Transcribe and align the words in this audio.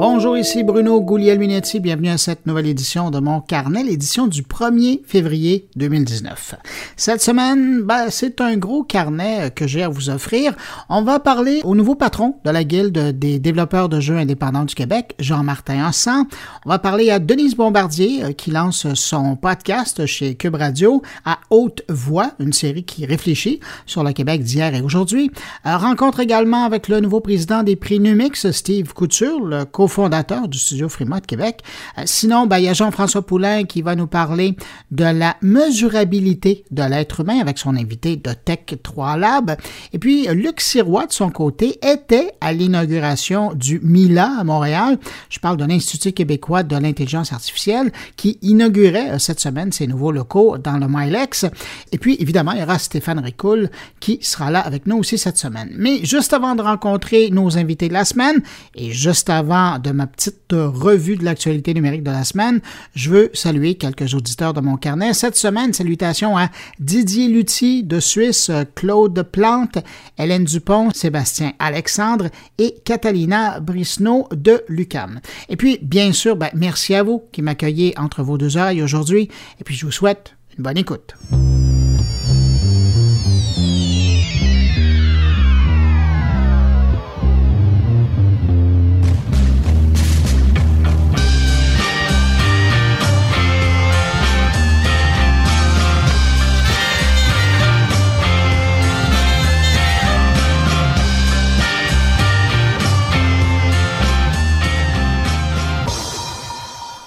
Bonjour, 0.00 0.38
ici 0.38 0.62
Bruno 0.62 1.02
Guglielminetti. 1.02 1.78
Bienvenue 1.78 2.08
à 2.08 2.16
cette 2.16 2.46
nouvelle 2.46 2.68
édition 2.68 3.10
de 3.10 3.20
mon 3.20 3.42
carnet, 3.42 3.84
l'édition 3.84 4.28
du 4.28 4.40
1er 4.40 5.02
février 5.04 5.68
2019. 5.76 6.54
Cette 6.96 7.20
semaine, 7.20 7.82
ben, 7.82 8.06
c'est 8.08 8.40
un 8.40 8.56
gros 8.56 8.82
carnet 8.82 9.50
que 9.54 9.66
j'ai 9.66 9.82
à 9.82 9.90
vous 9.90 10.08
offrir. 10.08 10.54
On 10.88 11.02
va 11.02 11.20
parler 11.20 11.60
au 11.64 11.74
nouveau 11.74 11.96
patron 11.96 12.36
de 12.46 12.50
la 12.50 12.64
Guilde 12.64 13.18
des 13.18 13.38
développeurs 13.38 13.90
de 13.90 14.00
jeux 14.00 14.16
indépendants 14.16 14.64
du 14.64 14.74
Québec, 14.74 15.14
Jean-Martin 15.18 15.88
Hansan. 15.88 16.24
On 16.64 16.70
va 16.70 16.78
parler 16.78 17.10
à 17.10 17.18
Denise 17.18 17.54
Bombardier 17.54 18.24
euh, 18.24 18.32
qui 18.32 18.50
lance 18.50 18.86
son 18.94 19.36
podcast 19.36 20.06
chez 20.06 20.34
Cube 20.34 20.54
Radio 20.54 21.02
à 21.26 21.40
haute 21.50 21.82
voix, 21.90 22.30
une 22.38 22.54
série 22.54 22.84
qui 22.84 23.04
réfléchit 23.04 23.60
sur 23.84 24.02
le 24.02 24.12
Québec 24.14 24.44
d'hier 24.44 24.74
et 24.74 24.80
aujourd'hui. 24.80 25.30
Euh, 25.66 25.76
rencontre 25.76 26.20
également 26.20 26.64
avec 26.64 26.88
le 26.88 27.00
nouveau 27.00 27.20
président 27.20 27.62
des 27.62 27.76
prix 27.76 28.00
Numix, 28.00 28.50
Steve 28.50 28.94
Couture, 28.94 29.44
le 29.44 29.66
co 29.66 29.89
fondateur 29.90 30.48
du 30.48 30.58
studio 30.58 30.88
Fremont 30.88 31.18
de 31.18 31.26
Québec. 31.26 31.60
Euh, 31.98 32.02
sinon, 32.06 32.46
ben, 32.46 32.58
il 32.58 32.64
y 32.64 32.68
a 32.68 32.72
Jean-François 32.72 33.22
Poulain 33.22 33.64
qui 33.64 33.82
va 33.82 33.94
nous 33.94 34.06
parler 34.06 34.56
de 34.90 35.04
la 35.04 35.36
mesurabilité 35.42 36.64
de 36.70 36.82
l'être 36.82 37.20
humain 37.20 37.38
avec 37.40 37.58
son 37.58 37.76
invité 37.76 38.16
de 38.16 38.32
Tech 38.32 38.60
3 38.82 39.16
Lab. 39.18 39.56
Et 39.92 39.98
puis, 39.98 40.26
Luc 40.28 40.60
Sirois, 40.60 41.06
de 41.06 41.12
son 41.12 41.30
côté, 41.30 41.78
était 41.86 42.32
à 42.40 42.52
l'inauguration 42.52 43.52
du 43.52 43.80
MILA 43.82 44.38
à 44.40 44.44
Montréal. 44.44 44.98
Je 45.28 45.38
parle 45.38 45.56
de 45.58 45.64
l'Institut 45.64 46.12
québécois 46.12 46.62
de 46.62 46.76
l'intelligence 46.76 47.32
artificielle 47.32 47.92
qui 48.16 48.38
inaugurait 48.42 49.10
euh, 49.10 49.18
cette 49.18 49.40
semaine 49.40 49.72
ses 49.72 49.86
nouveaux 49.86 50.12
locaux 50.12 50.56
dans 50.58 50.78
le 50.78 50.86
Milex. 50.88 51.46
Et 51.92 51.98
puis, 51.98 52.16
évidemment, 52.20 52.52
il 52.52 52.60
y 52.60 52.62
aura 52.62 52.78
Stéphane 52.78 53.18
Ricoul 53.18 53.70
qui 53.98 54.18
sera 54.22 54.50
là 54.50 54.60
avec 54.60 54.86
nous 54.86 54.96
aussi 54.98 55.18
cette 55.18 55.36
semaine. 55.36 55.70
Mais 55.76 56.04
juste 56.04 56.32
avant 56.32 56.54
de 56.54 56.62
rencontrer 56.62 57.30
nos 57.30 57.58
invités 57.58 57.88
de 57.88 57.92
la 57.92 58.04
semaine 58.04 58.40
et 58.74 58.92
juste 58.92 59.28
avant 59.30 59.78
de 59.80 59.90
ma 59.90 60.06
petite 60.06 60.52
revue 60.52 61.16
de 61.16 61.24
l'actualité 61.24 61.74
numérique 61.74 62.02
de 62.02 62.10
la 62.10 62.24
semaine, 62.24 62.60
je 62.94 63.10
veux 63.10 63.30
saluer 63.34 63.74
quelques 63.74 64.14
auditeurs 64.14 64.54
de 64.54 64.60
mon 64.60 64.76
carnet. 64.76 65.14
Cette 65.14 65.36
semaine, 65.36 65.72
salutations 65.72 66.36
à 66.36 66.48
Didier 66.78 67.28
Lutti 67.28 67.82
de 67.82 68.00
Suisse, 68.00 68.50
Claude 68.74 69.22
Plante, 69.22 69.78
Hélène 70.18 70.44
Dupont, 70.44 70.90
Sébastien 70.92 71.52
Alexandre 71.58 72.28
et 72.58 72.76
Catalina 72.84 73.60
Brisneau 73.60 74.28
de 74.32 74.62
Lucam. 74.68 75.20
Et 75.48 75.56
puis, 75.56 75.78
bien 75.82 76.12
sûr, 76.12 76.36
ben, 76.36 76.50
merci 76.54 76.94
à 76.94 77.02
vous 77.02 77.22
qui 77.32 77.42
m'accueillez 77.42 77.98
entre 77.98 78.22
vos 78.22 78.38
deux 78.38 78.56
oreilles 78.56 78.82
aujourd'hui. 78.82 79.28
Et 79.60 79.64
puis, 79.64 79.74
je 79.74 79.86
vous 79.86 79.92
souhaite 79.92 80.34
une 80.56 80.64
bonne 80.64 80.78
écoute. 80.78 81.14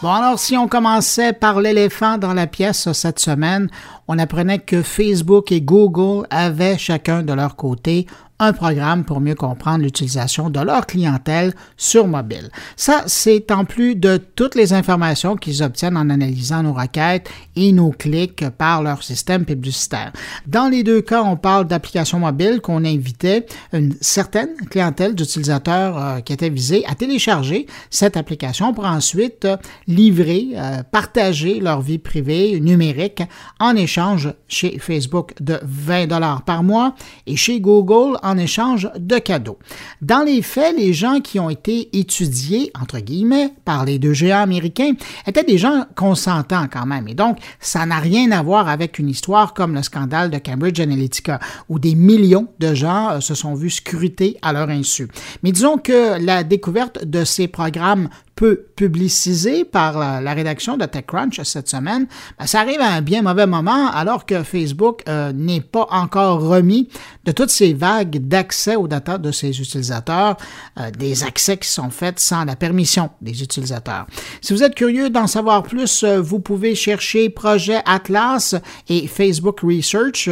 Bon, 0.04 0.12
alors 0.12 0.38
si 0.38 0.58
on 0.58 0.68
commençait 0.68 1.32
par 1.32 1.62
l'éléphant 1.62 2.18
dans 2.18 2.34
la 2.34 2.46
pièce 2.46 2.92
cette 2.92 3.20
semaine, 3.20 3.70
on 4.10 4.20
apprenait 4.20 4.60
que 4.60 4.82
Facebook 4.82 5.50
et 5.54 5.62
Google 5.62 6.28
avaient 6.30 6.78
chacun 6.78 7.24
de 7.24 7.32
leur 7.32 7.56
côté 7.56 8.06
un 8.40 8.54
programme 8.54 9.04
pour 9.04 9.22
mieux 9.22 9.36
comprendre 9.36 9.84
l'utilisation 9.84 10.50
de 10.50 10.60
leur 10.60 10.86
clientèle 10.86 11.54
sur 11.78 12.08
mobile. 12.08 12.50
Ça, 12.76 13.04
c'est 13.08 13.52
en 13.52 13.66
plus 13.66 13.96
de 13.96 14.18
toutes 14.18 14.56
les 14.56 14.74
informations 14.74 15.36
qu'ils 15.36 15.64
obtiennent 15.64 15.98
en 15.98 16.10
analysant 16.10 16.64
nos 16.64 16.74
requêtes 16.74 17.30
et 17.56 17.72
nos 17.72 17.92
clics 17.92 18.50
par 18.58 18.82
leur 18.82 19.04
système 19.04 19.46
publicitaire. 19.46 20.12
Dans 20.48 20.70
les 20.70 20.84
deux 20.84 21.02
cas, 21.02 21.24
on 21.24 21.38
parle 21.38 21.68
d'applications 21.68 22.20
mobiles 22.20 22.60
qu'on 22.62 22.84
invitait 22.86 23.46
une 23.72 23.96
certaine 24.02 24.56
clientèle 24.70 25.16
d'utilisateurs 25.16 25.98
euh, 25.98 26.20
qui 26.20 26.34
étaient 26.34 26.50
visés 26.50 26.84
à 26.88 26.96
télécharger 26.96 27.68
cette 27.90 28.18
application 28.18 28.74
pour 28.74 28.86
ensuite 28.86 29.46
euh, 29.46 29.58
livrer, 29.88 30.50
euh, 30.56 30.84
partager 30.84 31.60
leur 31.60 31.82
vie 31.82 31.98
privée 31.98 32.60
numérique 32.60 33.24
en 33.60 33.76
échange 33.76 34.34
chez 34.48 34.80
Facebook 34.80 35.34
de 35.40 35.60
20 35.64 36.08
dollars 36.08 36.44
par 36.44 36.64
mois 36.64 36.96
et 37.28 37.36
chez 37.36 37.60
Google 37.60 38.18
en 38.24 38.33
échange 38.38 38.90
de 38.98 39.18
cadeaux. 39.18 39.60
Dans 40.02 40.24
les 40.24 40.42
faits, 40.42 40.76
les 40.78 40.94
gens 40.94 41.20
qui 41.20 41.40
ont 41.40 41.50
été 41.50 41.90
étudiés, 41.98 42.72
entre 42.80 43.00
guillemets, 43.00 43.54
par 43.66 43.86
les 43.86 44.00
deux 44.00 44.14
géants 44.14 44.42
américains 44.42 44.94
étaient 45.28 45.44
des 45.44 45.58
gens 45.58 45.86
consentants 45.96 46.68
quand 46.72 46.86
même. 46.86 47.08
Et 47.08 47.14
donc, 47.14 47.38
ça 47.60 47.86
n'a 47.86 48.00
rien 48.00 48.32
à 48.32 48.42
voir 48.42 48.68
avec 48.70 49.00
une 49.00 49.10
histoire 49.10 49.54
comme 49.54 49.74
le 49.74 49.82
scandale 49.84 50.30
de 50.30 50.38
Cambridge 50.38 50.80
Analytica, 50.80 51.40
où 51.70 51.80
des 51.80 51.96
millions 51.96 52.48
de 52.60 52.74
gens 52.74 53.12
euh, 53.12 53.20
se 53.20 53.36
sont 53.36 53.56
vus 53.56 53.70
scrutés 53.70 54.38
à 54.42 54.54
leur 54.54 54.70
insu. 54.70 55.08
Mais 55.44 55.52
disons 55.52 55.78
que 55.78 56.24
la 56.24 56.44
découverte 56.44 57.06
de 57.06 57.24
ces 57.24 57.48
programmes 57.48 58.10
peu 58.36 58.66
publicisé 58.76 59.64
par 59.64 60.22
la, 60.22 60.34
rédaction 60.34 60.78
de 60.78 60.86
TechCrunch 60.86 61.42
cette 61.44 61.70
semaine, 61.70 62.08
ben, 62.40 62.48
ça 62.48 62.62
arrive 62.62 62.82
à 62.82 62.90
un 62.90 63.02
bien 63.02 63.22
mauvais 63.22 63.46
moment 63.46 63.92
alors 63.92 64.26
que 64.26 64.42
Facebook 64.44 65.04
euh, 65.08 65.32
n'est 65.32 65.62
pas 65.62 65.88
encore 65.92 66.42
remis 66.42 66.90
de 67.26 67.32
toutes 67.32 67.52
ces 67.52 67.74
vagues 67.74 68.28
d'accès 68.28 68.76
aux 68.76 68.88
data 68.88 69.18
de 69.18 69.32
ses 69.32 69.60
utilisateurs, 69.60 70.38
euh, 70.80 70.90
des 70.92 71.24
accès 71.24 71.58
qui 71.58 71.70
sont 71.70 71.92
faits 71.92 72.20
sans 72.20 72.46
la 72.46 72.56
permission 72.56 73.12
des 73.22 73.44
utilisateurs. 73.44 74.08
Si 74.42 74.54
vous 74.54 74.64
êtes 74.64 74.76
curieux 74.76 75.10
d'en 75.10 75.28
savoir 75.28 75.62
plus, 75.62 76.04
euh, 76.04 76.20
vous 76.20 76.40
pouvez 76.40 76.74
chercher 76.74 77.30
Projet 77.30 77.82
Atlas 77.86 78.56
et 78.90 79.08
Facebook 79.08 79.60
Research 79.62 80.30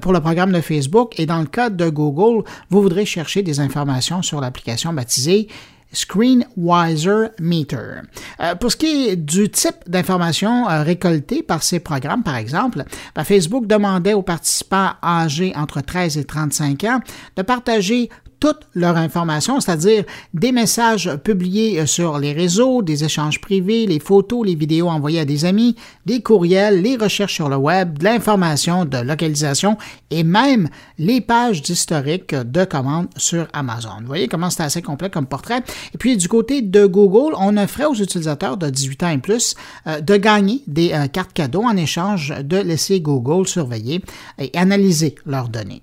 pour 0.00 0.12
le 0.12 0.20
programme 0.20 0.52
de 0.52 0.60
Facebook 0.60 1.18
et 1.18 1.26
dans 1.26 1.40
le 1.40 1.46
cas 1.46 1.70
de 1.70 1.88
Google, 1.88 2.44
vous 2.70 2.82
voudrez 2.82 3.06
chercher 3.06 3.42
des 3.42 3.60
informations 3.60 4.22
sur 4.22 4.40
l'application 4.40 4.92
baptisée 4.92 5.48
Screenwiser 5.92 7.28
Meter. 7.40 8.02
Euh, 8.40 8.54
pour 8.54 8.72
ce 8.72 8.76
qui 8.76 9.08
est 9.08 9.16
du 9.16 9.50
type 9.50 9.76
d'informations 9.86 10.68
euh, 10.68 10.82
récoltées 10.82 11.42
par 11.42 11.62
ces 11.62 11.80
programmes, 11.80 12.22
par 12.22 12.36
exemple, 12.36 12.84
ben, 13.14 13.24
Facebook 13.24 13.66
demandait 13.66 14.14
aux 14.14 14.22
participants 14.22 14.92
âgés 15.02 15.52
entre 15.56 15.80
13 15.80 16.18
et 16.18 16.24
35 16.24 16.84
ans 16.84 17.00
de 17.36 17.42
partager 17.42 18.10
toute 18.40 18.60
leur 18.74 18.96
information, 18.96 19.60
c'est-à-dire 19.60 20.04
des 20.34 20.52
messages 20.52 21.14
publiés 21.24 21.80
euh, 21.80 21.86
sur 21.86 22.18
les 22.18 22.32
réseaux, 22.32 22.82
des 22.82 23.04
échanges 23.04 23.40
privés, 23.40 23.86
les 23.86 24.00
photos, 24.00 24.46
les 24.46 24.54
vidéos 24.54 24.88
envoyées 24.88 25.20
à 25.20 25.24
des 25.24 25.44
amis, 25.44 25.76
des 26.06 26.20
courriels, 26.20 26.82
les 26.82 26.96
recherches 26.96 27.34
sur 27.34 27.48
le 27.48 27.56
web, 27.56 27.98
de 27.98 28.04
l'information 28.04 28.84
de 28.84 28.98
localisation 28.98 29.76
et 30.10 30.22
même 30.22 30.68
les 30.98 31.20
pages 31.20 31.62
d'historique 31.62 32.34
de 32.34 32.64
commandes 32.64 33.08
sur 33.16 33.46
Amazon. 33.52 34.00
Vous 34.00 34.06
voyez 34.06 34.28
comment 34.28 34.50
c'est 34.50 34.62
assez 34.62 34.82
complet 34.82 35.10
comme 35.10 35.26
portrait. 35.26 35.62
Et 35.94 35.98
puis 35.98 36.16
du 36.16 36.28
côté 36.28 36.62
de 36.62 36.86
Google, 36.86 37.34
on 37.38 37.56
offrait 37.56 37.86
aux 37.86 37.94
utilisateurs 37.94 38.56
de 38.56 38.70
18 38.70 39.02
ans 39.02 39.10
et 39.10 39.18
plus 39.18 39.54
euh, 39.86 40.00
de 40.00 40.16
gagner 40.16 40.62
des 40.66 40.92
euh, 40.92 41.06
cartes 41.08 41.32
cadeaux 41.32 41.62
en 41.62 41.76
échange 41.76 42.34
de 42.42 42.56
laisser 42.56 43.00
Google 43.00 43.46
surveiller 43.46 44.02
et 44.38 44.50
analyser 44.56 45.14
leurs 45.26 45.48
données. 45.48 45.82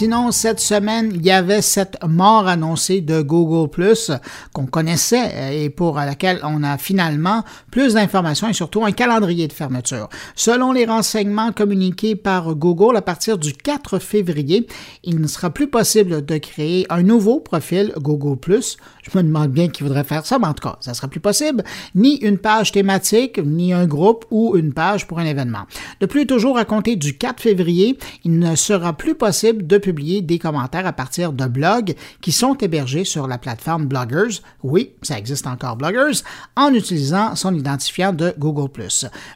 Sinon, 0.00 0.32
cette 0.32 0.60
semaine, 0.60 1.12
il 1.14 1.26
y 1.26 1.30
avait 1.30 1.60
cette 1.60 2.02
mort 2.08 2.48
annoncée 2.48 3.02
de 3.02 3.20
Google 3.20 3.68
Plus 3.68 4.10
qu'on 4.54 4.64
connaissait 4.64 5.62
et 5.62 5.68
pour 5.68 5.96
laquelle 5.96 6.40
on 6.42 6.62
a 6.62 6.78
finalement 6.78 7.44
plus 7.70 7.92
d'informations 7.92 8.48
et 8.48 8.54
surtout 8.54 8.82
un 8.82 8.92
calendrier 8.92 9.46
de 9.46 9.52
fermeture. 9.52 10.08
Selon 10.34 10.72
les 10.72 10.86
renseignements 10.86 11.52
communiqués 11.52 12.16
par 12.16 12.54
Google, 12.54 12.96
à 12.96 13.02
partir 13.02 13.36
du 13.36 13.52
4 13.52 13.98
février, 13.98 14.66
il 15.04 15.20
ne 15.20 15.26
sera 15.26 15.50
plus 15.50 15.68
possible 15.68 16.24
de 16.24 16.38
créer 16.38 16.86
un 16.88 17.02
nouveau 17.02 17.38
profil 17.38 17.92
Google 17.98 18.38
Plus. 18.38 18.78
Je 19.02 19.18
me 19.18 19.22
demande 19.22 19.48
bien 19.48 19.68
qui 19.68 19.82
voudrait 19.82 20.04
faire 20.04 20.24
ça, 20.24 20.38
mais 20.38 20.46
en 20.46 20.54
tout 20.54 20.66
cas, 20.66 20.78
ça 20.80 20.94
sera 20.94 21.08
plus 21.08 21.20
possible. 21.20 21.62
Ni 21.94 22.16
une 22.20 22.38
page 22.38 22.72
thématique, 22.72 23.38
ni 23.44 23.74
un 23.74 23.84
groupe 23.84 24.24
ou 24.30 24.56
une 24.56 24.72
page 24.72 25.06
pour 25.06 25.18
un 25.18 25.26
événement. 25.26 25.66
De 26.00 26.06
plus, 26.06 26.26
toujours 26.26 26.56
à 26.56 26.64
compter 26.64 26.96
du 26.96 27.18
4 27.18 27.42
février, 27.42 27.98
il 28.24 28.38
ne 28.38 28.54
sera 28.54 28.94
plus 28.94 29.14
possible 29.14 29.66
de 29.66 29.76
publier 29.76 29.89
des 29.92 30.38
commentaires 30.38 30.86
à 30.86 30.92
partir 30.92 31.32
de 31.32 31.46
blogs 31.46 31.94
qui 32.20 32.32
sont 32.32 32.54
hébergés 32.54 33.04
sur 33.04 33.26
la 33.26 33.38
plateforme 33.38 33.86
Bloggers. 33.86 34.40
Oui, 34.62 34.92
ça 35.02 35.18
existe 35.18 35.46
encore 35.46 35.76
Bloggers, 35.76 36.22
en 36.56 36.72
utilisant 36.72 37.34
son 37.36 37.54
identifiant 37.54 38.12
de 38.12 38.34
Google+. 38.38 38.70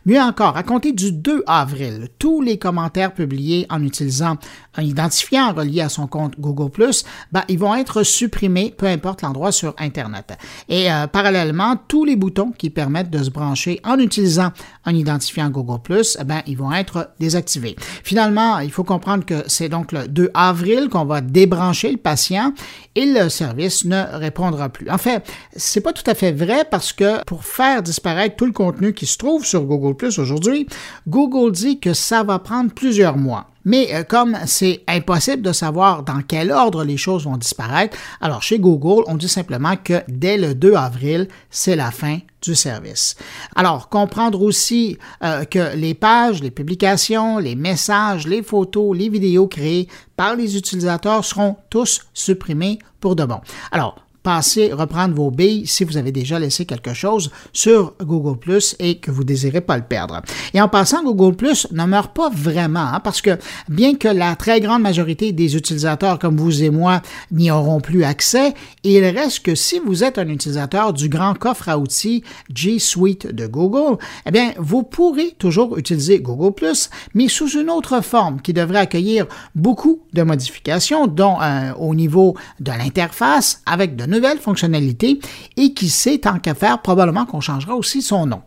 Mieux 0.06 0.20
encore, 0.20 0.56
à 0.56 0.62
compter 0.62 0.92
du 0.92 1.12
2 1.12 1.44
avril, 1.46 2.08
tous 2.18 2.40
les 2.40 2.58
commentaires 2.58 3.14
publiés 3.14 3.66
en 3.70 3.82
utilisant 3.82 4.36
un 4.76 4.82
identifiant 4.82 5.52
relié 5.52 5.82
à 5.82 5.88
son 5.88 6.06
compte 6.06 6.38
Google+, 6.38 6.90
ben, 7.32 7.42
ils 7.48 7.58
vont 7.58 7.74
être 7.74 8.02
supprimés, 8.02 8.74
peu 8.76 8.86
importe 8.86 9.22
l'endroit 9.22 9.52
sur 9.52 9.74
Internet. 9.78 10.36
Et 10.68 10.90
euh, 10.90 11.06
parallèlement, 11.06 11.76
tous 11.88 12.04
les 12.04 12.16
boutons 12.16 12.52
qui 12.52 12.70
permettent 12.70 13.10
de 13.10 13.22
se 13.22 13.30
brancher 13.30 13.80
en 13.84 13.98
utilisant 13.98 14.52
un 14.84 14.94
identifiant 14.94 15.50
Google+, 15.50 16.02
ben, 16.24 16.42
ils 16.46 16.56
vont 16.56 16.72
être 16.72 17.10
désactivés. 17.20 17.76
Finalement, 18.02 18.58
il 18.58 18.70
faut 18.70 18.84
comprendre 18.84 19.24
que 19.24 19.44
c'est 19.46 19.68
donc 19.68 19.92
le 19.92 20.08
2 20.08 20.30
avril 20.34 20.43
qu'on 20.90 21.04
va 21.04 21.20
débrancher 21.20 21.90
le 21.90 21.96
patient 21.96 22.52
et 22.94 23.06
le 23.06 23.28
service 23.28 23.84
ne 23.84 24.02
répondra 24.18 24.68
plus. 24.68 24.90
En 24.90 24.98
fait, 24.98 25.24
c'est 25.56 25.80
pas 25.80 25.92
tout 25.92 26.08
à 26.08 26.14
fait 26.14 26.32
vrai 26.32 26.64
parce 26.70 26.92
que 26.92 27.24
pour 27.24 27.44
faire 27.44 27.82
disparaître 27.82 28.36
tout 28.36 28.46
le 28.46 28.52
contenu 28.52 28.92
qui 28.92 29.06
se 29.06 29.18
trouve 29.18 29.44
sur 29.44 29.64
Google 29.64 29.96
Plus 29.96 30.18
aujourd'hui, 30.18 30.66
Google 31.08 31.52
dit 31.52 31.80
que 31.80 31.94
ça 31.94 32.22
va 32.22 32.38
prendre 32.38 32.72
plusieurs 32.72 33.16
mois. 33.16 33.53
Mais 33.64 33.94
euh, 33.94 34.04
comme 34.04 34.36
c'est 34.46 34.82
impossible 34.88 35.42
de 35.42 35.52
savoir 35.52 36.02
dans 36.02 36.22
quel 36.26 36.50
ordre 36.50 36.84
les 36.84 36.96
choses 36.96 37.24
vont 37.24 37.36
disparaître, 37.36 37.96
alors 38.20 38.42
chez 38.42 38.58
Google, 38.58 39.04
on 39.06 39.16
dit 39.16 39.28
simplement 39.28 39.76
que 39.76 40.02
dès 40.08 40.36
le 40.36 40.54
2 40.54 40.74
avril, 40.74 41.28
c'est 41.50 41.76
la 41.76 41.90
fin 41.90 42.18
du 42.42 42.54
service. 42.54 43.16
Alors, 43.56 43.88
comprendre 43.88 44.42
aussi 44.42 44.98
euh, 45.22 45.44
que 45.44 45.74
les 45.76 45.94
pages, 45.94 46.42
les 46.42 46.50
publications, 46.50 47.38
les 47.38 47.54
messages, 47.54 48.26
les 48.26 48.42
photos, 48.42 48.96
les 48.96 49.08
vidéos 49.08 49.46
créées 49.46 49.88
par 50.16 50.36
les 50.36 50.56
utilisateurs 50.56 51.24
seront 51.24 51.56
tous 51.70 52.02
supprimés 52.12 52.78
pour 53.00 53.16
de 53.16 53.24
bon. 53.24 53.40
Alors, 53.72 54.03
passez 54.24 54.72
reprendre 54.72 55.14
vos 55.14 55.30
billes 55.30 55.66
si 55.66 55.84
vous 55.84 55.98
avez 55.98 56.10
déjà 56.10 56.38
laissé 56.38 56.64
quelque 56.64 56.94
chose 56.94 57.30
sur 57.52 57.94
Google 58.02 58.38
Plus 58.38 58.74
et 58.80 58.96
que 58.96 59.10
vous 59.10 59.22
désirez 59.22 59.60
pas 59.60 59.76
le 59.76 59.84
perdre. 59.84 60.22
Et 60.54 60.60
en 60.60 60.68
passant, 60.68 61.04
Google 61.04 61.36
Plus 61.36 61.68
ne 61.70 61.84
meurt 61.84 62.16
pas 62.16 62.30
vraiment 62.30 62.88
hein, 62.94 63.00
parce 63.00 63.20
que 63.20 63.38
bien 63.68 63.94
que 63.94 64.08
la 64.08 64.34
très 64.34 64.60
grande 64.60 64.82
majorité 64.82 65.32
des 65.32 65.56
utilisateurs 65.56 66.18
comme 66.18 66.38
vous 66.38 66.62
et 66.62 66.70
moi 66.70 67.02
n'y 67.30 67.50
auront 67.50 67.80
plus 67.80 68.02
accès, 68.02 68.54
il 68.82 69.04
reste 69.04 69.44
que 69.44 69.54
si 69.54 69.78
vous 69.78 70.02
êtes 70.02 70.18
un 70.18 70.28
utilisateur 70.28 70.94
du 70.94 71.10
grand 71.10 71.34
coffre 71.34 71.68
à 71.68 71.78
outils 71.78 72.24
G 72.52 72.78
Suite 72.78 73.26
de 73.26 73.46
Google, 73.46 73.98
eh 74.26 74.30
bien, 74.30 74.52
vous 74.56 74.84
pourrez 74.84 75.32
toujours 75.38 75.76
utiliser 75.76 76.20
Google 76.20 76.54
Plus, 76.54 76.88
mais 77.12 77.28
sous 77.28 77.58
une 77.58 77.68
autre 77.68 78.02
forme 78.02 78.40
qui 78.40 78.54
devrait 78.54 78.78
accueillir 78.78 79.26
beaucoup 79.54 80.00
de 80.14 80.22
modifications, 80.22 81.06
dont 81.06 81.36
euh, 81.42 81.74
au 81.74 81.94
niveau 81.94 82.36
de 82.60 82.72
l'interface 82.72 83.60
avec 83.66 83.96
de 83.96 84.13
nouvelles 84.14 84.38
fonctionnalités 84.38 85.18
et 85.56 85.74
qui 85.74 85.88
sait, 85.88 86.18
tant 86.18 86.38
qu'à 86.38 86.54
faire, 86.54 86.80
probablement 86.80 87.26
qu'on 87.26 87.40
changera 87.40 87.74
aussi 87.74 88.00
son 88.00 88.26
nom. 88.26 88.42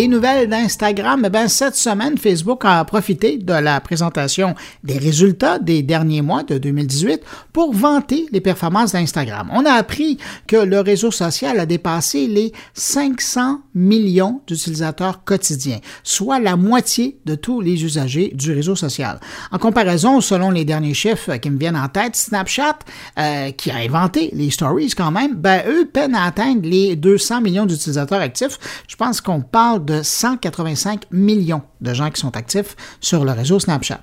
Des 0.00 0.08
nouvelles 0.08 0.48
d'Instagram, 0.48 1.28
eh 1.30 1.48
cette 1.48 1.76
semaine, 1.76 2.16
Facebook 2.16 2.62
a 2.64 2.82
profité 2.86 3.36
de 3.36 3.52
la 3.52 3.82
présentation 3.82 4.54
des 4.82 4.96
résultats 4.96 5.58
des 5.58 5.82
derniers 5.82 6.22
mois 6.22 6.42
de 6.42 6.56
2018 6.56 7.20
pour 7.52 7.74
vanter 7.74 8.24
les 8.32 8.40
performances 8.40 8.92
d'Instagram. 8.92 9.50
On 9.52 9.66
a 9.66 9.72
appris 9.72 10.16
que 10.46 10.56
le 10.56 10.80
réseau 10.80 11.10
social 11.10 11.60
a 11.60 11.66
dépassé 11.66 12.26
les 12.28 12.50
500 12.72 13.60
millions 13.74 14.40
d'utilisateurs 14.46 15.22
quotidiens, 15.22 15.80
soit 16.02 16.40
la 16.40 16.56
moitié 16.56 17.18
de 17.26 17.34
tous 17.34 17.60
les 17.60 17.84
usagers 17.84 18.32
du 18.34 18.54
réseau 18.54 18.76
social. 18.76 19.20
En 19.52 19.58
comparaison, 19.58 20.22
selon 20.22 20.50
les 20.50 20.64
derniers 20.64 20.94
chiffres 20.94 21.36
qui 21.36 21.50
me 21.50 21.58
viennent 21.58 21.76
en 21.76 21.88
tête, 21.88 22.16
Snapchat, 22.16 22.78
euh, 23.18 23.50
qui 23.50 23.70
a 23.70 23.76
inventé 23.76 24.30
les 24.32 24.50
stories 24.50 24.94
quand 24.96 25.10
même, 25.10 25.34
ben, 25.34 25.62
eux 25.68 25.84
peinent 25.84 26.14
à 26.14 26.24
atteindre 26.24 26.62
les 26.66 26.96
200 26.96 27.42
millions 27.42 27.66
d'utilisateurs 27.66 28.22
actifs. 28.22 28.58
Je 28.88 28.96
pense 28.96 29.20
qu'on 29.20 29.42
parle 29.42 29.89
de 29.90 30.02
185 30.02 31.06
millions 31.10 31.62
de 31.80 31.92
gens 31.92 32.10
qui 32.10 32.20
sont 32.20 32.36
actifs 32.36 32.76
sur 33.00 33.24
le 33.24 33.32
réseau 33.32 33.58
Snapchat. 33.58 34.00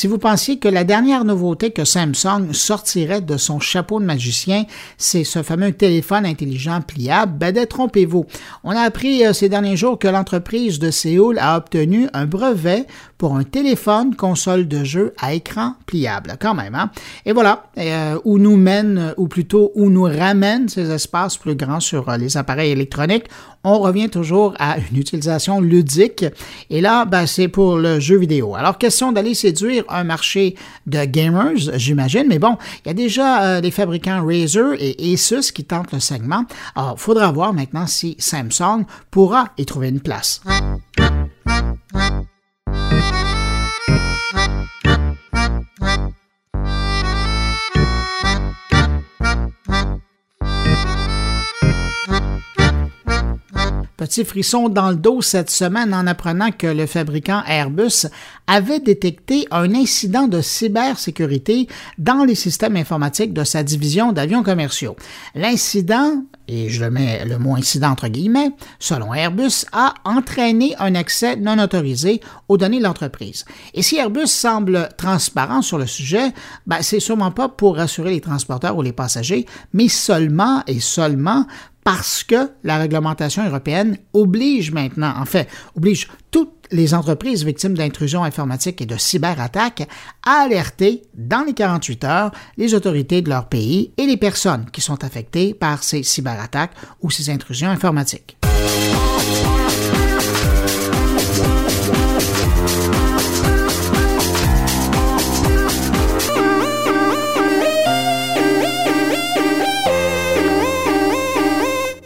Si 0.00 0.06
vous 0.06 0.16
pensiez 0.16 0.58
que 0.58 0.66
la 0.66 0.84
dernière 0.84 1.26
nouveauté 1.26 1.72
que 1.72 1.84
Samsung 1.84 2.54
sortirait 2.54 3.20
de 3.20 3.36
son 3.36 3.60
chapeau 3.60 4.00
de 4.00 4.06
magicien, 4.06 4.64
c'est 4.96 5.24
ce 5.24 5.42
fameux 5.42 5.72
téléphone 5.72 6.24
intelligent 6.24 6.80
pliable, 6.80 7.36
ben 7.36 7.52
détrompez-vous. 7.52 8.24
On 8.64 8.70
a 8.70 8.80
appris 8.80 9.26
euh, 9.26 9.34
ces 9.34 9.50
derniers 9.50 9.76
jours 9.76 9.98
que 9.98 10.08
l'entreprise 10.08 10.78
de 10.78 10.90
Séoul 10.90 11.38
a 11.38 11.58
obtenu 11.58 12.08
un 12.14 12.24
brevet 12.24 12.86
pour 13.18 13.36
un 13.36 13.44
téléphone 13.44 14.16
console 14.16 14.66
de 14.66 14.82
jeu 14.84 15.12
à 15.18 15.34
écran 15.34 15.74
pliable, 15.84 16.38
quand 16.40 16.54
même. 16.54 16.74
Hein? 16.74 16.90
Et 17.26 17.34
voilà, 17.34 17.64
euh, 17.76 18.18
où 18.24 18.38
nous 18.38 18.56
mène, 18.56 19.12
ou 19.18 19.28
plutôt 19.28 19.70
où 19.74 19.90
nous 19.90 20.04
ramène 20.04 20.70
ces 20.70 20.90
espaces 20.90 21.36
plus 21.36 21.56
grands 21.56 21.80
sur 21.80 22.08
euh, 22.08 22.16
les 22.16 22.38
appareils 22.38 22.70
électroniques, 22.70 23.26
on 23.64 23.78
revient 23.78 24.08
toujours 24.08 24.54
à 24.58 24.78
une 24.78 24.96
utilisation 24.96 25.60
ludique. 25.60 26.24
Et 26.70 26.80
là, 26.80 27.04
ben, 27.04 27.26
c'est 27.26 27.48
pour 27.48 27.76
le 27.76 28.00
jeu 28.00 28.18
vidéo. 28.18 28.54
Alors, 28.54 28.78
question 28.78 29.12
d'aller 29.12 29.34
séduire 29.34 29.84
un 29.88 30.04
marché 30.04 30.54
de 30.86 31.04
gamers, 31.04 31.56
j'imagine, 31.74 32.24
mais 32.28 32.38
bon, 32.38 32.56
il 32.84 32.88
y 32.88 32.90
a 32.90 32.94
déjà 32.94 33.42
euh, 33.42 33.60
des 33.60 33.70
fabricants 33.70 34.24
Razer 34.24 34.74
et 34.78 35.12
Asus 35.12 35.52
qui 35.52 35.64
tentent 35.64 35.92
le 35.92 36.00
segment. 36.00 36.44
Alors, 36.74 36.98
faudra 36.98 37.30
voir 37.32 37.52
maintenant 37.52 37.86
si 37.86 38.16
Samsung 38.18 38.84
pourra 39.10 39.48
y 39.58 39.66
trouver 39.66 39.88
une 39.88 40.00
place. 40.00 40.40
Petit 54.00 54.24
frisson 54.24 54.70
dans 54.70 54.88
le 54.88 54.96
dos 54.96 55.20
cette 55.20 55.50
semaine 55.50 55.92
en 55.92 56.06
apprenant 56.06 56.52
que 56.52 56.66
le 56.66 56.86
fabricant 56.86 57.42
Airbus 57.46 58.06
avait 58.46 58.80
détecté 58.80 59.46
un 59.50 59.74
incident 59.74 60.26
de 60.26 60.40
cybersécurité 60.40 61.68
dans 61.98 62.24
les 62.24 62.34
systèmes 62.34 62.76
informatiques 62.76 63.34
de 63.34 63.44
sa 63.44 63.62
division 63.62 64.12
d'avions 64.12 64.42
commerciaux. 64.42 64.96
L'incident, 65.34 66.24
et 66.48 66.70
je 66.70 66.82
le 66.82 66.90
mets 66.90 67.26
le 67.26 67.36
mot 67.36 67.56
incident 67.56 67.90
entre 67.90 68.08
guillemets, 68.08 68.52
selon 68.78 69.12
Airbus, 69.12 69.66
a 69.72 69.92
entraîné 70.06 70.74
un 70.78 70.94
accès 70.94 71.36
non 71.36 71.58
autorisé 71.58 72.22
aux 72.48 72.56
données 72.56 72.78
de 72.78 72.84
l'entreprise. 72.84 73.44
Et 73.74 73.82
si 73.82 73.98
Airbus 73.98 74.28
semble 74.28 74.88
transparent 74.96 75.60
sur 75.60 75.76
le 75.76 75.86
sujet, 75.86 76.32
ben, 76.66 76.78
c'est 76.80 77.00
sûrement 77.00 77.32
pas 77.32 77.50
pour 77.50 77.76
rassurer 77.76 78.12
les 78.12 78.22
transporteurs 78.22 78.78
ou 78.78 78.82
les 78.82 78.94
passagers, 78.94 79.44
mais 79.74 79.88
seulement 79.88 80.62
et 80.66 80.80
seulement 80.80 81.44
parce 81.84 82.24
que 82.24 82.50
la 82.62 82.78
réglementation 82.78 83.46
européenne 83.46 83.98
oblige 84.12 84.72
maintenant, 84.72 85.14
en 85.16 85.24
fait, 85.24 85.48
oblige 85.76 86.08
toutes 86.30 86.50
les 86.70 86.94
entreprises 86.94 87.44
victimes 87.44 87.76
d'intrusions 87.76 88.22
informatiques 88.22 88.80
et 88.80 88.86
de 88.86 88.96
cyberattaques 88.96 89.88
à 90.24 90.42
alerter 90.42 91.02
dans 91.14 91.44
les 91.44 91.54
48 91.54 92.04
heures 92.04 92.32
les 92.56 92.74
autorités 92.74 93.22
de 93.22 93.28
leur 93.28 93.48
pays 93.48 93.92
et 93.96 94.06
les 94.06 94.16
personnes 94.16 94.66
qui 94.72 94.80
sont 94.80 95.02
affectées 95.04 95.54
par 95.54 95.82
ces 95.82 96.02
cyberattaques 96.02 96.72
ou 97.02 97.10
ces 97.10 97.30
intrusions 97.30 97.70
informatiques. 97.70 98.36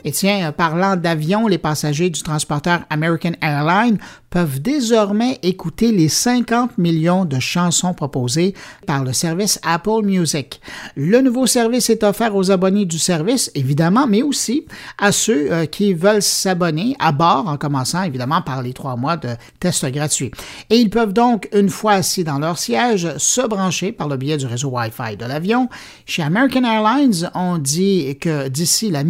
Et 0.05 0.13
tiens, 0.13 0.53
parlant 0.53 0.97
d'avion, 0.97 1.47
les 1.47 1.59
passagers 1.59 2.11
du 2.11 2.23
transporteur 2.23 2.81
American 2.91 3.33
Airlines 3.41 3.99
peuvent 4.29 4.61
désormais 4.61 5.39
écouter 5.43 5.93
les 5.93 6.09
50 6.09 6.77
millions 6.77 7.25
de 7.25 7.39
chansons 7.39 7.95
proposées 7.95 8.53
par 8.85 9.05
le 9.05 9.13
service 9.13 9.61
Apple 9.63 10.03
Music. 10.03 10.61
Le 10.97 11.21
nouveau 11.21 11.47
service 11.47 11.89
est 11.89 12.03
offert 12.03 12.35
aux 12.35 12.51
abonnés 12.51 12.85
du 12.85 12.99
service, 12.99 13.51
évidemment, 13.55 14.07
mais 14.09 14.23
aussi 14.23 14.67
à 14.99 15.13
ceux 15.13 15.53
euh, 15.53 15.67
qui 15.67 15.95
veulent 15.95 16.21
s'abonner 16.21 16.97
à 16.99 17.13
bord, 17.13 17.49
en 17.49 17.57
commençant 17.57 18.03
évidemment 18.03 18.43
par 18.43 18.63
les 18.63 18.73
trois 18.73 18.97
mois 18.97 19.17
de 19.17 19.31
test 19.61 19.87
gratuit. 19.87 20.33
Et 20.69 20.79
ils 20.79 20.91
peuvent 20.91 21.13
donc, 21.13 21.49
une 21.55 21.71
fois 21.71 21.93
assis 21.93 22.25
dans 22.25 22.41
leur 22.41 22.59
siège, 22.59 23.17
se 23.17 23.47
brancher 23.47 23.93
par 23.93 24.09
le 24.09 24.17
biais 24.17 24.37
du 24.37 24.47
réseau 24.47 24.69
Wi-Fi 24.69 25.17
de 25.17 25.27
l'avion. 25.27 25.69
Chez 26.07 26.23
American 26.23 26.65
Airlines, 26.65 27.31
on 27.35 27.59
dit 27.59 28.19
que 28.21 28.49
d'ici 28.49 28.91
la 28.91 29.05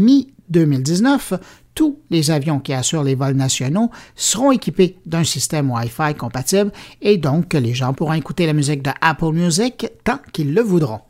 mi-2019, 0.50 1.38
tous 1.74 1.98
les 2.10 2.30
avions 2.30 2.60
qui 2.60 2.72
assurent 2.72 3.02
les 3.02 3.14
vols 3.14 3.34
nationaux 3.34 3.90
seront 4.14 4.52
équipés 4.52 4.96
d'un 5.06 5.24
système 5.24 5.70
Wi-Fi 5.70 6.14
compatible 6.14 6.72
et 7.02 7.16
donc 7.16 7.52
les 7.54 7.74
gens 7.74 7.92
pourront 7.92 8.12
écouter 8.12 8.46
la 8.46 8.52
musique 8.52 8.82
de 8.82 8.90
Apple 9.00 9.32
Music 9.32 9.88
tant 10.04 10.18
qu'ils 10.32 10.54
le 10.54 10.62
voudront. 10.62 11.00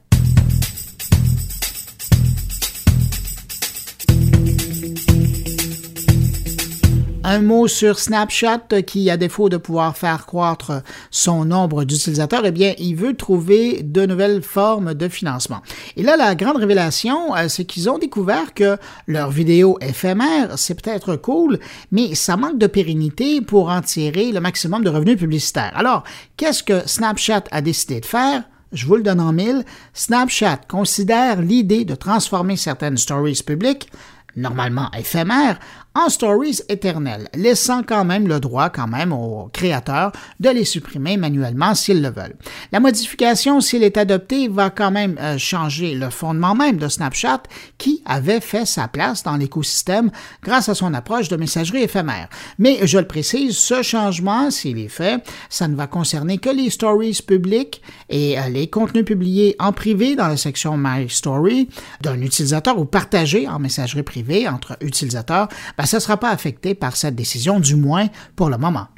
Un 7.26 7.40
mot 7.40 7.69
sur 7.69 7.99
Snapchat 7.99 8.83
qui, 8.87 9.09
à 9.09 9.16
défaut 9.16 9.49
de 9.49 9.57
pouvoir 9.57 9.97
faire 9.97 10.26
croître 10.26 10.83
son 11.11 11.47
nombre 11.47 11.85
d'utilisateurs, 11.85 12.43
eh 12.45 12.50
bien, 12.50 12.75
il 12.76 12.97
veut 12.97 13.16
trouver 13.16 13.83
de 13.83 14.04
nouvelles 14.04 14.43
formes 14.43 14.93
de 14.93 15.09
financement. 15.09 15.62
Et 15.97 16.02
là, 16.02 16.19
la 16.19 16.35
grande 16.35 16.59
révélation, 16.59 17.35
euh, 17.35 17.49
c'est 17.49 17.64
qu'ils 17.64 17.88
ont 17.88 17.97
découvert 17.97 18.52
que 18.52 18.76
leur 19.07 19.31
vidéo 19.31 19.78
éphémère, 19.81 20.59
c'est 20.59 20.75
peut-être 20.75 21.16
cool, 21.16 21.61
mais 21.90 22.14
ça 22.14 22.37
manque 22.37 22.59
de 22.59 22.66
pérennité 22.66 23.40
pour 23.40 23.71
en 23.71 23.81
tirer 23.81 24.31
le 24.31 24.40
maximum 24.40 24.85
de 24.85 24.90
revenus 24.90 25.16
publicitaires. 25.16 25.73
Alors, 25.76 26.04
qu'est-ce 26.37 26.62
que 26.62 26.87
Snapchat 26.87 27.45
a 27.50 27.62
décidé 27.62 28.00
de 28.00 28.07
faire? 28.07 28.43
Je 28.75 28.85
vous 28.85 28.97
le 28.97 29.02
donne 29.02 29.21
en 29.21 29.33
mille. 29.33 29.64
Snapchat 29.95 30.61
considère 30.69 31.40
l'idée 31.40 31.87
de 31.87 31.95
transformer 31.95 32.59
certaines 32.59 32.99
stories 32.99 33.40
publiques 33.47 33.88
normalement 34.37 34.90
éphémères, 34.99 35.59
en 35.94 36.08
stories 36.08 36.60
éternelles, 36.68 37.28
laissant 37.34 37.82
quand 37.82 38.04
même 38.04 38.26
le 38.26 38.40
droit 38.40 38.68
quand 38.68 38.88
même 38.88 39.12
aux 39.12 39.48
créateurs 39.52 40.10
de 40.40 40.50
les 40.50 40.64
supprimer 40.64 41.16
manuellement 41.16 41.74
s'ils 41.74 42.02
le 42.02 42.10
veulent. 42.10 42.36
La 42.72 42.80
modification, 42.80 43.60
s'il 43.60 43.84
est 43.84 43.96
adopté, 43.96 44.48
va 44.48 44.70
quand 44.70 44.90
même 44.90 45.16
euh, 45.20 45.38
changer 45.38 45.94
le 45.94 46.10
fondement 46.10 46.54
même 46.54 46.78
de 46.78 46.88
Snapchat 46.88 47.44
qui 47.78 48.02
avait 48.06 48.40
fait 48.40 48.66
sa 48.66 48.88
place 48.88 49.22
dans 49.22 49.36
l'écosystème 49.36 50.10
grâce 50.42 50.68
à 50.68 50.74
son 50.74 50.94
approche 50.94 51.28
de 51.28 51.36
messagerie 51.36 51.82
éphémère. 51.82 52.28
Mais 52.58 52.86
je 52.86 52.98
le 52.98 53.06
précise, 53.06 53.56
ce 53.56 53.82
changement, 53.82 54.50
s'il 54.50 54.78
est 54.78 54.88
fait, 54.88 55.24
ça 55.48 55.68
ne 55.68 55.76
va 55.76 55.86
concerner 55.86 56.38
que 56.38 56.50
les 56.50 56.70
stories 56.70 57.20
publiques 57.24 57.82
et 58.08 58.38
euh, 58.38 58.48
les 58.48 58.68
contenus 58.68 59.04
publiés 59.04 59.54
en 59.60 59.72
privé 59.72 60.16
dans 60.16 60.28
la 60.28 60.36
section 60.36 60.76
My 60.76 61.08
Story 61.08 61.68
d'un 62.00 62.20
utilisateur 62.20 62.78
ou 62.78 62.84
partagés 62.84 63.46
en 63.46 63.60
messagerie 63.60 64.02
privée 64.02 64.48
entre 64.48 64.76
utilisateurs. 64.80 65.48
Ben, 65.78 65.84
ça 65.87 65.99
ne 65.99 66.03
sera 66.03 66.17
pas 66.17 66.31
affecté 66.31 66.75
par 66.75 66.97
cette 66.97 67.14
décision, 67.14 67.61
du 67.61 67.76
moins 67.76 68.09
pour 68.37 68.49
le 68.50 68.59
moment. 68.59 68.88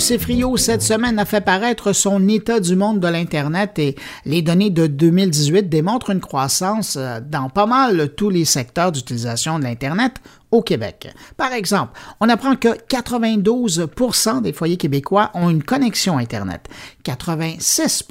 Le 0.00 0.16
CFRIO, 0.16 0.56
cette 0.56 0.80
semaine, 0.80 1.18
a 1.18 1.26
fait 1.26 1.42
paraître 1.42 1.92
son 1.92 2.26
état 2.26 2.58
du 2.58 2.74
monde 2.74 3.00
de 3.00 3.08
l'Internet 3.08 3.78
et 3.78 3.96
les 4.24 4.40
données 4.40 4.70
de 4.70 4.86
2018 4.86 5.68
démontrent 5.68 6.08
une 6.08 6.20
croissance 6.20 6.96
euh, 6.96 7.20
dans 7.20 7.50
pas 7.50 7.66
mal 7.66 8.14
tous 8.14 8.30
les 8.30 8.46
secteurs 8.46 8.92
d'utilisation 8.92 9.58
de 9.58 9.64
l'Internet 9.64 10.14
au 10.52 10.62
Québec. 10.62 11.12
Par 11.36 11.52
exemple, 11.52 11.92
on 12.18 12.30
apprend 12.30 12.56
que 12.56 12.68
92% 12.68 14.40
des 14.40 14.54
foyers 14.54 14.78
québécois 14.78 15.32
ont 15.34 15.50
une 15.50 15.62
connexion 15.62 16.16
Internet, 16.16 16.70
86 17.04 18.04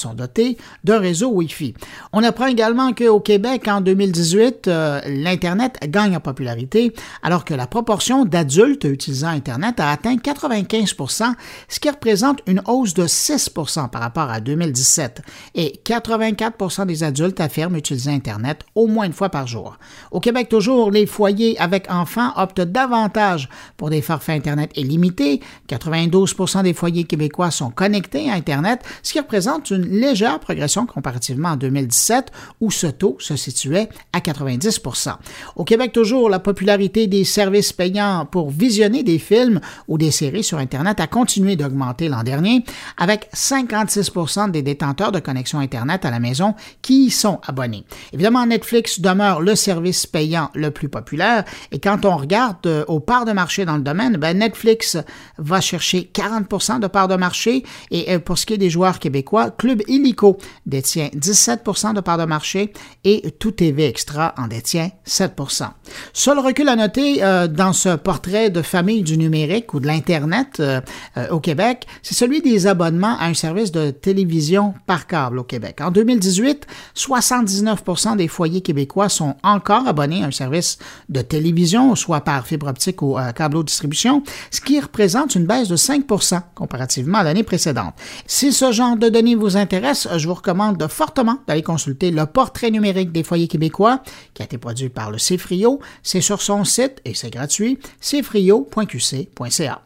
sont 0.00 0.14
dotés 0.14 0.56
d'un 0.84 0.98
réseau 0.98 1.30
Wi-Fi. 1.30 1.74
On 2.12 2.22
apprend 2.22 2.46
également 2.46 2.92
qu'au 2.92 3.20
Québec, 3.20 3.68
en 3.68 3.80
2018, 3.80 4.68
euh, 4.68 5.00
l'Internet 5.06 5.78
gagne 5.88 6.16
en 6.16 6.20
popularité, 6.20 6.92
alors 7.22 7.44
que 7.44 7.54
la 7.54 7.66
proportion 7.66 8.24
d'adultes 8.24 8.84
utilisant 8.84 9.28
Internet 9.28 9.80
a 9.80 9.90
atteint 9.90 10.16
95% 10.16 11.34
ce 11.68 11.80
qui 11.80 11.90
représente 11.90 12.40
une 12.46 12.62
hausse 12.66 12.94
de 12.94 13.06
6% 13.06 13.90
par 13.90 14.00
rapport 14.00 14.30
à 14.30 14.40
2017. 14.40 15.22
Et 15.54 15.80
84% 15.84 16.86
des 16.86 17.02
adultes 17.04 17.40
affirment 17.40 17.76
utiliser 17.76 18.10
Internet 18.10 18.60
au 18.74 18.86
moins 18.86 19.06
une 19.06 19.12
fois 19.12 19.28
par 19.28 19.46
jour. 19.46 19.78
Au 20.10 20.20
Québec, 20.20 20.48
toujours, 20.48 20.90
les 20.90 21.06
foyers 21.06 21.58
avec 21.58 21.90
enfants 21.90 22.32
optent 22.36 22.60
davantage 22.60 23.48
pour 23.76 23.90
des 23.90 24.02
forfaits 24.02 24.36
Internet 24.36 24.70
illimités. 24.76 25.40
92% 25.68 26.62
des 26.62 26.74
foyers 26.74 27.04
québécois 27.04 27.50
sont 27.50 27.70
connectés 27.70 28.30
à 28.30 28.34
Internet, 28.34 28.82
ce 29.02 29.12
qui 29.12 29.20
représente 29.20 29.70
une 29.70 29.84
légère 29.90 30.40
progression 30.40 30.86
comparativement 30.86 31.50
en 31.50 31.56
2017 31.56 32.32
où 32.60 32.70
ce 32.70 32.86
taux 32.86 33.16
se 33.18 33.36
situait 33.36 33.88
à 34.12 34.20
90% 34.20 35.14
Au 35.56 35.64
Québec 35.64 35.92
toujours, 35.92 36.30
la 36.30 36.38
popularité 36.38 37.06
des 37.06 37.24
services 37.24 37.72
payants 37.72 38.26
pour 38.30 38.50
visionner 38.50 39.02
des 39.02 39.18
films 39.18 39.60
ou 39.88 39.98
des 39.98 40.10
séries 40.10 40.44
sur 40.44 40.58
Internet 40.58 41.00
a 41.00 41.06
continué 41.06 41.56
d'augmenter 41.56 42.08
l'an 42.08 42.22
dernier 42.22 42.64
avec 42.96 43.28
56% 43.34 44.50
des 44.50 44.62
détenteurs 44.62 45.12
de 45.12 45.18
connexion 45.18 45.58
Internet 45.58 46.04
à 46.04 46.10
la 46.10 46.20
maison 46.20 46.54
qui 46.82 47.06
y 47.06 47.10
sont 47.10 47.40
abonnés. 47.46 47.84
Évidemment, 48.12 48.46
Netflix 48.46 49.00
demeure 49.00 49.40
le 49.40 49.56
service 49.56 50.06
payant 50.06 50.50
le 50.54 50.70
plus 50.70 50.88
populaire 50.88 51.44
et 51.72 51.80
quand 51.80 52.04
on 52.04 52.16
regarde 52.16 52.66
euh, 52.66 52.84
aux 52.86 53.00
parts 53.00 53.24
de 53.24 53.32
marché 53.32 53.64
dans 53.64 53.76
le 53.76 53.82
domaine, 53.82 54.16
ben 54.16 54.38
Netflix 54.38 54.96
va 55.38 55.60
chercher 55.60 56.10
40% 56.12 56.78
de 56.78 56.86
parts 56.86 57.08
de 57.08 57.16
marché 57.16 57.64
et 57.90 58.14
euh, 58.14 58.18
pour 58.18 58.38
ce 58.38 58.46
qui 58.46 58.54
est 58.54 58.58
des 58.58 58.70
joueurs 58.70 58.98
québécois, 58.98 59.50
Illico 59.88 60.38
détient 60.66 61.08
17% 61.08 61.94
de 61.94 62.00
parts 62.00 62.18
de 62.18 62.24
marché 62.24 62.72
et 63.04 63.30
Tout 63.38 63.52
TV 63.52 63.86
Extra 63.86 64.34
en 64.36 64.46
détient 64.46 64.90
7% 65.06 65.68
Seul 66.12 66.38
recul 66.38 66.68
à 66.68 66.76
noter 66.76 67.22
euh, 67.22 67.46
dans 67.46 67.72
ce 67.72 67.96
portrait 67.96 68.50
de 68.50 68.62
famille 68.62 69.02
du 69.02 69.16
numérique 69.18 69.74
ou 69.74 69.80
de 69.80 69.86
l'Internet 69.86 70.58
euh, 70.60 70.80
euh, 71.16 71.28
au 71.30 71.40
Québec, 71.40 71.86
c'est 72.02 72.14
celui 72.14 72.40
des 72.42 72.66
abonnements 72.66 73.16
à 73.18 73.26
un 73.26 73.34
service 73.34 73.72
de 73.72 73.90
télévision 73.90 74.74
par 74.86 75.06
câble 75.06 75.38
au 75.38 75.44
Québec. 75.44 75.80
En 75.80 75.90
2018, 75.90 76.66
79% 76.96 78.16
des 78.16 78.28
foyers 78.28 78.60
québécois 78.60 79.08
sont 79.08 79.36
encore 79.42 79.86
abonnés 79.86 80.22
à 80.22 80.26
un 80.26 80.30
service 80.30 80.78
de 81.08 81.22
télévision, 81.22 81.94
soit 81.94 82.20
par 82.20 82.46
fibre 82.46 82.68
optique 82.68 83.02
ou 83.02 83.16
câble 83.34 83.62
distribution, 83.64 84.22
ce 84.50 84.60
qui 84.60 84.80
représente 84.80 85.34
une 85.34 85.46
baisse 85.46 85.68
de 85.68 85.76
5% 85.76 86.40
comparativement 86.54 87.18
à 87.18 87.22
l'année 87.24 87.42
précédente. 87.42 87.94
Si 88.26 88.52
ce 88.52 88.72
genre 88.72 88.96
de 88.96 89.08
données 89.08 89.34
vous 89.34 89.56
intéresse, 89.60 90.08
je 90.16 90.26
vous 90.26 90.34
recommande 90.34 90.84
fortement 90.88 91.38
d'aller 91.46 91.62
consulter 91.62 92.10
le 92.10 92.26
portrait 92.26 92.70
numérique 92.70 93.12
des 93.12 93.22
foyers 93.22 93.48
québécois 93.48 94.02
qui 94.34 94.42
a 94.42 94.44
été 94.44 94.58
produit 94.58 94.88
par 94.88 95.10
le 95.10 95.18
CFRIO. 95.18 95.80
C'est 96.02 96.20
sur 96.20 96.42
son 96.42 96.64
site 96.64 97.00
et 97.04 97.14
c'est 97.14 97.30
gratuit, 97.30 97.78
cfrio.qc.ca. 98.00 99.82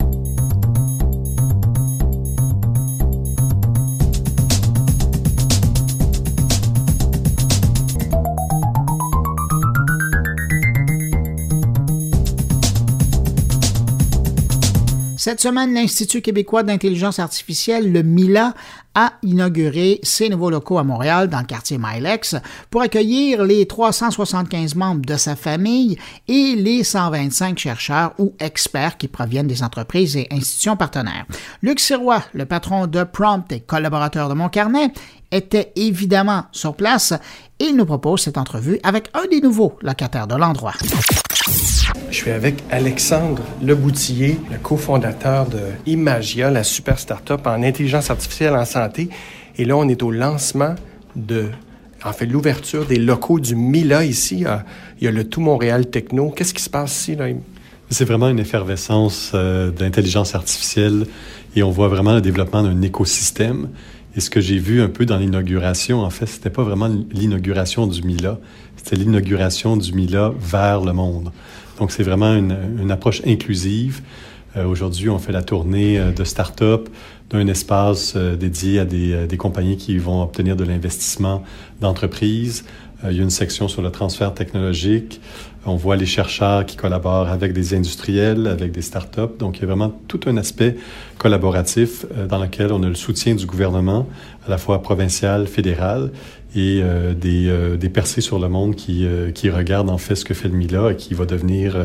Cette 15.25 15.40
semaine, 15.40 15.73
l'Institut 15.73 16.21
québécois 16.21 16.64
d'intelligence 16.64 17.19
artificielle, 17.19 17.90
le 17.90 18.02
MILA, 18.02 18.52
a 18.95 19.14
inauguré 19.23 19.99
ses 20.02 20.28
nouveaux 20.28 20.50
locaux 20.50 20.76
à 20.76 20.85
Montréal, 20.85 21.28
dans 21.28 21.40
le 21.40 21.47
quartier 21.47 21.78
Milex, 21.78 22.37
pour 22.71 22.83
accueillir 22.83 23.43
les 23.43 23.64
375 23.64 24.75
membres 24.75 25.04
de 25.04 25.16
sa 25.16 25.35
famille 25.35 25.97
et 26.28 26.54
les 26.57 26.85
125 26.85 27.59
chercheurs 27.59 28.12
ou 28.19 28.35
experts 28.38 28.99
qui 28.99 29.09
proviennent 29.09 29.47
des 29.47 29.62
entreprises 29.62 30.14
et 30.16 30.28
institutions 30.31 30.76
partenaires. 30.76 31.25
Luc 31.62 31.81
Sirois, 31.81 32.23
le 32.35 32.45
patron 32.45 32.87
de 32.87 33.02
Prompt 33.02 33.50
et 33.50 33.61
collaborateur 33.61 34.28
de 34.28 34.35
Mon 34.35 34.50
Carnet, 34.50 34.93
était 35.31 35.73
évidemment 35.76 36.45
sur 36.52 36.75
place 36.75 37.12
et 37.61 37.64
il 37.64 37.76
nous 37.76 37.87
propose 37.87 38.23
cette 38.23 38.38
entrevue 38.38 38.78
avec 38.83 39.09
un 39.14 39.26
des 39.31 39.40
nouveaux 39.40 39.76
locataires 39.83 40.26
de 40.26 40.35
l'endroit. 40.35 40.75
Je 42.11 42.16
suis 42.16 42.31
avec 42.31 42.62
Alexandre 42.71 43.43
Leboutillier, 43.62 44.38
le 44.50 44.59
cofondateur 44.59 45.47
de 45.47 45.61
Imagia, 45.87 46.50
la 46.50 46.62
super 46.62 46.99
start-up 46.99 47.47
en 47.47 47.62
intelligence 47.62 48.11
artificielle 48.11 48.54
en 48.54 48.64
santé. 48.64 49.09
Et 49.57 49.64
là, 49.64 49.76
on 49.76 49.88
est 49.88 50.02
au 50.02 50.11
lancement 50.11 50.75
de, 51.16 51.49
en 52.04 52.12
fait, 52.12 52.26
l'ouverture 52.26 52.87
des 52.87 52.99
locaux 52.99 53.40
du 53.40 53.57
MILA 53.57 54.04
ici. 54.04 54.45
Il 55.00 55.04
y 55.04 55.09
a 55.09 55.11
le 55.11 55.28
Tout 55.28 55.40
Montréal 55.40 55.90
Techno. 55.90 56.31
Qu'est-ce 56.31 56.54
qui 56.54 56.62
se 56.62 56.71
passe 56.71 57.00
ici? 57.00 57.16
Là? 57.16 57.26
C'est 57.90 58.04
vraiment 58.04 58.28
une 58.28 58.38
effervescence 58.38 59.33
euh, 59.35 59.71
d'intelligence 59.71 60.35
artificielle 60.35 61.07
et 61.54 61.62
on 61.62 61.71
voit 61.71 61.88
vraiment 61.88 62.14
le 62.14 62.21
développement 62.21 62.62
d'un 62.62 62.81
écosystème. 62.83 63.69
Et 64.16 64.21
ce 64.21 64.30
que 64.30 64.40
j'ai 64.40 64.59
vu 64.59 64.80
un 64.80 64.88
peu 64.88 65.06
dans 65.06 65.16
l'inauguration, 65.16 66.02
en 66.02 66.11
fait, 66.11 66.26
c'était 66.26 66.50
pas 66.50 66.62
vraiment 66.62 66.88
l'inauguration 67.12 67.87
du 67.87 68.02
Mila, 68.02 68.38
c'était 68.76 68.97
l'inauguration 68.97 69.76
du 69.76 69.92
Mila 69.92 70.33
vers 70.38 70.83
le 70.83 70.92
monde. 70.92 71.33
Donc, 71.78 71.90
c'est 71.90 72.04
vraiment 72.04 72.35
une, 72.35 72.56
une, 72.80 72.90
approche 72.92 73.23
inclusive. 73.26 74.02
Euh, 74.56 74.66
Aujourd'hui, 74.66 75.11
on 75.11 75.18
fait 75.18 75.33
la 75.33 75.42
tournée 75.42 75.99
euh, 75.99 76.12
de 76.12 76.23
start-up 76.23 76.88
d'un 77.30 77.47
espace 77.49 78.14
euh, 78.16 78.37
dédié 78.37 78.78
à 78.78 78.85
des, 78.85 79.12
euh, 79.12 79.26
des, 79.26 79.37
compagnies 79.37 79.76
qui 79.76 79.99
vont 79.99 80.23
obtenir 80.23 80.56
de 80.56 80.64
l'investissement 80.64 81.42
d'entreprises. 81.80 82.64
Il 83.06 83.16
y 83.16 83.21
a 83.21 83.23
une 83.23 83.30
section 83.30 83.68
sur 83.68 83.83
le 83.83 83.90
transfert 83.90 84.33
technologique. 84.33 85.21
On 85.66 85.76
voit 85.76 85.97
les 85.97 86.06
chercheurs 86.06 86.66
qui 86.66 86.76
collaborent 86.76 87.28
avec 87.28 87.52
des 87.52 87.75
industriels, 87.75 88.47
avec 88.47 88.73
des 88.73 88.83
startups. 88.83 89.38
Donc, 89.38 89.59
il 89.59 89.62
y 89.62 89.64
a 89.64 89.66
vraiment 89.66 89.92
tout 90.09 90.21
un 90.26 90.37
aspect 90.37 90.76
collaboratif 91.16 92.04
euh, 92.16 92.26
dans 92.26 92.38
lequel 92.38 92.73
on 92.73 92.83
a 92.83 92.88
le 92.88 92.94
soutien 92.94 93.35
du 93.35 93.47
gouvernement, 93.47 94.06
à 94.47 94.50
la 94.50 94.59
fois 94.59 94.83
provincial, 94.83 95.47
fédéral, 95.47 96.11
et 96.54 96.80
euh, 96.83 97.14
des, 97.14 97.49
euh, 97.49 97.76
des, 97.76 97.88
percées 97.88 98.21
sur 98.21 98.38
le 98.38 98.49
monde 98.49 98.76
qui, 98.76 99.06
qui 99.35 99.50
regardent 99.50 99.90
en 99.90 99.99
fait 99.99 100.14
ce 100.16 100.25
que 100.25 100.35
fait 100.35 100.49
le 100.49 100.54
MILA 100.54 100.92
et 100.92 100.97
qui 100.97 101.14
va 101.14 101.25
devenir 101.25 101.76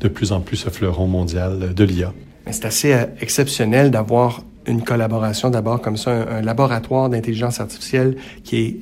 de 0.00 0.08
plus 0.08 0.32
en 0.32 0.40
plus 0.40 0.56
ce 0.56 0.70
fleuron 0.70 1.06
mondial 1.06 1.72
de 1.74 1.84
l'IA. 1.84 2.12
C'est 2.50 2.64
assez 2.64 2.96
exceptionnel 3.20 3.90
d'avoir 3.90 4.42
une 4.66 4.82
collaboration 4.82 5.50
d'abord 5.50 5.80
comme 5.80 5.96
ça, 5.96 6.10
un 6.10 6.42
laboratoire 6.42 7.08
d'intelligence 7.08 7.60
artificielle 7.60 8.16
qui 8.44 8.56
est 8.56 8.80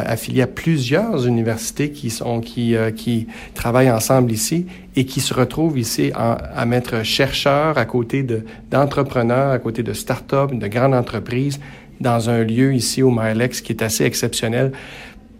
affilié 0.00 0.42
à 0.42 0.46
plusieurs 0.46 1.26
universités 1.26 1.90
qui, 1.90 2.10
sont, 2.10 2.40
qui, 2.40 2.74
euh, 2.74 2.90
qui 2.90 3.26
travaillent 3.54 3.90
ensemble 3.90 4.32
ici 4.32 4.66
et 4.96 5.04
qui 5.04 5.20
se 5.20 5.34
retrouvent 5.34 5.78
ici 5.78 6.10
à 6.14 6.66
mettre 6.66 7.02
chercheurs 7.02 7.78
à 7.78 7.84
côté 7.84 8.26
d'entrepreneurs, 8.70 9.50
à 9.50 9.58
côté 9.58 9.82
de 9.82 9.92
start-up, 9.92 10.52
de 10.52 10.66
grandes 10.66 10.94
entreprises, 10.94 11.60
dans 12.00 12.28
un 12.28 12.42
lieu 12.44 12.74
ici 12.74 13.02
au 13.02 13.10
Milex 13.10 13.60
qui 13.60 13.72
est 13.72 13.82
assez 13.82 14.04
exceptionnel. 14.04 14.72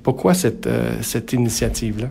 Pourquoi 0.03 0.35
cette, 0.35 0.67
euh, 0.67 0.95
cette 1.03 1.33
initiative-là? 1.33 2.09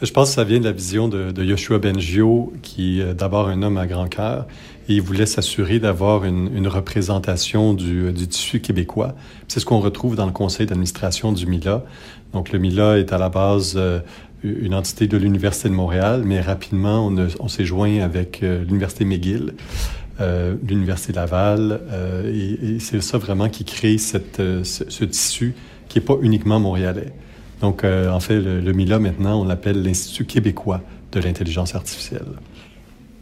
Je 0.00 0.10
pense 0.10 0.30
que 0.30 0.34
ça 0.36 0.44
vient 0.44 0.58
de 0.58 0.64
la 0.64 0.72
vision 0.72 1.08
de, 1.08 1.30
de 1.30 1.44
Yoshua 1.44 1.78
Bengio, 1.78 2.52
qui 2.62 3.00
est 3.02 3.14
d'abord 3.14 3.48
un 3.48 3.62
homme 3.62 3.76
à 3.76 3.86
grand 3.86 4.08
cœur, 4.08 4.46
et 4.90 4.94
il 4.94 5.02
voulait 5.02 5.26
s'assurer 5.26 5.78
d'avoir 5.78 6.24
une, 6.24 6.66
représentation 6.68 7.74
du, 7.74 8.12
du 8.12 8.26
tissu 8.26 8.60
québécois. 8.60 9.14
C'est 9.48 9.60
ce 9.60 9.64
qu'on 9.64 9.80
retrouve 9.80 10.16
dans 10.16 10.26
le 10.26 10.32
conseil 10.32 10.66
d'administration 10.66 11.32
du 11.32 11.46
MILA. 11.46 11.84
Donc 12.32 12.52
le 12.52 12.58
MILA 12.58 12.98
est 12.98 13.12
à 13.12 13.18
la 13.18 13.28
base 13.28 13.74
euh, 13.76 14.00
une 14.42 14.74
entité 14.74 15.06
de 15.06 15.16
l'Université 15.16 15.68
de 15.68 15.74
Montréal, 15.74 16.22
mais 16.24 16.40
rapidement, 16.40 17.12
on, 17.38 17.48
s'est 17.48 17.64
joint 17.64 18.00
avec 18.00 18.42
euh, 18.42 18.64
l'Université 18.64 19.04
McGill. 19.04 19.54
Euh, 20.20 20.56
l'Université 20.68 21.14
Laval, 21.14 21.80
euh, 21.90 22.58
et, 22.74 22.78
c'est 22.78 23.00
ça 23.00 23.16
vraiment 23.16 23.48
qui 23.48 23.64
crée 23.64 23.96
euh, 24.38 24.64
ce, 24.64 25.04
tissu 25.04 25.54
qui 25.88 25.98
n'est 25.98 26.04
pas 26.04 26.16
uniquement 26.20 26.60
montréalais. 26.60 27.12
Donc, 27.62 27.84
euh, 27.84 28.10
en 28.10 28.20
fait, 28.20 28.38
le 28.38 28.72
MILA, 28.72 28.98
maintenant, 28.98 29.40
on 29.40 29.44
l'appelle 29.44 29.82
l'Institut 29.82 30.26
québécois 30.26 30.82
de 31.12 31.20
l'intelligence 31.20 31.74
artificielle. 31.74 32.26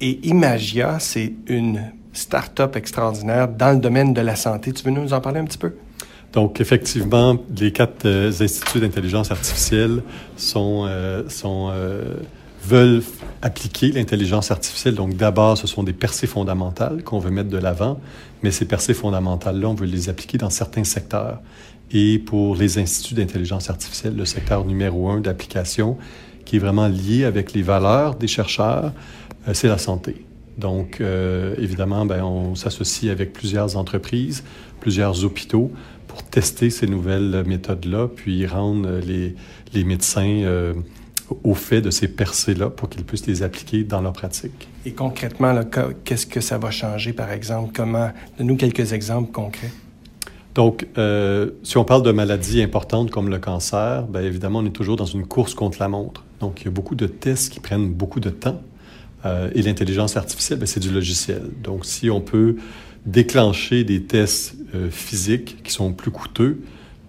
Et 0.00 0.21
Imagia, 0.28 0.99
c'est 1.00 1.33
une 1.49 1.90
start-up 2.12 2.76
extraordinaire 2.76 3.49
dans 3.49 3.73
le 3.73 3.78
domaine 3.78 4.14
de 4.14 4.21
la 4.21 4.37
santé. 4.37 4.73
Tu 4.73 4.85
veux 4.85 4.93
nous 4.93 5.12
en 5.12 5.21
parler 5.21 5.40
un 5.40 5.45
petit 5.45 5.59
peu? 5.59 5.75
Donc, 6.33 6.61
effectivement, 6.61 7.37
les 7.59 7.73
quatre 7.73 8.05
euh, 8.05 8.31
instituts 8.40 8.81
d'intelligence 8.81 9.31
artificielle 9.31 10.02
sont, 10.37 10.85
euh, 10.87 11.23
euh, 11.45 12.14
veulent 12.62 13.02
appliquer 13.43 13.90
l'intelligence 13.90 14.50
artificielle. 14.50 14.95
Donc, 14.95 15.17
d'abord, 15.17 15.59
ce 15.59 15.67
sont 15.67 15.83
des 15.83 15.95
percées 15.95 16.26
fondamentales 16.26 17.02
qu'on 17.02 17.19
veut 17.19 17.31
mettre 17.31 17.49
de 17.49 17.59
l'avant, 17.59 17.99
mais 18.43 18.50
ces 18.50 18.67
percées 18.67 18.95
fondamentales-là, 18.95 19.69
on 19.69 19.75
veut 19.75 19.87
les 19.87 20.09
appliquer 20.09 20.38
dans 20.38 20.50
certains 20.50 20.85
secteurs. 20.85 21.40
Et 21.90 22.19
pour 22.19 22.55
les 22.55 22.78
instituts 22.78 23.14
d'intelligence 23.14 23.71
artificielle, 23.71 24.14
le 24.14 24.26
secteur 24.26 24.64
numéro 24.64 25.09
un 25.09 25.21
d'application, 25.21 25.97
qui 26.45 26.57
est 26.57 26.61
vraiment 26.61 26.88
lié 26.88 27.25
avec 27.25 27.52
les 27.52 27.62
valeurs 27.62 28.14
des 28.14 28.28
chercheurs, 28.28 28.93
c'est 29.55 29.69
la 29.69 29.78
santé. 29.78 30.25
Donc, 30.57 31.00
euh, 31.00 31.55
évidemment, 31.59 32.05
ben, 32.05 32.23
on 32.25 32.55
s'associe 32.55 33.12
avec 33.12 33.33
plusieurs 33.33 33.76
entreprises, 33.76 34.43
plusieurs 34.81 35.25
hôpitaux 35.25 35.71
pour 36.09 36.23
tester 36.25 36.71
ces 36.71 36.87
nouvelles 36.87 37.45
méthodes-là, 37.47 38.09
puis 38.09 38.47
rendre 38.47 38.99
les, 39.07 39.37
les 39.73 39.85
médecins 39.85 40.43
euh, 40.43 40.75
au 41.45 41.55
fait 41.55 41.81
de 41.81 41.90
ces 41.90 42.09
percées-là 42.09 42.71
pour 42.71 42.88
qu'ils 42.88 43.05
puissent 43.05 43.26
les 43.26 43.43
appliquer 43.43 43.85
dans 43.85 44.00
leur 44.00 44.12
pratique. 44.12 44.69
Et 44.85 44.93
concrètement, 44.93 45.55
qu'est-ce 46.05 46.26
que 46.26 46.40
ça 46.40 46.59
va 46.59 46.71
changer, 46.71 47.12
par 47.12 47.31
exemple? 47.31 47.73
Comment? 47.75 48.11
Donne-nous 48.38 48.56
quelques 48.56 48.93
exemples 48.93 49.30
concrets. 49.30 49.71
Donc, 50.54 50.89
euh, 50.97 51.50
si 51.63 51.76
on 51.76 51.84
parle 51.84 52.02
de 52.02 52.11
maladies 52.11 52.63
importantes 52.63 53.13
comme 53.13 53.28
le 53.28 53.39
cancer, 53.39 54.04
bien 54.08 54.23
évidemment, 54.23 54.58
on 54.58 54.67
est 54.67 54.71
toujours 54.71 54.97
dans 54.97 55.04
une 55.04 55.25
course 55.25 55.54
contre 55.54 55.78
la 55.78 55.89
montre. 55.89 56.25
Donc, 56.41 56.63
il 56.63 56.65
y 56.65 56.69
a 56.69 56.73
beaucoup 56.73 56.97
de 56.97 57.06
tests 57.06 57.52
qui 57.52 57.61
prennent 57.61 57.93
beaucoup 57.93 58.19
de 58.19 58.30
temps. 58.30 58.61
Euh, 59.25 59.50
et 59.54 59.63
l'intelligence 59.63 60.17
artificielle, 60.17 60.61
c'est 60.67 60.81
du 60.81 60.91
logiciel. 60.91 61.43
Donc, 61.63 61.85
si 61.85 62.11
on 62.11 62.21
peut 62.21 62.57
déclencher 63.07 63.85
des 63.85 64.02
tests 64.02 64.57
euh, 64.75 64.91
physiques 64.91 65.63
qui 65.63 65.73
sont 65.73 65.93
plus 65.93 66.11
coûteux, 66.11 66.61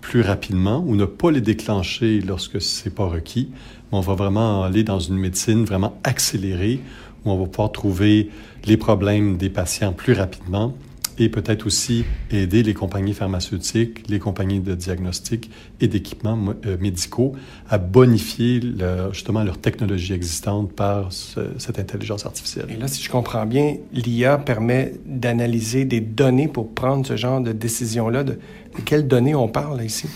plus 0.02 0.22
rapidement, 0.22 0.84
ou 0.86 0.96
ne 0.96 1.06
pas 1.06 1.30
les 1.32 1.42
déclencher 1.42 2.22
lorsque 2.22 2.62
c'est 2.62 2.94
pas 2.94 3.06
requis, 3.06 3.50
on 3.92 4.00
va 4.00 4.14
vraiment 4.16 4.64
aller 4.64 4.84
dans 4.84 5.00
une 5.00 5.18
médecine 5.18 5.66
vraiment 5.66 6.00
accélérée, 6.04 6.80
où 7.26 7.32
on 7.32 7.38
va 7.38 7.46
pouvoir 7.46 7.72
trouver 7.72 8.30
les 8.66 8.78
problèmes 8.78 9.38
des 9.38 9.50
patients 9.50 9.94
plus 9.94 10.14
rapidement 10.14 10.74
et 11.20 11.30
peut-être 11.30 11.66
aussi 11.66 12.06
aider 12.32 12.64
les 12.64 12.74
compagnies 12.74 13.14
pharmaceutiques, 13.14 14.08
les 14.08 14.20
compagnies 14.20 14.62
de 14.62 14.74
diagnostic 14.74 15.52
et 15.82 15.88
d'équipements 15.88 16.56
euh, 16.66 16.78
médicaux 16.80 17.34
à 17.70 17.78
bonifier 17.78 18.62
le, 18.62 19.12
justement 19.12 19.44
leur 19.44 19.58
technologie 19.58 20.14
existante 20.14 20.72
par 20.72 21.12
ce, 21.12 21.42
cette 21.58 21.78
intelligence 21.78 22.26
artificielle. 22.26 22.68
Et 22.70 22.78
là, 22.78 22.88
si 22.88 23.04
je 23.04 23.10
comprends 23.10 23.46
bien, 23.46 23.76
l'IA 23.94 24.38
permet 24.38 24.94
d'analyser 25.06 25.86
des 25.86 26.00
données 26.00 26.48
pour 26.48 26.74
prendre 26.74 27.06
ce 27.06 27.18
genre 27.18 27.42
de 27.42 27.52
décision-là. 27.52 28.24
De, 28.24 28.34
de 28.34 28.82
quelles 28.86 29.08
données 29.08 29.36
on 29.36 29.50
parle 29.50 29.84
ici? 29.84 30.08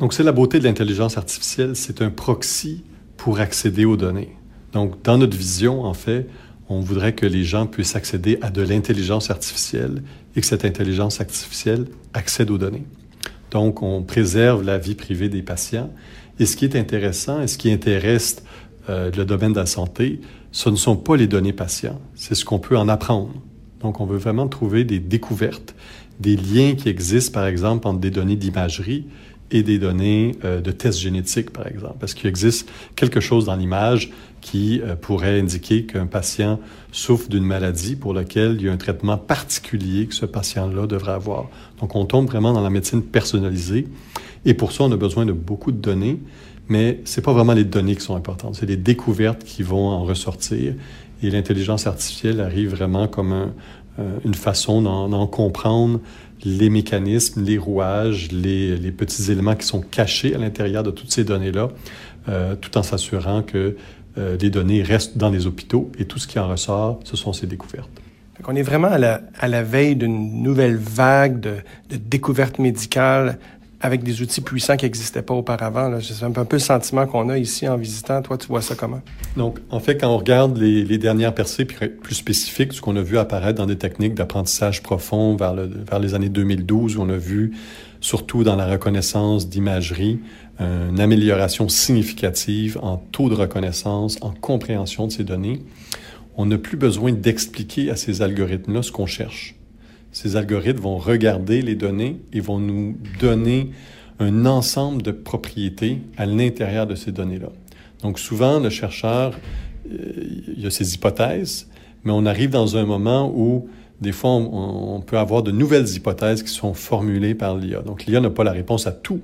Donc, 0.00 0.12
c'est 0.12 0.24
la 0.24 0.32
beauté 0.32 0.58
de 0.58 0.64
l'intelligence 0.64 1.16
artificielle. 1.16 1.74
C'est 1.76 2.02
un 2.02 2.10
proxy 2.10 2.82
pour 3.16 3.40
accéder 3.40 3.84
aux 3.84 3.96
données. 3.96 4.30
Donc, 4.72 5.02
dans 5.02 5.18
notre 5.18 5.36
vision, 5.36 5.84
en 5.84 5.94
fait, 5.94 6.28
on 6.68 6.80
voudrait 6.80 7.14
que 7.14 7.26
les 7.26 7.44
gens 7.44 7.66
puissent 7.66 7.96
accéder 7.96 8.38
à 8.42 8.50
de 8.50 8.62
l'intelligence 8.62 9.30
artificielle 9.30 10.02
et 10.38 10.40
que 10.40 10.46
cette 10.46 10.64
intelligence 10.64 11.20
artificielle 11.20 11.86
accède 12.14 12.50
aux 12.52 12.58
données. 12.58 12.84
Donc, 13.50 13.82
on 13.82 14.02
préserve 14.04 14.62
la 14.62 14.78
vie 14.78 14.94
privée 14.94 15.28
des 15.28 15.42
patients. 15.42 15.92
Et 16.38 16.46
ce 16.46 16.56
qui 16.56 16.64
est 16.64 16.76
intéressant 16.76 17.42
et 17.42 17.48
ce 17.48 17.58
qui 17.58 17.72
intéresse 17.72 18.44
euh, 18.88 19.10
le 19.16 19.24
domaine 19.24 19.52
de 19.52 19.58
la 19.58 19.66
santé, 19.66 20.20
ce 20.52 20.70
ne 20.70 20.76
sont 20.76 20.96
pas 20.96 21.16
les 21.16 21.26
données 21.26 21.52
patients, 21.52 22.00
c'est 22.14 22.36
ce 22.36 22.44
qu'on 22.44 22.60
peut 22.60 22.78
en 22.78 22.88
apprendre. 22.88 23.34
Donc, 23.80 24.00
on 24.00 24.06
veut 24.06 24.16
vraiment 24.16 24.46
trouver 24.46 24.84
des 24.84 25.00
découvertes, 25.00 25.74
des 26.20 26.36
liens 26.36 26.76
qui 26.76 26.88
existent, 26.88 27.32
par 27.32 27.46
exemple, 27.46 27.88
entre 27.88 27.98
des 27.98 28.10
données 28.12 28.36
d'imagerie 28.36 29.06
et 29.50 29.62
des 29.62 29.78
données 29.78 30.32
euh, 30.44 30.60
de 30.60 30.70
tests 30.70 30.98
génétiques, 30.98 31.50
par 31.50 31.66
exemple. 31.66 31.96
Parce 32.00 32.14
qu'il 32.14 32.28
existe 32.28 32.70
quelque 32.96 33.20
chose 33.20 33.46
dans 33.46 33.56
l'image 33.56 34.10
qui 34.40 34.80
euh, 34.80 34.94
pourrait 34.94 35.40
indiquer 35.40 35.84
qu'un 35.84 36.06
patient 36.06 36.60
souffre 36.92 37.28
d'une 37.28 37.44
maladie 37.44 37.96
pour 37.96 38.14
laquelle 38.14 38.56
il 38.58 38.66
y 38.66 38.68
a 38.68 38.72
un 38.72 38.76
traitement 38.76 39.16
particulier 39.16 40.06
que 40.06 40.14
ce 40.14 40.26
patient-là 40.26 40.86
devrait 40.86 41.12
avoir? 41.12 41.48
Donc, 41.80 41.96
on 41.96 42.04
tombe 42.04 42.26
vraiment 42.26 42.52
dans 42.52 42.62
la 42.62 42.70
médecine 42.70 43.02
personnalisée. 43.02 43.88
Et 44.44 44.54
pour 44.54 44.72
ça, 44.72 44.84
on 44.84 44.92
a 44.92 44.96
besoin 44.96 45.26
de 45.26 45.32
beaucoup 45.32 45.72
de 45.72 45.78
données, 45.78 46.20
mais 46.68 47.00
c'est 47.04 47.22
pas 47.22 47.32
vraiment 47.32 47.54
les 47.54 47.64
données 47.64 47.96
qui 47.96 48.02
sont 48.02 48.16
importantes, 48.16 48.56
c'est 48.56 48.66
les 48.66 48.76
découvertes 48.76 49.42
qui 49.42 49.62
vont 49.62 49.88
en 49.88 50.04
ressortir. 50.04 50.74
Et 51.22 51.30
l'intelligence 51.30 51.86
artificielle 51.86 52.40
arrive 52.40 52.70
vraiment 52.70 53.08
comme 53.08 53.50
euh, 53.98 54.18
une 54.24 54.34
façon 54.34 54.82
d'en 54.82 55.26
comprendre 55.26 55.98
les 56.44 56.70
mécanismes, 56.70 57.42
les 57.42 57.58
rouages, 57.58 58.30
les, 58.32 58.76
les, 58.76 58.92
petits 58.92 59.30
éléments 59.30 59.56
qui 59.56 59.66
sont 59.66 59.80
cachés 59.80 60.34
à 60.34 60.38
l'intérieur 60.38 60.82
de 60.82 60.90
toutes 60.90 61.10
ces 61.10 61.24
données-là, 61.24 61.68
euh, 62.28 62.54
tout 62.54 62.76
en 62.78 62.82
s'assurant 62.82 63.42
que 63.42 63.76
euh, 64.16 64.36
les 64.40 64.50
données 64.50 64.82
restent 64.82 65.18
dans 65.18 65.30
les 65.30 65.46
hôpitaux 65.46 65.90
et 65.98 66.04
tout 66.04 66.18
ce 66.18 66.26
qui 66.26 66.38
en 66.38 66.48
ressort, 66.48 67.00
ce 67.04 67.16
sont 67.16 67.32
ces 67.32 67.46
découvertes. 67.46 67.90
On 68.46 68.54
est 68.54 68.62
vraiment 68.62 68.88
à 68.88 68.98
la, 68.98 69.20
à 69.38 69.48
la 69.48 69.62
veille 69.62 69.96
d'une 69.96 70.42
nouvelle 70.42 70.76
vague 70.76 71.40
de, 71.40 71.56
de 71.90 71.96
découvertes 71.96 72.58
médicales 72.58 73.38
avec 73.80 74.02
des 74.02 74.22
outils 74.22 74.40
puissants 74.40 74.76
qui 74.76 74.86
n'existaient 74.86 75.22
pas 75.22 75.34
auparavant. 75.34 75.98
C'est 76.00 76.24
un 76.24 76.32
peu 76.32 76.56
le 76.56 76.58
sentiment 76.58 77.06
qu'on 77.06 77.28
a 77.28 77.38
ici 77.38 77.68
en 77.68 77.76
visitant. 77.76 78.22
Toi, 78.22 78.36
tu 78.36 78.48
vois 78.48 78.60
ça 78.60 78.74
comment? 78.74 79.00
Donc, 79.36 79.60
en 79.70 79.78
fait, 79.78 79.98
quand 79.98 80.08
on 80.08 80.18
regarde 80.18 80.58
les, 80.58 80.98
dernières 80.98 81.34
percées 81.34 81.64
plus 81.64 82.14
spécifiques, 82.14 82.72
ce 82.72 82.80
qu'on 82.80 82.96
a 82.96 83.02
vu 83.02 83.18
apparaître 83.18 83.58
dans 83.58 83.66
des 83.66 83.78
techniques 83.78 84.14
d'apprentissage 84.14 84.82
profond 84.82 85.36
vers 85.36 85.98
les 86.00 86.14
années 86.14 86.28
2012, 86.28 86.96
où 86.96 87.02
on 87.02 87.08
a 87.08 87.16
vu, 87.16 87.52
surtout 88.00 88.42
dans 88.42 88.56
la 88.56 88.66
reconnaissance 88.66 89.48
d'imagerie, 89.48 90.18
une 90.58 90.98
amélioration 90.98 91.68
significative 91.68 92.78
en 92.82 92.96
taux 92.96 93.28
de 93.28 93.34
reconnaissance, 93.34 94.18
en 94.22 94.32
compréhension 94.32 95.06
de 95.06 95.12
ces 95.12 95.24
données. 95.24 95.62
on 96.36 96.46
n'a 96.46 96.58
plus 96.58 96.76
besoin 96.76 97.12
d'expliquer 97.12 97.90
à 97.90 97.96
ces 97.96 98.22
algorithmes-là 98.22 98.82
ce 98.82 98.92
qu'on 98.92 99.06
cherche. 99.06 99.57
Ces 100.12 100.36
algorithmes 100.36 100.80
vont 100.80 100.98
regarder 100.98 101.62
les 101.62 101.74
données 101.74 102.20
et 102.32 102.40
vont 102.40 102.58
nous 102.58 102.96
donner 103.20 103.70
un 104.18 104.46
ensemble 104.46 105.02
de 105.02 105.12
propriétés 105.12 105.98
à 106.16 106.26
l'intérieur 106.26 106.86
de 106.86 106.94
ces 106.94 107.12
données-là. 107.12 107.50
Donc 108.02 108.18
souvent, 108.18 108.58
le 108.60 108.70
chercheur, 108.70 109.38
euh, 109.90 109.96
il 110.56 110.66
a 110.66 110.70
ses 110.70 110.94
hypothèses, 110.94 111.68
mais 112.04 112.12
on 112.12 112.26
arrive 112.26 112.50
dans 112.50 112.76
un 112.76 112.84
moment 112.84 113.32
où 113.34 113.68
des 114.00 114.12
fois, 114.12 114.30
on, 114.30 115.00
peut 115.00 115.18
avoir 115.18 115.42
de 115.42 115.50
nouvelles 115.50 115.88
hypothèses 115.88 116.44
qui 116.44 116.52
sont 116.52 116.72
formulées 116.72 117.34
par 117.34 117.56
l'IA. 117.56 117.80
Donc 117.80 118.06
l'IA 118.06 118.20
n'a 118.20 118.30
pas 118.30 118.44
la 118.44 118.52
réponse 118.52 118.86
à 118.86 118.92
tout, 118.92 119.20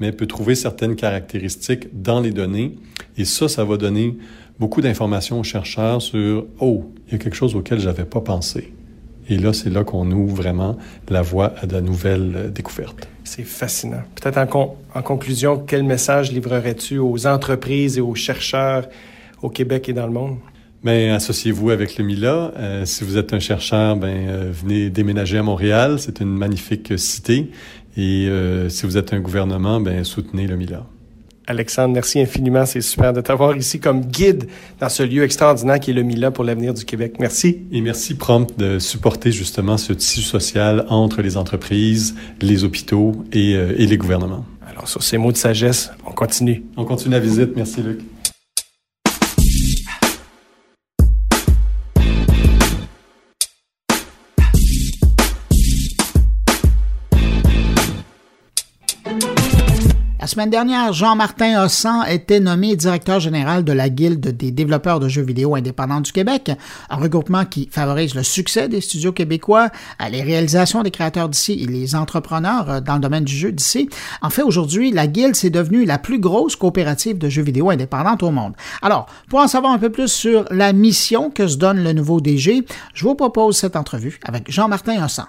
mais 0.00 0.10
peut 0.10 0.26
trouver 0.26 0.56
certaines 0.56 0.96
caractéristiques 0.96 1.88
dans 2.02 2.20
les 2.20 2.32
données. 2.32 2.74
Et 3.16 3.24
ça, 3.24 3.48
ça 3.48 3.64
va 3.64 3.76
donner 3.76 4.16
beaucoup 4.58 4.80
d'informations 4.80 5.38
aux 5.38 5.44
chercheurs 5.44 6.02
sur, 6.02 6.46
oh, 6.58 6.90
il 7.06 7.12
y 7.12 7.14
a 7.14 7.18
quelque 7.18 7.36
chose 7.36 7.54
auquel 7.54 7.78
je 7.78 7.86
n'avais 7.86 8.04
pas 8.04 8.20
pensé. 8.20 8.72
Et 9.28 9.38
là, 9.38 9.52
c'est 9.52 9.70
là 9.70 9.84
qu'on 9.84 10.10
ouvre 10.10 10.36
vraiment 10.36 10.76
la 11.08 11.22
voie 11.22 11.54
à 11.60 11.66
de 11.66 11.80
nouvelles 11.80 12.32
euh, 12.36 12.48
découvertes. 12.48 13.08
C'est 13.24 13.44
fascinant. 13.44 14.02
Peut-être 14.14 14.38
en, 14.38 14.76
en, 14.94 15.02
conclusion, 15.02 15.58
quel 15.58 15.82
message 15.82 16.32
livrerais-tu 16.32 16.98
aux 16.98 17.26
entreprises 17.26 17.98
et 17.98 18.00
aux 18.00 18.14
chercheurs 18.14 18.88
au 19.42 19.50
Québec 19.50 19.88
et 19.88 19.92
dans 19.92 20.06
le 20.06 20.12
monde? 20.12 20.36
Bien, 20.84 21.14
associez-vous 21.14 21.70
avec 21.70 21.98
le 21.98 22.04
MILA. 22.04 22.52
Euh, 22.56 22.84
si 22.84 23.02
vous 23.02 23.16
êtes 23.16 23.32
un 23.32 23.40
chercheur, 23.40 23.96
ben, 23.96 24.28
euh, 24.28 24.52
venez 24.52 24.90
déménager 24.90 25.38
à 25.38 25.42
Montréal. 25.42 25.98
C'est 25.98 26.20
une 26.20 26.36
magnifique 26.36 26.96
cité. 26.98 27.50
Et 27.98 28.28
si 28.68 28.84
vous 28.84 28.98
êtes 28.98 29.14
un 29.14 29.20
gouvernement, 29.20 29.80
ben, 29.80 30.04
soutenez 30.04 30.46
le 30.46 30.56
MILA. 30.56 30.84
Alexandre, 31.46 31.94
merci 31.94 32.20
infiniment. 32.20 32.66
C'est 32.66 32.80
super 32.80 33.12
de 33.12 33.20
t'avoir 33.20 33.56
ici 33.56 33.78
comme 33.78 34.00
guide 34.00 34.48
dans 34.80 34.88
ce 34.88 35.02
lieu 35.02 35.22
extraordinaire 35.22 35.78
qui 35.78 35.90
est 35.90 35.94
le 35.94 36.02
Mila 36.02 36.30
pour 36.30 36.44
l'avenir 36.44 36.74
du 36.74 36.84
Québec. 36.84 37.14
Merci. 37.20 37.62
Et 37.70 37.80
merci 37.80 38.14
Prompt 38.16 38.58
de 38.58 38.78
supporter 38.78 39.30
justement 39.30 39.76
ce 39.76 39.92
tissu 39.92 40.22
social 40.22 40.86
entre 40.88 41.22
les 41.22 41.36
entreprises, 41.36 42.16
les 42.40 42.64
hôpitaux 42.64 43.12
et, 43.32 43.54
euh, 43.54 43.74
et 43.78 43.86
les 43.86 43.96
gouvernements. 43.96 44.44
Alors 44.68 44.88
sur 44.88 45.02
ces 45.02 45.18
mots 45.18 45.32
de 45.32 45.36
sagesse, 45.36 45.90
on 46.06 46.12
continue. 46.12 46.64
On 46.76 46.84
continue 46.84 47.14
la 47.14 47.20
visite. 47.20 47.56
Merci 47.56 47.82
Luc. 47.82 48.00
La 60.26 60.30
semaine 60.30 60.50
dernière, 60.50 60.92
Jean-Martin 60.92 61.62
Hossan 61.62 62.02
était 62.08 62.40
nommé 62.40 62.74
directeur 62.74 63.20
général 63.20 63.62
de 63.62 63.72
la 63.72 63.88
Guilde 63.88 64.36
des 64.36 64.50
développeurs 64.50 64.98
de 64.98 65.08
jeux 65.08 65.22
vidéo 65.22 65.54
indépendants 65.54 66.00
du 66.00 66.10
Québec, 66.10 66.50
un 66.90 66.96
regroupement 66.96 67.44
qui 67.44 67.68
favorise 67.70 68.16
le 68.16 68.24
succès 68.24 68.68
des 68.68 68.80
studios 68.80 69.12
québécois, 69.12 69.70
les 70.10 70.22
réalisations 70.22 70.82
des 70.82 70.90
créateurs 70.90 71.28
d'ici 71.28 71.62
et 71.62 71.66
les 71.66 71.94
entrepreneurs 71.94 72.68
euh, 72.68 72.80
dans 72.80 72.94
le 72.94 73.00
domaine 73.00 73.22
du 73.22 73.36
jeu 73.36 73.52
d'ici. 73.52 73.88
En 74.20 74.30
fait, 74.30 74.42
aujourd'hui, 74.42 74.90
la 74.90 75.06
Guilde 75.06 75.36
s'est 75.36 75.48
devenue 75.48 75.84
la 75.84 75.96
plus 75.96 76.18
grosse 76.18 76.56
coopérative 76.56 77.18
de 77.18 77.28
jeux 77.28 77.42
vidéo 77.42 77.70
indépendante 77.70 78.24
au 78.24 78.32
monde. 78.32 78.54
Alors, 78.82 79.06
pour 79.28 79.38
en 79.38 79.46
savoir 79.46 79.74
un 79.74 79.78
peu 79.78 79.90
plus 79.90 80.08
sur 80.08 80.44
la 80.50 80.72
mission 80.72 81.30
que 81.30 81.46
se 81.46 81.56
donne 81.56 81.84
le 81.84 81.92
nouveau 81.92 82.20
DG, 82.20 82.66
je 82.94 83.04
vous 83.04 83.14
propose 83.14 83.58
cette 83.58 83.76
entrevue 83.76 84.18
avec 84.24 84.50
Jean-Martin 84.50 85.04
Hossan. 85.04 85.26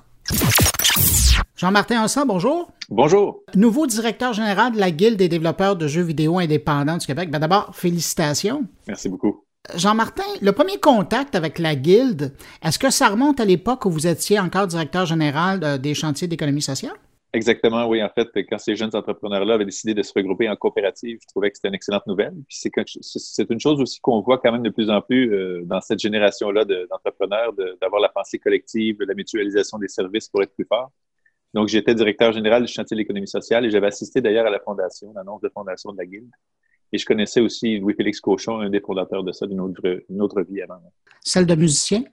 Jean-Martin 1.58 2.04
Hossan, 2.04 2.28
bonjour. 2.28 2.72
Bonjour. 2.88 3.42
Nouveau 3.56 3.88
directeur 3.88 4.32
général 4.32 4.74
de 4.74 4.80
la 4.80 4.92
Guilde 4.92 5.18
des 5.18 5.28
développeurs 5.28 5.76
de 5.76 5.88
jeux 5.88 6.04
vidéo 6.04 6.38
indépendants 6.38 6.98
du 6.98 7.08
Québec. 7.08 7.32
Ben 7.32 7.40
D'abord, 7.40 7.76
félicitations. 7.76 8.66
Merci 8.88 9.10
beaucoup. 9.10 9.44
Jean-Martin, 9.76 10.22
le 10.40 10.52
premier 10.52 10.80
contact 10.80 11.34
avec 11.34 11.58
la 11.58 11.76
Guilde, 11.76 12.36
est-ce 12.64 12.78
que 12.78 12.92
ça 12.92 13.10
remonte 13.10 13.40
à 13.40 13.46
l'époque 13.46 13.86
où 13.86 13.90
vous 13.90 14.06
étiez 14.06 14.40
encore 14.40 14.68
directeur 14.68 15.08
général 15.08 15.64
euh, 15.64 15.78
des 15.80 15.96
chantiers 15.96 16.28
d'économie 16.28 16.62
sociale? 16.62 16.94
Exactement, 17.34 17.88
oui. 17.88 18.04
En 18.04 18.10
fait, 18.10 18.28
quand 18.48 18.60
ces 18.60 18.76
jeunes 18.76 18.96
entrepreneurs-là 18.96 19.56
avaient 19.56 19.66
décidé 19.66 19.96
de 19.96 20.04
se 20.04 20.14
regrouper 20.16 20.48
en 20.48 20.56
coopérative, 20.56 21.18
je 21.24 21.28
trouvais 21.28 21.50
que 21.50 21.58
c'était 21.58 21.70
une 21.70 21.76
excellente 21.76 22.06
nouvelle. 22.06 22.36
Puis 22.48 22.70
c'est 23.02 23.50
une 23.50 23.60
chose 23.60 23.82
aussi 23.82 24.00
qu'on 24.00 24.22
voit 24.22 24.38
quand 24.38 24.52
même 24.52 24.64
de 24.64 24.70
plus 24.70 24.92
en 24.92 25.02
plus 25.02 25.34
euh, 25.34 25.64
dans 25.66 25.82
cette 25.82 26.00
génération-là 26.00 26.66
d'entrepreneurs, 26.66 27.54
d'avoir 27.82 28.00
la 28.00 28.10
pensée 28.10 28.38
collective, 28.38 28.98
la 29.00 29.16
mutualisation 29.16 29.80
des 29.80 29.88
services 29.88 30.30
pour 30.30 30.44
être 30.44 30.54
plus 30.54 30.66
fort. 30.66 30.92
Donc, 31.58 31.70
j'étais 31.70 31.96
directeur 31.96 32.32
général 32.34 32.64
du 32.64 32.72
chantier 32.72 32.94
de 32.94 33.00
l'économie 33.00 33.28
sociale 33.28 33.66
et 33.66 33.72
j'avais 33.72 33.88
assisté 33.88 34.22
d'ailleurs 34.22 34.46
à 34.46 34.52
la 34.52 34.60
fondation, 34.60 35.12
l'annonce 35.16 35.42
de 35.42 35.50
fondation 35.50 35.92
de 35.92 35.98
la 35.98 36.06
Guilde. 36.06 36.30
Et 36.94 37.00
je 37.00 37.06
connaissais 37.08 37.42
aussi 37.42 37.80
Louis-Félix 37.80 38.22
Cochon, 38.22 38.60
un 38.60 38.70
des 38.70 38.80
fondateurs 38.80 39.24
de 39.24 39.32
ça, 39.32 39.48
d'une 39.48 39.60
autre, 39.60 40.42
vie 40.44 40.62
avant. 40.62 40.80
Celle 41.24 41.48
de 41.48 41.56
musicien? 41.56 42.04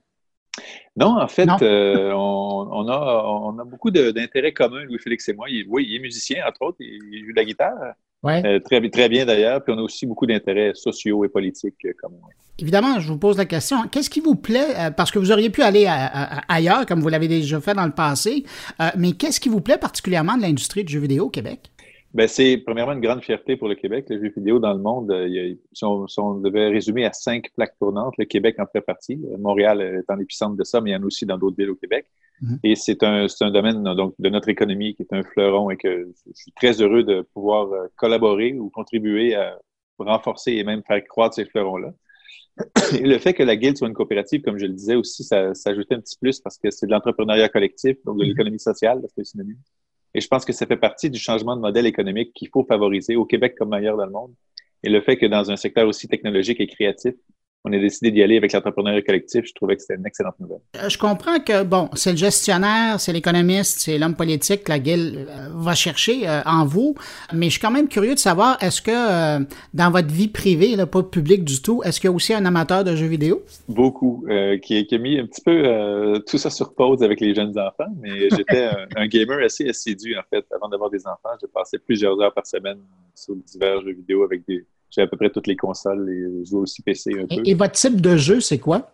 Non, 0.95 1.21
en 1.21 1.27
fait, 1.27 1.47
euh, 1.61 2.11
on, 2.11 2.87
a, 2.87 3.23
on 3.27 3.59
a 3.59 3.63
beaucoup 3.65 3.91
d'intérêts 3.91 4.51
communs, 4.51 4.83
Louis-Félix 4.85 5.29
et 5.29 5.33
moi. 5.33 5.45
oui, 5.67 5.85
il 5.89 5.95
est 5.97 5.99
musicien, 5.99 6.43
entre 6.47 6.63
autres, 6.63 6.77
il 6.79 7.23
joue 7.23 7.31
de 7.31 7.35
la 7.35 7.45
guitare. 7.45 7.93
Euh, 8.25 8.59
très, 8.59 8.87
très 8.89 9.09
bien 9.09 9.25
d'ailleurs. 9.25 9.63
Puis 9.63 9.73
on 9.75 9.77
a 9.77 9.81
aussi 9.81 10.05
beaucoup 10.05 10.25
d'intérêts 10.25 10.71
sociaux 10.73 11.23
et 11.25 11.29
politiques 11.29 11.85
euh, 11.85 11.93
comme 12.01 12.13
moi. 12.19 12.29
Évidemment, 12.57 12.99
je 12.99 13.07
vous 13.11 13.19
pose 13.19 13.37
la 13.37 13.45
question. 13.45 13.87
Qu'est-ce 13.91 14.09
qui 14.09 14.21
vous 14.21 14.35
plaît? 14.35 14.75
Euh, 14.77 14.91
parce 14.91 15.11
que 15.11 15.19
vous 15.19 15.31
auriez 15.31 15.49
pu 15.49 15.61
aller 15.61 15.87
ailleurs, 16.47 16.85
comme 16.85 17.01
vous 17.01 17.09
l'avez 17.09 17.27
déjà 17.27 17.59
fait 17.59 17.73
dans 17.73 17.85
le 17.85 17.91
passé, 17.91 18.45
mais 18.97 19.11
qu'est-ce 19.11 19.39
qui 19.39 19.49
vous 19.49 19.61
plaît 19.61 19.77
particulièrement 19.77 20.37
de 20.37 20.41
l'industrie 20.41 20.83
du 20.83 20.93
jeu 20.93 20.99
vidéo 20.99 21.25
au 21.25 21.29
Québec? 21.29 21.71
Ben, 22.13 22.29
c'est 22.29 22.57
premièrement 22.65 22.93
une 22.93 23.01
grande 23.01 23.21
fierté 23.21 23.57
pour 23.57 23.67
le 23.67 23.75
Québec. 23.75 24.05
Le 24.09 24.23
jeu 24.23 24.31
vidéo 24.33 24.59
dans 24.59 24.71
le 24.71 24.79
monde, 24.79 25.13
si, 25.73 25.83
on, 25.83 26.35
devait 26.35 26.69
résumer 26.69 27.05
à 27.05 27.11
cinq 27.11 27.51
plaques 27.57 27.77
tournantes, 27.77 28.13
le 28.17 28.23
Québec 28.23 28.55
en 28.59 28.65
fait 28.67 28.79
partie. 28.79 29.19
Montréal 29.37 29.81
est 29.81 30.09
en 30.09 30.17
épicentre 30.19 30.55
de 30.55 30.63
ça, 30.63 30.79
mais 30.79 30.91
il 30.91 30.93
y 30.93 30.95
en 30.95 31.03
a 31.03 31.05
aussi 31.05 31.25
dans 31.25 31.37
d'autres 31.37 31.57
villes 31.57 31.71
au 31.71 31.75
Québec. 31.75 32.05
Mhm. 32.41 32.59
Et 32.63 32.75
c'est 32.75 33.03
un, 33.03 33.27
un 33.41 33.51
domaine 33.51 33.83
donc, 33.95 34.13
de 34.19 34.29
notre 34.29 34.49
économie 34.49 34.95
qui 34.95 35.03
est 35.03 35.13
un 35.13 35.23
fleuron 35.23 35.69
et 35.69 35.77
que 35.77 36.11
je 36.27 36.33
suis 36.33 36.51
très 36.51 36.81
heureux 36.81 37.03
de 37.03 37.21
pouvoir 37.33 37.71
euh, 37.71 37.87
collaborer 37.95 38.53
ou 38.53 38.69
contribuer 38.69 39.35
à 39.35 39.57
renforcer 39.97 40.53
et 40.53 40.63
même 40.63 40.83
faire 40.83 41.03
croître 41.05 41.35
ces 41.35 41.45
fleurons-là. 41.45 41.93
Et 42.99 43.05
le 43.05 43.17
fait 43.19 43.33
que 43.33 43.43
la 43.43 43.55
Guilde 43.55 43.77
soit 43.77 43.87
une 43.87 43.93
coopérative, 43.93 44.41
comme 44.41 44.57
je 44.57 44.65
le 44.65 44.73
disais 44.73 44.95
aussi, 44.95 45.23
ça, 45.23 45.53
ça 45.53 45.71
ajoutait 45.71 45.95
un 45.95 45.99
petit 45.99 46.17
plus 46.17 46.39
parce 46.39 46.57
que 46.57 46.71
c'est 46.71 46.85
de 46.85 46.91
l'entrepreneuriat 46.91 47.49
collectif, 47.49 47.97
donc 48.05 48.17
de 48.17 48.23
mhm. 48.23 48.29
l'économie 48.29 48.59
sociale, 48.59 49.01
parce 49.01 49.13
que 49.13 49.23
c'est 49.23 49.31
synonyme. 49.31 49.57
Et 50.13 50.21
je 50.21 50.27
pense 50.29 50.45
que 50.45 50.53
ça 50.53 50.65
fait 50.65 50.77
partie 50.77 51.09
du 51.09 51.19
changement 51.19 51.57
de 51.57 51.61
modèle 51.61 51.85
économique 51.85 52.31
qu'il 52.33 52.47
faut 52.47 52.63
favoriser 52.63 53.17
au 53.17 53.25
Québec 53.25 53.55
comme 53.57 53.73
ailleurs 53.73 53.97
dans 53.97 54.05
le 54.05 54.13
monde. 54.13 54.33
Et 54.81 54.89
le 54.89 55.01
fait 55.01 55.17
que 55.17 55.25
dans 55.25 55.51
un 55.51 55.57
secteur 55.57 55.87
aussi 55.87 56.07
technologique 56.07 56.61
et 56.61 56.67
créatif, 56.67 57.15
on 57.65 57.73
a 57.73 57.79
décidé 57.79 58.11
d'y 58.11 58.21
aller 58.21 58.37
avec 58.37 58.53
l'entrepreneuriat 58.53 59.01
collectif. 59.01 59.45
Je 59.45 59.53
trouvais 59.53 59.75
que 59.75 59.81
c'était 59.81 59.95
une 59.95 60.05
excellente 60.05 60.39
nouvelle. 60.39 60.59
Euh, 60.77 60.87
je 60.87 60.97
comprends 60.97 61.39
que, 61.39 61.63
bon, 61.63 61.89
c'est 61.93 62.11
le 62.11 62.17
gestionnaire, 62.17 62.99
c'est 62.99 63.11
l'économiste, 63.11 63.79
c'est 63.79 63.97
l'homme 63.97 64.15
politique 64.15 64.63
que 64.63 64.71
la 64.71 64.79
Guilde 64.79 65.27
euh, 65.27 65.49
va 65.51 65.73
chercher 65.73 66.29
euh, 66.29 66.41
en 66.45 66.65
vous, 66.65 66.95
mais 67.33 67.47
je 67.47 67.51
suis 67.51 67.59
quand 67.59 67.71
même 67.71 67.87
curieux 67.87 68.13
de 68.13 68.19
savoir, 68.19 68.61
est-ce 68.61 68.81
que 68.81 69.45
dans 69.73 69.91
votre 69.91 70.13
vie 70.13 70.27
privée, 70.27 70.75
là, 70.75 70.85
pas 70.85 71.01
publique 71.01 71.43
du 71.43 71.61
tout, 71.61 71.81
est-ce 71.83 71.99
qu'il 71.99 72.09
y 72.09 72.13
a 72.13 72.15
aussi 72.15 72.33
un 72.33 72.45
amateur 72.45 72.83
de 72.83 72.95
jeux 72.95 73.07
vidéo? 73.07 73.43
Beaucoup, 73.67 74.25
qui, 74.61 74.85
qui, 74.85 74.95
a 74.95 74.97
mis 74.97 75.19
un 75.19 75.25
petit 75.25 75.41
peu 75.41 76.21
tout 76.27 76.37
ça 76.37 76.49
sur 76.49 76.73
pause 76.73 77.01
avec 77.01 77.19
les 77.19 77.33
jeunes 77.33 77.57
enfants, 77.57 77.91
mais 77.99 78.29
j'étais 78.35 78.69
un, 78.95 79.07
gamer 79.07 79.43
assez 79.43 79.67
assidu, 79.67 80.15
en 80.15 80.23
fait, 80.29 80.45
avant 80.55 80.69
d'avoir 80.69 80.89
des 80.89 81.05
enfants. 81.07 81.35
J'ai 81.41 81.47
passé 81.47 81.79
plusieurs 81.79 82.19
heures 82.21 82.33
par 82.33 82.45
semaine 82.45 82.79
sur 83.15 83.35
divers 83.35 83.81
jeux 83.81 83.93
vidéo 83.93 84.23
avec 84.23 84.45
des, 84.47 84.65
j'ai 84.89 85.01
à 85.01 85.07
peu 85.07 85.17
près 85.17 85.29
toutes 85.29 85.47
les 85.47 85.55
consoles 85.55 86.09
et 86.09 86.45
joue 86.45 86.59
aussi 86.59 86.81
PC 86.81 87.11
un 87.19 87.27
peu. 87.27 87.41
Et, 87.45 87.53
votre 87.53 87.73
type 87.73 88.01
de 88.01 88.15
jeu, 88.17 88.39
c'est 88.39 88.59
quoi? 88.59 88.91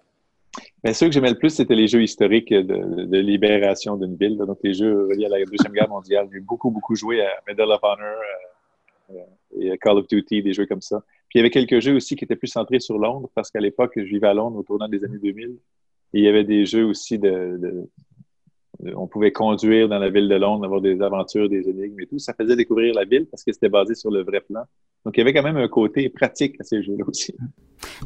Bien, 0.83 0.93
ceux 0.93 1.07
que 1.07 1.13
j'aimais 1.13 1.29
le 1.29 1.37
plus, 1.37 1.51
c'était 1.51 1.75
les 1.75 1.87
jeux 1.87 2.03
historiques 2.03 2.53
de, 2.53 3.17
libération 3.17 3.95
d'une 3.95 4.15
ville. 4.15 4.37
Donc, 4.37 4.59
les 4.63 4.73
jeux 4.73 5.07
reliés 5.07 5.25
à 5.25 5.29
la 5.29 5.45
Deuxième 5.45 5.73
Guerre 5.73 5.89
mondiale. 5.89 6.27
J'ai 6.31 6.39
beaucoup, 6.39 6.71
beaucoup 6.71 6.95
joué 6.95 7.21
à 7.21 7.29
Medal 7.47 7.69
of 7.71 7.79
Honor 7.83 8.15
euh, 9.11 9.13
euh, 9.15 9.59
et 9.59 9.71
à 9.71 9.77
Call 9.77 9.99
of 9.99 10.07
Duty, 10.07 10.43
des 10.43 10.53
jeux 10.53 10.65
comme 10.65 10.81
ça. 10.81 11.03
Puis, 11.29 11.37
il 11.37 11.39
y 11.39 11.41
avait 11.41 11.51
quelques 11.51 11.79
jeux 11.79 11.95
aussi 11.95 12.15
qui 12.15 12.25
étaient 12.25 12.35
plus 12.35 12.47
centrés 12.47 12.79
sur 12.79 12.97
Londres, 12.97 13.29
parce 13.35 13.49
qu'à 13.49 13.59
l'époque, 13.59 13.93
je 13.95 14.01
vivais 14.01 14.27
à 14.27 14.33
Londres 14.33 14.57
au 14.57 14.63
tournant 14.63 14.89
des 14.89 15.03
années 15.03 15.19
2000. 15.19 15.57
Et 16.13 16.19
il 16.19 16.23
y 16.23 16.27
avait 16.27 16.43
des 16.43 16.65
jeux 16.65 16.85
aussi 16.85 17.17
de, 17.17 17.87
on 18.95 19.07
pouvait 19.07 19.31
conduire 19.31 19.87
dans 19.87 19.99
la 19.99 20.09
ville 20.09 20.27
de 20.27 20.35
Londres, 20.35 20.65
avoir 20.65 20.81
des 20.81 21.01
aventures, 21.01 21.49
des 21.49 21.69
énigmes 21.69 21.99
et 21.99 22.07
tout. 22.07 22.19
Ça 22.19 22.33
faisait 22.33 22.55
découvrir 22.55 22.93
la 22.93 23.05
ville 23.05 23.25
parce 23.29 23.43
que 23.43 23.51
c'était 23.51 23.69
basé 23.69 23.95
sur 23.95 24.11
le 24.11 24.23
vrai 24.23 24.41
plan. 24.41 24.61
Donc, 25.05 25.17
il 25.17 25.19
y 25.19 25.21
avait 25.21 25.33
quand 25.33 25.43
même 25.43 25.57
un 25.57 25.67
côté 25.67 26.09
pratique 26.09 26.55
à 26.59 26.63
ces 26.63 26.83
jeux-là 26.83 27.05
aussi. 27.07 27.35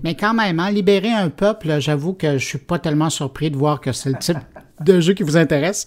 Mais 0.04 0.16
quand 0.16 0.34
même, 0.34 0.60
hein, 0.60 0.72
libérer 0.72 1.12
un 1.12 1.30
peuple, 1.30 1.80
j'avoue 1.80 2.14
que 2.14 2.38
je 2.38 2.46
suis 2.46 2.58
pas 2.58 2.80
tellement 2.80 3.10
surpris 3.10 3.52
de 3.52 3.58
voir 3.58 3.82
que 3.82 3.92
c'est 3.92 4.10
le 4.10 4.18
type 4.18 4.38
de 4.84 5.00
jeu 5.00 5.14
qui 5.14 5.24
vous 5.24 5.38
intéresse. 5.38 5.86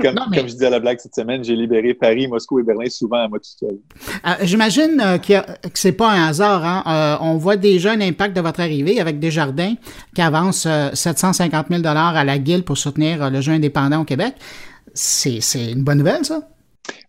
comme, 0.00 0.18
je 0.32 0.42
disais 0.42 0.66
à 0.66 0.70
la 0.70 0.80
blague 0.80 0.98
cette 0.98 1.14
semaine, 1.14 1.42
j'ai 1.42 1.56
libéré 1.56 1.94
Paris, 1.94 2.28
Moscou 2.28 2.60
et 2.60 2.62
Berlin 2.62 2.88
souvent 2.88 3.24
à 3.24 3.28
moi 3.28 3.38
tout 3.38 3.50
seul. 3.58 3.78
Euh, 4.26 4.30
j'imagine 4.42 5.00
euh, 5.00 5.18
que, 5.18 5.40
que 5.68 5.78
c'est 5.78 5.92
pas 5.92 6.10
un 6.10 6.28
hasard. 6.28 6.64
Hein. 6.64 6.82
Euh, 6.86 7.24
on 7.24 7.36
voit 7.36 7.56
déjà 7.56 7.92
un 7.92 8.00
impact 8.00 8.36
de 8.36 8.40
votre 8.40 8.60
arrivée 8.60 9.00
avec 9.00 9.18
Desjardins 9.18 9.74
qui 10.14 10.22
avance 10.22 10.68
750 10.94 11.66
000 11.70 11.82
à 11.84 12.24
la 12.24 12.38
Guilde 12.38 12.64
pour 12.64 12.78
soutenir 12.78 13.30
le 13.30 13.40
jeu 13.40 13.52
indépendant 13.52 14.02
au 14.02 14.04
Québec. 14.04 14.34
C'est 14.94 15.40
une 15.54 15.82
bonne 15.82 15.98
nouvelle, 15.98 16.24
ça? 16.24 16.48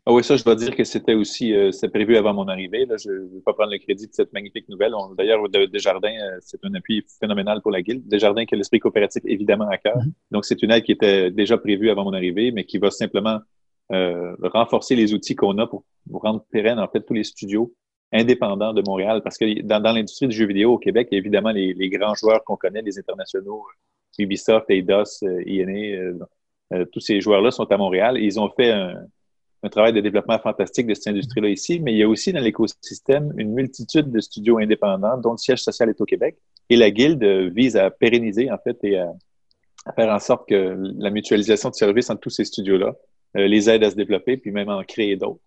Ah 0.07 0.13
oui, 0.13 0.23
ça, 0.23 0.35
je 0.37 0.43
dois 0.43 0.53
dire 0.53 0.75
que 0.75 0.83
c'était 0.83 1.15
aussi 1.15 1.51
euh, 1.55 1.71
prévu 1.91 2.15
avant 2.15 2.31
mon 2.31 2.47
arrivée. 2.47 2.85
Là. 2.85 2.95
Je 3.03 3.09
ne 3.09 3.25
vais 3.25 3.41
pas 3.43 3.53
prendre 3.53 3.71
le 3.71 3.79
crédit 3.79 4.05
de 4.05 4.13
cette 4.13 4.31
magnifique 4.33 4.69
nouvelle. 4.69 4.93
D'ailleurs, 5.17 5.49
Desjardins, 5.49 6.15
euh, 6.15 6.37
c'est 6.41 6.63
un 6.63 6.75
appui 6.75 7.03
phénoménal 7.19 7.59
pour 7.63 7.71
la 7.71 7.81
Guilde. 7.81 8.07
Desjardins 8.07 8.45
qui 8.45 8.53
a 8.53 8.57
l'esprit 8.57 8.79
coopératif 8.79 9.23
évidemment 9.25 9.67
à 9.67 9.79
cœur. 9.79 9.97
Mm-hmm. 9.97 10.11
Donc, 10.29 10.45
c'est 10.45 10.61
une 10.61 10.69
aide 10.69 10.83
qui 10.83 10.91
était 10.91 11.31
déjà 11.31 11.57
prévue 11.57 11.89
avant 11.89 12.03
mon 12.03 12.13
arrivée, 12.13 12.51
mais 12.51 12.65
qui 12.65 12.77
va 12.77 12.91
simplement 12.91 13.39
euh, 13.91 14.35
renforcer 14.43 14.95
les 14.95 15.15
outils 15.15 15.35
qu'on 15.35 15.57
a 15.57 15.65
pour, 15.65 15.83
rendre 16.13 16.45
pérenne 16.51 16.77
en 16.77 16.87
fait 16.87 17.01
tous 17.01 17.15
les 17.15 17.23
studios 17.23 17.73
indépendants 18.13 18.73
de 18.73 18.83
Montréal. 18.85 19.21
Parce 19.23 19.39
que 19.39 19.63
dans, 19.63 19.81
l'industrie 19.81 20.27
du 20.27 20.35
jeu 20.35 20.45
vidéo 20.45 20.73
au 20.73 20.77
Québec, 20.77 21.07
il 21.09 21.15
y 21.15 21.17
a 21.17 21.19
évidemment 21.19 21.49
les, 21.49 21.89
grands 21.89 22.13
joueurs 22.13 22.43
qu'on 22.43 22.57
connaît, 22.57 22.83
les 22.83 22.99
internationaux, 22.99 23.65
Ubisoft, 24.19 24.69
Eidos, 24.69 25.23
INA, 25.47 26.13
tous 26.91 26.99
ces 26.99 27.21
joueurs-là 27.21 27.49
sont 27.49 27.71
à 27.71 27.77
Montréal 27.77 28.17
et 28.19 28.21
ils 28.21 28.39
ont 28.39 28.49
fait 28.49 28.69
un 28.69 29.07
un 29.65 29.69
travail 29.69 29.93
de 29.93 30.01
développement 30.01 30.37
fantastique 30.37 30.85
de 30.85 30.93
cette 30.93 31.07
industrie-là 31.07 31.49
ici, 31.49 31.79
mais 31.79 31.91
il 31.93 31.97
y 31.97 32.03
a 32.03 32.07
aussi 32.07 32.31
dans 32.31 32.39
l'écosystème 32.39 33.33
une 33.37 33.51
multitude 33.51 34.11
de 34.11 34.19
studios 34.19 34.59
indépendants 34.59 35.17
dont 35.17 35.31
le 35.31 35.37
siège 35.37 35.63
social 35.63 35.89
est 35.89 35.99
au 35.99 36.05
Québec. 36.05 36.37
Et 36.69 36.75
la 36.75 36.91
Guilde 36.91 37.23
vise 37.53 37.75
à 37.75 37.89
pérenniser, 37.89 38.51
en 38.51 38.57
fait, 38.59 38.77
et 38.83 38.97
à, 38.97 39.11
faire 39.95 40.13
en 40.13 40.19
sorte 40.19 40.47
que 40.49 40.77
la 40.97 41.09
mutualisation 41.09 41.69
de 41.69 41.75
services 41.75 42.09
entre 42.09 42.21
tous 42.21 42.29
ces 42.29 42.45
studios-là 42.45 42.95
euh, 43.37 43.47
les 43.47 43.69
aide 43.69 43.83
à 43.83 43.89
se 43.89 43.95
développer, 43.95 44.37
puis 44.37 44.51
même 44.51 44.69
à 44.69 44.77
en 44.77 44.83
créer 44.83 45.15
d'autres. 45.15 45.41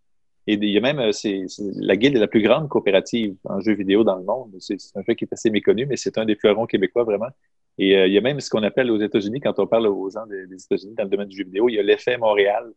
Et 0.47 0.55
il 0.55 0.71
y 0.71 0.79
a 0.79 0.81
même, 0.81 0.99
euh, 0.99 1.13
la 1.77 1.97
Guilde 1.97 2.17
est 2.17 2.21
la 2.21 2.27
plus 2.27 2.43
grande 2.43 2.69
coopérative 2.69 3.37
en 3.45 3.61
jeux 3.61 3.75
vidéo 3.75 4.03
dans 4.03 4.17
le 4.17 4.25
monde. 4.25 4.55
C'est, 4.59 4.79
un 4.95 5.03
fait 5.03 5.15
qui 5.15 5.25
est 5.25 5.33
assez 5.33 5.51
méconnu, 5.51 5.87
mais 5.87 5.97
c'est 5.97 6.19
un 6.19 6.25
des 6.25 6.37
fleurons 6.37 6.67
québécois 6.67 7.05
vraiment. 7.05 7.29
Et 7.79 7.97
euh, 7.97 8.07
il 8.07 8.13
y 8.13 8.19
a 8.19 8.21
même 8.21 8.41
ce 8.41 8.51
qu'on 8.51 8.63
appelle 8.63 8.91
aux 8.91 9.01
États-Unis, 9.01 9.41
quand 9.41 9.59
on 9.59 9.67
parle 9.67 9.87
aux 9.87 10.11
gens 10.11 10.27
des, 10.27 10.47
des 10.47 10.57
États-Unis 10.57 10.95
dans 10.97 11.05
le 11.05 11.11
domaine 11.11 11.29
du 11.29 11.37
jeu 11.37 11.45
vidéo, 11.45 11.69
il 11.69 11.75
y 11.75 11.79
a 11.79 11.83
l'effet 11.83 12.17
Montréal, 12.17 12.73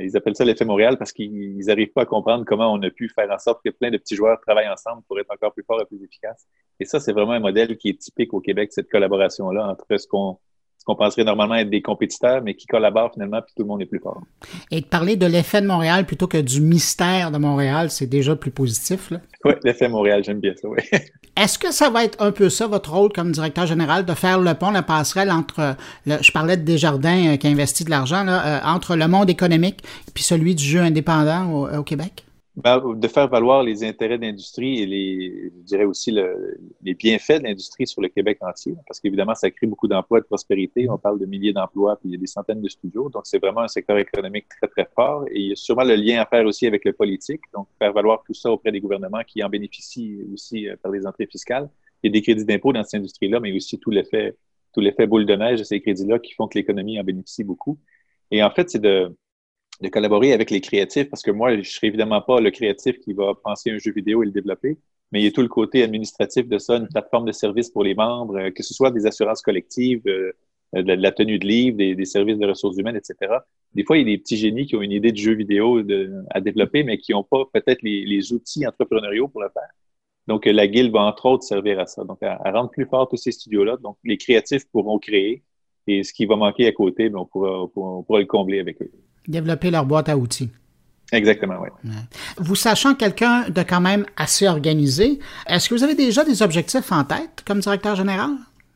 ils 0.00 0.16
appellent 0.16 0.36
ça 0.36 0.44
l'effet 0.44 0.64
Montréal 0.64 0.96
parce 0.98 1.12
qu'ils 1.12 1.64
n'arrivent 1.66 1.92
pas 1.92 2.02
à 2.02 2.06
comprendre 2.06 2.44
comment 2.44 2.72
on 2.72 2.82
a 2.82 2.90
pu 2.90 3.08
faire 3.08 3.30
en 3.30 3.38
sorte 3.38 3.62
que 3.64 3.70
plein 3.70 3.90
de 3.90 3.98
petits 3.98 4.16
joueurs 4.16 4.40
travaillent 4.40 4.68
ensemble 4.68 5.02
pour 5.08 5.18
être 5.18 5.30
encore 5.30 5.52
plus 5.52 5.64
forts 5.64 5.80
et 5.80 5.86
plus 5.86 6.02
efficaces. 6.02 6.46
Et 6.80 6.84
ça, 6.84 7.00
c'est 7.00 7.12
vraiment 7.12 7.32
un 7.32 7.40
modèle 7.40 7.76
qui 7.76 7.90
est 7.90 7.98
typique 7.98 8.34
au 8.34 8.40
Québec, 8.40 8.72
cette 8.72 8.90
collaboration-là 8.90 9.66
entre 9.68 9.96
ce 9.96 10.06
qu'on 10.06 10.38
qu'on 10.86 10.94
penserait 10.94 11.24
normalement 11.24 11.56
être 11.56 11.68
des 11.68 11.82
compétiteurs, 11.82 12.42
mais 12.42 12.54
qui 12.54 12.66
collaborent 12.66 13.12
finalement, 13.12 13.42
puis 13.42 13.52
tout 13.56 13.62
le 13.62 13.68
monde 13.68 13.82
est 13.82 13.86
plus 13.86 13.98
fort. 13.98 14.22
Et 14.70 14.80
de 14.80 14.86
parler 14.86 15.16
de 15.16 15.26
l'effet 15.26 15.60
de 15.60 15.66
Montréal 15.66 16.06
plutôt 16.06 16.28
que 16.28 16.38
du 16.38 16.60
mystère 16.60 17.32
de 17.32 17.38
Montréal, 17.38 17.90
c'est 17.90 18.06
déjà 18.06 18.36
plus 18.36 18.52
positif. 18.52 19.12
Oui, 19.44 19.52
l'effet 19.64 19.88
Montréal, 19.88 20.22
j'aime 20.24 20.38
bien 20.38 20.54
ça, 20.54 20.68
oui. 20.68 20.78
Est-ce 21.36 21.58
que 21.58 21.70
ça 21.70 21.90
va 21.90 22.04
être 22.04 22.22
un 22.22 22.32
peu 22.32 22.48
ça, 22.48 22.66
votre 22.66 22.94
rôle 22.94 23.12
comme 23.12 23.32
directeur 23.32 23.66
général, 23.66 24.06
de 24.06 24.14
faire 24.14 24.40
le 24.40 24.54
pont, 24.54 24.70
la 24.70 24.82
passerelle 24.82 25.30
entre, 25.30 25.76
je 26.06 26.32
parlais 26.32 26.56
de 26.56 26.62
Desjardins 26.62 27.34
euh, 27.34 27.36
qui 27.36 27.48
investit 27.48 27.84
de 27.84 27.90
l'argent, 27.90 28.26
euh, 28.26 28.58
entre 28.64 28.96
le 28.96 29.06
monde 29.06 29.28
économique 29.28 29.82
et 30.08 30.20
celui 30.20 30.54
du 30.54 30.64
jeu 30.64 30.80
indépendant 30.80 31.68
au 31.76 31.82
Québec? 31.82 32.25
De 32.56 33.06
faire 33.06 33.28
valoir 33.28 33.62
les 33.62 33.84
intérêts 33.84 34.16
d'industrie 34.16 34.80
et 34.80 34.86
les, 34.86 35.52
je 35.58 35.62
dirais 35.64 35.84
aussi 35.84 36.10
les 36.10 36.94
bienfaits 36.94 37.40
de 37.40 37.44
l'industrie 37.44 37.86
sur 37.86 38.00
le 38.00 38.08
Québec 38.08 38.38
entier, 38.40 38.74
parce 38.86 38.98
qu'évidemment, 38.98 39.34
ça 39.34 39.50
crée 39.50 39.66
beaucoup 39.66 39.88
d'emplois 39.88 40.18
et 40.18 40.20
de 40.22 40.26
prospérité. 40.26 40.88
On 40.88 40.96
parle 40.96 41.18
de 41.18 41.26
milliers 41.26 41.52
d'emplois, 41.52 41.96
puis 41.96 42.08
il 42.08 42.12
y 42.12 42.14
a 42.14 42.18
des 42.18 42.26
centaines 42.26 42.62
de 42.62 42.68
studios. 42.70 43.10
Donc, 43.10 43.26
c'est 43.26 43.38
vraiment 43.38 43.60
un 43.60 43.68
secteur 43.68 43.98
économique 43.98 44.46
très, 44.48 44.68
très 44.68 44.88
fort. 44.94 45.26
Et 45.30 45.38
il 45.38 45.48
y 45.48 45.52
a 45.52 45.56
sûrement 45.56 45.84
le 45.84 45.96
lien 45.96 46.22
à 46.22 46.24
faire 46.24 46.46
aussi 46.46 46.66
avec 46.66 46.86
le 46.86 46.94
politique. 46.94 47.42
Donc, 47.52 47.68
faire 47.78 47.92
valoir 47.92 48.22
tout 48.26 48.32
ça 48.32 48.50
auprès 48.50 48.72
des 48.72 48.80
gouvernements 48.80 49.22
qui 49.26 49.44
en 49.44 49.50
bénéficient 49.50 50.20
aussi 50.32 50.66
euh, 50.66 50.76
par 50.82 50.90
les 50.92 51.06
entrées 51.06 51.26
fiscales. 51.26 51.68
Il 52.02 52.06
y 52.06 52.08
a 52.08 52.12
des 52.12 52.22
crédits 52.22 52.46
d'impôt 52.46 52.72
dans 52.72 52.82
cette 52.84 53.00
industrie-là, 53.00 53.38
mais 53.38 53.54
aussi 53.54 53.78
tout 53.78 53.90
l'effet, 53.90 54.34
tout 54.72 54.80
l'effet 54.80 55.06
boule 55.06 55.26
de 55.26 55.36
neige 55.36 55.58
de 55.58 55.64
ces 55.64 55.82
crédits-là 55.82 56.20
qui 56.20 56.32
font 56.32 56.48
que 56.48 56.56
l'économie 56.56 56.98
en 56.98 57.04
bénéficie 57.04 57.44
beaucoup. 57.44 57.78
Et 58.30 58.42
en 58.42 58.50
fait, 58.50 58.70
c'est 58.70 58.80
de, 58.80 59.14
de 59.80 59.88
collaborer 59.88 60.32
avec 60.32 60.50
les 60.50 60.60
créatifs, 60.60 61.08
parce 61.10 61.22
que 61.22 61.30
moi, 61.30 61.52
je 61.52 61.58
ne 61.58 61.62
serai 61.62 61.88
évidemment 61.88 62.22
pas 62.22 62.40
le 62.40 62.50
créatif 62.50 62.98
qui 63.00 63.12
va 63.12 63.34
penser 63.34 63.70
un 63.70 63.78
jeu 63.78 63.92
vidéo 63.92 64.22
et 64.22 64.26
le 64.26 64.32
développer, 64.32 64.78
mais 65.12 65.20
il 65.20 65.24
y 65.24 65.28
a 65.28 65.30
tout 65.30 65.42
le 65.42 65.48
côté 65.48 65.82
administratif 65.82 66.48
de 66.48 66.58
ça, 66.58 66.76
une 66.76 66.88
plateforme 66.88 67.26
de 67.26 67.32
services 67.32 67.70
pour 67.70 67.84
les 67.84 67.94
membres, 67.94 68.38
euh, 68.38 68.50
que 68.50 68.62
ce 68.62 68.74
soit 68.74 68.90
des 68.90 69.06
assurances 69.06 69.42
collectives, 69.42 70.02
euh, 70.06 70.32
de 70.72 70.92
la 70.92 71.12
tenue 71.12 71.38
de 71.38 71.46
livres, 71.46 71.76
des, 71.76 72.04
services 72.04 72.38
de 72.38 72.46
ressources 72.46 72.76
humaines, 72.76 72.96
etc. 72.96 73.32
Des 73.72 73.84
fois, 73.84 73.96
il 73.98 74.08
y 74.08 74.12
a 74.12 74.16
des 74.16 74.18
petits 74.18 74.36
génies 74.36 74.66
qui 74.66 74.76
ont 74.76 74.82
une 74.82 74.92
idée 74.92 75.12
de 75.12 75.16
jeu 75.16 75.32
vidéo 75.32 75.80
à 76.30 76.40
développer, 76.40 76.82
mais 76.82 76.98
qui 76.98 77.12
n'ont 77.12 77.22
pas 77.22 77.44
peut-être 77.52 77.82
les, 77.82 78.32
outils 78.32 78.66
entrepreneuriaux 78.66 79.28
pour 79.28 79.42
le 79.42 79.48
faire. 79.50 79.68
Donc, 80.26 80.44
la 80.44 80.66
guilde 80.66 80.92
va 80.92 81.02
entre 81.02 81.26
autres 81.26 81.44
servir 81.44 81.78
à 81.78 81.86
ça, 81.86 82.02
donc 82.04 82.20
à, 82.22 82.36
rendre 82.50 82.70
plus 82.70 82.84
fort 82.84 83.08
tous 83.08 83.16
ces 83.16 83.30
studios-là. 83.30 83.76
Donc, 83.76 83.96
les 84.04 84.18
créatifs 84.18 84.68
pourront 84.72 84.98
créer, 84.98 85.44
et 85.86 86.02
ce 86.02 86.12
qui 86.12 86.26
va 86.26 86.34
manquer 86.36 86.66
à 86.66 86.72
côté, 86.72 87.08
ben, 87.08 87.20
on 87.20 87.26
pourra 87.26 88.18
le 88.18 88.26
combler 88.26 88.58
avec 88.58 88.82
eux 88.82 88.90
développer 89.28 89.70
leur 89.70 89.84
boîte 89.84 90.08
à 90.08 90.16
outils. 90.16 90.50
Exactement, 91.12 91.56
oui. 91.62 91.90
Vous 92.38 92.56
sachant 92.56 92.94
quelqu'un 92.94 93.48
de 93.48 93.62
quand 93.62 93.80
même 93.80 94.06
assez 94.16 94.48
organisé, 94.48 95.20
est-ce 95.46 95.68
que 95.68 95.74
vous 95.74 95.84
avez 95.84 95.94
déjà 95.94 96.24
des 96.24 96.42
objectifs 96.42 96.90
en 96.90 97.04
tête 97.04 97.44
comme 97.46 97.60
directeur 97.60 97.94
général? 97.94 98.30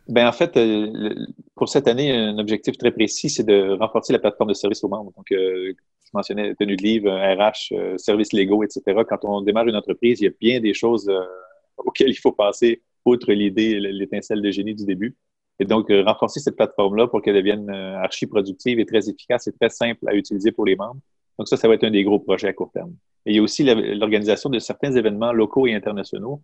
Ben 0.09 0.27
en 0.27 0.33
fait, 0.33 0.57
euh, 0.57 1.15
pour 1.55 1.69
cette 1.69 1.87
année, 1.87 2.13
un 2.13 2.39
objectif 2.39 2.77
très 2.77 2.91
précis, 2.91 3.31
c'est 3.31 3.45
de 3.45 3.77
renforcer 3.79 4.13
la 4.13 4.19
plateforme 4.19 4.49
de 4.49 4.55
services 4.55 4.83
aux 4.83 4.89
membres. 4.89 5.13
Donc, 5.17 5.31
euh, 5.31 5.73
je 6.05 6.11
mentionnais 6.13 6.55
tenue 6.57 6.77
de 6.77 6.83
livre, 6.83 7.11
RH, 7.11 7.73
euh, 7.73 7.97
services 7.97 8.33
légaux, 8.33 8.65
etc. 8.65 8.83
Quand 9.09 9.25
on 9.25 9.41
démarre 9.43 9.69
une 9.69 9.77
entreprise, 9.77 10.21
il 10.21 10.25
y 10.25 10.29
a 10.29 10.33
bien 10.41 10.61
des 10.61 10.75
choses 10.75 11.11
auxquelles 11.77 12.11
il 12.11 12.19
faut 12.19 12.33
passer, 12.33 12.83
outre 13.05 13.33
l'idée, 13.33 13.79
l'étincelle 13.79 14.43
de 14.43 14.51
génie 14.51 14.75
du 14.75 14.85
début. 14.85 15.17
Et 15.61 15.67
donc, 15.67 15.91
euh, 15.91 16.03
renforcer 16.03 16.41
cette 16.41 16.57
plateforme-là 16.57 17.07
pour 17.07 17.21
qu'elle 17.21 17.37
devienne 17.37 17.69
euh, 17.69 17.99
archi-productive 17.99 18.81
et 18.81 18.87
très 18.87 19.11
efficace 19.11 19.47
et 19.47 19.53
très 19.53 19.69
simple 19.69 20.09
à 20.09 20.15
utiliser 20.15 20.53
pour 20.53 20.65
les 20.65 20.75
membres. 20.75 21.01
Donc, 21.39 21.49
ça, 21.49 21.59
ça 21.59 21.69
va 21.69 21.75
être 21.75 21.85
un 21.85 21.91
des 21.91 22.03
gros 22.03 22.19
projets 22.19 22.49
à 22.49 22.55
court 22.55 22.73
terme. 22.73 22.95
Et 23.27 23.33
il 23.33 23.37
y 23.37 23.39
a 23.39 23.43
aussi 23.43 23.63
l'organisation 23.63 24.49
de 24.49 24.59
certains 24.59 24.93
événements 24.93 25.33
locaux 25.33 25.67
et 25.67 25.75
internationaux 25.75 26.41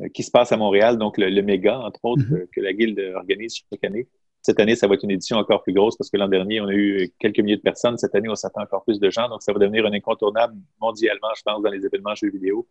euh, 0.00 0.08
qui 0.14 0.22
se 0.22 0.30
passent 0.30 0.52
à 0.52 0.56
Montréal, 0.56 0.96
donc 0.96 1.18
le, 1.18 1.42
méga, 1.42 1.80
entre 1.80 2.04
autres, 2.04 2.22
mm-hmm. 2.22 2.46
que 2.52 2.60
la 2.60 2.72
Guilde 2.72 3.00
organise 3.16 3.56
chaque 3.68 3.82
année. 3.82 4.06
Cette 4.42 4.60
année, 4.60 4.76
ça 4.76 4.86
va 4.86 4.94
être 4.94 5.04
une 5.04 5.10
édition 5.10 5.38
encore 5.38 5.64
plus 5.64 5.72
grosse 5.72 5.96
parce 5.96 6.10
que 6.10 6.16
l'an 6.16 6.28
dernier, 6.28 6.60
on 6.60 6.66
a 6.66 6.72
eu 6.72 7.12
quelques 7.18 7.40
milliers 7.40 7.56
de 7.56 7.62
personnes. 7.62 7.98
Cette 7.98 8.14
année, 8.14 8.28
on 8.28 8.34
s'attend 8.36 8.62
encore 8.62 8.84
plus 8.84 9.00
de 9.00 9.10
gens. 9.10 9.28
Donc, 9.28 9.42
ça 9.42 9.52
va 9.52 9.58
devenir 9.58 9.86
un 9.86 9.92
incontournable 9.92 10.54
mondialement, 10.80 11.28
je 11.36 11.42
pense, 11.44 11.62
dans 11.62 11.70
les 11.70 11.84
événements 11.84 12.14
jeux 12.14 12.30
vidéo. 12.30 12.66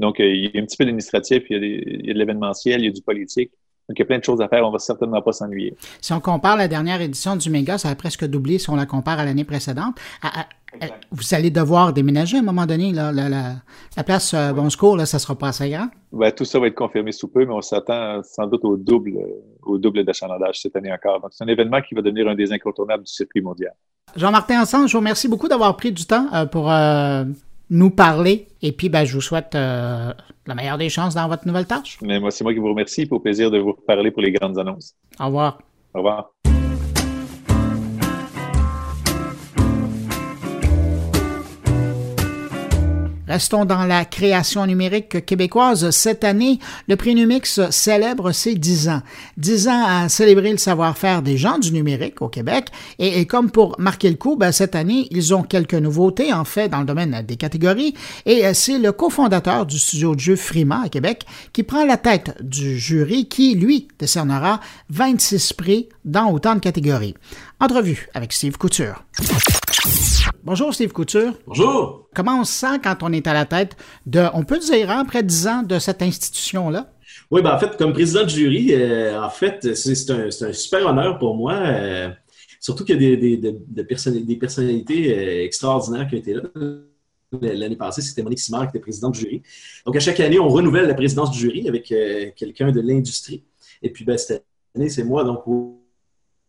Donc, 0.00 0.16
il 0.18 0.54
y 0.54 0.58
a 0.58 0.60
un 0.60 0.64
petit 0.64 0.76
peu 0.76 0.84
d'administratif, 0.84 1.44
il, 1.50 1.64
il 1.64 2.06
y 2.06 2.10
a 2.10 2.14
de 2.14 2.18
l'événementiel, 2.18 2.80
il 2.80 2.86
y 2.86 2.88
a 2.88 2.92
du 2.92 3.02
politique. 3.02 3.52
Donc, 3.88 3.98
il 3.98 4.00
y 4.00 4.02
a 4.02 4.06
plein 4.06 4.18
de 4.18 4.24
choses 4.24 4.40
à 4.40 4.48
faire. 4.48 4.66
On 4.66 4.70
va 4.70 4.78
certainement 4.78 5.22
pas 5.22 5.32
s'ennuyer. 5.32 5.76
Si 6.00 6.12
on 6.12 6.20
compare 6.20 6.56
la 6.56 6.66
dernière 6.66 7.00
édition 7.00 7.36
du 7.36 7.50
Méga, 7.50 7.78
ça 7.78 7.88
a 7.88 7.94
presque 7.94 8.24
doublé 8.24 8.58
si 8.58 8.68
on 8.68 8.76
la 8.76 8.86
compare 8.86 9.20
à 9.20 9.24
l'année 9.24 9.44
précédente. 9.44 9.96
vous 11.12 11.34
allez 11.34 11.50
devoir 11.50 11.92
déménager 11.92 12.36
à 12.36 12.40
un 12.40 12.42
moment 12.42 12.66
donné. 12.66 12.92
la, 12.92 14.02
place 14.04 14.34
euh, 14.34 14.52
Bon 14.52 14.68
Secours, 14.70 14.96
là, 14.96 15.06
ça 15.06 15.18
sera 15.20 15.36
pas 15.36 15.48
assez 15.48 15.70
grand? 15.70 15.88
Ben, 16.12 16.32
tout 16.32 16.44
ça 16.44 16.58
va 16.58 16.66
être 16.66 16.74
confirmé 16.74 17.12
sous 17.12 17.28
peu, 17.28 17.44
mais 17.44 17.52
on 17.52 17.62
s'attend 17.62 18.22
sans 18.24 18.46
doute 18.46 18.64
au 18.64 18.76
double, 18.76 19.18
au 19.62 19.78
double 19.78 20.04
d'achalandage 20.04 20.60
cette 20.60 20.74
année 20.74 20.92
encore. 20.92 21.20
Donc, 21.20 21.30
c'est 21.32 21.44
un 21.44 21.48
événement 21.48 21.80
qui 21.80 21.94
va 21.94 22.02
devenir 22.02 22.28
un 22.28 22.34
des 22.34 22.52
incontournables 22.52 23.04
du 23.04 23.12
circuit 23.12 23.40
mondial. 23.40 23.74
Jean-Martin 24.16 24.62
Ensemble, 24.62 24.88
je 24.88 24.92
vous 24.92 25.00
remercie 25.00 25.28
beaucoup 25.28 25.48
d'avoir 25.48 25.76
pris 25.76 25.92
du 25.92 26.06
temps 26.06 26.26
euh, 26.32 26.46
pour 26.46 26.70
euh, 26.70 27.24
nous 27.70 27.90
parler. 27.90 28.48
Et 28.62 28.72
puis, 28.72 28.88
ben, 28.88 29.04
je 29.04 29.14
vous 29.14 29.20
souhaite 29.20 29.54
euh, 29.54 30.12
la 30.46 30.54
meilleure 30.54 30.78
des 30.78 30.88
chances 30.88 31.14
dans 31.14 31.28
votre 31.28 31.46
nouvelle 31.46 31.66
tâche. 31.66 31.98
Mais 32.02 32.20
moi, 32.20 32.30
c'est 32.30 32.44
moi 32.44 32.52
qui 32.52 32.60
vous 32.60 32.68
remercie. 32.68 33.06
Pour 33.06 33.22
plaisir 33.22 33.50
de 33.50 33.58
vous 33.58 33.74
parler 33.74 34.10
pour 34.10 34.22
les 34.22 34.32
grandes 34.32 34.58
annonces. 34.58 34.94
Au 35.20 35.26
revoir. 35.26 35.58
Au 35.94 35.98
revoir. 35.98 36.35
Restons 43.28 43.64
dans 43.64 43.84
la 43.84 44.04
création 44.04 44.64
numérique 44.66 45.24
québécoise. 45.26 45.90
Cette 45.90 46.22
année, 46.22 46.58
le 46.88 46.96
prix 46.96 47.14
Numix 47.14 47.60
célèbre 47.70 48.32
ses 48.32 48.54
10 48.54 48.88
ans. 48.88 49.02
10 49.36 49.68
ans 49.68 49.84
à 49.86 50.08
célébrer 50.08 50.52
le 50.52 50.58
savoir-faire 50.58 51.22
des 51.22 51.36
gens 51.36 51.58
du 51.58 51.72
numérique 51.72 52.22
au 52.22 52.28
Québec. 52.28 52.68
Et, 52.98 53.26
comme 53.26 53.50
pour 53.50 53.74
marquer 53.78 54.10
le 54.10 54.16
coup, 54.16 54.36
ben, 54.36 54.52
cette 54.52 54.74
année, 54.74 55.08
ils 55.10 55.34
ont 55.34 55.42
quelques 55.42 55.74
nouveautés, 55.74 56.32
en 56.32 56.44
fait, 56.44 56.68
dans 56.68 56.80
le 56.80 56.86
domaine 56.86 57.24
des 57.26 57.36
catégories. 57.36 57.94
Et 58.26 58.46
euh, 58.46 58.52
c'est 58.54 58.78
le 58.78 58.92
cofondateur 58.92 59.66
du 59.66 59.78
studio 59.78 60.14
de 60.14 60.20
jeu 60.20 60.36
Frima 60.36 60.82
à 60.84 60.88
Québec 60.88 61.26
qui 61.52 61.62
prend 61.62 61.84
la 61.84 61.96
tête 61.96 62.36
du 62.40 62.78
jury 62.78 63.28
qui, 63.28 63.54
lui, 63.54 63.88
décernera 63.98 64.60
26 64.90 65.52
prix 65.52 65.88
dans 66.06 66.32
autant 66.32 66.54
de 66.54 66.60
catégories. 66.60 67.14
Entrevue 67.60 68.08
avec 68.14 68.32
Steve 68.32 68.56
Couture. 68.56 69.04
Bonjour 70.44 70.72
Steve 70.72 70.92
Couture. 70.92 71.34
Bonjour. 71.46 72.08
Comment 72.14 72.40
on 72.40 72.44
se 72.44 72.52
sent 72.52 72.78
quand 72.82 73.02
on 73.02 73.12
est 73.12 73.26
à 73.26 73.34
la 73.34 73.44
tête 73.44 73.76
de, 74.06 74.24
on 74.32 74.44
peut 74.44 74.60
dire, 74.60 74.90
après 74.90 75.22
dix 75.22 75.46
ans 75.48 75.62
de 75.62 75.78
cette 75.78 76.00
institution-là? 76.02 76.88
Oui, 77.30 77.42
ben 77.42 77.52
en 77.52 77.58
fait, 77.58 77.76
comme 77.76 77.92
président 77.92 78.22
de 78.22 78.28
jury, 78.28 78.72
euh, 78.72 79.20
en 79.20 79.30
fait, 79.30 79.74
c'est 79.74 80.10
un, 80.10 80.52
super 80.52 80.86
honneur 80.86 81.18
pour 81.18 81.36
moi. 81.36 81.54
Euh, 81.54 82.08
surtout 82.60 82.84
qu'il 82.84 83.02
y 83.02 83.12
a 83.12 83.16
des, 83.16 83.36
des, 83.36 83.52
des 83.68 83.84
personnalités 84.36 85.18
euh, 85.18 85.44
extraordinaires 85.44 86.06
qui 86.08 86.14
ont 86.14 86.18
été 86.18 86.34
là. 86.34 86.42
L'année 87.42 87.76
passée, 87.76 88.02
c'était 88.02 88.22
Monique 88.22 88.38
Simard 88.38 88.62
qui 88.62 88.68
était 88.68 88.78
présidente 88.78 89.14
du 89.14 89.20
jury. 89.20 89.42
Donc, 89.84 89.96
à 89.96 90.00
chaque 90.00 90.20
année, 90.20 90.38
on 90.38 90.48
renouvelle 90.48 90.86
la 90.86 90.94
présidence 90.94 91.32
du 91.32 91.38
jury 91.40 91.68
avec 91.68 91.92
quelqu'un 92.36 92.70
de 92.70 92.80
l'industrie. 92.80 93.42
Et 93.82 93.90
puis, 93.90 94.04
ben, 94.04 94.16
cette 94.16 94.44
année, 94.76 94.88
c'est 94.88 95.02
moi. 95.02 95.24
Donc, 95.24 95.42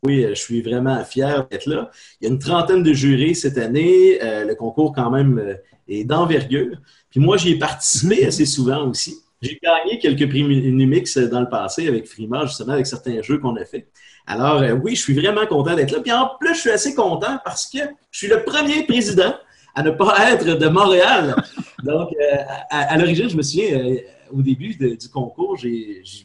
oui, 0.07 0.25
je 0.29 0.35
suis 0.35 0.61
vraiment 0.61 1.03
fier 1.03 1.47
d'être 1.49 1.65
là. 1.67 1.91
Il 2.19 2.27
y 2.27 2.29
a 2.29 2.33
une 2.33 2.39
trentaine 2.39 2.81
de 2.81 2.93
jurés 2.93 3.33
cette 3.33 3.57
année. 3.57 4.17
Euh, 4.23 4.45
le 4.45 4.55
concours, 4.55 4.93
quand 4.93 5.11
même, 5.11 5.37
euh, 5.37 5.53
et 5.87 6.03
d'envergure. 6.03 6.77
Puis 7.09 7.19
moi, 7.19 7.37
j'y 7.37 7.51
ai 7.51 7.59
participé 7.59 8.25
assez 8.27 8.45
souvent 8.45 8.89
aussi. 8.89 9.17
J'ai 9.41 9.59
gagné 9.61 9.99
quelques 9.99 10.27
prix 10.27 10.43
Numix 10.43 11.17
dans 11.17 11.41
le 11.41 11.49
passé 11.49 11.87
avec 11.87 12.07
Frima, 12.07 12.45
justement, 12.45 12.73
avec 12.73 12.87
certains 12.87 13.21
jeux 13.21 13.37
qu'on 13.37 13.55
a 13.55 13.65
fait. 13.65 13.87
Alors, 14.25 14.61
euh, 14.61 14.73
oui, 14.73 14.95
je 14.95 15.01
suis 15.01 15.13
vraiment 15.13 15.45
content 15.45 15.75
d'être 15.75 15.91
là. 15.91 16.01
Puis 16.01 16.11
en 16.11 16.31
plus, 16.39 16.55
je 16.55 16.59
suis 16.59 16.69
assez 16.71 16.95
content 16.95 17.39
parce 17.45 17.67
que 17.67 17.79
je 18.11 18.17
suis 18.17 18.27
le 18.27 18.43
premier 18.43 18.83
président 18.83 19.33
à 19.75 19.83
ne 19.83 19.91
pas 19.91 20.31
être 20.31 20.57
de 20.57 20.67
Montréal. 20.67 21.35
Donc, 21.83 22.09
euh, 22.19 22.37
à, 22.71 22.97
l'origine, 22.97 23.29
je 23.29 23.37
me 23.37 23.43
souviens, 23.43 23.79
euh, 23.79 23.97
au 24.31 24.41
début 24.41 24.75
du 24.75 25.09
concours, 25.09 25.55
je 25.55 25.67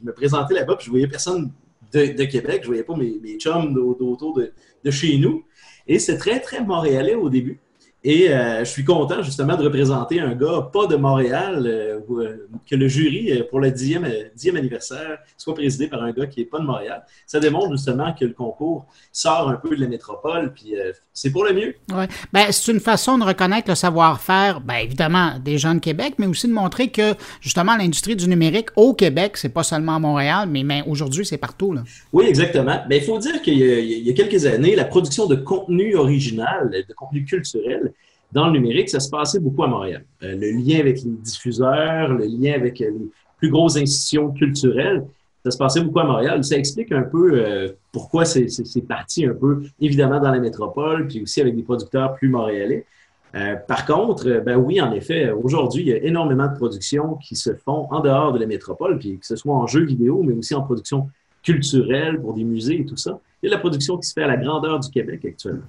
me 0.03 0.13
présentais 0.13 0.55
là-bas, 0.55 0.77
puis 0.77 0.87
je 0.87 0.91
voyais 0.91 1.07
personne 1.07 1.53
de, 1.93 2.25
Québec, 2.25 2.61
je 2.63 2.69
voyais 2.69 2.83
pas 2.83 2.97
mes, 2.97 3.39
chums 3.39 3.77
autour 3.77 4.35
de, 4.35 4.53
de, 4.85 4.91
chez 4.91 5.19
nous. 5.19 5.45
Et 5.87 5.99
c'est 5.99 6.17
très, 6.17 6.41
très 6.41 6.65
montréalais 6.65 7.15
au 7.15 7.29
début. 7.29 7.59
Et 8.05 8.31
euh, 8.31 8.61
je 8.61 8.71
suis 8.71 8.85
content 8.85 9.23
justement 9.23 9.57
de 9.57 9.63
représenter 9.63 10.19
un 10.19 10.35
gars 10.35 10.69
pas 10.73 10.87
de 10.87 10.97
Montréal, 10.97 11.63
euh, 11.67 12.01
euh, 12.11 12.49
que 12.69 12.75
le 12.75 12.89
jury 12.89 13.43
pour 13.49 13.61
le 13.61 13.71
dixième, 13.71 14.09
dixième 14.35 14.57
anniversaire 14.57 15.19
soit 15.37 15.55
présidé 15.55 15.87
par 15.87 16.03
un 16.03 16.11
gars 16.11 16.27
qui 16.27 16.41
n'est 16.41 16.47
pas 16.47 16.59
de 16.59 16.65
Montréal. 16.65 17.05
Ça 17.27 17.39
démontre 17.39 17.71
justement 17.73 18.13
que 18.13 18.25
le 18.25 18.33
concours 18.33 18.87
sort 19.13 19.49
un 19.49 19.55
peu 19.55 19.77
de 19.77 19.81
la 19.81 19.87
métropole, 19.87 20.53
puis 20.53 20.75
c'est 21.13 21.31
pour 21.31 21.45
le 21.45 21.53
mieux. 21.53 21.75
Oui, 21.91 22.05
ben, 22.33 22.47
c'est 22.51 22.73
une 22.73 22.81
façon 22.81 23.19
de 23.19 23.25
reconnaître 23.25 23.69
le 23.69 23.77
savoir-faire, 23.77 24.61
ben, 24.61 24.77
évidemment, 24.77 25.39
des 25.39 25.59
gens 25.59 25.75
de 25.75 25.81
Québec, 25.81 26.15
mais 26.19 26.27
aussi 26.27 26.49
de 26.49 26.53
montrer 26.53 26.89
que 26.89 27.15
justement 27.41 27.77
l'industrie 27.77 28.17
du 28.17 28.29
numérique 28.29 28.71
au 28.75 28.95
Québec, 28.95 29.37
c'est 29.37 29.49
pas 29.49 29.63
seulement 29.63 29.97
à 29.97 29.99
Montréal, 30.01 30.49
mais, 30.51 30.65
mais 30.65 30.83
aujourd'hui, 30.87 31.25
c'est 31.25 31.39
partout. 31.39 31.73
Là. 31.73 31.83
Oui, 32.13 32.27
exactement. 32.27 32.83
Mais 32.89 32.99
il 32.99 33.05
faut 33.05 33.19
dire 33.19 33.43
qu'il 33.43 33.59
y, 33.59 34.11
a 34.11 34.13
quelques 34.15 34.47
années, 34.47 34.75
la 34.75 34.85
production 34.85 35.27
de 35.27 35.37
contenu 35.37 35.95
original, 35.95 36.71
de 36.71 36.95
contenu 36.95 37.25
culturel, 37.25 37.92
dans 38.33 38.47
le 38.47 38.53
numérique, 38.53 38.89
ça 38.89 39.01
se 39.01 39.11
passait 39.11 39.39
beaucoup 39.39 39.63
à 39.63 39.69
Montréal. 39.69 40.05
Euh, 40.23 40.35
le 40.35 40.51
lien 40.51 40.81
avec 40.81 41.03
les 41.03 41.11
diffuseurs, 41.11 42.09
le 42.15 42.25
lien 42.25 42.55
avec 42.55 42.79
les 42.79 42.91
plus 43.39 43.51
grosses 43.51 43.77
institutions 43.77 44.31
culturelles, 44.31 45.05
ça 45.45 45.51
se 45.51 45.59
passait 45.59 45.81
beaucoup 45.81 46.01
à 46.01 46.05
Montréal. 46.05 46.43
Ça 46.43 46.57
explique 46.57 46.93
un 46.93 47.03
peu 47.03 47.33
euh, 47.35 47.69
pourquoi 47.91 48.25
c'est 48.25 48.47
parti 48.89 49.27
un 49.27 49.35
peu, 49.35 49.63
évidemment, 49.81 50.21
dans 50.21 50.31
la 50.31 50.39
métropole, 50.39 51.09
puis 51.09 51.23
aussi 51.23 51.41
avec 51.41 51.57
des 51.57 51.63
producteurs 51.63 52.15
plus 52.15 52.29
montréalais. 52.29 52.87
Euh, 53.35 53.57
par 53.67 53.87
contre, 53.87 54.43
ben 54.45 54.57
oui, 54.57 54.81
en 54.81 54.93
effet, 54.93 55.31
aujourd'hui, 55.31 55.83
il 55.83 55.89
y 55.89 55.93
a 55.93 56.03
énormément 56.03 56.47
de 56.47 56.55
productions 56.55 57.17
qui 57.17 57.35
se 57.35 57.55
font 57.55 57.89
en 57.91 58.01
dehors 58.01 58.33
de 58.33 58.39
la 58.39 58.47
métropole, 58.47 58.99
puis 58.99 59.19
que 59.19 59.27
ce 59.27 59.37
soit 59.37 59.55
en 59.55 59.67
jeux 59.67 59.85
vidéo, 59.85 60.23
mais 60.23 60.35
aussi 60.35 60.55
en 60.55 60.63
production 60.63 61.09
culturelle 61.43 62.21
pour 62.21 62.35
des 62.35 62.45
musées 62.45 62.81
et 62.81 62.85
tout 62.85 62.97
ça. 62.97 63.19
A 63.45 63.49
la 63.49 63.59
production 63.59 63.99
qui 63.99 64.09
se 64.09 64.13
fait 64.13 64.23
à 64.23 64.29
la 64.29 64.37
grandeur 64.37 64.79
du 64.79 64.89
Québec 64.89 65.25
actuellement. 65.25 65.63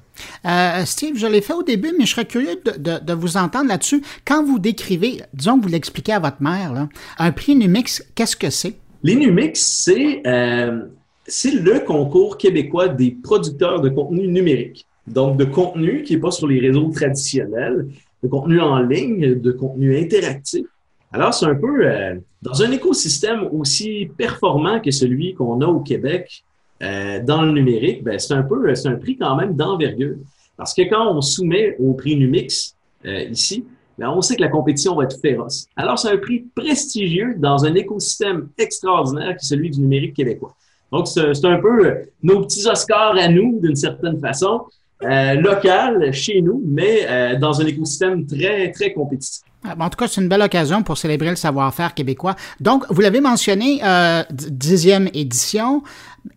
Euh, 0.45 0.85
Steve, 0.85 1.17
je 1.17 1.25
l'ai 1.25 1.41
fait 1.41 1.53
au 1.53 1.63
début, 1.63 1.91
mais 1.97 2.05
je 2.05 2.11
serais 2.11 2.25
curieux 2.25 2.61
de, 2.77 3.13
vous 3.13 3.35
entendre 3.35 3.67
là-dessus. 3.67 4.03
Quand 4.25 4.43
vous 4.43 4.59
décrivez, 4.59 5.21
disons 5.33 5.57
que 5.57 5.63
vous 5.63 5.69
l'expliquez 5.69 6.13
à 6.13 6.19
votre 6.19 6.41
mère, 6.41 6.87
un 7.17 7.31
prix 7.31 7.55
Numix, 7.55 8.03
qu'est-ce 8.13 8.35
que 8.35 8.51
c'est? 8.51 8.75
Les 9.01 9.15
Numix, 9.15 9.89
euh, 9.89 10.81
c'est 11.25 11.51
le 11.51 11.79
concours 11.79 12.37
québécois 12.37 12.89
des 12.89 13.17
producteurs 13.23 13.81
de 13.81 13.89
contenu 13.89 14.27
numérique. 14.27 14.85
Donc, 15.07 15.37
de 15.37 15.45
contenu 15.45 16.03
qui 16.03 16.13
n'est 16.13 16.21
pas 16.21 16.31
sur 16.31 16.47
les 16.47 16.59
réseaux 16.59 16.89
traditionnels, 16.89 17.87
de 18.21 18.27
contenu 18.27 18.61
en 18.61 18.79
ligne, 18.81 19.39
de 19.41 19.51
contenu 19.51 19.97
interactif. 19.97 20.65
Alors, 21.11 21.33
c'est 21.33 21.45
un 21.45 21.55
peu 21.55 21.87
euh, 21.87 22.15
dans 22.41 22.61
un 22.61 22.71
écosystème 22.71 23.47
aussi 23.51 24.09
performant 24.17 24.79
que 24.79 24.91
celui 24.91 25.33
qu'on 25.33 25.61
a 25.61 25.67
au 25.67 25.79
Québec, 25.79 26.43
euh, 26.83 27.19
dans 27.23 27.43
le 27.43 27.51
numérique, 27.51 28.03
ben, 28.03 28.19
c'est 28.19 28.33
un 28.33 28.43
peu, 28.43 28.73
c'est 28.75 28.89
un 28.89 28.95
prix 28.95 29.17
quand 29.17 29.35
même 29.35 29.55
d'envergure. 29.55 30.17
Parce 30.57 30.73
que 30.73 30.83
quand 30.83 31.15
on 31.15 31.21
soumet 31.21 31.75
au 31.79 31.93
prix 31.93 32.15
Numix 32.15 32.75
euh, 33.05 33.23
ici, 33.23 33.65
ben, 33.97 34.09
on 34.09 34.21
sait 34.21 34.35
que 34.35 34.41
la 34.41 34.49
compétition 34.49 34.95
va 34.95 35.05
être 35.05 35.19
féroce. 35.19 35.67
Alors, 35.75 35.97
c'est 35.97 36.09
un 36.09 36.17
prix 36.17 36.45
prestigieux 36.55 37.35
dans 37.37 37.65
un 37.65 37.73
écosystème 37.75 38.49
extraordinaire 38.57 39.37
qui 39.37 39.45
est 39.45 39.49
celui 39.49 39.69
du 39.69 39.79
numérique 39.79 40.15
québécois. 40.15 40.55
Donc, 40.91 41.07
c'est 41.07 41.45
un 41.45 41.59
peu 41.59 42.01
nos 42.21 42.41
petits 42.41 42.67
Oscars 42.67 43.15
à 43.17 43.27
nous, 43.27 43.59
d'une 43.61 43.75
certaine 43.75 44.19
façon, 44.19 44.61
euh, 45.01 45.33
local, 45.33 46.13
chez 46.13 46.41
nous, 46.41 46.61
mais 46.65 47.05
euh, 47.07 47.35
dans 47.37 47.59
un 47.59 47.65
écosystème 47.65 48.25
très, 48.25 48.71
très 48.71 48.93
compétitif. 48.93 49.41
En 49.65 49.89
tout 49.89 49.97
cas, 49.97 50.07
c'est 50.07 50.21
une 50.21 50.27
belle 50.27 50.41
occasion 50.41 50.83
pour 50.83 50.97
célébrer 50.97 51.29
le 51.29 51.35
savoir-faire 51.35 51.93
québécois. 51.93 52.35
Donc, 52.59 52.85
vous 52.89 53.01
l'avez 53.01 53.21
mentionné, 53.21 53.81
dixième 54.29 55.09
édition. 55.13 55.83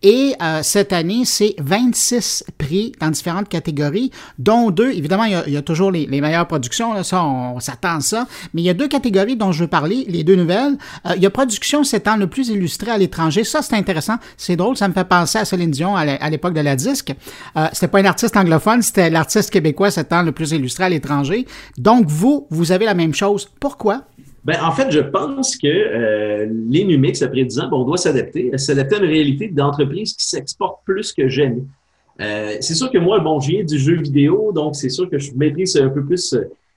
Et 0.02 0.34
euh, 0.42 0.60
cette 0.62 0.92
année, 0.92 1.24
c'est 1.24 1.54
26 1.58 2.44
prix 2.58 2.92
dans 3.00 3.10
différentes 3.10 3.48
catégories, 3.48 4.10
dont 4.38 4.70
deux. 4.70 4.90
Évidemment, 4.90 5.24
il 5.24 5.52
y 5.52 5.56
a, 5.56 5.62
toujours 5.62 5.90
les, 5.90 6.06
meilleures 6.06 6.46
productions, 6.46 6.92
là, 6.92 7.04
ça, 7.04 7.24
on, 7.24 7.60
s'attend 7.60 7.96
à 7.96 8.00
ça. 8.00 8.26
Mais 8.52 8.62
il 8.62 8.64
y 8.64 8.70
a 8.70 8.74
deux 8.74 8.88
catégories 8.88 9.36
dont 9.36 9.52
je 9.52 9.64
veux 9.64 9.68
parler, 9.68 10.04
les 10.08 10.24
deux 10.24 10.36
nouvelles. 10.36 10.76
Euh, 11.06 11.12
il 11.16 11.22
y 11.22 11.26
a 11.26 11.30
production 11.30 11.84
s'étant 11.84 12.16
le 12.16 12.26
plus 12.26 12.48
illustré 12.48 12.90
à 12.90 12.98
l'étranger. 12.98 13.44
Ça, 13.44 13.62
c'est 13.62 13.74
intéressant. 13.74 14.16
C'est 14.36 14.56
drôle, 14.56 14.76
ça 14.76 14.88
me 14.88 14.92
fait 14.92 15.04
penser 15.04 15.38
à 15.38 15.44
Céline 15.44 15.70
Dion 15.70 15.96
à 15.96 16.30
l'époque 16.30 16.54
de 16.54 16.60
la 16.60 16.76
disque. 16.76 17.14
Euh, 17.56 17.66
c'était 17.72 17.88
pas 17.88 18.00
un 18.00 18.04
artiste 18.04 18.36
anglophone, 18.36 18.82
c'était 18.82 19.10
l'artiste 19.10 19.50
québécois 19.50 19.90
s'étant 19.90 20.22
le 20.22 20.32
plus 20.32 20.52
illustré 20.52 20.84
à 20.84 20.88
l'étranger. 20.88 21.46
Donc, 21.78 22.06
vous, 22.06 22.46
vous 22.50 22.72
avez 22.72 22.84
la 22.84 22.94
même 22.94 23.14
chose. 23.14 23.48
Pourquoi? 23.60 24.02
Ben, 24.46 24.62
en 24.62 24.70
fait, 24.70 24.92
je 24.92 25.00
pense 25.00 25.56
que 25.56 25.66
euh, 25.66 26.46
les 26.68 26.84
numix, 26.84 27.20
après 27.20 27.44
10 27.44 27.58
ans, 27.58 27.68
on 27.72 27.82
doit 27.82 27.96
s'adapter, 27.96 28.56
s'adapter 28.58 28.94
à 28.94 28.98
une 29.00 29.06
réalité 29.06 29.48
d'entreprise 29.48 30.14
qui 30.14 30.24
s'exporte 30.24 30.84
plus 30.84 31.12
que 31.12 31.28
jamais. 31.28 31.64
Euh, 32.20 32.56
c'est 32.60 32.76
sûr 32.76 32.88
que 32.88 32.98
moi, 32.98 33.18
bon, 33.18 33.40
je 33.40 33.50
viens 33.50 33.64
du 33.64 33.76
jeu 33.76 33.96
vidéo, 33.96 34.52
donc 34.52 34.76
c'est 34.76 34.88
sûr 34.88 35.10
que 35.10 35.18
je 35.18 35.32
maîtrise 35.34 35.76
un 35.76 35.88
peu 35.88 36.04
plus 36.04 36.32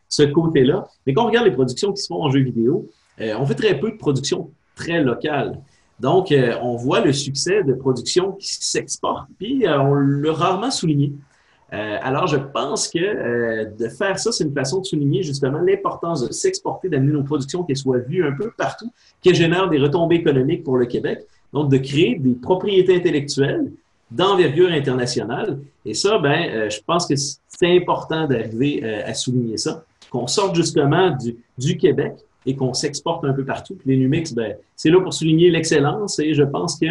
ce, 0.07 0.23
côté-là. 0.23 0.87
Mais 1.05 1.13
quand 1.13 1.25
on 1.25 1.27
regarde 1.27 1.45
les 1.45 1.53
productions 1.53 1.93
qui 1.93 2.01
se 2.01 2.07
font 2.07 2.23
en 2.23 2.31
jeu 2.31 2.39
vidéo, 2.39 2.89
euh, 3.21 3.35
on 3.39 3.45
fait 3.45 3.53
très 3.53 3.79
peu 3.79 3.91
de 3.91 3.97
productions 3.97 4.49
très 4.73 5.03
locales. 5.03 5.61
Donc, 5.99 6.31
euh, 6.31 6.55
on 6.63 6.75
voit 6.75 7.01
le 7.01 7.13
succès 7.13 7.63
de 7.63 7.73
productions 7.73 8.31
qui 8.31 8.47
s'exportent, 8.47 9.27
puis 9.37 9.65
on 9.67 9.93
l'a 9.93 10.33
rarement 10.33 10.71
souligné. 10.71 11.13
Euh, 11.71 11.97
alors, 12.01 12.27
je 12.27 12.37
pense 12.37 12.87
que 12.87 12.99
euh, 12.99 13.65
de 13.65 13.87
faire 13.89 14.17
ça, 14.17 14.31
c'est 14.31 14.43
une 14.43 14.53
façon 14.53 14.79
de 14.81 14.85
souligner 14.85 15.21
justement 15.21 15.59
l'importance 15.59 16.27
de 16.27 16.31
s'exporter, 16.33 16.89
d'amener 16.89 17.13
nos 17.13 17.23
productions 17.23 17.63
qu'elles 17.63 17.77
soient 17.77 17.99
vues 17.99 18.25
un 18.25 18.31
peu 18.31 18.51
partout, 18.57 18.91
qui 19.21 19.33
génèrent 19.35 19.69
des 19.69 19.77
retombées 19.77 20.15
économiques 20.15 20.63
pour 20.63 20.77
le 20.77 20.85
Québec. 20.85 21.19
Donc, 21.53 21.69
de 21.69 21.77
créer 21.77 22.15
des 22.15 22.33
propriétés 22.33 22.95
intellectuelles 22.95 23.71
d'envergure 24.09 24.71
internationale. 24.71 25.59
Et 25.85 25.93
ça, 25.93 26.17
ben, 26.17 26.49
euh, 26.49 26.69
je 26.69 26.79
pense 26.85 27.05
que 27.05 27.15
c'est 27.15 27.77
important 27.77 28.27
d'arriver 28.27 28.83
à 28.83 29.13
souligner 29.13 29.57
ça, 29.57 29.83
qu'on 30.09 30.25
sorte 30.25 30.55
justement 30.55 31.11
du, 31.11 31.37
du 31.57 31.77
Québec 31.77 32.13
et 32.45 32.55
qu'on 32.55 32.73
s'exporte 32.73 33.25
un 33.25 33.33
peu 33.33 33.45
partout. 33.45 33.75
Puis 33.75 33.91
les 33.91 33.97
Numix, 33.97 34.33
ben, 34.33 34.55
c'est 34.75 34.89
là 34.89 34.99
pour 35.01 35.13
souligner 35.13 35.51
l'excellence 35.51 36.17
et 36.19 36.33
je 36.33 36.43
pense 36.43 36.79
que 36.79 36.87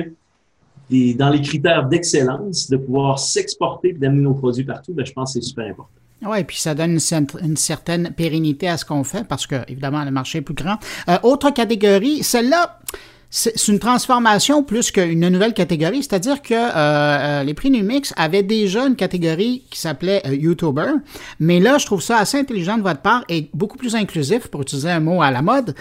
dans 0.91 1.31
les 1.31 1.41
critères 1.41 1.87
d'excellence, 1.87 2.69
de 2.69 2.77
pouvoir 2.77 3.19
s'exporter 3.19 3.91
et 3.91 3.93
d'amener 3.93 4.23
nos 4.23 4.35
produits 4.35 4.65
partout, 4.65 4.93
ben, 4.93 5.05
je 5.05 5.13
pense 5.13 5.35
que 5.35 5.41
c'est 5.41 5.47
super 5.47 5.67
important. 5.67 5.91
Oui, 6.27 6.43
puis 6.45 6.57
ça 6.57 6.75
donne 6.75 6.99
une, 7.43 7.57
certaine 7.57 8.11
pérennité 8.11 8.69
à 8.69 8.77
ce 8.77 8.85
qu'on 8.85 9.05
fait 9.05 9.27
parce 9.27 9.47
que, 9.47 9.57
évidemment, 9.69 10.05
le 10.05 10.11
marché 10.11 10.39
est 10.39 10.43
plus 10.43 10.55
grand. 10.55 10.77
Euh, 11.09 11.17
autre 11.23 11.51
catégorie, 11.51 12.25
celle-là, 12.25 12.81
c'est 13.31 13.69
une 13.69 13.79
transformation 13.79 14.63
plus 14.63 14.91
qu'une 14.91 15.29
nouvelle 15.29 15.53
catégorie, 15.53 16.03
c'est-à-dire 16.03 16.41
que 16.41 16.55
euh, 16.55 16.71
euh, 16.75 17.43
les 17.43 17.53
prix 17.53 17.71
Numix 17.71 18.15
avaient 18.17 18.43
déjà 18.43 18.87
une 18.87 18.97
catégorie 18.97 19.65
qui 19.71 19.79
s'appelait 19.79 20.23
euh, 20.27 20.35
YouTuber, 20.35 20.93
mais 21.39 21.61
là, 21.61 21.77
je 21.77 21.85
trouve 21.85 22.01
ça 22.01 22.17
assez 22.17 22.39
intelligent 22.39 22.79
de 22.79 22.83
votre 22.83 23.03
part 23.03 23.25
et 23.29 23.51
beaucoup 23.53 23.77
plus 23.77 23.95
inclusif, 23.95 24.49
pour 24.49 24.63
utiliser 24.63 24.89
un 24.89 25.01
mot 25.01 25.21
à 25.21 25.31
la 25.31 25.43
mode, 25.43 25.75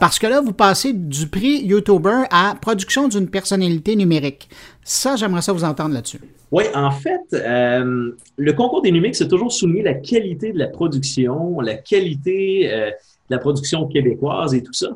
parce 0.00 0.18
que 0.18 0.26
là, 0.26 0.40
vous 0.40 0.52
passez 0.52 0.92
du 0.94 1.26
prix 1.26 1.60
YouTuber 1.64 2.24
à 2.30 2.54
production 2.60 3.08
d'une 3.08 3.28
personnalité 3.28 3.96
numérique. 3.96 4.48
Ça, 4.82 5.16
j'aimerais 5.16 5.42
ça 5.42 5.52
vous 5.52 5.64
entendre 5.64 5.94
là-dessus. 5.94 6.20
Oui, 6.52 6.64
en 6.74 6.90
fait, 6.90 7.20
le 7.32 8.52
concours 8.52 8.82
des 8.82 8.92
Numix 8.92 9.20
a 9.20 9.26
toujours 9.26 9.52
souligné 9.52 9.82
la 9.82 9.94
qualité 9.94 10.52
de 10.52 10.58
la 10.58 10.68
production, 10.68 11.60
la 11.60 11.74
qualité 11.74 12.68
de 12.68 13.34
la 13.34 13.38
production 13.38 13.86
québécoise 13.86 14.54
et 14.54 14.62
tout 14.62 14.72
ça. 14.72 14.88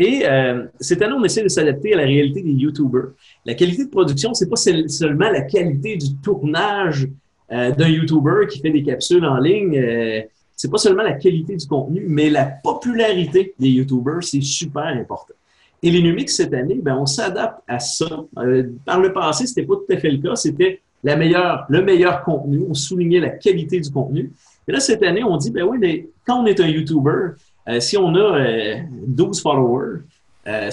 Et 0.00 0.22
euh, 0.24 0.64
cette 0.78 1.02
année, 1.02 1.14
on 1.18 1.24
essaie 1.24 1.42
de 1.42 1.48
s'adapter 1.48 1.92
à 1.92 1.96
la 1.96 2.04
réalité 2.04 2.40
des 2.40 2.52
YouTubers. 2.52 3.14
La 3.44 3.54
qualité 3.54 3.84
de 3.84 3.90
production, 3.90 4.32
c'est 4.32 4.48
pas 4.48 4.54
seulement 4.54 5.28
la 5.28 5.40
qualité 5.40 5.96
du 5.96 6.14
tournage 6.22 7.08
euh, 7.50 7.72
d'un 7.72 7.88
YouTuber 7.88 8.46
qui 8.48 8.60
fait 8.60 8.70
des 8.70 8.84
capsules 8.84 9.24
en 9.24 9.38
ligne. 9.38 9.76
Euh, 9.76 10.20
c'est 10.54 10.70
pas 10.70 10.78
seulement 10.78 11.02
la 11.02 11.14
qualité 11.14 11.56
du 11.56 11.66
contenu, 11.66 12.04
mais 12.06 12.30
la 12.30 12.44
popularité 12.44 13.54
des 13.58 13.70
YouTubers, 13.70 14.22
c'est 14.22 14.40
super 14.40 14.86
important. 14.86 15.34
Et 15.82 15.90
les 15.90 16.00
Numix 16.00 16.32
cette 16.34 16.54
année, 16.54 16.78
ben, 16.80 16.96
on 16.96 17.06
s'adapte 17.06 17.60
à 17.66 17.80
ça. 17.80 18.24
Euh, 18.38 18.70
par 18.84 19.00
le 19.00 19.12
passé, 19.12 19.48
c'était 19.48 19.66
pas 19.66 19.74
tout 19.74 19.92
à 19.92 19.96
fait 19.96 20.10
le 20.12 20.18
cas. 20.18 20.36
C'était 20.36 20.80
la 21.02 21.16
meilleure, 21.16 21.66
le 21.68 21.82
meilleur 21.82 22.22
contenu. 22.22 22.62
On 22.68 22.74
soulignait 22.74 23.20
la 23.20 23.30
qualité 23.30 23.80
du 23.80 23.90
contenu. 23.90 24.30
Et 24.68 24.72
là, 24.72 24.78
cette 24.78 25.02
année, 25.02 25.24
on 25.24 25.36
dit, 25.38 25.50
ben 25.50 25.64
oui, 25.64 25.78
mais 25.80 26.08
quand 26.24 26.40
on 26.42 26.46
est 26.46 26.60
un 26.60 26.68
YouTuber, 26.68 27.30
euh, 27.68 27.80
si 27.80 27.96
on 27.96 28.14
a 28.14 28.80
12 29.06 29.38
euh, 29.38 29.42
followers, 29.42 30.00
euh, 30.46 30.70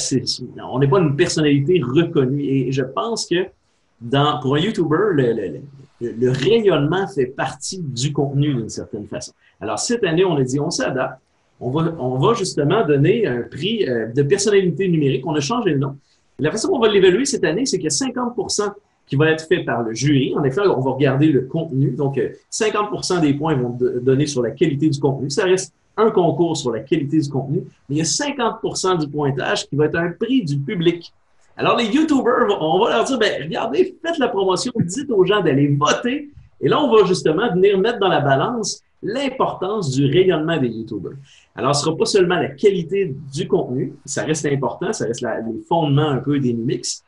on 0.72 0.80
n'est 0.80 0.88
pas 0.88 1.00
une 1.00 1.16
personnalité 1.16 1.82
reconnue. 1.82 2.44
Et 2.44 2.72
je 2.72 2.84
pense 2.84 3.26
que 3.26 3.48
dans, 4.00 4.40
pour 4.40 4.56
un 4.56 4.60
YouTuber, 4.60 5.62
le, 6.02 6.30
rayonnement 6.30 7.08
fait 7.08 7.28
partie 7.28 7.80
du 7.82 8.14
contenu 8.14 8.54
d'une 8.54 8.70
certaine 8.70 9.08
façon. 9.08 9.34
Alors, 9.60 9.80
cette 9.80 10.04
année, 10.04 10.26
on 10.26 10.36
a 10.36 10.44
dit, 10.44 10.60
on 10.60 10.70
s'adapte. 10.70 11.20
on 11.60 11.72
va, 11.72 11.96
on 12.00 12.18
va 12.18 12.34
justement 12.34 12.86
donner 12.86 13.26
un 13.26 13.42
prix 13.42 13.86
de 13.86 14.22
personnalité 14.24 14.88
numérique. 14.88 15.26
On 15.26 15.36
a 15.36 15.40
changé 15.40 15.72
le 15.72 15.80
nom. 15.80 15.96
La 16.40 16.52
façon 16.52 16.70
qu'on 16.70 16.80
va 16.80 16.90
l'évaluer 16.90 17.26
cette 17.26 17.46
année, 17.46 17.66
c'est 17.66 17.78
qu'il 17.78 17.86
y 17.86 17.88
a 17.88 18.12
50% 18.12 18.72
qui 19.08 19.16
va 19.16 19.30
être 19.32 19.48
fait 19.48 19.64
par 19.64 19.84
le 19.84 19.94
jury. 19.94 20.34
En 20.36 20.44
effet, 20.44 20.62
on 20.62 20.82
va 20.82 20.92
regarder 20.92 21.28
le 21.28 21.42
contenu. 21.42 21.92
Donc, 21.92 22.20
50% 22.52 23.18
euh, 23.18 23.22
des 23.22 23.34
points 23.34 23.56
vont 23.56 23.78
donner 24.02 24.26
sur 24.26 24.42
la 24.42 24.52
qualité 24.52 24.90
du 24.90 25.00
contenu. 25.00 25.30
Ça 25.30 25.46
reste 25.46 25.74
un 25.98 26.12
concours 26.12 26.58
sur 26.58 26.72
la 26.72 26.82
qualité 26.82 27.20
du 27.20 27.30
contenu, 27.30 27.64
mais 27.90 27.96
il 27.96 27.98
y 27.98 28.02
a 28.02 28.06
50 28.06 29.00
du 29.00 29.08
pointage 29.08 29.68
qui 29.68 29.76
va 29.76 29.86
être 29.86 29.98
un 29.98 30.12
prix 30.12 30.44
du 30.44 30.58
public. 30.58 31.14
Alors, 31.58 31.78
les 31.78 31.86
YouTubers, 31.86 32.48
on 32.60 32.84
va 32.84 32.90
leur 32.92 33.04
dire, 33.06 33.18
ben, 33.18 33.44
regardez, 33.44 33.96
faites 34.04 34.18
la 34.18 34.28
promotion, 34.28 34.74
dites 34.76 35.10
aux 35.10 35.24
gens 35.26 35.42
d'aller 35.42 35.68
voter. 35.68 36.30
Et 36.60 36.68
là, 36.68 36.82
on 36.82 36.94
va 36.94 37.06
justement 37.06 37.52
venir 37.54 37.78
mettre 37.78 38.00
dans 38.00 38.10
la 38.10 38.20
balance 38.20 38.82
l'importance 39.02 39.92
du 39.92 40.06
rayonnement 40.06 40.58
des 40.58 40.68
YouTubers. 40.68 41.18
Alors, 41.56 41.76
ce 41.76 41.86
sera 41.86 41.96
pas 41.96 42.06
seulement 42.06 42.36
la 42.36 42.50
qualité 42.50 43.16
du 43.34 43.48
contenu, 43.48 43.94
ça 44.04 44.24
reste 44.24 44.46
important, 44.46 44.92
ça 44.92 45.06
reste 45.06 45.22
les 45.22 45.62
fondements 45.68 46.10
un 46.10 46.18
peu 46.18 46.40
des 46.40 46.54
Numix, 46.54 47.04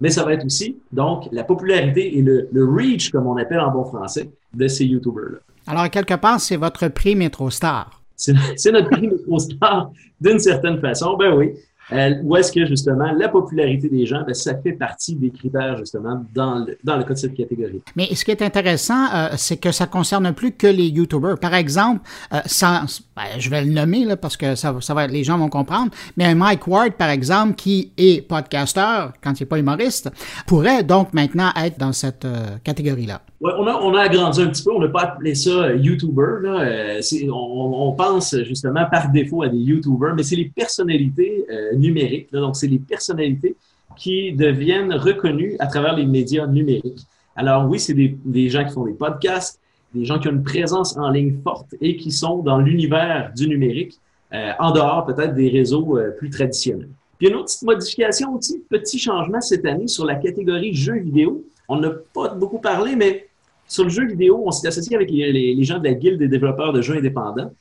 mais 0.00 0.10
ça 0.10 0.24
va 0.24 0.34
être 0.34 0.44
aussi, 0.44 0.76
donc, 0.92 1.28
la 1.32 1.44
popularité 1.44 2.18
et 2.18 2.22
le, 2.22 2.48
reach, 2.52 3.10
comme 3.10 3.26
on 3.26 3.36
appelle 3.36 3.60
en 3.60 3.70
bon 3.70 3.84
français, 3.84 4.30
de 4.54 4.68
ces 4.68 4.84
YouTubers-là. 4.84 5.38
Alors, 5.66 5.88
quelque 5.90 6.14
part, 6.14 6.40
c'est 6.40 6.56
votre 6.56 6.88
prix 6.88 7.16
MetroStar. 7.16 7.99
C'est 8.20 8.72
notre 8.72 8.90
prix 8.90 9.08
MetroStar 9.08 9.90
d'une 10.20 10.38
certaine 10.38 10.80
façon, 10.80 11.16
ben 11.16 11.34
oui. 11.34 11.52
Euh, 11.92 12.14
où 12.22 12.36
est-ce 12.36 12.52
que 12.52 12.64
justement 12.66 13.10
la 13.12 13.28
popularité 13.28 13.88
des 13.88 14.06
gens, 14.06 14.22
ben, 14.24 14.34
ça 14.34 14.56
fait 14.58 14.72
partie 14.74 15.16
des 15.16 15.30
critères 15.30 15.76
justement 15.76 16.24
dans 16.32 16.60
le, 16.60 16.78
dans 16.84 16.96
le 16.96 17.02
cas 17.02 17.14
de 17.14 17.18
cette 17.18 17.34
catégorie. 17.34 17.82
Mais 17.96 18.14
ce 18.14 18.24
qui 18.24 18.30
est 18.30 18.42
intéressant, 18.42 19.12
euh, 19.12 19.30
c'est 19.36 19.56
que 19.56 19.72
ça 19.72 19.86
concerne 19.86 20.32
plus 20.32 20.52
que 20.52 20.68
les 20.68 20.86
YouTubers. 20.86 21.38
Par 21.40 21.54
exemple, 21.54 22.02
euh, 22.32 22.38
sans, 22.46 22.84
ben, 23.20 23.40
je 23.40 23.50
vais 23.50 23.64
le 23.64 23.70
nommer 23.70 24.04
là, 24.04 24.16
parce 24.16 24.36
que 24.36 24.54
ça, 24.54 24.72
va 24.72 25.06
les 25.06 25.24
gens 25.24 25.38
vont 25.38 25.48
comprendre, 25.48 25.90
mais 26.16 26.34
Mike 26.34 26.66
Ward, 26.66 26.92
par 26.92 27.10
exemple, 27.10 27.54
qui 27.54 27.92
est 27.96 28.26
podcaster 28.26 29.08
quand 29.22 29.38
il 29.38 29.42
n'est 29.42 29.46
pas 29.46 29.58
humoriste, 29.58 30.10
pourrait 30.46 30.84
donc 30.84 31.12
maintenant 31.12 31.50
être 31.56 31.78
dans 31.78 31.92
cette 31.92 32.26
catégorie-là. 32.64 33.20
Ouais, 33.40 33.52
on, 33.58 33.66
a, 33.66 33.74
on 33.74 33.94
agrandi 33.94 34.42
un 34.42 34.48
petit 34.48 34.62
peu, 34.62 34.72
on 34.72 34.80
n'a 34.80 34.88
pas 34.88 35.02
appelé 35.02 35.34
ça 35.34 35.72
YouTuber. 35.72 36.42
Là. 36.42 37.00
On, 37.32 37.92
pense 37.92 38.36
justement 38.44 38.86
par 38.90 39.10
défaut 39.10 39.42
à 39.42 39.48
des 39.48 39.58
YouTubers, 39.58 40.14
mais 40.14 40.22
c'est 40.22 40.36
les 40.36 40.50
personnalités 40.54 41.44
numériques. 41.76 42.32
donc, 42.32 42.56
c'est 42.56 42.68
les 42.68 42.78
personnalités 42.78 43.56
qui 43.96 44.32
deviennent 44.32 44.92
reconnues 44.94 45.56
à 45.58 45.66
travers 45.66 45.94
les 45.94 46.06
médias 46.06 46.46
numériques. 46.46 47.06
Alors 47.36 47.68
oui, 47.68 47.78
c'est 47.78 47.94
des, 47.94 48.48
gens 48.48 48.64
qui 48.64 48.72
font 48.72 48.86
des 48.86 48.92
podcasts, 48.92 49.60
des 49.94 50.04
gens 50.04 50.18
qui 50.18 50.28
ont 50.28 50.32
une 50.32 50.42
présence 50.42 50.96
en 50.96 51.10
ligne 51.10 51.38
forte 51.42 51.74
et 51.80 51.96
qui 51.96 52.10
sont 52.10 52.38
dans 52.38 52.58
l'univers 52.58 53.32
du 53.36 53.48
numérique, 53.48 53.98
euh, 54.32 54.52
en 54.58 54.70
dehors 54.72 55.06
peut-être 55.06 55.34
des 55.34 55.48
réseaux 55.48 55.98
euh, 55.98 56.10
plus 56.10 56.30
traditionnels. 56.30 56.88
Puis 57.18 57.28
une 57.28 57.34
autre 57.34 57.46
petite 57.46 57.62
modification 57.62 58.34
aussi, 58.34 58.62
petit 58.68 58.98
changement 58.98 59.40
cette 59.40 59.66
année 59.66 59.88
sur 59.88 60.04
la 60.04 60.14
catégorie 60.14 60.74
jeux 60.74 60.98
vidéo. 60.98 61.44
On 61.68 61.78
n'a 61.78 61.90
pas 62.14 62.28
beaucoup 62.34 62.58
parlé, 62.58 62.96
mais 62.96 63.28
sur 63.66 63.84
le 63.84 63.90
jeu 63.90 64.06
vidéo, 64.06 64.42
on 64.44 64.50
s'est 64.50 64.68
associé 64.68 64.96
avec 64.96 65.10
les, 65.10 65.32
les, 65.32 65.64
gens 65.64 65.78
de 65.78 65.84
la 65.84 65.94
Guilde 65.94 66.18
des 66.18 66.28
développeurs 66.28 66.72
de 66.72 66.82
jeux 66.82 66.96
indépendants. 66.96 67.52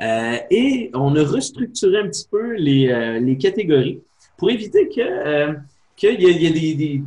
Euh, 0.00 0.36
et 0.50 0.90
on 0.94 1.14
a 1.16 1.24
restructuré 1.24 1.98
un 1.98 2.08
petit 2.08 2.26
peu 2.30 2.54
les, 2.54 2.88
euh, 2.88 3.18
les 3.18 3.36
catégories 3.36 4.00
pour 4.36 4.50
éviter 4.50 4.88
que 4.88 5.00
euh, 5.00 5.52
qu'il 5.98 6.20
y 6.20 6.26
a, 6.26 6.30
y 6.30 6.46
a 6.46 7.00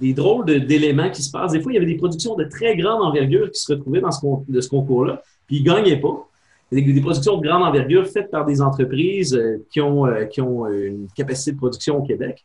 des, 0.00 0.12
drôles 0.12 0.44
d'éléments 0.44 1.10
qui 1.10 1.22
se 1.22 1.30
passent. 1.30 1.52
Des 1.52 1.60
fois, 1.60 1.72
il 1.72 1.76
y 1.76 1.78
avait 1.78 1.86
des 1.86 1.96
productions 1.96 2.34
de 2.36 2.44
très 2.44 2.76
grande 2.76 3.02
envergure 3.02 3.50
qui 3.50 3.60
se 3.60 3.72
retrouvaient 3.72 4.00
dans 4.00 4.10
ce, 4.10 4.68
concours-là, 4.68 5.22
puis 5.46 5.56
ils 5.56 5.64
ne 5.64 5.74
gagnaient 5.74 6.00
pas. 6.00 6.28
Des, 6.70 7.00
productions 7.00 7.38
de 7.38 7.46
grande 7.46 7.62
envergure 7.62 8.06
faites 8.06 8.30
par 8.30 8.44
des 8.44 8.60
entreprises 8.60 9.40
qui, 9.70 9.80
ont, 9.80 10.06
qui 10.30 10.40
ont 10.40 10.66
une 10.66 11.08
capacité 11.16 11.52
de 11.52 11.56
production 11.56 11.98
au 11.98 12.02
Québec. 12.02 12.44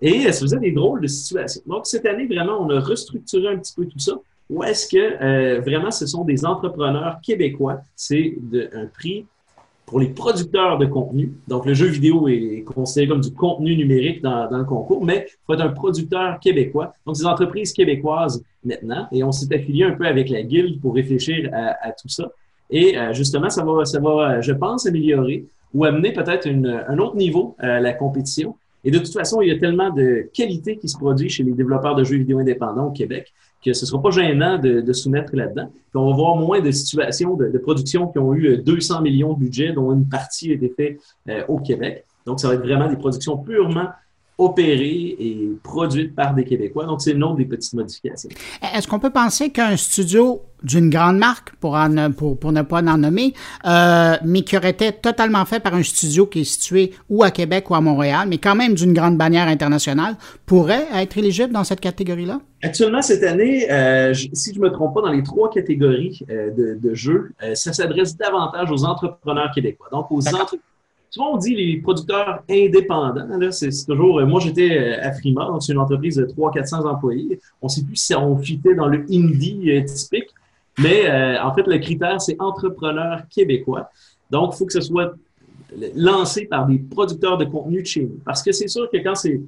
Et 0.00 0.32
ça 0.32 0.40
faisait 0.40 0.58
des 0.58 0.72
drôles 0.72 1.02
de 1.02 1.06
situations. 1.06 1.60
Donc, 1.66 1.86
cette 1.86 2.06
année, 2.06 2.26
vraiment, 2.26 2.62
on 2.62 2.70
a 2.70 2.80
restructuré 2.80 3.48
un 3.48 3.58
petit 3.58 3.74
peu 3.74 3.84
tout 3.84 3.98
ça 3.98 4.18
ou 4.50 4.64
est-ce 4.64 4.88
que 4.88 5.22
euh, 5.22 5.60
vraiment 5.60 5.90
ce 5.90 6.06
sont 6.06 6.24
des 6.24 6.44
entrepreneurs 6.44 7.20
québécois? 7.22 7.80
C'est 7.94 8.36
un 8.72 8.86
prix 8.86 9.26
pour 9.88 10.00
les 10.00 10.08
producteurs 10.08 10.76
de 10.76 10.84
contenu. 10.84 11.32
Donc, 11.48 11.64
le 11.64 11.72
jeu 11.72 11.86
vidéo 11.86 12.28
est 12.28 12.62
considéré 12.62 13.08
comme 13.08 13.22
du 13.22 13.32
contenu 13.32 13.74
numérique 13.74 14.20
dans, 14.20 14.46
le 14.50 14.64
concours, 14.64 15.02
mais 15.02 15.26
il 15.26 15.36
faut 15.46 15.54
être 15.54 15.62
un 15.62 15.70
producteur 15.70 16.38
québécois. 16.40 16.92
Donc, 17.06 17.16
des 17.16 17.24
entreprises 17.24 17.72
québécoises 17.72 18.44
maintenant. 18.62 19.08
Et 19.12 19.24
on 19.24 19.32
s'est 19.32 19.52
affilié 19.54 19.84
un 19.84 19.92
peu 19.92 20.06
avec 20.06 20.28
la 20.28 20.42
Guilde 20.42 20.78
pour 20.82 20.94
réfléchir 20.94 21.50
à, 21.54 21.90
tout 21.92 22.08
ça. 22.08 22.30
Et 22.70 22.98
euh, 22.98 23.14
justement, 23.14 23.48
ça 23.48 23.64
va, 23.64 23.86
ça 23.86 23.98
va, 23.98 24.42
je 24.42 24.52
pense, 24.52 24.84
améliorer 24.86 25.46
ou 25.72 25.86
amener 25.86 26.12
peut-être 26.12 26.46
un 26.46 26.98
autre 26.98 27.16
niveau 27.16 27.56
à 27.58 27.80
la 27.80 27.94
compétition. 27.94 28.56
Et 28.84 28.90
de 28.90 28.98
toute 28.98 29.12
façon, 29.12 29.40
il 29.40 29.48
y 29.48 29.52
a 29.52 29.58
tellement 29.58 29.90
de 29.90 30.28
qualité 30.34 30.76
qui 30.76 30.88
se 30.88 30.98
produit 30.98 31.30
chez 31.30 31.44
les 31.44 31.52
développeurs 31.52 31.94
de 31.94 32.04
jeux 32.04 32.18
vidéo 32.18 32.38
indépendants 32.38 32.88
au 32.88 32.90
Québec 32.90 33.32
que 33.64 33.72
ce 33.72 33.84
ne 33.84 33.86
sera 33.88 34.02
pas 34.02 34.10
gênant 34.10 34.58
de, 34.58 34.80
de 34.80 34.92
soumettre 34.92 35.34
là-dedans. 35.34 35.70
on 35.94 36.10
va 36.10 36.16
voir 36.16 36.36
moins 36.36 36.60
de 36.60 36.70
situations 36.70 37.34
de, 37.34 37.48
de, 37.48 37.58
qui 38.12 38.18
ont 38.18 38.34
eu 38.34 38.58
200 38.58 39.02
millions 39.02 39.34
de 39.34 39.38
budget, 39.38 39.72
dont 39.72 39.92
une 39.92 40.08
partie 40.08 40.50
a 40.50 40.54
été 40.54 40.68
faite 40.68 41.00
euh, 41.28 41.44
au 41.48 41.58
Québec. 41.58 42.04
Donc, 42.26 42.40
ça 42.40 42.48
va 42.48 42.54
être 42.54 42.62
vraiment 42.62 42.88
des 42.88 42.96
productions 42.96 43.36
purement 43.38 43.88
opérées 44.38 45.16
et 45.18 45.50
produites 45.64 46.14
par 46.14 46.32
des 46.32 46.44
Québécois. 46.44 46.86
Donc, 46.86 47.02
c'est 47.02 47.14
autre 47.20 47.36
des 47.36 47.44
petites 47.44 47.74
modifications. 47.74 48.30
Est-ce 48.74 48.86
qu'on 48.86 49.00
peut 49.00 49.10
penser 49.10 49.50
qu'un 49.50 49.76
studio 49.76 50.42
d'une 50.62 50.90
grande 50.90 51.18
marque, 51.18 51.54
pour, 51.56 51.76
pour, 52.16 52.38
pour, 52.38 52.52
ne 52.52 52.62
pas 52.62 52.78
en 52.78 52.98
nommer, 52.98 53.32
euh, 53.66 54.16
mais 54.24 54.42
qui 54.42 54.56
aurait 54.56 54.70
été 54.70 54.92
totalement 54.92 55.44
fait 55.44 55.60
par 55.60 55.74
un 55.74 55.82
studio 55.82 56.26
qui 56.26 56.40
est 56.40 56.44
situé 56.44 56.92
ou 57.08 57.22
à 57.22 57.30
Québec 57.30 57.70
ou 57.70 57.74
à 57.74 57.80
Montréal, 57.80 58.26
mais 58.28 58.38
quand 58.38 58.54
même 58.54 58.74
d'une 58.74 58.92
grande 58.92 59.16
bannière 59.16 59.46
internationale, 59.46 60.16
pourrait 60.46 60.86
être 60.94 61.16
éligible 61.18 61.52
dans 61.52 61.64
cette 61.64 61.80
catégorie-là? 61.80 62.40
Actuellement, 62.62 63.02
cette 63.02 63.22
année, 63.22 63.70
euh, 63.70 64.14
si 64.14 64.52
je 64.52 64.58
ne 64.58 64.64
me 64.64 64.72
trompe 64.72 64.94
pas, 64.94 65.02
dans 65.02 65.12
les 65.12 65.22
trois 65.22 65.48
catégories 65.50 66.20
euh, 66.28 66.50
de, 66.50 66.78
de, 66.80 66.94
jeux, 66.94 67.32
ça 67.54 67.72
s'adresse 67.72 68.16
davantage 68.16 68.70
aux 68.70 68.84
entrepreneurs 68.84 69.52
québécois. 69.54 69.88
Donc, 69.92 70.10
aux 70.10 70.26
entrepreneurs 70.26 70.62
Souvent, 71.10 71.34
on 71.34 71.36
dit 71.36 71.54
les 71.54 71.78
producteurs 71.78 72.42
indépendants. 72.50 73.26
Là, 73.38 73.50
c'est, 73.50 73.70
toujours. 73.86 74.20
Moi, 74.26 74.40
j'étais 74.40 74.96
à 74.96 75.12
Frima, 75.12 75.48
c'est 75.60 75.72
une 75.72 75.78
entreprise 75.78 76.16
de 76.16 76.26
300-400 76.26 76.86
employés. 76.86 77.40
On 77.62 77.66
ne 77.66 77.70
sait 77.70 77.82
plus 77.82 77.96
si 77.96 78.14
on 78.14 78.36
fitait 78.38 78.74
dans 78.74 78.86
le 78.88 79.04
indie 79.10 79.84
typique. 79.84 80.28
Mais 80.78 81.08
euh, 81.08 81.42
en 81.42 81.54
fait, 81.54 81.66
le 81.66 81.78
critère, 81.78 82.20
c'est 82.20 82.36
entrepreneur 82.38 83.22
québécois. 83.28 83.90
Donc, 84.30 84.52
il 84.54 84.58
faut 84.58 84.66
que 84.66 84.72
ce 84.72 84.80
soit 84.80 85.14
lancé 85.94 86.46
par 86.46 86.66
des 86.66 86.78
producteurs 86.78 87.36
de 87.36 87.44
contenu 87.44 87.82
de 87.82 87.86
chez 87.86 88.02
nous. 88.02 88.20
Parce 88.24 88.42
que 88.42 88.52
c'est 88.52 88.68
sûr 88.68 88.88
que 88.90 88.98
quand 88.98 89.14
c'est 89.14 89.40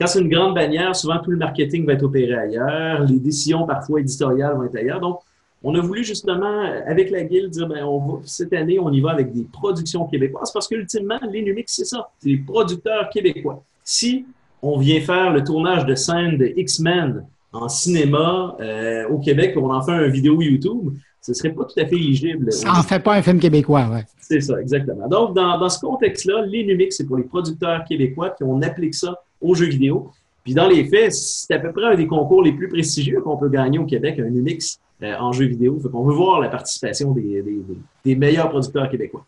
quand 0.00 0.06
c'est 0.06 0.20
une 0.20 0.30
grande 0.30 0.54
bannière, 0.54 0.96
souvent 0.96 1.18
tout 1.18 1.30
le 1.30 1.36
marketing 1.36 1.84
va 1.84 1.92
être 1.92 2.04
opéré 2.04 2.32
ailleurs, 2.32 3.04
les 3.04 3.18
décisions 3.18 3.66
parfois 3.66 4.00
éditoriales 4.00 4.56
vont 4.56 4.64
être 4.64 4.76
ailleurs. 4.76 4.98
Donc, 4.98 5.20
on 5.62 5.74
a 5.74 5.80
voulu 5.80 6.04
justement, 6.04 6.62
avec 6.86 7.10
la 7.10 7.22
guilde, 7.24 7.50
dire, 7.50 7.68
ben, 7.68 7.84
on 7.84 7.98
va, 7.98 8.20
cette 8.24 8.52
année, 8.52 8.78
on 8.78 8.90
y 8.92 9.00
va 9.00 9.10
avec 9.10 9.32
des 9.32 9.44
productions 9.44 10.06
québécoises 10.06 10.52
parce 10.52 10.66
qu'ultimement, 10.66 11.18
les 11.30 11.42
Numix, 11.42 11.72
c'est 11.72 11.84
ça, 11.84 12.08
c'est 12.18 12.30
des 12.30 12.38
producteurs 12.38 13.10
québécois. 13.10 13.62
Si 13.84 14.24
on 14.62 14.78
vient 14.78 15.00
faire 15.00 15.32
le 15.32 15.44
tournage 15.44 15.84
de 15.84 15.94
scène 15.94 16.38
de 16.38 16.52
X-Men 16.56 17.26
en 17.52 17.68
cinéma 17.68 18.56
euh, 18.60 19.08
au 19.08 19.18
Québec, 19.18 19.54
on 19.56 19.70
en 19.70 19.82
fait 19.82 19.92
une 19.92 20.10
vidéo 20.10 20.40
YouTube, 20.40 20.94
ce 21.20 21.34
serait 21.34 21.50
pas 21.50 21.64
tout 21.64 21.78
à 21.78 21.86
fait 21.86 21.96
éligible. 21.96 22.50
Ça 22.52 22.72
en 22.72 22.82
fait 22.82 23.00
pas 23.00 23.14
un 23.16 23.22
film 23.22 23.38
québécois, 23.38 23.86
ouais. 23.92 24.04
C'est 24.20 24.40
ça, 24.40 24.60
exactement. 24.60 25.08
Donc, 25.08 25.34
dans, 25.34 25.58
dans 25.58 25.68
ce 25.68 25.80
contexte-là, 25.80 26.46
les 26.46 26.88
c'est 26.90 27.06
pour 27.06 27.16
les 27.16 27.24
producteurs 27.24 27.84
québécois, 27.84 28.30
puis 28.30 28.46
on 28.48 28.62
applique 28.62 28.94
ça 28.94 29.20
aux 29.40 29.54
jeux 29.54 29.66
vidéo. 29.66 30.10
Puis 30.44 30.54
dans 30.54 30.68
les 30.68 30.84
faits, 30.84 31.12
c'est 31.12 31.52
à 31.52 31.58
peu 31.58 31.72
près 31.72 31.84
un 31.84 31.96
des 31.96 32.06
concours 32.06 32.42
les 32.42 32.52
plus 32.52 32.68
prestigieux 32.68 33.20
qu'on 33.20 33.36
peut 33.36 33.50
gagner 33.50 33.78
au 33.78 33.84
Québec, 33.84 34.18
un 34.18 34.30
Numix 34.30 34.80
euh, 35.02 35.14
en 35.18 35.32
jeux 35.32 35.46
vidéo. 35.46 35.80
Qu'on 35.90 36.04
veut 36.04 36.14
voir 36.14 36.40
la 36.40 36.48
participation 36.48 37.12
des, 37.12 37.42
des, 37.42 37.62
des, 38.04 38.16
meilleurs 38.16 38.50
producteurs 38.50 38.90
québécois. 38.90 39.24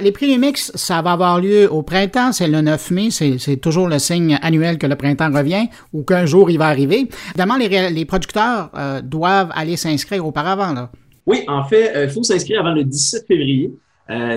Les 0.00 0.10
prix 0.10 0.28
Numix, 0.28 0.72
ça 0.74 1.00
va 1.00 1.12
avoir 1.12 1.40
lieu 1.40 1.72
au 1.72 1.82
printemps, 1.82 2.32
c'est 2.32 2.48
le 2.48 2.60
9 2.60 2.90
mai, 2.90 3.08
c'est 3.10 3.56
toujours 3.58 3.88
le 3.88 4.00
signe 4.00 4.36
annuel 4.42 4.78
que 4.78 4.86
le 4.86 4.96
printemps 4.96 5.30
revient 5.32 5.68
ou 5.92 6.02
qu'un 6.02 6.26
jour 6.26 6.50
il 6.50 6.58
va 6.58 6.66
arriver. 6.66 7.08
Évidemment, 7.28 7.56
les, 7.56 7.90
les 7.90 8.04
producteurs 8.04 8.70
euh, 8.76 9.00
doivent 9.00 9.50
aller 9.54 9.76
s'inscrire 9.76 10.26
auparavant. 10.26 10.72
Là. 10.72 10.90
Oui, 11.24 11.44
en 11.46 11.62
fait, 11.62 11.94
euh, 11.94 12.04
il 12.06 12.10
faut 12.10 12.24
s'inscrire 12.24 12.60
avant 12.60 12.74
le 12.74 12.82
17 12.82 13.26
février. 13.28 13.72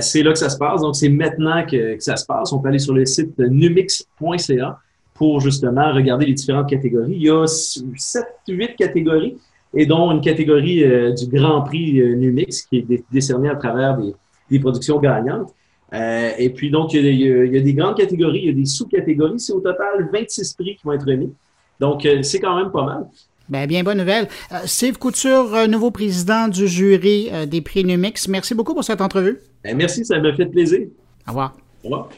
C'est 0.01 0.23
là 0.23 0.33
que 0.33 0.39
ça 0.39 0.49
se 0.49 0.57
passe. 0.57 0.81
Donc, 0.81 0.95
c'est 0.95 1.09
maintenant 1.09 1.63
que, 1.63 1.95
que, 1.95 2.03
ça 2.03 2.15
se 2.15 2.25
passe. 2.25 2.51
On 2.53 2.59
peut 2.59 2.69
aller 2.69 2.79
sur 2.79 2.93
le 2.93 3.05
site 3.05 3.37
numix.ca 3.37 4.79
pour 5.13 5.41
justement 5.41 5.93
regarder 5.93 6.25
les 6.25 6.33
différentes 6.33 6.69
catégories. 6.69 7.13
Il 7.13 7.23
y 7.23 7.29
a 7.29 7.45
7, 7.45 8.23
8 8.47 8.75
catégories 8.77 9.37
et 9.73 9.85
dont 9.85 10.11
une 10.11 10.21
catégorie 10.21 10.83
euh, 10.83 11.11
du 11.13 11.27
Grand 11.27 11.61
Prix 11.61 11.99
euh, 11.99 12.15
Numix 12.15 12.63
qui 12.63 12.77
est 12.77 13.03
décernée 13.11 13.49
à 13.49 13.55
travers 13.55 13.97
des, 13.97 14.13
des 14.49 14.59
productions 14.59 14.99
gagnantes. 14.99 15.53
Euh, 15.93 16.31
et 16.37 16.49
puis 16.49 16.69
donc, 16.69 16.93
il 16.93 17.03
y, 17.03 17.07
a, 17.31 17.45
il 17.45 17.53
y, 17.53 17.57
a, 17.57 17.61
des 17.61 17.73
grandes 17.73 17.97
catégories, 17.97 18.39
il 18.39 18.45
y 18.45 18.49
a 18.49 18.53
des 18.53 18.65
sous-catégories. 18.65 19.39
C'est 19.39 19.53
au 19.53 19.59
total 19.59 20.09
26 20.11 20.53
prix 20.53 20.75
qui 20.75 20.81
vont 20.83 20.93
être 20.93 21.05
remis. 21.05 21.33
Donc, 21.79 22.07
c'est 22.23 22.39
quand 22.39 22.57
même 22.57 22.71
pas 22.71 22.83
mal. 22.83 23.07
Ben, 23.47 23.65
bien 23.65 23.83
bonne 23.83 23.97
nouvelle. 23.97 24.27
Steve 24.65 24.99
Couture, 24.99 25.67
nouveau 25.67 25.89
président 25.89 26.47
du 26.47 26.67
jury 26.67 27.29
des 27.47 27.61
prix 27.61 27.83
Numix. 27.85 28.27
Merci 28.27 28.53
beaucoup 28.53 28.75
pour 28.75 28.83
cette 28.83 29.01
entrevue. 29.01 29.39
Ben, 29.63 29.75
merci, 29.75 30.05
ça 30.05 30.19
m'a 30.19 30.35
fait 30.35 30.45
plaisir. 30.45 30.81
Au 31.25 31.31
revoir. 31.31 31.55
Au 31.83 31.87
revoir. 31.87 32.09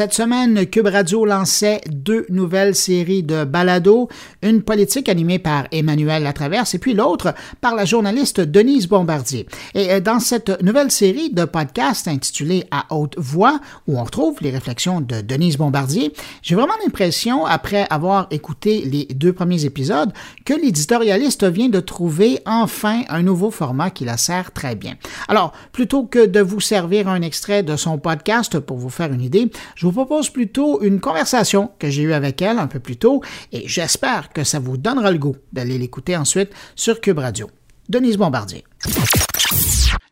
Cette 0.00 0.14
semaine, 0.14 0.64
Cube 0.64 0.86
Radio 0.86 1.26
lançait 1.26 1.82
deux 1.90 2.24
nouvelles 2.30 2.74
séries 2.74 3.22
de 3.22 3.44
balados, 3.44 4.08
une 4.40 4.62
politique 4.62 5.10
animée 5.10 5.38
par 5.38 5.66
Emmanuel 5.72 6.22
Latraverse 6.22 6.74
et 6.74 6.78
puis 6.78 6.94
l'autre 6.94 7.34
par 7.60 7.74
la 7.74 7.84
journaliste 7.84 8.40
Denise 8.40 8.88
Bombardier. 8.88 9.46
Et 9.74 9.90
euh, 9.90 10.00
dans 10.00 10.18
cette 10.18 10.62
nouvelle 10.62 10.90
série 10.90 11.28
de 11.28 11.44
podcasts 11.44 12.08
intitulée 12.08 12.64
À 12.70 12.86
haute 12.96 13.18
voix, 13.18 13.60
où 13.86 13.98
on 13.98 14.04
retrouve 14.04 14.38
les 14.40 14.48
réflexions 14.48 15.02
de 15.02 15.20
Denise 15.20 15.58
Bombardier, 15.58 16.14
j'ai 16.40 16.54
vraiment 16.54 16.72
l'impression, 16.82 17.44
après 17.44 17.86
avoir 17.90 18.26
écouté 18.30 18.80
les 18.86 19.04
deux 19.04 19.34
premiers 19.34 19.66
épisodes, 19.66 20.14
que 20.46 20.54
l'éditorialiste 20.54 21.44
vient 21.44 21.68
de 21.68 21.80
trouver 21.80 22.38
enfin 22.46 23.02
un 23.10 23.22
nouveau 23.22 23.50
format 23.50 23.90
qui 23.90 24.06
la 24.06 24.16
sert 24.16 24.52
très 24.52 24.76
bien. 24.76 24.94
Alors, 25.28 25.52
plutôt 25.72 26.04
que 26.04 26.24
de 26.24 26.40
vous 26.40 26.60
servir 26.60 27.06
un 27.06 27.20
extrait 27.20 27.62
de 27.62 27.76
son 27.76 27.98
podcast 27.98 28.60
pour 28.60 28.78
vous 28.78 28.88
faire 28.88 29.12
une 29.12 29.20
idée, 29.20 29.50
propose 29.92 30.30
plutôt 30.30 30.82
une 30.82 31.00
conversation 31.00 31.70
que 31.78 31.90
j'ai 31.90 32.02
eue 32.02 32.12
avec 32.12 32.42
elle 32.42 32.58
un 32.58 32.66
peu 32.66 32.80
plus 32.80 32.96
tôt 32.96 33.22
et 33.52 33.66
j'espère 33.66 34.32
que 34.32 34.44
ça 34.44 34.58
vous 34.58 34.76
donnera 34.76 35.10
le 35.10 35.18
goût 35.18 35.36
d'aller 35.52 35.78
l'écouter 35.78 36.16
ensuite 36.16 36.50
sur 36.74 37.00
Cube 37.00 37.18
Radio. 37.18 37.48
Denise 37.88 38.16
Bombardier. 38.16 38.64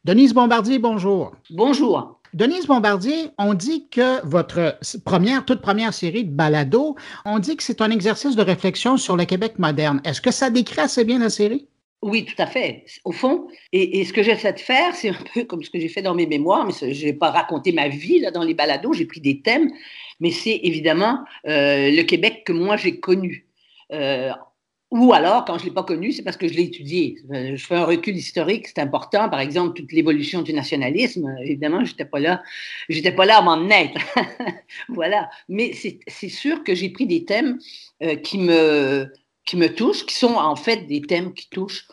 Denise 0.05 0.35
Bombardier, 0.35 0.79
bonjour. 0.79 1.33
Bonjour. 1.51 2.21
Denise 2.35 2.67
Bombardier, 2.67 3.31
on 3.39 3.55
dit 3.55 3.89
que 3.89 4.25
votre 4.27 4.79
première, 5.05 5.45
toute 5.45 5.63
première 5.63 5.95
série 5.95 6.25
de 6.25 6.31
balado, 6.31 6.97
on 7.25 7.39
dit 7.39 7.57
que 7.57 7.63
c'est 7.63 7.81
un 7.81 7.91
exercice 7.91 8.37
de 8.37 8.43
réflexion 8.43 8.97
sur 8.97 9.17
le 9.17 9.25
Québec 9.25 9.59
moderne. 9.59 10.01
Est-ce 10.05 10.21
que 10.21 10.31
ça 10.31 10.51
décrit 10.51 10.81
assez 10.81 11.05
bien 11.05 11.19
la 11.19 11.31
série? 11.31 11.69
Oui, 12.01 12.25
tout 12.25 12.41
à 12.41 12.47
fait. 12.47 12.85
Au 13.05 13.11
fond, 13.11 13.49
et, 13.73 14.05
ce 14.05 14.13
que 14.13 14.23
j'essaie 14.23 14.53
de 14.53 14.61
faire, 14.61 14.95
c'est 14.95 15.09
un 15.09 15.19
peu 15.35 15.45
comme 15.45 15.65
ce 15.65 15.71
que 15.71 15.81
j'ai 15.81 15.89
fait 15.89 16.03
dans 16.03 16.15
mes 16.15 16.27
mémoires, 16.27 16.65
mais 16.65 16.93
je 16.95 17.07
n'ai 17.07 17.13
pas 17.13 17.31
raconté 17.31 17.73
ma 17.73 17.89
vie 17.89 18.21
là, 18.21 18.31
dans 18.31 18.45
les 18.45 18.55
balados, 18.55 18.93
j'ai 18.93 19.07
pris 19.07 19.21
des 19.21 19.41
thèmes, 19.43 19.69
mais 20.21 20.31
c'est 20.31 20.61
évidemment 20.63 21.25
euh, 21.49 21.91
le 21.91 22.03
Québec 22.03 22.45
que 22.47 22.53
moi 22.53 22.77
j'ai 22.77 23.01
connu. 23.01 23.47
Euh, 23.93 24.31
ou 24.93 25.13
alors, 25.13 25.45
quand 25.45 25.59
je 25.59 25.65
ne 25.65 25.69
l'ai 25.69 25.75
pas 25.75 25.83
connu, 25.83 26.13
c'est 26.13 26.23
parce 26.23 26.37
que 26.37 26.47
je 26.47 26.55
l'ai 26.55 26.63
étudié. 26.63 27.17
Euh, 27.33 27.57
je 27.57 27.67
fais 27.67 27.75
un 27.75 27.85
recul 27.85 28.17
historique, 28.17 28.69
c'est 28.69 28.79
important. 28.79 29.29
Par 29.29 29.41
exemple, 29.41 29.75
toute 29.75 29.93
l'évolution 29.93 30.43
du 30.43 30.55
nationalisme, 30.55 31.37
évidemment, 31.43 31.85
je 31.85 31.91
n'étais 31.91 32.05
pas 32.05 32.21
là, 32.21 32.43
j'étais 32.89 33.13
pas 33.13 33.27
là 33.27 33.39
à 33.39 33.43
m'en 33.43 33.69
être. 33.71 34.01
voilà. 34.89 35.29
Mais 35.49 35.73
c'est 35.73 36.29
sûr 36.29 36.63
que 36.63 36.77
j'ai 36.77 36.91
pris 36.91 37.07
des 37.07 37.25
thèmes 37.25 37.59
qui 38.23 38.39
me 38.39 39.13
qui 39.49 39.57
me 39.57 39.75
touchent, 39.75 40.05
qui 40.05 40.15
sont 40.15 40.35
en 40.35 40.57
fait 40.57 40.87
des 40.87 41.01
thèmes 41.01 41.33
qui 41.33 41.49
touchent 41.49 41.89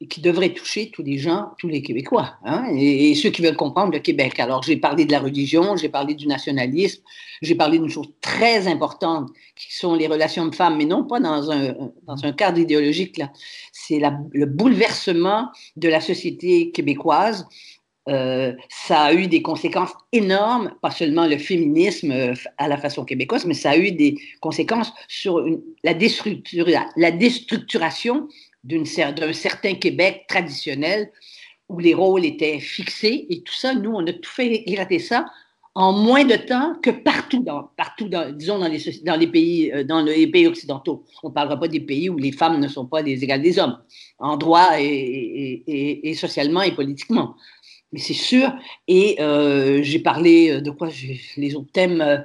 et 0.00 0.08
qui 0.08 0.20
devraient 0.20 0.52
toucher 0.52 0.90
tous 0.90 1.04
les 1.04 1.18
gens, 1.18 1.52
tous 1.56 1.68
les 1.68 1.80
Québécois, 1.80 2.34
hein, 2.44 2.66
et, 2.76 3.14
ceux 3.14 3.30
qui 3.30 3.42
veulent 3.42 3.56
comprendre 3.56 3.92
le 3.92 4.00
Québec. 4.00 4.40
Alors, 4.40 4.64
j'ai 4.64 4.76
parlé 4.76 5.04
de 5.04 5.12
la 5.12 5.20
religion, 5.20 5.76
j'ai 5.76 5.88
parlé 5.88 6.14
du 6.14 6.26
nationalisme, 6.26 7.02
j'ai 7.42 7.54
parlé 7.54 7.78
d'une 7.78 7.88
chose 7.88 8.08
très 8.20 8.66
importante, 8.66 9.30
qui 9.54 9.72
sont 9.74 9.94
les 9.94 10.08
relations 10.08 10.46
de 10.46 10.54
femmes, 10.54 10.76
mais 10.76 10.84
non 10.84 11.04
pas 11.04 11.20
dans 11.20 11.50
un, 11.50 11.74
dans 12.06 12.24
un 12.24 12.32
cadre 12.32 12.58
idéologique, 12.58 13.18
là. 13.18 13.32
C'est 13.72 14.02
le 14.32 14.46
bouleversement 14.46 15.48
de 15.76 15.88
la 15.88 16.00
société 16.00 16.72
québécoise 16.72 17.46
euh, 18.08 18.52
ça 18.68 19.04
a 19.04 19.14
eu 19.14 19.26
des 19.26 19.42
conséquences 19.42 19.92
énormes, 20.12 20.72
pas 20.80 20.92
seulement 20.92 21.26
le 21.26 21.38
féminisme 21.38 22.12
euh, 22.12 22.34
à 22.56 22.68
la 22.68 22.76
façon 22.76 23.04
québécoise, 23.04 23.44
mais 23.46 23.54
ça 23.54 23.70
a 23.70 23.76
eu 23.76 23.90
des 23.90 24.16
conséquences 24.40 24.92
sur 25.08 25.44
la, 25.82 25.94
déstructuration 25.94 28.28
d'un 28.62 29.32
certain 29.32 29.74
Québec 29.74 30.24
traditionnel 30.28 31.10
où 31.68 31.80
les 31.80 31.94
rôles 31.94 32.24
étaient 32.24 32.60
fixés 32.60 33.26
et 33.28 33.42
tout 33.42 33.54
ça, 33.54 33.74
nous, 33.74 33.90
on 33.90 34.06
a 34.06 34.12
tout 34.12 34.30
fait 34.30 34.54
éclater 34.54 35.00
ça 35.00 35.26
en 35.74 35.92
moins 35.92 36.24
de 36.24 36.36
temps 36.36 36.76
que 36.80 36.90
partout, 36.90 37.42
dans, 37.42 37.64
partout 37.76 38.08
disons, 38.34 38.62
euh, 38.62 38.68
dans 39.04 39.16
les 39.16 40.26
pays 40.26 40.46
occidentaux. 40.46 41.04
On 41.24 41.28
ne 41.28 41.34
parlera 41.34 41.58
pas 41.58 41.68
des 41.68 41.80
pays 41.80 42.08
où 42.08 42.16
les 42.16 42.32
femmes 42.32 42.60
ne 42.60 42.68
sont 42.68 42.86
pas 42.86 43.02
les 43.02 43.24
égales 43.24 43.42
des 43.42 43.58
hommes, 43.58 43.78
en 44.18 44.36
droit 44.36 44.78
et 44.78 46.14
socialement 46.16 46.62
et 46.62 46.72
politiquement 46.72 47.34
mais 47.92 48.00
c'est 48.00 48.14
sûr. 48.14 48.52
Et 48.88 49.16
euh, 49.20 49.82
j'ai 49.82 49.98
parlé 49.98 50.50
euh, 50.50 50.60
de 50.60 50.70
quoi 50.70 50.88
Les 51.36 51.54
autres 51.54 51.72
thèmes, 51.72 52.00
euh, 52.00 52.18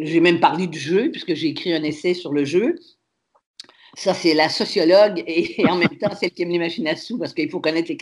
j'ai 0.00 0.20
même 0.20 0.40
parlé 0.40 0.66
du 0.66 0.78
jeu, 0.78 1.10
puisque 1.10 1.34
j'ai 1.34 1.48
écrit 1.48 1.72
un 1.72 1.82
essai 1.82 2.14
sur 2.14 2.32
le 2.32 2.44
jeu. 2.44 2.76
Ça, 3.94 4.14
c'est 4.14 4.32
la 4.32 4.48
sociologue 4.48 5.22
et, 5.26 5.66
en 5.68 5.76
même 5.76 5.96
temps 6.00 6.14
celle 6.18 6.30
qui 6.30 6.42
aime 6.42 6.50
les 6.50 6.58
machines 6.58 6.86
à 6.88 6.96
sous, 6.96 7.18
parce 7.18 7.34
qu'il 7.34 7.50
faut 7.50 7.60
connaître, 7.60 7.92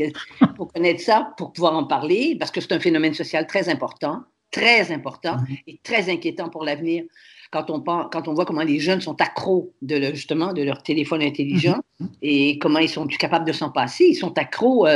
faut 0.57 0.67
connaître 0.67 1.01
ça 1.01 1.33
pour 1.37 1.53
pouvoir 1.53 1.75
en 1.75 1.85
parler, 1.85 2.37
parce 2.39 2.51
que 2.53 2.61
c'est 2.61 2.73
un 2.73 2.81
phénomène 2.81 3.15
social 3.15 3.47
très 3.47 3.69
important, 3.69 4.21
très 4.53 4.93
important 4.93 5.37
mhm. 5.39 5.57
et 5.67 5.81
très 5.83 6.11
inquiétant 6.11 6.49
pour 6.49 6.65
l'avenir. 6.65 7.05
Quand 7.51 7.69
on, 7.71 7.81
quand 7.81 8.29
on 8.29 8.35
voit 8.35 8.45
comment 8.45 8.63
les 8.63 8.79
jeunes 8.79 9.01
sont 9.01 9.21
accros 9.21 9.73
de 9.83 10.15
justement 10.15 10.53
de 10.53 10.63
leur 10.63 10.85
téléphone 10.85 11.23
intelligent 11.23 11.81
mhm. 11.99 12.09
et 12.23 12.59
comment 12.61 12.79
ils 12.79 12.89
sont 12.89 13.09
capables 13.09 13.45
de 13.45 13.53
s'en 13.53 13.71
passer, 13.71 14.05
ils 14.05 14.15
sont 14.15 14.39
accros. 14.39 14.87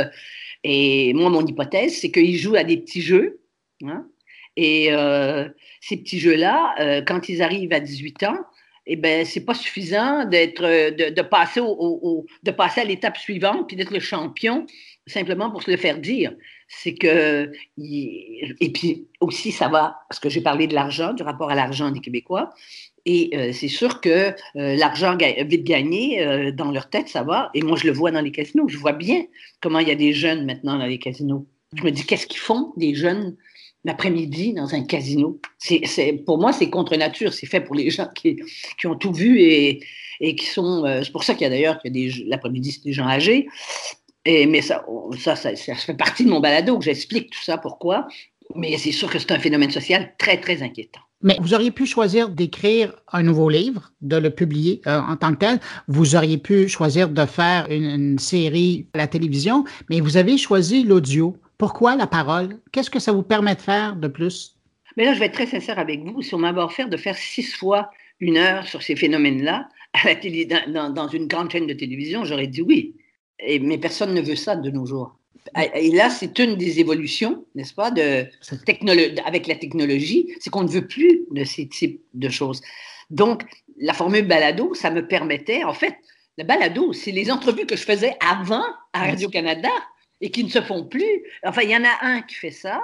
Et 0.67 1.13
moi, 1.13 1.29
mon 1.29 1.45
hypothèse, 1.45 1.99
c'est 1.99 2.09
qu'ils 2.09 2.37
jouent 2.37 2.55
à 2.55 2.63
des 2.63 2.77
petits 2.77 3.03
jeux. 3.03 3.39
Hein, 3.83 4.07
et 4.55 4.91
euh, 4.91 5.47
ces 5.79 5.97
petits 5.97 6.19
jeux-là, 6.19 6.73
euh, 6.79 7.01
quand 7.05 7.29
ils 7.29 7.43
arrivent 7.43 7.71
à 7.71 7.79
18 7.79 8.23
ans, 8.23 8.39
eh 8.87 8.95
ben, 8.95 9.25
c'est 9.25 9.45
pas 9.45 9.53
suffisant 9.53 10.25
d'être, 10.25 10.63
de, 10.63 11.13
de, 11.13 11.21
passer 11.21 11.59
au, 11.59 12.25
de 12.41 12.51
passer 12.51 12.81
à 12.81 12.83
l'étape 12.83 13.17
suivante 13.17 13.67
puis 13.67 13.75
d'être 13.75 13.93
le 13.93 13.99
champion 13.99 14.65
simplement 15.05 15.51
pour 15.51 15.61
se 15.61 15.69
le 15.69 15.77
faire 15.77 15.99
dire. 15.99 16.33
C'est 16.67 16.95
que, 16.95 17.51
et 17.77 18.71
puis 18.73 19.07
aussi, 19.19 19.51
ça 19.51 19.67
va, 19.67 19.99
parce 20.09 20.19
que 20.19 20.29
j'ai 20.29 20.41
parlé 20.41 20.65
de 20.65 20.73
l'argent, 20.73 21.13
du 21.13 21.21
rapport 21.21 21.51
à 21.51 21.55
l'argent 21.55 21.91
des 21.91 21.99
Québécois, 21.99 22.49
et 23.05 23.29
euh, 23.35 23.51
c'est 23.53 23.67
sûr 23.67 24.01
que 24.01 24.09
euh, 24.55 24.75
l'argent 24.75 25.15
vite 25.17 25.63
gagné, 25.63 26.25
euh, 26.25 26.51
dans 26.51 26.71
leur 26.71 26.89
tête, 26.89 27.07
ça 27.07 27.23
va. 27.23 27.51
Et 27.53 27.61
moi, 27.61 27.77
je 27.77 27.85
le 27.85 27.93
vois 27.93 28.11
dans 28.11 28.21
les 28.21 28.31
casinos. 28.31 28.67
Je 28.67 28.77
vois 28.77 28.93
bien 28.93 29.25
comment 29.61 29.79
il 29.79 29.87
y 29.87 29.91
a 29.91 29.95
des 29.95 30.11
jeunes 30.11 30.45
maintenant 30.45 30.77
dans 30.77 30.87
les 30.87 30.97
casinos. 30.97 31.45
Je 31.77 31.83
me 31.83 31.91
dis, 31.91 32.05
qu'est-ce 32.05 32.25
qu'ils 32.25 32.39
font, 32.39 32.73
des 32.77 32.95
jeunes, 32.95 33.37
l'après-midi 33.83 34.53
dans 34.53 34.73
un 34.73 34.83
casino? 34.83 35.39
Pour 36.25 36.39
moi, 36.39 36.51
c'est 36.51 36.69
contre 36.69 36.95
nature. 36.95 37.31
C'est 37.31 37.45
fait 37.45 37.61
pour 37.61 37.75
les 37.75 37.91
gens 37.91 38.07
qui, 38.15 38.39
qui 38.79 38.87
ont 38.87 38.95
tout 38.95 39.13
vu 39.13 39.39
et, 39.39 39.81
et 40.19 40.35
qui 40.35 40.45
sont. 40.47 40.83
c'est 41.03 41.11
pour 41.11 41.23
ça 41.23 41.33
qu'il 41.33 41.43
y 41.43 41.45
a 41.45 41.49
d'ailleurs 41.49 41.79
que 41.83 41.89
l'après-midi, 42.27 42.71
c'est 42.71 42.83
des 42.83 42.93
gens 42.93 43.07
âgés. 43.07 43.47
Et, 44.23 44.47
mais 44.47 44.61
ça, 44.61 44.83
ça, 45.19 45.35
ça, 45.35 45.55
ça, 45.55 45.75
fait 45.75 45.93
partie 45.93 46.25
de 46.25 46.29
mon 46.29 46.39
balado 46.39 46.79
que 46.79 46.85
j'explique 46.85 47.29
tout 47.29 47.43
ça, 47.43 47.59
pourquoi. 47.59 48.07
Mais 48.55 48.77
c'est 48.79 48.91
sûr 48.91 49.11
que 49.11 49.19
c'est 49.19 49.31
un 49.31 49.39
phénomène 49.39 49.69
social 49.69 50.15
très, 50.17 50.39
très 50.39 50.63
inquiétant. 50.63 51.01
Mais 51.25 51.37
vous 51.41 51.55
auriez 51.55 51.71
pu 51.71 51.87
choisir 51.87 52.29
d'écrire 52.29 52.93
un 53.11 53.23
nouveau 53.23 53.49
livre, 53.49 53.91
de 54.01 54.15
le 54.15 54.29
publier 54.29 54.79
euh, 54.85 54.99
en 54.99 55.17
tant 55.17 55.31
que 55.31 55.39
tel. 55.39 55.59
Vous 55.87 56.15
auriez 56.15 56.37
pu 56.37 56.67
choisir 56.67 57.09
de 57.09 57.25
faire 57.25 57.65
une, 57.71 58.19
série 58.19 58.85
à 58.93 58.99
la 58.99 59.07
télévision, 59.07 59.65
mais 59.89 60.01
vous 60.01 60.17
avez 60.17 60.37
choisi 60.37 60.83
l'audio. 60.83 61.35
Pourquoi 61.57 61.95
la 61.95 62.05
parole? 62.05 62.59
Qu'est-ce 62.71 62.91
que 62.91 62.99
ça 62.99 63.11
vous 63.11 63.23
permet 63.23 63.55
de 63.55 63.61
faire 63.61 63.95
de 63.95 64.07
plus? 64.07 64.55
Mais 64.97 65.05
là, 65.05 65.15
je 65.15 65.19
vais 65.19 65.25
être 65.25 65.33
très 65.33 65.47
sincère 65.47 65.79
avec 65.79 66.03
vous. 66.03 66.21
Si 66.21 66.35
on 66.35 66.37
m'avait 66.37 66.61
offert 66.61 66.89
de 66.89 66.97
faire 66.97 67.17
six 67.17 67.51
fois 67.51 67.89
une 68.19 68.37
heure 68.37 68.67
sur 68.67 68.83
ces 68.83 68.95
phénomènes-là 68.95 69.67
dans, 70.67 71.07
une 71.07 71.25
grande 71.25 71.49
chaîne 71.49 71.65
de 71.65 71.73
télévision, 71.73 72.23
j'aurais 72.23 72.45
dit 72.47 72.61
oui. 72.61 72.93
Mais 73.61 73.79
personne 73.79 74.13
ne 74.13 74.21
veut 74.21 74.35
ça 74.35 74.55
de 74.55 74.69
nos 74.69 74.85
jours. 74.85 75.17
Et 75.75 75.91
là, 75.91 76.09
c'est 76.09 76.39
une 76.39 76.55
des 76.55 76.79
évolutions, 76.79 77.45
n'est-ce 77.53 77.73
pas, 77.73 77.91
de 77.91 78.25
avec 79.25 79.47
la 79.47 79.55
technologie, 79.55 80.33
c'est 80.39 80.49
qu'on 80.49 80.63
ne 80.63 80.69
veut 80.69 80.87
plus 80.87 81.21
de 81.31 81.43
ces 81.43 81.67
types 81.67 82.01
de 82.13 82.29
choses. 82.29 82.61
Donc, 83.09 83.43
la 83.77 83.93
formule 83.93 84.27
balado, 84.27 84.73
ça 84.73 84.89
me 84.89 85.07
permettait, 85.07 85.63
en 85.63 85.73
fait, 85.73 85.95
le 86.37 86.43
balado, 86.43 86.93
c'est 86.93 87.11
les 87.11 87.31
entrevues 87.31 87.65
que 87.65 87.75
je 87.75 87.83
faisais 87.83 88.15
avant 88.19 88.65
à 88.93 89.05
Radio-Canada 89.05 89.69
et 90.21 90.31
qui 90.31 90.43
ne 90.43 90.49
se 90.49 90.61
font 90.61 90.85
plus. 90.85 91.23
Enfin, 91.45 91.61
il 91.61 91.69
y 91.69 91.77
en 91.77 91.83
a 91.83 91.97
un 92.01 92.21
qui 92.21 92.35
fait 92.35 92.51
ça, 92.51 92.83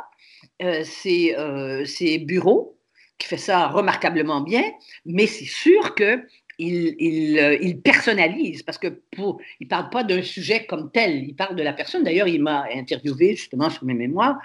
euh, 0.61 0.83
euh, 1.05 1.85
c'est 1.85 2.17
Bureau, 2.19 2.77
qui 3.17 3.27
fait 3.27 3.37
ça 3.37 3.67
remarquablement 3.67 4.41
bien, 4.41 4.63
mais 5.05 5.27
c'est 5.27 5.45
sûr 5.45 5.95
que 5.95 6.23
il, 6.61 7.39
euh, 7.39 7.57
il, 7.61 7.81
personnalise 7.81 8.63
parce 8.63 8.77
que 8.77 8.87
pour, 9.15 9.39
il 9.59 9.67
parle 9.67 9.89
pas 9.89 10.03
d'un 10.03 10.21
sujet 10.21 10.65
comme 10.65 10.91
tel, 10.91 11.23
il 11.23 11.35
parle 11.35 11.55
de 11.55 11.63
la 11.63 11.73
personne. 11.73 12.03
D'ailleurs, 12.03 12.27
il 12.27 12.41
m'a 12.41 12.65
interviewé 12.73 13.35
justement 13.35 13.69
sur 13.69 13.85
mes 13.85 13.93
mémoires 13.93 14.37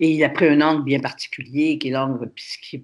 et 0.00 0.10
il 0.10 0.22
a 0.24 0.28
pris 0.28 0.46
un 0.46 0.60
angle 0.60 0.84
bien 0.84 1.00
particulier 1.00 1.78
qui 1.78 1.88
est 1.88 1.90
l'angle 1.90 2.30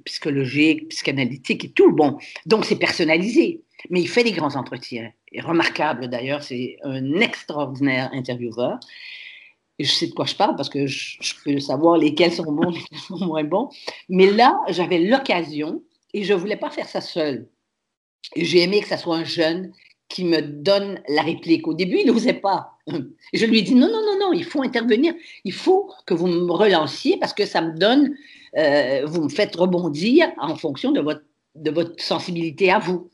psychologique, 0.05 0.89
psychanalytique 0.89 1.65
et 1.65 1.71
tout. 1.71 1.93
Bon, 1.93 2.19
donc 2.47 2.65
c'est 2.65 2.79
personnalisé, 2.79 3.63
mais 3.91 4.01
il 4.01 4.09
fait 4.09 4.25
des 4.25 4.33
grands 4.33 4.57
entretiens. 4.57 5.13
Et 5.33 5.41
remarquable 5.41 6.09
d'ailleurs, 6.09 6.43
c'est 6.43 6.77
un 6.83 7.21
extraordinaire 7.21 8.11
intervieweur. 8.13 8.81
et 9.79 9.85
je 9.85 9.93
sais 9.93 10.09
de 10.09 10.13
quoi 10.13 10.27
je 10.27 10.35
parle 10.35 10.57
parce 10.57 10.69
que 10.69 10.87
je, 10.87 11.35
peux 11.45 11.59
savoir 11.61 11.97
lesquels 11.97 12.33
sont 12.33 12.53
bons, 12.53 12.71
lesquels 12.71 12.99
sont 12.99 13.25
moins 13.25 13.45
bons. 13.45 13.69
Mais 14.09 14.31
là, 14.31 14.61
j'avais 14.69 14.99
l'occasion 14.99 15.83
et 16.13 16.25
je 16.25 16.33
ne 16.33 16.39
voulais 16.39 16.57
pas 16.57 16.71
faire 16.71 16.89
ça 16.89 17.01
seul. 17.01 17.49
J'ai 18.37 18.63
aimé 18.63 18.81
que 18.81 18.89
ça 18.89 18.97
soit 18.97 19.17
un 19.17 19.25
jeune 19.25 19.73
qui 20.09 20.25
me 20.25 20.43
donne 20.43 21.01
la 21.09 21.23
réplique. 21.23 21.67
Au 21.67 21.75
début, 21.75 21.99
il 22.01 22.07
n'osait 22.07 22.35
pas. 22.35 22.73
Je 23.33 23.47
lui 23.47 23.61
ai 23.61 23.63
dit 23.63 23.75
non, 23.75 23.89
non, 23.89 24.03
non, 24.05 24.19
non, 24.19 24.33
il 24.33 24.45
faut 24.45 24.63
intervenir. 24.63 25.15
Il 25.45 25.53
faut 25.53 25.91
que 26.05 26.15
vous 26.15 26.27
me 26.27 26.53
relanciez 26.53 27.17
parce 27.19 27.33
que 27.33 27.47
ça 27.47 27.63
me 27.63 27.79
donne, 27.79 28.15
euh, 28.59 29.03
vous 29.07 29.23
me 29.23 29.29
faites 29.29 29.55
rebondir 29.57 30.29
en 30.39 30.57
fonction 30.57 30.91
de 30.93 31.01
votre, 31.01 31.23
de 31.55 31.71
votre 31.71 32.03
sensibilité 32.03 32.71
à 32.71 32.79
vous. 32.79 33.09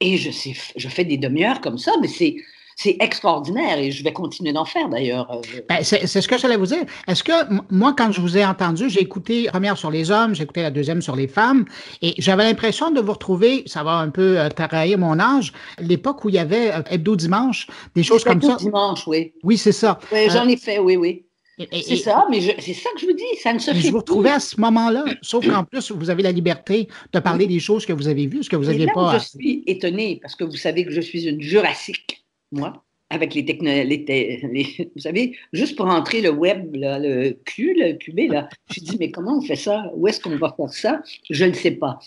Et 0.00 0.18
je, 0.18 0.88
fais 0.88 1.04
des 1.04 1.16
demi-heures 1.16 1.62
comme 1.62 1.78
ça, 1.78 1.92
mais 2.02 2.08
c'est, 2.08 2.36
c'est 2.76 2.98
extraordinaire 3.00 3.78
et 3.78 3.90
je 3.90 4.04
vais 4.04 4.12
continuer 4.12 4.52
d'en 4.52 4.66
faire 4.66 4.90
d'ailleurs. 4.90 5.30
Euh, 5.30 5.60
ben, 5.66 5.78
c'est 5.82 6.06
ce 6.06 6.28
que 6.28 6.36
j'allais 6.36 6.58
vous 6.58 6.66
dire. 6.66 6.84
Est-ce 7.08 7.24
que 7.24 7.32
moi, 7.70 7.94
quand 7.96 8.12
je 8.12 8.20
vous 8.20 8.36
ai 8.36 8.44
entendu, 8.44 8.90
j'ai 8.90 9.00
écouté 9.00 9.44
la 9.44 9.52
première 9.52 9.78
sur 9.78 9.90
les 9.90 10.10
hommes, 10.10 10.34
j'ai 10.34 10.42
écouté 10.44 10.60
la 10.60 10.70
deuxième 10.70 11.00
sur 11.00 11.16
les 11.16 11.26
femmes 11.26 11.64
et 12.02 12.14
j'avais 12.18 12.44
l'impression 12.44 12.90
de 12.90 13.00
vous 13.00 13.12
retrouver, 13.12 13.62
ça 13.64 13.82
va 13.82 13.92
un 13.92 14.10
peu 14.10 14.38
euh, 14.38 14.50
trahir 14.50 14.98
mon 14.98 15.18
âge, 15.18 15.54
l'époque 15.80 16.22
où 16.26 16.28
il 16.28 16.34
y 16.34 16.38
avait 16.38 16.70
euh, 16.70 16.82
Hebdo 16.90 17.16
Dimanche, 17.16 17.66
des 17.94 18.02
choses 18.02 18.24
comme 18.24 18.42
ça. 18.42 18.52
Hebdo 18.52 18.64
Dimanche, 18.64 19.06
oui. 19.06 19.32
Oui, 19.42 19.56
c'est 19.56 19.72
ça. 19.72 19.98
Oui, 20.12 20.28
j'en 20.28 20.46
ai 20.46 20.58
fait, 20.58 20.78
oui, 20.78 20.96
oui. 20.96 21.22
C'est 21.72 21.96
ça, 21.96 22.26
mais 22.30 22.42
c'est 22.42 22.74
ça 22.74 22.90
que 22.94 23.00
je 23.00 23.06
vous 23.06 23.14
dis, 23.14 23.40
ça 23.42 23.54
ne 23.54 23.58
se 23.58 23.70
fait 23.70 23.80
Je 23.80 23.90
vous 23.90 23.96
retrouvais 23.96 24.32
à 24.32 24.40
ce 24.40 24.60
moment-là, 24.60 25.06
sauf 25.22 25.48
qu'en 25.48 25.64
plus, 25.64 25.90
vous 25.90 26.10
avez 26.10 26.22
la 26.22 26.32
liberté 26.32 26.88
de 27.14 27.18
parler 27.20 27.46
des 27.46 27.60
choses 27.60 27.86
que 27.86 27.94
vous 27.94 28.08
avez 28.08 28.26
vues, 28.26 28.44
ce 28.44 28.50
que 28.50 28.56
vous 28.56 28.66
n'aviez 28.66 28.88
pas. 28.88 29.18
Je 29.18 29.24
suis 29.24 29.64
étonnée 29.66 30.18
parce 30.20 30.34
que 30.34 30.44
vous 30.44 30.56
savez 30.56 30.84
que 30.84 30.90
je 30.90 31.00
suis 31.00 31.26
une 31.26 31.40
jurassique, 31.40 32.25
moi 32.56 32.82
avec 33.08 33.34
les 33.34 33.44
technologies, 33.44 34.04
vous 34.94 35.00
savez, 35.00 35.36
juste 35.52 35.76
pour 35.76 35.86
entrer 35.86 36.20
le 36.20 36.30
web, 36.30 36.74
le 36.74 37.32
Q, 37.44 37.74
le 37.76 37.92
QB, 37.92 38.32
là, 38.32 38.48
je 38.70 38.80
dis, 38.80 38.96
mais 38.98 39.10
comment 39.10 39.38
on 39.38 39.42
fait 39.42 39.56
ça? 39.56 39.90
Où 39.94 40.08
est-ce 40.08 40.20
qu'on 40.20 40.36
va 40.36 40.52
faire 40.56 40.70
ça? 40.70 41.02
Je 41.30 41.44
ne 41.44 41.52
sais 41.52 41.70
pas. 41.70 42.00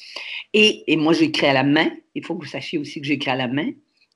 Et, 0.53 0.83
moi, 0.97 1.13
j'écris 1.13 1.47
à 1.47 1.53
la 1.53 1.63
main. 1.63 1.89
Il 2.15 2.25
faut 2.25 2.35
que 2.35 2.43
vous 2.43 2.51
sachiez 2.51 2.77
aussi 2.77 2.99
que 2.99 3.07
j'écris 3.07 3.31
à 3.31 3.35
la 3.35 3.47
main. 3.47 3.71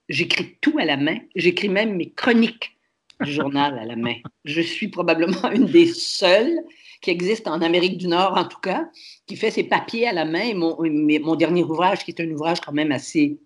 J'écris 0.10 0.58
tout 0.60 0.78
à 0.78 0.84
la 0.84 0.98
main. 0.98 1.20
J'écris 1.36 1.70
même 1.70 1.96
mes 1.96 2.12
chroniques 2.12 2.76
du 3.24 3.32
journal 3.32 3.80
à 3.80 3.86
la 3.86 3.96
main. 3.96 4.16
Je 4.44 4.60
suis 4.60 4.90
probablement 4.90 5.52
une 5.52 5.66
des 5.66 5.88
seules 5.88 6.60
qui 7.02 7.12
existe 7.12 7.48
en 7.48 7.62
Amérique 7.62 7.98
du 7.98 8.08
Nord, 8.08 8.36
en 8.38 8.46
tout 8.46 8.60
cas, 8.60 8.90
qui 9.26 9.38
fait 9.38 9.52
ses 9.52 9.64
papiers 9.64 10.08
à 10.08 10.14
la 10.14 10.26
main. 10.26 10.54
Mon 10.54 11.36
dernier 11.36 11.64
ouvrage, 11.64 12.04
qui 12.04 12.12
est 12.12 12.22
un 12.22 12.30
ouvrage 12.30 12.60
quand 12.60 12.74
même 12.74 12.92
assez 12.92 13.40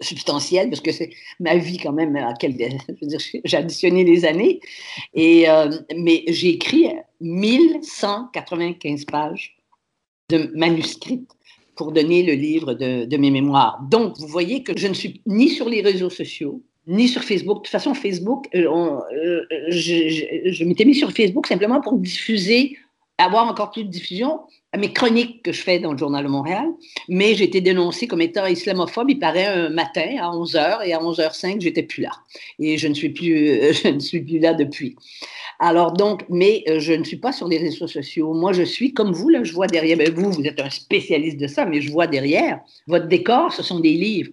substantielle 0.00 0.70
parce 0.70 0.80
que 0.80 0.92
c'est 0.92 1.10
ma 1.40 1.56
vie 1.56 1.78
quand 1.78 1.92
même 1.92 2.16
à 2.16 2.34
quel, 2.38 2.56
j'ai 3.44 3.56
additionné 3.56 4.04
les 4.04 4.24
années 4.24 4.60
et 5.14 5.48
euh, 5.48 5.70
mais 5.96 6.24
j'ai 6.28 6.50
écrit 6.50 6.88
1195 7.20 9.04
pages 9.04 9.56
de 10.30 10.50
manuscrits 10.54 11.26
pour 11.74 11.92
donner 11.92 12.22
le 12.22 12.32
livre 12.32 12.74
de, 12.74 13.16
mes 13.16 13.30
mémoires. 13.30 13.80
Donc, 13.88 14.18
vous 14.18 14.26
voyez 14.26 14.62
que 14.64 14.76
je 14.76 14.88
ne 14.88 14.94
suis 14.94 15.22
ni 15.26 15.48
sur 15.48 15.68
les 15.68 15.80
réseaux 15.80 16.10
sociaux, 16.10 16.60
ni 16.88 17.06
sur 17.06 17.22
Facebook. 17.22 17.58
De 17.58 17.62
toute 17.62 17.68
façon, 17.68 17.94
Facebook, 17.94 18.46
euh, 18.54 18.66
euh, 19.12 19.46
je, 19.68 20.50
je 20.50 20.64
m'étais 20.64 20.84
mis 20.84 20.96
sur 20.96 21.12
Facebook 21.12 21.46
simplement 21.46 21.80
pour 21.80 21.94
diffuser, 21.94 22.76
avoir 23.18 23.46
encore 23.48 23.72
plus 23.72 23.84
de 23.84 23.90
diffusion, 23.90 24.40
à 24.72 24.78
mes 24.78 24.92
chroniques 24.92 25.42
que 25.42 25.52
je 25.52 25.62
fais 25.62 25.78
dans 25.78 25.92
le 25.92 25.98
Journal 25.98 26.24
de 26.24 26.28
Montréal, 26.28 26.66
mais 27.08 27.34
j'ai 27.34 27.44
été 27.44 27.60
dénoncée 27.60 28.06
comme 28.06 28.20
étant 28.20 28.46
islamophobe, 28.46 29.10
il 29.10 29.18
paraît, 29.18 29.46
un 29.46 29.70
matin 29.70 30.16
à 30.20 30.30
11h, 30.30 30.86
et 30.86 30.92
à 30.92 31.00
11h05, 31.00 31.60
j'étais 31.60 31.82
plus 31.82 32.02
là. 32.02 32.10
Et 32.58 32.76
je 32.76 32.86
ne 32.86 32.94
suis 32.94 33.08
plus, 33.08 33.72
je 33.72 33.88
ne 33.88 33.98
suis 33.98 34.20
plus 34.20 34.38
là 34.38 34.54
depuis. 34.54 34.96
Alors 35.58 35.92
donc, 35.92 36.24
mais 36.28 36.62
euh, 36.68 36.78
je 36.78 36.92
ne 36.92 37.02
suis 37.02 37.16
pas 37.16 37.32
sur 37.32 37.48
les 37.48 37.58
réseaux 37.58 37.88
sociaux. 37.88 38.32
Moi, 38.34 38.52
je 38.52 38.62
suis 38.62 38.92
comme 38.92 39.12
vous, 39.12 39.28
là, 39.28 39.42
je 39.42 39.52
vois 39.52 39.66
derrière, 39.66 39.96
ben, 39.96 40.12
vous, 40.14 40.30
vous 40.30 40.44
êtes 40.44 40.60
un 40.60 40.70
spécialiste 40.70 41.38
de 41.38 41.48
ça, 41.48 41.64
mais 41.64 41.80
je 41.80 41.90
vois 41.90 42.06
derrière, 42.06 42.60
votre 42.86 43.08
décor, 43.08 43.52
ce 43.52 43.62
sont 43.62 43.80
des 43.80 43.94
livres. 43.94 44.32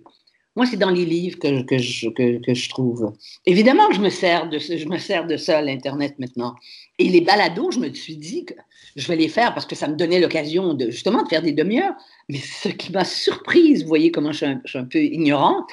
Moi, 0.55 0.65
c'est 0.65 0.77
dans 0.77 0.89
les 0.89 1.05
livres 1.05 1.37
que, 1.37 1.63
que, 1.63 1.77
je, 1.77 2.09
que, 2.09 2.53
je 2.53 2.69
trouve. 2.69 3.11
Évidemment 3.45 3.91
je 3.91 3.99
me 3.99 4.09
sers 4.09 4.49
de, 4.49 4.57
je 4.57 4.87
me 4.87 4.97
sers 4.97 5.27
de 5.27 5.35
ça, 5.35 5.61
l'Internet 5.61 6.15
maintenant. 6.17 6.55
Et 6.97 7.09
les 7.09 7.21
balados, 7.21 7.71
je 7.71 7.79
me 7.79 7.93
suis 7.93 8.15
dit 8.15 8.45
que 8.45 8.53
je 8.95 9.07
vais 9.07 9.17
les 9.17 9.27
faire 9.27 9.53
parce 9.53 9.65
que 9.65 9.75
ça 9.75 9.87
me 9.87 9.95
donnait 9.95 10.19
l'occasion 10.19 10.73
de 10.73 10.89
justement 10.89 11.23
de 11.23 11.27
faire 11.27 11.41
des 11.41 11.51
demi-heures. 11.51 11.95
Mais 12.29 12.37
ce 12.37 12.69
qui 12.69 12.91
m'a 12.93 13.03
surprise, 13.03 13.83
vous 13.83 13.89
voyez 13.89 14.11
comment 14.11 14.31
je 14.31 14.45
suis 14.65 14.77
un, 14.77 14.85
peu 14.85 14.99
ignorante, 14.99 15.69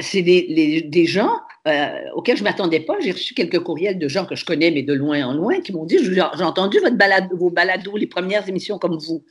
c'est 0.00 0.22
des, 0.22 0.82
des, 0.82 1.06
gens 1.06 1.38
euh, 1.68 2.00
auxquels 2.16 2.36
je 2.36 2.42
ne 2.42 2.48
m'attendais 2.48 2.80
pas. 2.80 2.98
J'ai 2.98 3.12
reçu 3.12 3.34
quelques 3.34 3.60
courriels 3.60 3.98
de 3.98 4.08
gens 4.08 4.26
que 4.26 4.34
je 4.34 4.44
connais, 4.44 4.72
mais 4.72 4.82
de 4.82 4.92
loin 4.92 5.24
en 5.24 5.32
loin, 5.32 5.60
qui 5.60 5.72
m'ont 5.72 5.84
dit 5.84 5.98
J'ai 6.02 6.20
entendu 6.20 6.80
votre 6.80 6.96
balade, 6.96 7.28
vos 7.32 7.50
balados, 7.50 7.96
les 7.96 8.08
premières 8.08 8.48
émissions 8.48 8.78
comme 8.78 8.98
vous. 8.98 9.24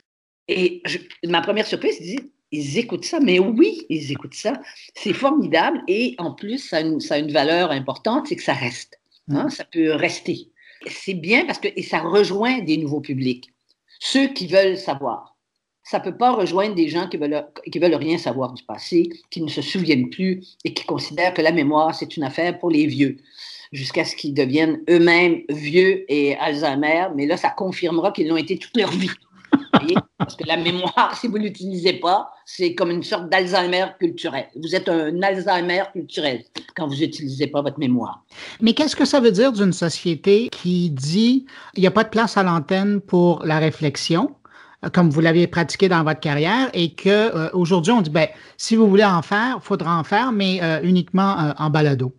Et 0.48 0.82
ma 1.26 1.42
première 1.42 1.68
surprise, 1.68 1.98
c'est 2.00 2.06
ils 2.52 2.78
écoutent 2.78 3.06
ça, 3.06 3.20
mais 3.20 3.40
oui, 3.40 3.86
ils 3.90 4.12
écoutent 4.12 4.36
ça. 4.36 4.62
C'est 4.96 5.14
formidable 5.14 5.82
et 5.88 6.16
en 6.18 6.34
plus, 6.34 6.58
ça 6.58 6.78
a 6.78 6.82
une, 6.82 7.00
ça 7.00 7.16
a 7.16 7.18
une 7.18 7.32
valeur 7.32 7.72
importante, 7.72 8.28
c'est 8.28 8.36
que 8.36 8.44
ça 8.44 8.54
reste. 8.54 9.00
Hein, 9.30 9.50
ça 9.50 9.64
peut 9.64 9.94
rester 9.94 10.52
c'est 10.88 11.14
bien 11.14 11.46
parce 11.46 11.60
que 11.60 11.68
et 11.76 11.84
ça 11.84 12.00
rejoint 12.00 12.60
des 12.60 12.78
nouveaux 12.78 13.02
publics, 13.02 13.50
ceux 14.00 14.28
qui 14.28 14.48
veulent 14.48 14.78
savoir. 14.78 15.36
Ça 15.84 16.00
ne 16.00 16.04
peut 16.04 16.16
pas 16.16 16.32
rejoindre 16.32 16.76
des 16.76 16.88
gens 16.88 17.08
qui 17.08 17.18
veulent, 17.18 17.48
qui 17.72 17.80
veulent 17.80 17.96
rien 17.96 18.18
savoir 18.18 18.54
du 18.54 18.64
passé, 18.64 19.10
qui 19.30 19.42
ne 19.42 19.50
se 19.50 19.62
souviennent 19.62 20.10
plus 20.10 20.58
et 20.64 20.74
qui 20.74 20.86
considèrent 20.86 21.34
que 21.34 21.42
la 21.42 21.52
mémoire, 21.52 21.96
c'est 21.96 22.16
une 22.16 22.24
affaire 22.24 22.60
pour 22.60 22.70
les 22.70 22.86
vieux, 22.86 23.18
jusqu'à 23.72 24.06
ce 24.06 24.16
qu'ils 24.16 24.34
deviennent 24.34 24.82
eux-mêmes 24.90 25.42
vieux 25.50 26.06
et 26.08 26.36
Alzheimer. 26.36 27.08
Mais 27.16 27.26
là, 27.26 27.36
ça 27.36 27.50
confirmera 27.50 28.12
qu'ils 28.12 28.28
l'ont 28.28 28.38
été 28.38 28.58
toute 28.58 28.78
leur 28.78 28.92
vie. 28.92 29.10
Parce 30.18 30.36
que 30.36 30.46
la 30.46 30.58
mémoire, 30.58 31.16
si 31.20 31.28
vous 31.28 31.38
ne 31.38 31.44
l'utilisez 31.44 31.94
pas, 31.94 32.32
c'est 32.46 32.76
comme 32.76 32.92
une 32.92 33.04
sorte 33.04 33.30
d'Alzheimer 33.30 33.86
culturel. 34.00 34.48
Vous 34.62 34.76
êtes 34.76 34.90
un 34.90 35.22
Alzheimer 35.22 35.84
culturel 35.94 36.44
quand 36.76 36.88
vous 36.88 36.96
n'utilisez 36.96 37.48
pas 37.48 37.62
votre 37.62 37.80
mémoire. 37.80 38.24
Mais 38.62 38.74
qu'est-ce 38.74 38.96
que 38.96 39.06
ça 39.06 39.20
veut 39.20 39.32
dire 39.32 39.52
d'une 39.52 39.74
société 39.74 40.50
qui 40.50 40.90
dit 40.90 41.46
il 41.76 41.82
n'y 41.82 41.88
a 41.88 41.92
pas 41.92 42.04
de 42.04 42.10
place 42.10 42.38
à 42.38 42.44
l'antenne 42.44 43.02
pour 43.02 43.44
la 43.46 43.60
réflexion? 43.60 44.36
comme 44.94 45.12
vous 45.12 45.22
l'avez 45.22 45.46
pratiqué 45.46 45.90
dans 45.90 46.04
votre 46.04 46.20
carrière, 46.20 46.70
et 46.74 46.94
que 46.94 47.10
euh, 47.10 47.50
aujourd'hui 47.54 47.92
on 47.92 48.02
dit 48.02 48.10
ben 48.10 48.28
si 48.58 48.76
vous 48.76 48.90
voulez 48.90 49.04
en 49.04 49.22
faire, 49.22 49.60
il 49.62 49.64
faudra 49.64 50.00
en 50.00 50.04
faire, 50.04 50.32
mais 50.32 50.60
euh, 50.62 50.80
uniquement 50.82 51.40
euh, 51.40 51.54
en 51.58 51.70
balado. 51.70 52.14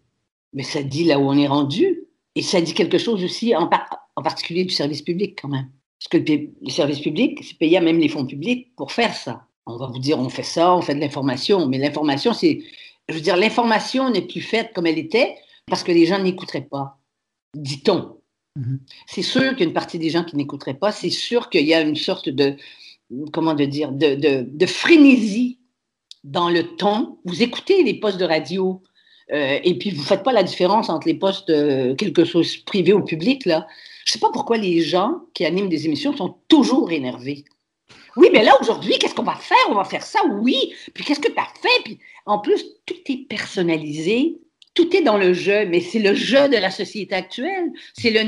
Mais 0.52 0.62
ça 0.62 0.82
dit 0.82 1.04
là 1.04 1.18
où 1.18 1.22
on 1.22 1.36
est 1.36 1.48
rendu, 1.48 2.04
et 2.34 2.42
ça 2.42 2.60
dit 2.60 2.74
quelque 2.74 2.98
chose 2.98 3.24
aussi 3.24 3.56
en, 3.56 3.68
en 4.16 4.22
particulier 4.22 4.64
du 4.64 4.72
service 4.72 5.02
public 5.02 5.38
quand 5.40 5.48
même. 5.48 5.68
Parce 6.10 6.24
que 6.24 6.30
les 6.30 6.70
services 6.70 7.00
publics, 7.00 7.38
c'est 7.42 7.58
payé 7.58 7.76
à 7.76 7.80
même 7.80 7.98
les 7.98 8.08
fonds 8.08 8.26
publics 8.26 8.74
pour 8.76 8.90
faire 8.92 9.14
ça. 9.14 9.46
On 9.66 9.76
va 9.76 9.86
vous 9.86 9.98
dire, 9.98 10.18
on 10.18 10.28
fait 10.28 10.42
ça, 10.42 10.74
on 10.74 10.82
fait 10.82 10.94
de 10.94 11.00
l'information, 11.00 11.66
mais 11.66 11.78
l'information, 11.78 12.32
c'est. 12.34 12.60
Je 13.08 13.14
veux 13.14 13.20
dire, 13.20 13.36
l'information 13.36 14.10
n'est 14.10 14.22
plus 14.22 14.40
faite 14.40 14.72
comme 14.74 14.86
elle 14.86 14.98
était 14.98 15.36
parce 15.66 15.82
que 15.82 15.92
les 15.92 16.06
gens 16.06 16.18
n'écouteraient 16.18 16.68
pas, 16.68 16.98
dit-on. 17.54 18.16
Mm-hmm. 18.58 18.78
C'est 19.06 19.22
sûr 19.22 19.50
qu'il 19.50 19.60
y 19.60 19.62
a 19.62 19.66
une 19.66 19.72
partie 19.72 19.98
des 19.98 20.10
gens 20.10 20.24
qui 20.24 20.36
n'écouteraient 20.36 20.74
pas, 20.74 20.92
c'est 20.92 21.10
sûr 21.10 21.50
qu'il 21.50 21.66
y 21.66 21.74
a 21.74 21.80
une 21.80 21.96
sorte 21.96 22.28
de. 22.28 22.56
Comment 23.32 23.54
de 23.54 23.66
dire 23.66 23.92
de, 23.92 24.14
de, 24.14 24.46
de 24.48 24.66
frénésie 24.66 25.58
dans 26.24 26.48
le 26.48 26.76
ton. 26.76 27.18
Vous 27.24 27.42
écoutez 27.42 27.82
les 27.82 27.94
postes 27.94 28.18
de 28.18 28.24
radio, 28.24 28.82
euh, 29.32 29.58
et 29.62 29.78
puis, 29.78 29.90
vous 29.90 30.02
ne 30.02 30.06
faites 30.06 30.22
pas 30.22 30.32
la 30.32 30.42
différence 30.42 30.88
entre 30.90 31.06
les 31.06 31.14
postes, 31.14 31.50
euh, 31.50 31.94
quelque 31.94 32.24
chose 32.24 32.56
privé 32.58 32.92
ou 32.92 33.02
public. 33.02 33.46
Là. 33.46 33.66
Je 34.04 34.10
ne 34.10 34.12
sais 34.14 34.18
pas 34.18 34.30
pourquoi 34.32 34.56
les 34.56 34.80
gens 34.80 35.20
qui 35.34 35.44
animent 35.44 35.68
des 35.68 35.86
émissions 35.86 36.16
sont 36.16 36.36
toujours 36.48 36.92
énervés. 36.92 37.44
Oui, 38.16 38.28
mais 38.32 38.44
là, 38.44 38.52
aujourd'hui, 38.60 38.98
qu'est-ce 38.98 39.14
qu'on 39.14 39.22
va 39.22 39.36
faire? 39.36 39.56
On 39.68 39.74
va 39.74 39.84
faire 39.84 40.02
ça, 40.02 40.20
oui. 40.40 40.74
Puis 40.92 41.04
qu'est-ce 41.04 41.20
que 41.20 41.32
tu 41.32 41.38
as 41.38 41.48
fait? 41.60 41.82
Puis 41.84 41.98
en 42.26 42.38
plus, 42.38 42.64
tout 42.86 42.94
est 43.08 43.28
personnalisé. 43.28 44.38
Tout 44.74 44.94
est 44.96 45.02
dans 45.02 45.18
le 45.18 45.34
jeu, 45.34 45.66
mais 45.66 45.80
c'est 45.80 45.98
le 45.98 46.14
jeu 46.14 46.48
de 46.48 46.56
la 46.56 46.70
société 46.70 47.14
actuelle. 47.14 47.70
C'est 47.94 48.10
le, 48.10 48.20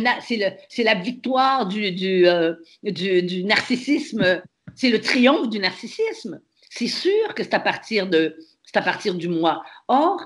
c'est 0.69 0.83
la 0.83 0.95
victoire 0.95 1.67
du, 1.67 2.27
euh, 2.27 2.55
du, 2.83 3.23
du 3.23 3.45
narcissisme. 3.45 4.43
C'est 4.75 4.91
le 4.91 5.01
triomphe 5.01 5.49
du 5.49 5.59
narcissisme. 5.59 6.41
C'est 6.69 6.89
sûr 6.89 7.35
que 7.35 7.43
c'est 7.43 7.55
à 7.55 7.61
partir 7.61 8.09
de, 8.09 8.37
c'est 8.65 8.77
à 8.77 8.83
partir 8.83 9.15
du 9.15 9.29
moi. 9.29 9.63
Or, 9.89 10.21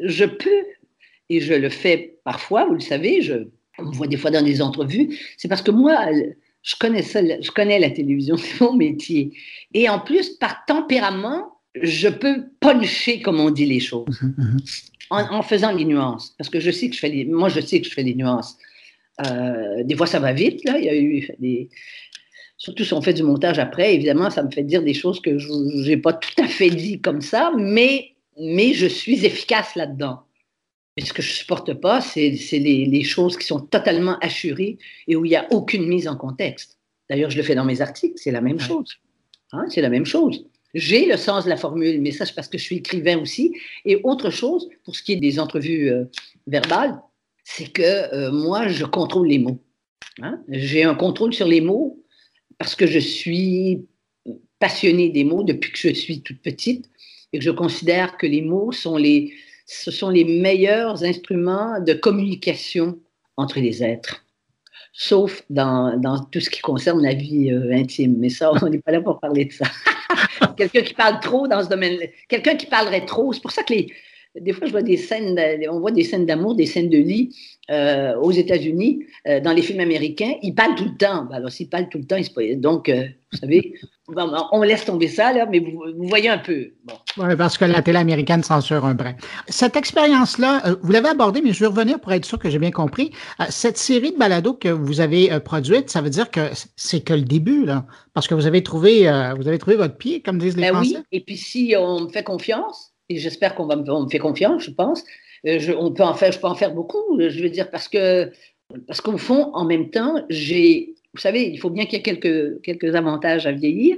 je 0.00 0.24
peux, 0.24 0.64
et 1.28 1.40
je 1.40 1.54
le 1.54 1.70
fais 1.70 2.18
parfois, 2.24 2.66
vous 2.66 2.74
le 2.74 2.80
savez, 2.80 3.22
je, 3.22 3.48
on 3.78 3.84
me 3.84 3.92
voit 3.92 4.06
des 4.06 4.16
fois 4.16 4.30
dans 4.30 4.42
des 4.42 4.62
entrevues, 4.62 5.18
c'est 5.36 5.48
parce 5.48 5.62
que 5.62 5.70
moi, 5.70 6.06
je 6.62 6.76
connais 6.76 7.02
ça, 7.02 7.20
je 7.22 7.50
connais 7.50 7.78
la 7.78 7.90
télévision, 7.90 8.36
c'est 8.38 8.60
mon 8.60 8.74
métier. 8.74 9.32
Et 9.72 9.88
en 9.88 10.00
plus, 10.00 10.30
par 10.30 10.64
tempérament, 10.66 11.58
je 11.80 12.08
peux 12.08 12.44
puncher, 12.60 13.20
comme 13.20 13.40
on 13.40 13.50
dit 13.50 13.66
les 13.66 13.80
choses, 13.80 14.20
mhm, 14.22 14.34
mhm. 14.38 14.58
en, 15.10 15.42
faisant 15.42 15.72
les 15.72 15.84
nuances. 15.84 16.34
Parce 16.38 16.48
que 16.48 16.60
je 16.60 16.70
sais 16.70 16.88
que 16.88 16.94
je 16.94 17.00
fais 17.00 17.08
les, 17.08 17.24
moi, 17.24 17.48
je 17.48 17.60
sais 17.60 17.80
que 17.80 17.88
je 17.88 17.92
fais 17.92 18.04
des 18.04 18.14
nuances. 18.14 18.56
Euh, 19.26 19.82
des 19.84 19.96
fois, 19.96 20.06
ça 20.06 20.20
va 20.20 20.32
vite, 20.32 20.64
là. 20.64 20.78
Il 20.78 20.84
y 20.84 20.88
a 20.88 20.96
eu 20.96 21.28
des, 21.38 21.68
surtout 22.56 22.84
si 22.84 22.94
on 22.94 23.02
fait 23.02 23.12
du 23.12 23.22
montage 23.22 23.58
après, 23.58 23.94
évidemment, 23.94 24.30
ça 24.30 24.42
me 24.42 24.50
fait 24.50 24.62
dire 24.62 24.82
des 24.82 24.94
choses 24.94 25.20
que 25.20 25.38
je 25.38 25.88
n'ai 25.88 25.96
pas 25.96 26.12
tout 26.12 26.42
à 26.42 26.46
fait 26.46 26.70
dit 26.70 27.00
comme 27.00 27.20
ça, 27.20 27.52
mais 27.56 28.10
mais 28.40 28.72
je 28.72 28.86
suis 28.86 29.24
efficace 29.24 29.76
là-dedans. 29.76 30.22
Mais 30.96 31.04
ce 31.04 31.12
que 31.12 31.22
je 31.22 31.30
ne 31.30 31.34
supporte 31.34 31.74
pas, 31.74 32.00
c'est 32.00 32.30
les, 32.30 33.02
choses 33.02 33.36
qui 33.36 33.46
sont 33.46 33.60
totalement 33.60 34.18
assurées 34.20 34.78
et 35.08 35.16
où 35.16 35.24
il 35.24 35.30
n'y 35.30 35.36
a 35.36 35.46
aucune 35.50 35.86
mise 35.86 36.06
en 36.06 36.16
contexte. 36.16 36.78
D'ailleurs, 37.10 37.30
je 37.30 37.36
le 37.36 37.42
fais 37.42 37.54
dans 37.54 37.64
mes 37.64 37.80
articles, 37.80 38.14
c'est 38.16 38.30
la 38.30 38.40
même 38.40 38.60
chose. 38.60 38.98
Hein, 39.52 39.66
c'est 39.68 39.80
la 39.80 39.90
même 39.90 40.06
chose. 40.06 40.46
J'ai 40.72 41.06
le 41.06 41.16
sens 41.16 41.44
de 41.44 41.50
la 41.50 41.56
formule, 41.56 42.00
mais 42.00 42.10
ça, 42.10 42.26
c'est 42.26 42.34
parce 42.34 42.48
que 42.48 42.58
je 42.58 42.62
suis 42.62 42.76
écrivain 42.76 43.18
aussi. 43.20 43.54
Et 43.84 44.00
autre 44.02 44.30
chose, 44.30 44.68
pour 44.84 44.96
ce 44.96 45.02
qui 45.02 45.12
est 45.12 45.16
des 45.16 45.38
entrevues 45.38 45.90
euh, 45.90 46.04
verbales, 46.46 47.00
c'est 47.44 47.70
que 47.72 47.82
euh, 47.82 48.32
moi, 48.32 48.68
je 48.68 48.84
contrôle 48.84 49.28
les 49.28 49.38
mots. 49.38 49.60
Hein. 50.22 50.40
J'ai 50.48 50.84
un 50.84 50.94
contrôle 50.94 51.34
sur 51.34 51.46
les 51.46 51.60
mots 51.60 52.02
parce 52.58 52.74
que 52.74 52.86
je 52.86 52.98
suis 52.98 53.86
passionnée 54.58 55.10
des 55.10 55.24
mots 55.24 55.42
depuis 55.42 55.72
que 55.72 55.78
je 55.78 55.94
suis 55.94 56.22
toute 56.22 56.40
petite 56.40 56.88
et 57.32 57.38
que 57.38 57.44
je 57.44 57.50
considère 57.50 58.16
que 58.16 58.26
les 58.26 58.42
mots 58.42 58.72
sont 58.72 58.96
les, 58.96 59.32
ce 59.66 59.90
sont 59.90 60.10
les 60.10 60.24
meilleurs 60.24 61.02
instruments 61.04 61.80
de 61.80 61.94
communication 61.94 62.98
entre 63.36 63.60
les 63.60 63.82
êtres, 63.82 64.24
sauf 64.92 65.42
dans, 65.50 65.98
dans 65.98 66.22
tout 66.24 66.40
ce 66.40 66.50
qui 66.50 66.60
concerne 66.60 67.02
la 67.02 67.14
vie 67.14 67.50
euh, 67.50 67.72
intime. 67.72 68.16
Mais 68.18 68.28
ça, 68.28 68.52
on 68.62 68.68
n'est 68.68 68.80
pas 68.80 68.92
là 68.92 69.00
pour 69.00 69.20
parler 69.20 69.46
de 69.46 69.52
ça. 69.52 69.66
quelqu'un 70.56 70.82
qui 70.82 70.94
parle 70.94 71.20
trop 71.20 71.48
dans 71.48 71.62
ce 71.62 71.68
domaine, 71.68 71.98
quelqu'un 72.28 72.56
qui 72.56 72.66
parlerait 72.66 73.06
trop, 73.06 73.32
c'est 73.32 73.42
pour 73.42 73.52
ça 73.52 73.62
que 73.62 73.72
les, 73.72 73.92
des 74.40 74.52
fois, 74.52 74.66
je 74.66 74.72
vois 74.72 74.82
des 74.82 74.96
scènes, 74.96 75.38
on 75.70 75.78
voit 75.78 75.92
des 75.92 76.02
scènes 76.02 76.26
d'amour, 76.26 76.54
des 76.54 76.66
scènes 76.66 76.90
de 76.90 76.98
lit 76.98 77.36
euh, 77.70 78.16
aux 78.16 78.32
États-Unis, 78.32 79.04
euh, 79.28 79.40
dans 79.40 79.52
les 79.52 79.62
films 79.62 79.80
américains. 79.80 80.34
Ils 80.42 80.54
parlent 80.54 80.74
tout 80.74 80.84
le 80.84 80.96
temps. 80.96 81.24
Ben, 81.24 81.36
alors, 81.36 81.50
s'ils 81.50 81.68
parlent 81.68 81.88
tout 81.88 81.98
le 81.98 82.04
temps, 82.04 82.16
ils 82.16 82.60
donc, 82.60 82.88
euh, 82.88 83.04
vous 83.30 83.38
savez, 83.38 83.74
on 84.52 84.62
laisse 84.62 84.84
tomber 84.84 85.06
ça, 85.06 85.32
là, 85.32 85.46
mais 85.46 85.60
vous, 85.60 85.80
voyez 86.08 86.28
un 86.28 86.38
peu. 86.38 86.72
Oui, 87.16 87.36
parce 87.38 87.56
que 87.56 87.64
la 87.64 87.80
télé 87.80 87.98
américaine 87.98 88.42
censure 88.42 88.84
un 88.84 88.94
brin. 88.94 89.14
Cette 89.48 89.76
expérience-là, 89.76 90.76
vous 90.82 90.90
l'avez 90.90 91.10
abordée, 91.10 91.40
mais 91.42 91.52
je 91.52 91.60
vais 91.60 91.66
revenir 91.66 92.00
pour 92.00 92.12
être 92.12 92.24
sûr 92.24 92.38
que 92.38 92.50
j'ai 92.50 92.58
bien 92.58 92.72
compris. 92.72 93.12
cette 93.50 93.78
série 93.78 94.12
de 94.12 94.18
balados 94.18 94.54
que 94.54 94.68
vous 94.68 95.00
avez 95.00 95.30
produite, 95.40 95.90
ça 95.90 96.00
veut 96.00 96.10
dire 96.10 96.30
que 96.30 96.50
c'est 96.76 97.02
que 97.02 97.14
le 97.14 97.22
début, 97.22 97.64
là, 97.64 97.86
parce 98.14 98.26
que 98.26 98.34
vous 98.34 98.46
avez 98.46 98.62
trouvé, 98.64 99.02
vous 99.38 99.46
avez 99.46 99.58
trouvé 99.58 99.76
votre 99.76 99.96
pied, 99.96 100.22
comme 100.22 100.38
disent 100.38 100.56
les 100.56 100.62
ben 100.62 100.74
Français. 100.74 100.96
Oui, 100.96 101.04
et 101.12 101.20
puis 101.20 101.36
si 101.36 101.74
on 101.78 102.00
me 102.00 102.08
fait 102.08 102.24
confiance, 102.24 102.93
et 103.08 103.18
j'espère 103.18 103.54
qu'on 103.54 103.66
me 103.66 104.08
fait 104.08 104.18
confiance, 104.18 104.64
je 104.64 104.70
pense. 104.70 105.04
Euh, 105.46 105.58
je, 105.58 105.72
on 105.72 105.92
peut 105.92 106.02
en 106.02 106.14
faire, 106.14 106.32
je 106.32 106.38
peux 106.38 106.46
en 106.46 106.54
faire 106.54 106.72
beaucoup, 106.72 107.18
je 107.18 107.42
veux 107.42 107.50
dire, 107.50 107.70
parce 107.70 107.88
que 107.88 108.30
parce 108.86 109.00
qu'au 109.00 109.18
fond, 109.18 109.50
en 109.52 109.64
même 109.64 109.90
temps, 109.90 110.24
j'ai, 110.30 110.94
vous 111.12 111.20
savez, 111.20 111.48
il 111.48 111.58
faut 111.58 111.70
bien 111.70 111.84
qu'il 111.84 111.94
y 111.94 112.00
ait 112.00 112.02
quelques, 112.02 112.62
quelques 112.62 112.94
avantages 112.94 113.46
à 113.46 113.52
vieillir. 113.52 113.96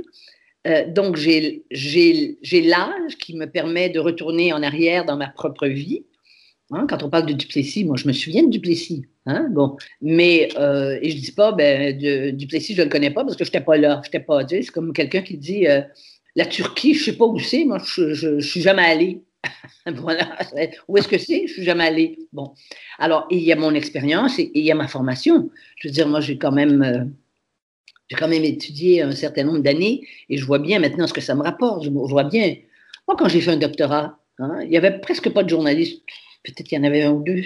Euh, 0.66 0.84
donc, 0.90 1.16
j'ai, 1.16 1.64
j'ai, 1.70 2.36
j'ai 2.42 2.62
l'âge 2.62 3.16
qui 3.18 3.36
me 3.36 3.46
permet 3.46 3.88
de 3.88 4.00
retourner 4.00 4.52
en 4.52 4.62
arrière 4.62 5.04
dans 5.04 5.16
ma 5.16 5.28
propre 5.28 5.68
vie. 5.68 6.04
Hein, 6.72 6.86
quand 6.88 7.04
on 7.04 7.10
parle 7.10 7.26
de 7.26 7.32
Duplessis, 7.32 7.84
moi, 7.84 7.96
je 7.96 8.08
me 8.08 8.12
souviens 8.12 8.42
de 8.42 8.50
Duplessis. 8.50 9.06
Hein, 9.26 9.48
bon, 9.50 9.76
mais 10.02 10.48
euh, 10.58 10.98
et 11.00 11.10
je 11.10 11.16
dis 11.16 11.32
pas, 11.32 11.52
ben, 11.52 11.96
Duplessis, 12.36 12.74
je 12.74 12.80
ne 12.80 12.86
le 12.86 12.90
connais 12.90 13.10
pas 13.10 13.22
parce 13.22 13.36
que 13.36 13.44
je 13.44 13.50
n'étais 13.50 13.64
pas 13.64 13.76
là. 13.76 14.00
J'étais 14.04 14.20
pas, 14.20 14.46
c'est 14.48 14.66
comme 14.66 14.92
quelqu'un 14.92 15.22
qui 15.22 15.36
dit, 15.36 15.66
la 16.36 16.46
Turquie, 16.46 16.94
je 16.94 17.00
ne 17.00 17.04
sais 17.06 17.18
pas 17.18 17.24
où 17.24 17.38
c'est, 17.38 17.64
moi, 17.64 17.78
je 17.82 18.34
ne 18.34 18.40
suis 18.40 18.60
jamais 18.60 18.84
allé. 18.84 19.22
voilà. 19.86 20.36
Où 20.86 20.96
est-ce 20.98 21.08
que 21.08 21.18
c'est? 21.18 21.46
Je 21.46 21.52
suis 21.54 21.64
jamais 21.64 21.84
allé. 21.84 22.18
Bon. 22.32 22.52
Alors, 22.98 23.26
il 23.30 23.40
y 23.40 23.52
a 23.52 23.56
mon 23.56 23.74
expérience 23.74 24.38
et, 24.38 24.50
il 24.54 24.64
y 24.64 24.70
a 24.70 24.74
ma 24.74 24.86
formation. 24.86 25.50
Je 25.76 25.88
veux 25.88 25.92
dire, 25.92 26.06
moi, 26.06 26.20
j'ai 26.20 26.36
quand 26.36 26.52
même, 26.52 26.82
euh, 26.82 27.04
j'ai 28.08 28.16
quand 28.16 28.28
même 28.28 28.44
étudié 28.44 29.02
un 29.02 29.12
certain 29.12 29.44
nombre 29.44 29.60
d'années 29.60 30.06
et 30.28 30.36
je 30.36 30.44
vois 30.44 30.58
bien 30.58 30.78
maintenant 30.78 31.06
ce 31.06 31.14
que 31.14 31.22
ça 31.22 31.34
me 31.34 31.42
rapporte. 31.42 31.84
Je, 31.84 31.90
vois 31.90 32.24
bien. 32.24 32.54
Moi, 33.08 33.16
quand 33.18 33.28
j'ai 33.28 33.40
fait 33.40 33.52
un 33.52 33.56
doctorat, 33.56 34.18
hein, 34.38 34.58
il 34.62 34.68
n'y 34.68 34.76
avait 34.76 34.98
presque 34.98 35.30
pas 35.30 35.42
de 35.42 35.48
journalistes. 35.48 36.02
Peut-être 36.44 36.68
qu'il 36.68 36.78
y 36.78 36.80
en 36.80 36.84
avait 36.84 37.02
un 37.02 37.12
ou 37.12 37.22
deux 37.22 37.42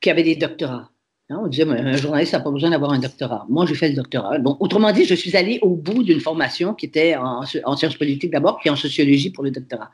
qui 0.00 0.10
avaient 0.10 0.22
des 0.22 0.36
doctorats. 0.36 0.90
On 1.30 1.46
disait, 1.46 1.64
un 1.64 1.96
journaliste 1.96 2.34
n'a 2.34 2.40
pas 2.40 2.50
besoin 2.50 2.70
d'avoir 2.70 2.92
un 2.92 2.98
doctorat. 2.98 3.46
Moi, 3.48 3.64
j'ai 3.64 3.74
fait 3.74 3.88
le 3.88 3.94
doctorat. 3.94 4.38
Donc, 4.38 4.58
autrement 4.60 4.92
dit, 4.92 5.06
je 5.06 5.14
suis 5.14 5.34
allée 5.36 5.58
au 5.62 5.70
bout 5.70 6.02
d'une 6.02 6.20
formation 6.20 6.74
qui 6.74 6.86
était 6.86 7.16
en, 7.16 7.44
sciences 7.44 7.96
politiques 7.96 8.30
d'abord, 8.30 8.58
puis 8.58 8.68
en 8.68 8.76
sociologie 8.76 9.30
pour 9.30 9.42
le 9.42 9.50
doctorat. 9.50 9.90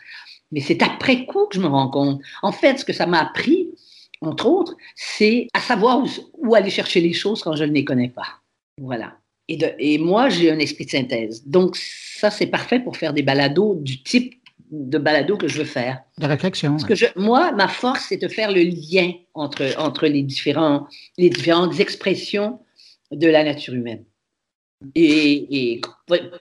Mais 0.51 0.61
c'est 0.61 0.83
après 0.83 1.27
coup 1.27 1.47
que 1.47 1.55
je 1.55 1.61
me 1.61 1.69
rends 1.69 1.89
compte. 1.89 2.21
En 2.43 2.51
fait, 2.51 2.81
ce 2.81 2.85
que 2.85 2.93
ça 2.93 3.07
m'a 3.07 3.21
appris, 3.21 3.69
entre 4.21 4.47
autres, 4.47 4.77
c'est 4.97 5.47
à 5.55 5.61
savoir 5.61 6.03
où, 6.35 6.55
aller 6.57 6.71
chercher 6.71 7.01
les 7.01 7.13
choses 7.13 7.43
quand 7.43 7.55
je 7.55 7.63
ne 7.63 7.73
les 7.73 7.85
connais 7.85 8.09
pas. 8.09 8.41
Voilà. 8.79 9.17
Et, 9.47 9.59
et 9.79 9.99
moi, 9.99 10.31
j'ai 10.31 10.51
un 10.51 10.59
esprit 10.59 10.87
de 10.87 10.91
synthèse. 10.91 11.47
Donc, 11.47 11.77
ça, 11.77 12.33
c'est 12.33 12.47
parfait 12.47 12.81
pour 12.81 12.97
faire 12.97 13.13
des 13.13 13.23
balados 13.23 13.77
du 13.77 14.03
type 14.03 14.40
de 14.71 14.99
balado 14.99 15.37
que 15.37 15.49
je 15.49 15.59
veux 15.59 15.65
faire. 15.65 16.03
De 16.19 16.27
réflexion. 16.27 16.73
Parce 16.73 16.85
que 16.85 16.95
je, 16.95 17.07
moi, 17.17 17.53
ma 17.53 17.69
force, 17.69 18.07
c'est 18.09 18.17
de 18.17 18.29
faire 18.29 18.53
le 18.53 18.63
lien 18.63 19.13
entre, 19.35 19.75
entre 19.79 20.07
les, 20.07 20.23
différents, 20.23 20.87
les 21.19 21.31
différentes 21.31 21.81
expressions 21.81 22.61
de 23.11 23.27
la 23.27 23.45
nature 23.45 23.75
humaine. 23.75 24.05
Et, 24.95 25.75
et 25.75 25.81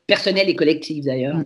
personnelle 0.07 0.49
et 0.49 0.55
collective, 0.55 1.05
d'ailleurs. 1.05 1.43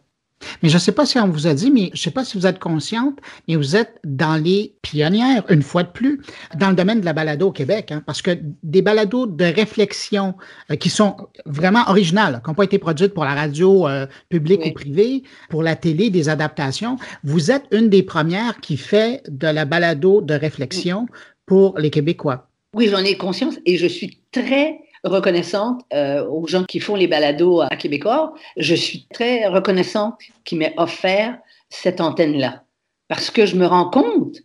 Mais 0.61 0.69
je 0.69 0.75
ne 0.75 0.79
sais 0.79 0.91
pas 0.91 1.05
si 1.05 1.17
on 1.17 1.27
vous 1.27 1.47
a 1.47 1.53
dit, 1.53 1.71
mais 1.71 1.85
je 1.93 1.99
ne 1.99 2.03
sais 2.03 2.11
pas 2.11 2.23
si 2.23 2.37
vous 2.37 2.45
êtes 2.47 2.59
consciente, 2.59 3.19
mais 3.47 3.55
vous 3.55 3.75
êtes 3.75 3.99
dans 4.03 4.35
les 4.35 4.75
pionnières, 4.81 5.43
une 5.49 5.61
fois 5.61 5.83
de 5.83 5.89
plus, 5.89 6.21
dans 6.55 6.69
le 6.69 6.75
domaine 6.75 7.01
de 7.01 7.05
la 7.05 7.13
balado 7.13 7.47
au 7.47 7.51
Québec, 7.51 7.91
hein, 7.91 8.03
parce 8.05 8.21
que 8.21 8.31
des 8.63 8.81
balados 8.81 9.27
de 9.27 9.45
réflexion 9.45 10.35
euh, 10.71 10.75
qui 10.75 10.89
sont 10.89 11.15
vraiment 11.45 11.83
originales, 11.87 12.41
qui 12.43 12.49
n'ont 12.49 12.55
pas 12.55 12.65
été 12.65 12.77
produites 12.77 13.13
pour 13.13 13.25
la 13.25 13.33
radio 13.33 13.87
euh, 13.87 14.05
publique 14.29 14.65
ou 14.65 14.71
privée, 14.71 15.23
pour 15.49 15.63
la 15.63 15.75
télé, 15.75 16.09
des 16.09 16.29
adaptations, 16.29 16.97
vous 17.23 17.51
êtes 17.51 17.65
une 17.71 17.89
des 17.89 18.03
premières 18.03 18.59
qui 18.59 18.77
fait 18.77 19.23
de 19.29 19.47
la 19.47 19.65
balado 19.65 20.21
de 20.21 20.33
réflexion 20.33 21.07
pour 21.45 21.77
les 21.77 21.89
Québécois. 21.89 22.47
Oui, 22.73 22.87
j'en 22.89 22.99
ai 22.99 23.17
conscience 23.17 23.55
et 23.65 23.77
je 23.77 23.87
suis 23.87 24.19
très 24.31 24.79
reconnaissante 25.03 25.81
euh, 25.93 26.25
aux 26.25 26.47
gens 26.47 26.63
qui 26.63 26.79
font 26.79 26.95
les 26.95 27.07
balados 27.07 27.61
à 27.61 27.75
Québécois. 27.75 28.33
Je 28.57 28.75
suis 28.75 29.07
très 29.07 29.47
reconnaissante 29.47 30.15
qui 30.45 30.55
m'ait 30.55 30.73
offert 30.77 31.37
cette 31.69 32.01
antenne-là. 32.01 32.63
Parce 33.07 33.29
que 33.29 33.45
je 33.45 33.55
me 33.55 33.65
rends 33.65 33.89
compte, 33.89 34.37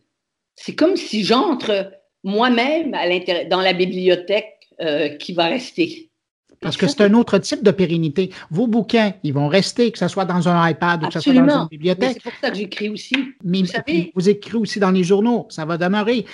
c'est 0.57 0.75
comme 0.75 0.97
si 0.97 1.25
j'entre 1.25 1.93
moi-même 2.25 2.97
dans 3.49 3.61
la 3.61 3.73
bibliothèque 3.73 4.69
euh, 4.81 5.09
qui 5.17 5.33
va 5.33 5.47
rester. 5.47 6.08
Parce 6.61 6.77
que 6.77 6.87
c'est 6.87 7.03
un 7.03 7.15
autre 7.15 7.39
type 7.39 7.63
de 7.63 7.71
pérennité. 7.71 8.31
Vos 8.51 8.67
bouquins, 8.67 9.13
ils 9.23 9.33
vont 9.33 9.49
rester, 9.49 9.93
que 9.93 9.99
ce 9.99 10.09
soit 10.09 10.25
dans 10.25 10.49
un 10.49 10.69
iPad 10.69 11.05
ou 11.05 11.07
que 11.07 11.13
ce 11.13 11.21
soit 11.21 11.33
dans 11.33 11.63
une 11.63 11.69
bibliothèque. 11.69 12.15
C'est 12.15 12.23
pour 12.23 12.33
ça 12.41 12.51
que 12.51 12.57
j'écris 12.57 12.89
aussi. 12.89 13.15
Mais 13.45 13.61
vous, 13.61 13.67
savez. 13.67 14.13
vous 14.15 14.29
écrivez 14.29 14.59
aussi 14.59 14.81
dans 14.81 14.91
les 14.91 15.05
journaux, 15.05 15.47
ça 15.51 15.65
va 15.65 15.79
demeurer. 15.79 16.25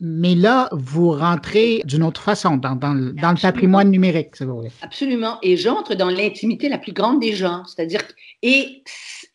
Mais 0.00 0.34
là, 0.34 0.68
vous 0.72 1.10
rentrez 1.10 1.82
d'une 1.84 2.02
autre 2.02 2.22
façon, 2.22 2.56
dans, 2.56 2.76
dans, 2.76 2.94
dans 2.94 3.32
le 3.32 3.40
patrimoine 3.40 3.90
numérique, 3.90 4.36
si 4.36 4.44
vous 4.44 4.56
voulez. 4.56 4.70
Absolument. 4.82 5.38
Et 5.42 5.56
j'entre 5.56 5.94
dans 5.94 6.10
l'intimité 6.10 6.68
la 6.68 6.78
plus 6.78 6.92
grande 6.92 7.20
des 7.20 7.34
gens. 7.34 7.64
C'est-à-dire, 7.64 8.02
et 8.42 8.82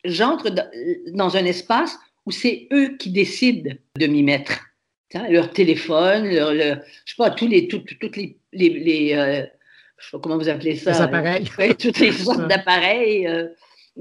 j'entre 0.04 0.50
dans 1.12 1.36
un 1.36 1.44
espace 1.44 1.98
où 2.26 2.30
c'est 2.30 2.68
eux 2.72 2.96
qui 2.98 3.10
décident 3.10 3.70
de 3.98 4.06
m'y 4.06 4.22
mettre. 4.22 4.60
Leur 5.30 5.50
téléphone, 5.50 6.28
leur, 6.28 6.52
je 6.52 6.76
sais 7.06 7.14
pas, 7.16 7.30
tous 7.30 7.48
les, 7.48 7.66
toutes, 7.66 7.90
les, 8.16 8.36
les, 8.52 9.14
euh, 9.14 9.46
je 9.98 10.06
sais 10.06 10.10
pas 10.12 10.18
comment 10.20 10.38
vous 10.38 10.48
appelez 10.48 10.76
ça. 10.76 10.92
Les 10.92 11.00
appareils. 11.00 11.48
toutes 11.78 11.98
les 11.98 12.12
sortes 12.12 12.46
d'appareils 12.48 13.26
euh, 13.26 13.48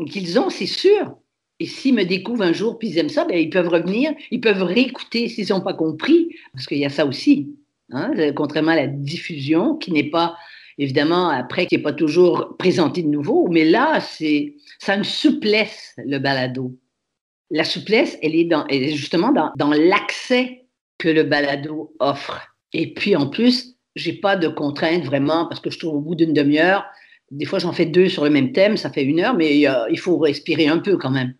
qu'ils 0.09 0.39
ont, 0.39 0.49
c'est 0.49 0.67
sûr. 0.67 1.17
Et 1.59 1.65
s'ils 1.65 1.95
me 1.95 2.03
découvrent 2.03 2.43
un 2.43 2.53
jour, 2.53 2.77
puis 2.77 2.89
ils 2.89 2.97
aiment 2.99 3.09
ça, 3.09 3.25
ben, 3.25 3.37
ils 3.37 3.49
peuvent 3.49 3.67
revenir, 3.67 4.13
ils 4.29 4.39
peuvent 4.39 4.61
réécouter 4.61 5.27
s'ils 5.27 5.49
n'ont 5.49 5.61
pas 5.61 5.73
compris, 5.73 6.29
parce 6.53 6.67
qu'il 6.67 6.77
y 6.77 6.85
a 6.85 6.89
ça 6.89 7.05
aussi. 7.05 7.49
Hein, 7.91 8.11
contrairement 8.35 8.71
à 8.71 8.75
la 8.75 8.87
diffusion, 8.87 9.75
qui 9.75 9.91
n'est 9.91 10.09
pas, 10.09 10.35
évidemment, 10.77 11.29
après, 11.29 11.65
qui 11.65 11.75
n'est 11.75 11.81
pas 11.81 11.93
toujours 11.93 12.57
présentée 12.59 13.01
de 13.01 13.07
nouveau, 13.07 13.47
mais 13.49 13.65
là, 13.65 13.99
c'est, 14.01 14.55
ça 14.77 14.93
a 14.93 14.97
une 14.97 15.03
souplesse, 15.03 15.95
le 15.97 16.19
balado. 16.19 16.77
La 17.49 17.63
souplesse, 17.63 18.19
elle 18.21 18.35
est, 18.35 18.43
dans, 18.43 18.67
elle 18.67 18.83
est 18.83 18.95
justement 18.95 19.31
dans, 19.31 19.51
dans 19.55 19.71
l'accès 19.71 20.65
que 20.99 21.07
le 21.07 21.23
balado 21.23 21.95
offre. 21.99 22.55
Et 22.73 22.93
puis, 22.93 23.15
en 23.15 23.29
plus, 23.29 23.76
j'ai 23.97 24.13
pas 24.13 24.35
de 24.35 24.47
contraintes 24.47 25.03
vraiment 25.03 25.45
parce 25.47 25.59
que 25.59 25.69
je 25.69 25.79
trouve 25.79 25.95
au 25.95 26.01
bout 26.01 26.15
d'une 26.15 26.33
demi-heure, 26.33 26.85
des 27.31 27.45
fois 27.45 27.59
j'en 27.59 27.73
fais 27.73 27.85
deux 27.85 28.09
sur 28.09 28.23
le 28.23 28.29
même 28.29 28.51
thème, 28.51 28.77
ça 28.77 28.89
fait 28.89 29.03
une 29.03 29.19
heure, 29.19 29.35
mais 29.35 29.59
il 29.59 29.99
faut 29.99 30.17
respirer 30.17 30.67
un 30.67 30.79
peu 30.79 30.97
quand 30.97 31.11
même. 31.11 31.33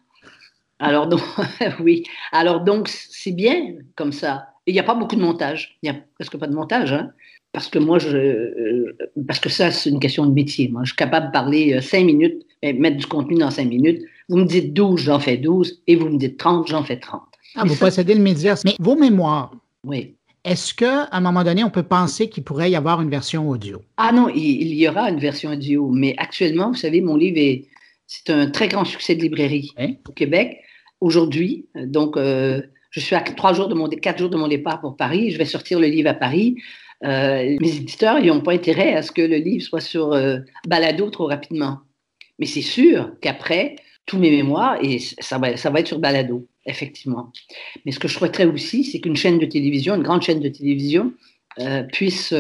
Alors 0.80 1.08
donc, 1.08 1.22
oui. 1.80 2.04
Alors 2.32 2.62
donc, 2.62 2.88
c'est 2.90 3.32
bien 3.32 3.76
comme 3.96 4.12
ça. 4.12 4.50
Il 4.66 4.74
n'y 4.74 4.80
a 4.80 4.84
pas 4.84 4.96
beaucoup 4.96 5.16
de 5.16 5.22
montage. 5.22 5.78
Il 5.82 5.90
n'y 5.90 5.98
a 5.98 6.00
presque 6.16 6.38
pas 6.38 6.48
de 6.48 6.54
montage. 6.54 6.94
Hein. 6.94 7.12
parce 7.54 7.70
que 7.70 7.80
moi, 7.80 8.00
je, 8.00 8.18
euh, 8.18 8.98
parce 9.26 9.40
que 9.40 9.50
ça, 9.50 9.72
c'est 9.72 9.90
une 9.90 10.00
question 10.00 10.26
de 10.26 10.34
métier. 10.34 10.68
Moi, 10.68 10.82
je 10.84 10.90
suis 10.90 10.98
capable 10.98 11.28
de 11.28 11.32
parler 11.32 11.74
euh, 11.74 11.82
cinq 11.82 12.06
minutes, 12.06 12.46
et 12.62 12.74
mettre 12.74 12.98
du 12.98 13.06
contenu 13.06 13.38
dans 13.38 13.52
cinq 13.52 13.68
minutes. 13.70 14.04
Vous 14.30 14.38
me 14.38 14.46
dites 14.46 14.74
12, 14.74 15.00
j'en 15.00 15.20
fais 15.20 15.38
12. 15.38 15.82
Et 15.88 15.96
vous 15.96 16.10
me 16.10 16.18
dites 16.18 16.38
30, 16.38 16.68
j'en 16.68 16.84
fais 16.84 17.00
30. 17.00 17.22
Ah, 17.56 17.64
vous 17.66 17.76
possédez 17.76 18.14
le 18.14 18.22
média. 18.22 18.56
Mais 18.66 18.76
vos 18.80 18.96
mémoires, 18.96 19.52
oui. 19.84 20.17
Est-ce 20.48 20.74
qu'à 20.74 21.10
un 21.12 21.20
moment 21.20 21.44
donné, 21.44 21.66
on 21.66 21.70
peut 21.70 21.84
penser 21.84 22.30
qu'il 22.30 22.46
pourrait 22.46 22.72
y 22.72 22.78
avoir 22.78 23.02
une 23.02 23.10
version 23.10 23.50
audio? 23.50 23.82
Ah 23.98 24.14
non, 24.14 24.30
il, 24.30 24.74
y 24.74 24.88
aura 24.88 25.10
une 25.10 25.20
version 25.20 25.52
audio, 25.52 25.90
mais 25.90 26.16
actuellement, 26.18 26.70
vous 26.70 26.78
savez, 26.78 27.02
mon 27.02 27.18
livre 27.18 27.38
est 27.38 27.66
c'est 28.08 28.30
un 28.30 28.50
très 28.50 28.70
grand 28.70 28.86
succès 28.86 29.16
de 29.16 29.22
librairie 29.22 29.74
au 30.08 30.14
Québec 30.14 30.62
aujourd'hui. 31.02 31.68
Donc, 31.76 32.16
euh, 32.16 32.62
Je 32.92 33.02
suis 33.02 33.14
à 33.14 33.20
trois 33.20 33.52
jours 33.52 33.68
de 33.68 33.74
mon, 33.74 33.90
quatre 33.90 34.20
jours 34.20 34.30
de 34.30 34.38
mon 34.38 34.48
départ 34.48 34.80
pour 34.80 34.96
Paris. 34.96 35.32
Je 35.32 35.38
vais 35.38 35.44
sortir 35.44 35.82
le 35.82 35.88
livre 35.88 36.10
à 36.10 36.14
Paris. 36.14 36.56
Euh, 37.04 37.58
mes 37.60 37.76
éditeurs, 37.76 38.24
n'ont 38.24 38.40
pas 38.40 38.54
intérêt 38.54 38.94
à 38.94 39.02
ce 39.02 39.12
que 39.12 39.22
le 39.22 39.36
livre 39.36 39.62
soit 39.62 39.82
sur 39.82 40.14
euh, 40.14 40.38
balado 40.66 41.10
trop 41.10 41.26
rapidement. 41.26 41.80
Mais 42.40 42.46
c'est 42.46 42.62
sûr 42.62 43.12
qu'après, 43.20 43.76
tous 44.08 44.18
mes 44.18 44.32
mémoires, 44.32 44.78
et 44.82 44.98
ça 45.00 45.38
va, 45.38 45.52
être 45.52 45.88
sur 45.88 46.00
balado, 46.00 46.48
effectivement. 46.66 47.32
Mais 47.86 47.92
ce 47.92 48.00
que 48.00 48.08
je 48.08 48.18
souhaiterais 48.18 48.46
aussi, 48.46 48.84
c'est 48.84 49.00
qu'une 49.00 49.16
chaîne 49.16 49.38
de 49.38 49.46
télévision, 49.46 49.96
une 49.96 50.04
grande 50.04 50.24
chaîne 50.24 50.40
de 50.40 50.50
télévision, 50.50 51.14
euh, 51.60 51.84
puisse, 51.84 52.34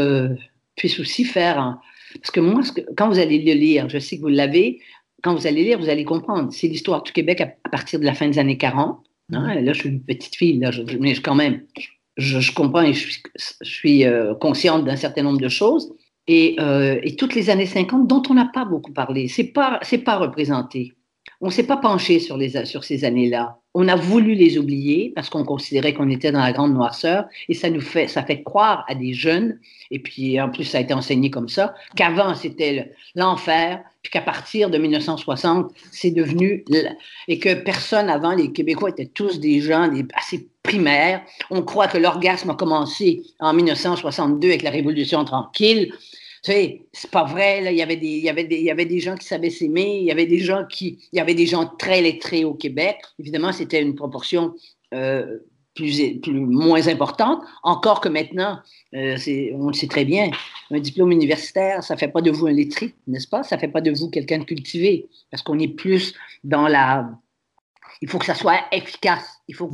puisse 0.75 0.99
aussi 0.99 1.23
faire... 1.25 1.77
Parce 2.19 2.31
que 2.31 2.39
moi, 2.39 2.61
quand 2.95 3.09
vous 3.09 3.19
allez 3.19 3.37
le 3.39 3.53
lire, 3.53 3.89
je 3.89 3.99
sais 3.99 4.15
que 4.15 4.21
vous 4.21 4.29
l'avez, 4.29 4.79
quand 5.23 5.35
vous 5.35 5.47
allez 5.47 5.63
lire, 5.63 5.79
vous 5.79 5.89
allez 5.89 6.05
comprendre. 6.05 6.51
C'est 6.51 6.67
l'histoire 6.67 7.03
du 7.03 7.11
Québec 7.11 7.41
à, 7.41 7.69
partir 7.69 7.99
de 7.99 8.05
la 8.05 8.13
fin 8.13 8.27
des 8.27 8.39
années 8.39 8.57
40. 8.57 8.99
Hein. 9.33 9.61
Là, 9.61 9.73
je 9.73 9.79
suis 9.79 9.89
une 9.89 10.01
petite 10.01 10.35
fille, 10.35 10.61
mais 10.99 11.15
quand 11.15 11.35
même, 11.35 11.63
je, 12.17 12.53
comprends 12.53 12.81
et 12.81 12.93
je 12.93 13.19
suis, 13.61 14.05
euh, 14.05 14.33
consciente 14.35 14.85
d'un 14.85 14.95
certain 14.95 15.23
nombre 15.23 15.41
de 15.41 15.49
choses. 15.49 15.93
Euh, 16.29 16.99
et, 17.03 17.15
toutes 17.15 17.35
les 17.35 17.49
années 17.49 17.65
50 17.65 18.07
dont 18.07 18.21
on 18.29 18.33
n'a 18.33 18.49
pas 18.53 18.65
beaucoup 18.65 18.91
parlé, 18.91 19.27
c'est 19.27 19.45
pas 19.45 19.79
pas 20.03 20.17
représenté. 20.17 20.93
On 21.41 21.49
s'est 21.49 21.63
pas 21.63 21.77
penché 21.77 22.19
sur 22.19 22.83
ces 22.83 23.05
années-là. 23.05 23.59
On 23.73 23.87
a 23.87 23.95
voulu 23.95 24.33
les 24.33 24.57
oublier 24.57 25.11
parce 25.15 25.29
qu'on 25.29 25.43
considérait 25.43 25.93
qu'on 25.93 26.09
était 26.09 26.31
dans 26.31 26.41
la 26.41 26.51
grande 26.51 26.73
noirceur 26.73 27.25
et 27.47 27.53
ça 27.53 27.69
nous 27.69 27.81
fait 27.81 28.07
croire 28.43 28.83
à 28.87 28.95
des 28.95 29.13
jeunes 29.13 29.59
et 29.91 29.99
puis 29.99 30.41
en 30.41 30.49
plus 30.49 30.63
ça 30.63 30.79
a 30.79 30.81
été 30.81 30.95
enseigné 30.95 31.29
comme 31.29 31.47
ça 31.47 31.75
qu'avant 31.95 32.33
c'était 32.33 32.91
l'enfer 33.13 33.83
puis 34.01 34.11
qu'à 34.11 34.21
partir 34.21 34.71
de 34.71 34.79
1960 34.79 35.71
c'est 35.91 36.09
devenu 36.09 36.65
et 37.27 37.37
que 37.37 37.53
personne 37.53 38.09
avant 38.09 38.33
les 38.33 38.51
Québécois 38.51 38.89
étaient 38.89 39.05
tous 39.05 39.39
des 39.39 39.61
gens 39.61 39.91
assez 40.15 40.47
primaires. 40.63 41.21
On 41.51 41.61
croit 41.61 41.87
que 41.87 41.97
l'orgasme 41.97 42.49
a 42.49 42.55
commencé 42.55 43.21
en 43.39 43.53
1962 43.53 44.47
avec 44.47 44.63
la 44.63 44.71
Révolution 44.71 45.23
tranquille. 45.23 45.93
Tu 46.47 46.85
c'est 46.93 47.11
pas 47.11 47.25
vrai. 47.25 47.61
Il, 47.73 47.77
y 47.77 47.81
avait 47.81 47.97
des, 47.97 48.07
y 48.07 48.21
y 48.21 48.71
avait 48.71 48.85
des 48.85 48.99
gens 49.01 49.15
qui 49.15 49.27
savaient 49.27 49.49
s'aimer. 49.49 49.97
Il 49.99 50.05
y 50.05 50.11
avait 50.11 50.25
des 50.25 50.39
gens 50.39 50.65
qui, 50.65 50.97
il 51.11 51.17
y 51.17 51.19
avait 51.19 51.33
des 51.33 51.45
gens 51.45 51.65
très 51.77 52.01
lettrés 52.01 52.45
au 52.45 52.53
Québec. 52.53 52.99
Évidemment, 53.19 53.51
c'était 53.51 53.81
une 53.81 53.95
proportion 53.95 54.53
euh, 54.93 55.39
plus, 55.75 56.19
plus, 56.21 56.39
moins 56.39 56.87
importante. 56.87 57.43
Encore 57.63 57.99
que 57.99 58.07
maintenant, 58.07 58.59
euh, 58.95 59.17
on 59.55 59.67
le 59.67 59.73
sait 59.73 59.87
très 59.87 60.05
bien, 60.05 60.31
un 60.71 60.79
diplôme 60.79 61.11
universitaire, 61.11 61.83
ça 61.83 61.97
fait 61.97 62.07
pas 62.07 62.21
de 62.21 62.31
vous 62.31 62.47
un 62.47 62.53
lettré, 62.53 62.95
n'est-ce 63.07 63.27
pas? 63.27 63.43
Ça 63.43 63.57
fait 63.57 63.67
pas 63.67 63.81
de 63.81 63.91
vous 63.91 64.09
quelqu'un 64.09 64.37
de 64.37 64.45
cultivé, 64.45 65.09
parce 65.29 65.43
qu'on 65.43 65.59
est 65.59 65.67
plus 65.67 66.13
dans 66.45 66.69
la. 66.69 67.09
Il 68.01 68.07
faut 68.07 68.19
que 68.19 68.25
ça 68.25 68.35
soit 68.35 68.61
efficace. 68.71 69.41
Il 69.49 69.55
faut 69.55 69.69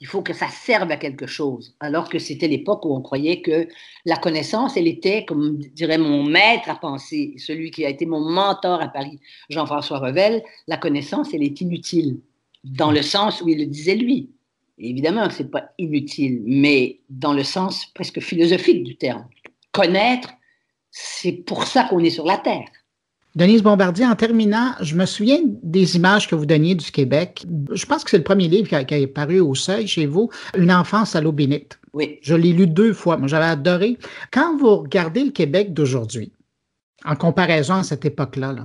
il 0.00 0.06
faut 0.06 0.22
que 0.22 0.32
ça 0.32 0.48
serve 0.48 0.90
à 0.90 0.96
quelque 0.96 1.26
chose. 1.26 1.74
Alors 1.80 2.08
que 2.08 2.18
c'était 2.18 2.46
l'époque 2.46 2.84
où 2.84 2.94
on 2.94 3.00
croyait 3.00 3.42
que 3.42 3.68
la 4.04 4.16
connaissance, 4.16 4.76
elle 4.76 4.86
était, 4.86 5.24
comme 5.24 5.58
dirait 5.58 5.98
mon 5.98 6.22
maître 6.22 6.70
à 6.70 6.76
penser, 6.76 7.34
celui 7.36 7.70
qui 7.70 7.84
a 7.84 7.88
été 7.88 8.06
mon 8.06 8.20
mentor 8.20 8.80
à 8.80 8.88
Paris, 8.88 9.18
Jean-François 9.50 9.98
Revel, 9.98 10.42
la 10.68 10.76
connaissance, 10.76 11.34
elle 11.34 11.42
est 11.42 11.60
inutile, 11.60 12.20
dans 12.62 12.92
le 12.92 13.02
sens 13.02 13.42
où 13.42 13.48
il 13.48 13.58
le 13.58 13.66
disait 13.66 13.96
lui. 13.96 14.30
évidemment, 14.78 15.28
ce 15.30 15.42
n'est 15.42 15.48
pas 15.48 15.70
inutile, 15.78 16.42
mais 16.44 17.00
dans 17.10 17.32
le 17.32 17.42
sens 17.42 17.86
presque 17.86 18.20
philosophique 18.20 18.84
du 18.84 18.96
terme. 18.96 19.26
Connaître, 19.72 20.30
c'est 20.90 21.32
pour 21.32 21.64
ça 21.64 21.84
qu'on 21.84 22.00
est 22.00 22.10
sur 22.10 22.24
la 22.24 22.38
Terre. 22.38 22.68
Denise 23.38 23.62
Bombardier, 23.62 24.04
en 24.04 24.16
terminant, 24.16 24.72
je 24.80 24.96
me 24.96 25.06
souviens 25.06 25.38
des 25.62 25.94
images 25.94 26.26
que 26.26 26.34
vous 26.34 26.44
donniez 26.44 26.74
du 26.74 26.90
Québec. 26.90 27.46
Je 27.70 27.86
pense 27.86 28.02
que 28.02 28.10
c'est 28.10 28.18
le 28.18 28.24
premier 28.24 28.48
livre 28.48 28.66
qui 28.66 28.74
a, 28.74 28.82
qui 28.82 29.06
paru 29.06 29.38
au 29.38 29.54
seuil 29.54 29.86
chez 29.86 30.06
vous, 30.06 30.28
Une 30.56 30.72
enfance 30.72 31.14
à 31.14 31.20
l'eau 31.20 31.30
bénite. 31.30 31.78
Oui. 31.92 32.18
Je 32.20 32.34
l'ai 32.34 32.52
lu 32.52 32.66
deux 32.66 32.92
fois. 32.92 33.16
Moi, 33.16 33.28
j'avais 33.28 33.44
adoré. 33.44 33.96
Quand 34.32 34.56
vous 34.56 34.78
regardez 34.78 35.22
le 35.22 35.30
Québec 35.30 35.72
d'aujourd'hui, 35.72 36.32
en 37.04 37.14
comparaison 37.14 37.74
à 37.74 37.84
cette 37.84 38.04
époque-là, 38.04 38.56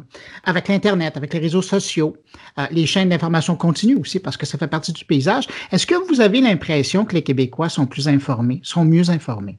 avec 0.44 0.68
l'Internet, 0.68 1.18
avec 1.18 1.36
les 1.36 1.40
réseaux 1.40 1.62
sociaux, 1.62 2.18
euh, 2.58 2.66
les 2.72 2.88
chaînes 2.88 3.10
d'information 3.10 3.56
continue 3.56 3.98
aussi, 3.98 4.20
parce 4.20 4.38
que 4.38 4.48
ça 4.48 4.58
fait 4.58 4.68
partie 4.68 4.92
du 4.92 5.06
paysage, 5.06 5.46
est-ce 5.72 5.86
que 5.86 6.08
vous 6.10 6.20
avez 6.20 6.42
l'impression 6.42 7.06
que 7.06 7.14
les 7.14 7.22
Québécois 7.22 7.70
sont 7.70 7.86
plus 7.86 8.08
informés, 8.08 8.60
sont 8.64 8.86
mieux 8.86 9.12
informés? 9.12 9.58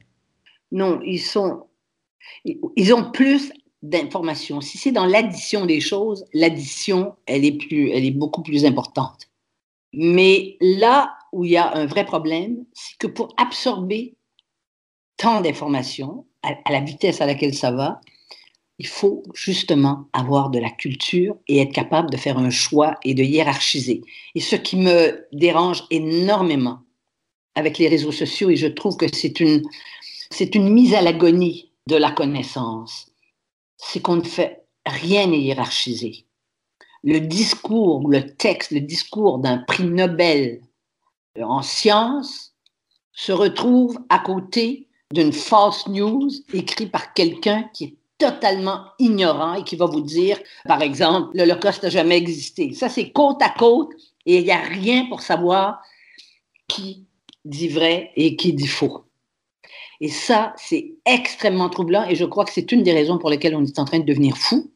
Non, 0.73 0.99
ils 1.05 1.19
sont. 1.19 1.67
Ils 2.43 2.93
ont 2.93 3.11
plus 3.11 3.53
d'informations. 3.89 4.61
Si 4.61 4.77
c'est 4.77 4.91
dans 4.91 5.05
l'addition 5.05 5.65
des 5.65 5.79
choses, 5.79 6.25
l'addition, 6.33 7.15
elle 7.25 7.45
est 7.45 7.57
elle 7.71 8.05
est 8.05 8.11
beaucoup 8.11 8.41
plus 8.41 8.65
importante. 8.65 9.29
Mais 9.93 10.57
là 10.59 11.15
où 11.31 11.45
il 11.45 11.51
y 11.51 11.57
a 11.57 11.73
un 11.75 11.85
vrai 11.85 12.05
problème, 12.05 12.65
c'est 12.73 12.97
que 12.97 13.07
pour 13.07 13.33
absorber 13.37 14.15
tant 15.17 15.41
d'informations 15.41 16.25
à, 16.43 16.71
la 16.71 16.81
vitesse 16.81 17.21
à 17.21 17.25
laquelle 17.25 17.53
ça 17.53 17.71
va, 17.71 18.01
il 18.77 18.87
faut 18.87 19.23
justement 19.33 20.07
avoir 20.11 20.49
de 20.49 20.59
la 20.59 20.69
culture 20.69 21.37
et 21.47 21.59
être 21.59 21.71
capable 21.71 22.09
de 22.09 22.17
faire 22.17 22.37
un 22.37 22.49
choix 22.49 22.95
et 23.05 23.13
de 23.13 23.23
hiérarchiser. 23.23 24.01
Et 24.35 24.41
ce 24.41 24.57
qui 24.57 24.75
me 24.75 25.25
dérange 25.31 25.83
énormément 25.91 26.79
avec 27.55 27.77
les 27.77 27.87
réseaux 27.87 28.11
sociaux, 28.11 28.49
et 28.49 28.57
je 28.57 28.67
trouve 28.67 28.97
que 28.97 29.05
c'est 29.13 29.39
une, 29.39 29.63
c'est 30.29 30.55
une 30.55 30.69
mise 30.69 30.93
à 30.93 31.01
l'agonie 31.01 31.71
de 31.87 31.95
la 31.95 32.11
connaissance 32.11 33.14
c'est 33.77 34.01
qu'on 34.01 34.17
ne 34.17 34.23
fait 34.23 34.65
rien 34.85 35.27
n'est 35.27 35.41
hiérarchisé. 35.41 36.25
Le 37.03 37.19
discours, 37.19 38.09
le 38.09 38.35
texte, 38.35 38.71
le 38.71 38.81
discours 38.81 39.39
d'un 39.39 39.59
prix 39.59 39.83
Nobel 39.83 40.61
en 41.41 41.61
sciences 41.61 42.53
se 43.13 43.31
retrouve 43.31 43.99
à 44.09 44.19
côté 44.19 44.87
d'une 45.11 45.31
false 45.31 45.87
news 45.87 46.29
écrite 46.53 46.91
par 46.91 47.13
quelqu'un 47.13 47.69
qui 47.73 47.83
est 47.85 47.95
totalement 48.17 48.85
ignorant 48.97 49.55
et 49.55 49.63
qui 49.63 49.75
va 49.75 49.85
vous 49.85 50.01
dire, 50.01 50.39
par 50.65 50.81
exemple, 50.81 51.35
l'Holocauste 51.37 51.83
n'a 51.83 51.89
jamais 51.89 52.17
existé. 52.17 52.73
Ça, 52.73 52.89
c'est 52.89 53.11
côte 53.11 53.41
à 53.41 53.49
côte 53.49 53.91
et 54.25 54.39
il 54.39 54.43
n'y 54.43 54.51
a 54.51 54.61
rien 54.61 55.05
pour 55.07 55.21
savoir 55.21 55.81
qui 56.67 57.05
dit 57.43 57.67
vrai 57.67 58.11
et 58.15 58.35
qui 58.35 58.53
dit 58.53 58.67
faux. 58.67 59.05
Et 60.01 60.09
ça, 60.09 60.53
c'est 60.57 60.93
extrêmement 61.05 61.69
troublant 61.69 62.07
et 62.07 62.15
je 62.15 62.25
crois 62.25 62.45
que 62.45 62.51
c'est 62.51 62.71
une 62.71 62.83
des 62.83 62.93
raisons 62.93 63.17
pour 63.17 63.29
lesquelles 63.29 63.55
on 63.55 63.63
est 63.63 63.79
en 63.79 63.85
train 63.85 63.99
de 63.99 64.05
devenir 64.05 64.37
fou. 64.37 64.71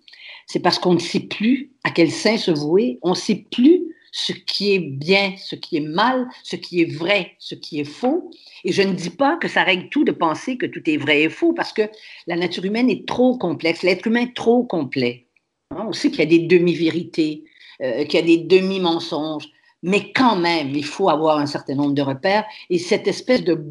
C'est 0.47 0.59
parce 0.59 0.79
qu'on 0.79 0.93
ne 0.93 0.99
sait 0.99 1.19
plus 1.19 1.71
à 1.83 1.91
quel 1.91 2.11
sein 2.11 2.37
se 2.37 2.51
vouer, 2.51 2.99
on 3.01 3.11
ne 3.11 3.15
sait 3.15 3.45
plus 3.51 3.83
ce 4.11 4.33
qui 4.33 4.73
est 4.73 4.79
bien, 4.79 5.33
ce 5.37 5.55
qui 5.55 5.77
est 5.77 5.81
mal, 5.81 6.27
ce 6.43 6.55
qui 6.55 6.81
est 6.81 6.91
vrai, 6.91 7.33
ce 7.37 7.55
qui 7.55 7.79
est 7.79 7.85
faux. 7.85 8.31
Et 8.63 8.71
je 8.71 8.81
ne 8.81 8.93
dis 8.93 9.11
pas 9.11 9.37
que 9.37 9.47
ça 9.47 9.63
règle 9.63 9.89
tout 9.89 10.03
de 10.03 10.11
penser 10.11 10.57
que 10.57 10.65
tout 10.65 10.81
est 10.89 10.97
vrai 10.97 11.21
et 11.23 11.29
faux, 11.29 11.53
parce 11.53 11.73
que 11.73 11.83
la 12.27 12.35
nature 12.35 12.65
humaine 12.65 12.89
est 12.89 13.07
trop 13.07 13.37
complexe, 13.37 13.83
l'être 13.83 14.07
humain 14.07 14.21
est 14.21 14.35
trop 14.35 14.63
complet. 14.63 15.27
Hein, 15.71 15.85
on 15.87 15.93
sait 15.93 16.09
qu'il 16.09 16.19
y 16.19 16.23
a 16.23 16.25
des 16.25 16.39
demi-vérités, 16.39 17.43
euh, 17.83 18.03
qu'il 18.05 18.19
y 18.19 18.23
a 18.23 18.25
des 18.25 18.37
demi-mensonges, 18.37 19.49
mais 19.83 20.11
quand 20.11 20.35
même, 20.35 20.71
il 20.75 20.85
faut 20.85 21.09
avoir 21.09 21.37
un 21.37 21.45
certain 21.45 21.75
nombre 21.75 21.93
de 21.93 22.01
repères. 22.01 22.45
Et 22.69 22.79
cette 22.79 23.07
espèce 23.07 23.43
de 23.43 23.63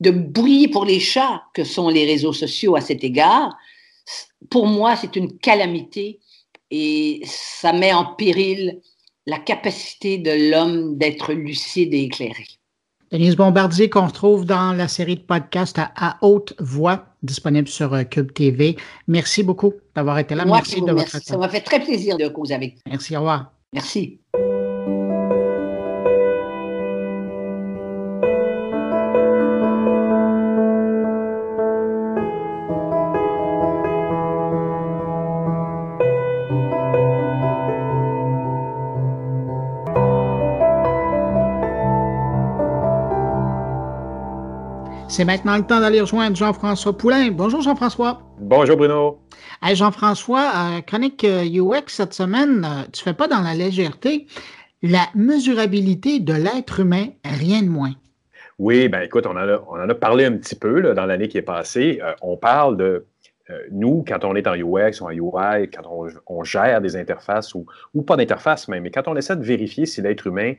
de 0.00 0.10
bruit 0.10 0.68
pour 0.68 0.84
les 0.84 1.00
chats 1.00 1.42
que 1.54 1.64
sont 1.64 1.88
les 1.88 2.04
réseaux 2.04 2.32
sociaux 2.32 2.76
à 2.76 2.80
cet 2.80 3.02
égard, 3.04 3.56
pour 4.50 4.66
moi, 4.66 4.96
c'est 4.96 5.16
une 5.16 5.38
calamité 5.38 6.20
et 6.70 7.22
ça 7.24 7.72
met 7.72 7.92
en 7.92 8.04
péril 8.04 8.80
la 9.26 9.38
capacité 9.38 10.18
de 10.18 10.50
l'homme 10.50 10.96
d'être 10.96 11.32
lucide 11.32 11.92
et 11.94 12.02
éclairé. 12.02 12.44
Denise 13.12 13.36
Bombardier, 13.36 13.88
qu'on 13.88 14.06
retrouve 14.06 14.44
dans 14.44 14.72
la 14.72 14.88
série 14.88 15.16
de 15.16 15.22
podcasts 15.22 15.78
à, 15.78 16.18
haute 16.22 16.54
voix, 16.58 17.06
disponible 17.22 17.68
sur 17.68 17.94
euh, 17.94 18.02
Cube 18.02 18.32
TV. 18.32 18.76
Merci 19.06 19.44
beaucoup 19.44 19.74
d'avoir 19.94 20.18
été 20.18 20.34
là. 20.34 20.44
merci 20.44 20.80
de 20.80 20.92
votre 20.92 21.12
temps. 21.12 21.18
Ça 21.22 21.38
m'a 21.38 21.48
fait 21.48 21.60
très 21.60 21.80
plaisir 21.80 22.16
de 22.16 22.26
causer 22.28 22.54
avec 22.54 22.74
vous. 22.74 22.80
Merci, 22.86 23.16
au 23.16 23.20
revoir. 23.20 23.52
Merci. 23.72 24.20
C'est 45.16 45.24
maintenant 45.24 45.56
le 45.56 45.62
temps 45.62 45.80
d'aller 45.80 46.02
rejoindre 46.02 46.36
Jean-François 46.36 46.94
Poulain. 46.94 47.30
Bonjour 47.30 47.62
Jean-François. 47.62 48.20
Bonjour 48.38 48.76
Bruno. 48.76 49.18
Jean-François, 49.72 50.52
euh, 50.54 50.80
chronique 50.82 51.24
UX 51.24 51.72
euh, 51.72 51.80
cette 51.86 52.12
semaine, 52.12 52.60
tu 52.60 52.66
euh, 52.66 52.90
tu 52.92 53.02
fais 53.02 53.14
pas 53.14 53.26
dans 53.26 53.40
la 53.40 53.54
légèreté 53.54 54.26
la 54.82 55.06
mesurabilité 55.14 56.20
de 56.20 56.34
l'être 56.34 56.80
humain, 56.80 57.06
rien 57.24 57.62
de 57.62 57.68
moins. 57.70 57.94
Oui, 58.58 58.90
ben 58.90 59.00
écoute, 59.00 59.24
on 59.26 59.30
en 59.30 59.36
a, 59.48 59.58
on 59.70 59.80
en 59.80 59.88
a 59.88 59.94
parlé 59.94 60.26
un 60.26 60.32
petit 60.32 60.54
peu 60.54 60.82
dans 60.92 61.06
l'année 61.06 61.28
qui 61.28 61.38
est 61.38 61.42
passée. 61.42 61.98
on 62.20 62.36
parle 62.36 62.76
de 62.76 63.06
nous, 63.70 64.04
quand 64.06 64.22
on 64.22 64.34
est 64.34 64.46
en 64.46 64.54
UX 64.54 65.00
ou 65.00 65.06
en 65.06 65.12
UI, 65.12 65.70
quand 65.70 66.10
on, 66.26 66.44
gère 66.44 66.82
des 66.82 66.94
interfaces 66.94 67.54
ou, 67.54 67.64
ou 67.94 68.02
pas 68.02 68.16
d'interface 68.16 68.68
même, 68.68 68.82
mais 68.82 68.90
quand 68.90 69.08
on 69.08 69.16
essaie 69.16 69.36
de 69.36 69.44
vérifier 69.44 69.86
si 69.86 70.02
l'être 70.02 70.26
humain 70.26 70.52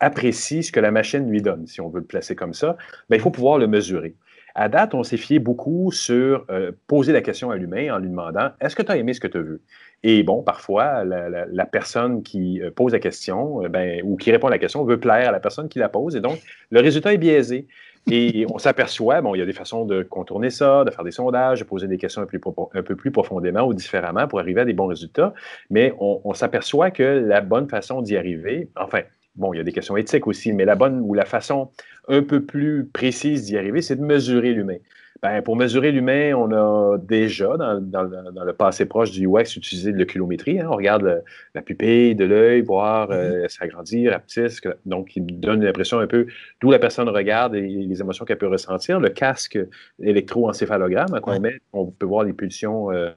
apprécie 0.00 0.62
ce 0.62 0.72
que 0.72 0.80
la 0.80 0.90
machine 0.90 1.28
lui 1.28 1.42
donne, 1.42 1.66
si 1.66 1.80
on 1.80 1.88
veut 1.88 2.00
le 2.00 2.06
placer 2.06 2.34
comme 2.34 2.54
ça, 2.54 2.76
bien, 3.08 3.18
il 3.18 3.20
faut 3.20 3.30
pouvoir 3.30 3.58
le 3.58 3.66
mesurer. 3.66 4.14
À 4.54 4.68
date, 4.68 4.94
on 4.94 5.04
s'est 5.04 5.18
fié 5.18 5.38
beaucoup 5.38 5.92
sur 5.92 6.44
euh, 6.50 6.72
poser 6.88 7.12
la 7.12 7.20
question 7.20 7.50
à 7.50 7.56
l'humain 7.56 7.94
en 7.94 7.98
lui 7.98 8.08
demandant 8.08 8.50
Est-ce 8.60 8.74
que 8.74 8.82
tu 8.82 8.90
as 8.90 8.96
aimé 8.96 9.14
ce 9.14 9.20
que 9.20 9.28
tu 9.28 9.38
as 9.38 9.42
vu 9.42 9.60
Et 10.02 10.24
bon, 10.24 10.42
parfois, 10.42 11.04
la, 11.04 11.66
personne 11.66 12.24
qui 12.24 12.60
euh, 12.60 12.72
pose 12.72 12.92
la 12.92 12.98
question 12.98 13.64
euh, 13.64 13.68
ben, 13.68 14.00
ou 14.02 14.16
qui 14.16 14.32
répond 14.32 14.48
à 14.48 14.50
la 14.50 14.58
question 14.58 14.82
veut 14.84 14.98
plaire 14.98 15.28
à 15.28 15.32
la 15.32 15.38
personne 15.38 15.68
qui 15.68 15.78
la 15.78 15.88
pose 15.88 16.16
et 16.16 16.20
donc 16.20 16.40
le 16.70 16.80
résultat 16.80 17.14
est 17.14 17.18
biaisé. 17.18 17.68
Et 18.10 18.46
on 18.52 18.58
s'aperçoit, 18.58 19.20
bon, 19.20 19.34
il 19.34 19.38
y 19.38 19.42
a 19.42 19.46
des 19.46 19.52
façons 19.52 19.84
de 19.84 20.02
contourner 20.02 20.50
ça, 20.50 20.82
de 20.82 20.90
faire 20.90 21.04
des 21.04 21.12
sondages, 21.12 21.60
de 21.60 21.64
poser 21.64 21.86
des 21.86 21.98
questions 21.98 22.22
un, 22.22 22.82
peu 22.82 22.96
plus 22.96 23.10
profondément 23.10 23.62
ou 23.64 23.74
différemment 23.74 24.26
pour 24.26 24.40
arriver 24.40 24.62
à 24.62 24.64
des 24.64 24.72
bons 24.72 24.86
résultats, 24.86 25.34
mais 25.68 25.94
on 26.00 26.32
s'aperçoit 26.32 26.90
que 26.90 27.02
la 27.02 27.42
bonne 27.42 27.68
façon 27.68 28.00
d'y 28.00 28.16
arriver, 28.16 28.70
enfin, 28.76 29.02
bon, 29.38 29.54
il 29.54 29.56
y 29.56 29.60
a 29.60 29.64
des 29.64 29.72
questions 29.72 29.96
éthiques 29.96 30.26
aussi, 30.26 30.52
mais 30.52 30.64
la 30.64 30.74
bonne 30.74 31.00
ou 31.00 31.14
la 31.14 31.24
façon 31.24 31.70
un 32.08 32.22
peu 32.22 32.44
plus 32.44 32.86
précise 32.86 33.44
d'y 33.44 33.56
arriver, 33.56 33.80
c'est 33.80 33.96
de 33.96 34.02
mesurer 34.02 34.52
l'humain. 34.52 34.78
Ben, 35.20 35.42
pour 35.42 35.56
mesurer 35.56 35.90
l'humain, 35.90 36.32
on 36.34 36.52
a 36.52 36.96
déjà, 36.98 37.56
dans, 37.56 38.44
le 38.44 38.52
passé 38.52 38.86
proche 38.86 39.10
du 39.10 39.26
UX, 39.26 39.56
utilisé 39.56 39.92
de 39.92 39.98
l'oculométrie. 39.98 40.60
Hein. 40.60 40.68
On 40.70 40.76
regarde 40.76 41.24
la 41.56 41.62
pupille 41.62 42.14
de 42.14 42.24
l'œil, 42.24 42.60
voir 42.60 43.10
mm-hmm. 43.10 43.14
euh, 43.14 43.48
s'agrandir, 43.48 44.12
rapetisse, 44.12 44.60
donc 44.86 45.16
il 45.16 45.26
donne 45.40 45.64
l'impression 45.64 45.98
un 45.98 46.06
peu 46.06 46.26
d'où 46.60 46.70
la 46.70 46.78
personne 46.78 47.08
regarde 47.08 47.56
et 47.56 47.62
les 47.62 48.00
émotions 48.00 48.24
qu'elle 48.24 48.38
peut 48.38 48.46
ressentir. 48.46 49.00
Le 49.00 49.08
casque 49.08 49.58
électroencéphalogramme 50.00 51.14
hein, 51.14 51.20
qu'on 51.20 51.40
met, 51.40 51.58
on 51.72 51.86
peut 51.86 52.06
voir 52.06 52.22
les 52.22 52.32
pulsions, 52.32 52.92
euh, 52.92 53.10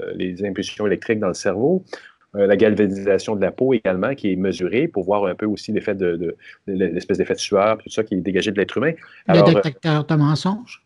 euh, 0.00 0.12
les 0.14 0.44
impulsions 0.44 0.86
électriques 0.86 1.20
dans 1.20 1.28
le 1.28 1.34
cerveau. 1.34 1.84
Euh, 2.34 2.46
la 2.46 2.56
galvanisation 2.56 3.36
de 3.36 3.40
la 3.40 3.50
peau 3.50 3.72
également, 3.72 4.14
qui 4.14 4.32
est 4.32 4.36
mesurée 4.36 4.88
pour 4.88 5.04
voir 5.04 5.24
un 5.26 5.34
peu 5.34 5.46
aussi 5.46 5.72
l'effet 5.72 5.94
de, 5.94 6.36
l'espèce 6.66 7.18
d'effet 7.18 7.34
de 7.34 7.38
sueur, 7.38 7.78
tout 7.78 7.88
ça 7.88 8.02
qui 8.02 8.14
est 8.14 8.20
dégagé 8.20 8.50
de 8.50 8.58
l'être 8.58 8.76
humain. 8.76 8.92
le 9.28 9.38
euh, 9.38 9.42
détecteur 9.42 10.04
de 10.04 10.14
mensonges. 10.14 10.82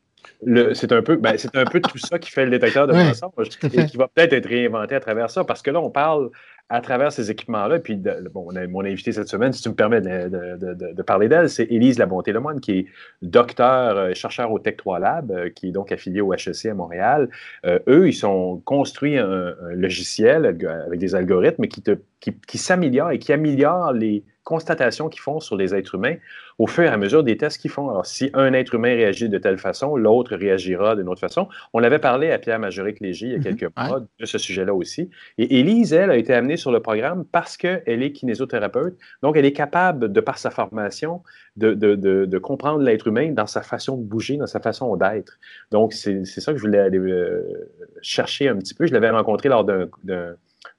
C'est 0.74 0.93
un, 0.93 1.03
peu, 1.03 1.16
ben, 1.16 1.36
un 1.55 1.64
peu 1.64 1.80
tout 1.80 1.99
ça 1.99 2.18
qui 2.18 2.30
fait 2.30 2.45
le 2.45 2.51
détecteur 2.51 2.86
de 2.86 2.93
mensonges 2.93 3.49
et 3.64 3.86
qui 3.86 3.97
va 3.97 4.09
peut-être 4.09 4.32
être 4.32 4.49
réinventé 4.49 4.95
à 4.95 5.01
travers 5.01 5.30
ça, 5.30 5.45
parce 5.45 5.61
que 5.61 5.70
là, 5.70 5.80
on 5.80 5.91
parle 5.91 6.30
à 6.70 6.80
travers 6.80 7.10
ces 7.10 7.32
équipements-là, 7.32 7.80
puis 7.80 8.00
bon, 8.32 8.48
mon 8.68 8.84
invité 8.84 9.10
cette 9.10 9.26
semaine, 9.26 9.52
si 9.52 9.60
tu 9.60 9.68
me 9.68 9.74
permets 9.74 10.00
de, 10.00 11.02
parler 11.02 11.28
d'elle, 11.28 11.50
c'est 11.50 11.64
Élise 11.64 11.98
Labonté-Lemoine, 11.98 12.60
qui 12.60 12.70
est 12.70 12.86
docteur, 13.22 13.96
euh, 13.96 14.14
chercheur 14.14 14.52
au 14.52 14.60
Tech 14.60 14.76
3 14.76 15.00
Lab, 15.00 15.32
euh, 15.32 15.50
qui 15.50 15.68
est 15.68 15.72
donc 15.72 15.90
affilié 15.90 16.20
au 16.20 16.32
HEC 16.32 16.66
à 16.66 16.74
Montréal. 16.74 17.28
Euh, 17.66 17.80
eux, 17.88 18.08
ils 18.08 18.24
ont 18.24 18.58
construit 18.58 19.18
un, 19.18 19.52
logiciel 19.72 20.46
avec 20.46 21.00
des 21.00 21.14
algorithmes 21.16 21.66
qui, 21.66 21.82
qui, 22.20 22.32
qui 22.46 22.58
s'améliorent 22.58 23.10
et 23.10 23.18
qui 23.18 23.32
améliorent 23.32 23.92
les, 23.92 24.22
constatations 24.50 25.08
qu'ils 25.08 25.20
font 25.20 25.38
sur 25.38 25.56
les 25.56 25.74
êtres 25.76 25.94
humains 25.94 26.16
au 26.58 26.66
fur 26.66 26.84
et 26.84 26.88
à 26.88 26.96
mesure 26.96 27.22
des 27.22 27.36
tests 27.36 27.58
qu'ils 27.58 27.70
font. 27.70 27.88
Alors, 27.88 28.04
si 28.04 28.30
un 28.34 28.52
être 28.52 28.74
humain 28.74 28.94
réagit 28.94 29.28
de 29.28 29.38
telle 29.38 29.58
façon, 29.58 29.96
l'autre 29.96 30.34
réagira 30.34 30.96
d'une 30.96 31.08
autre 31.08 31.20
façon. 31.20 31.48
On 31.72 31.78
l'avait 31.78 32.00
parlé 32.00 32.32
à 32.32 32.38
Pierre 32.38 32.58
Majoric-Léger 32.58 33.26
il 33.26 33.32
y 33.32 33.34
a 33.34 33.38
mhm. 33.38 33.44
quelques 33.44 33.76
mois 33.76 34.00
de 34.00 34.26
ce 34.26 34.38
sujet-là 34.38 34.74
aussi. 34.74 35.08
Et 35.38 35.60
Élise, 35.60 35.92
elle, 35.92 36.10
a 36.10 36.16
été 36.16 36.34
amenée 36.34 36.56
sur 36.61 36.70
le 36.70 36.80
programme 36.80 37.24
parce 37.24 37.56
qu'elle 37.56 38.02
est 38.02 38.12
kinésothérapeute. 38.12 38.96
Donc, 39.22 39.36
elle 39.36 39.44
est 39.44 39.52
capable, 39.52 40.12
de 40.12 40.20
par 40.20 40.38
sa 40.38 40.50
formation, 40.50 41.22
de, 41.56 41.74
de, 41.74 41.94
de, 41.96 42.38
comprendre 42.38 42.80
l'être 42.80 43.08
humain 43.08 43.32
dans 43.32 43.46
sa 43.46 43.62
façon 43.62 43.96
de 43.96 44.02
bouger, 44.02 44.36
dans 44.36 44.46
sa 44.46 44.61
façon 44.61 44.96
d'être. 44.96 45.38
Donc, 45.70 45.92
c'est 45.92 46.24
ça 46.24 46.52
que 46.52 46.58
je 46.58 46.62
voulais 46.62 46.78
aller 46.78 46.98
euh, 46.98 47.70
chercher 48.02 48.48
un 48.48 48.56
petit 48.56 48.74
peu. 48.74 48.86
Je 48.86 48.92
l'avais 48.92 49.11
rencontré 49.11 49.48
lors 49.48 49.64
d'un 49.64 49.88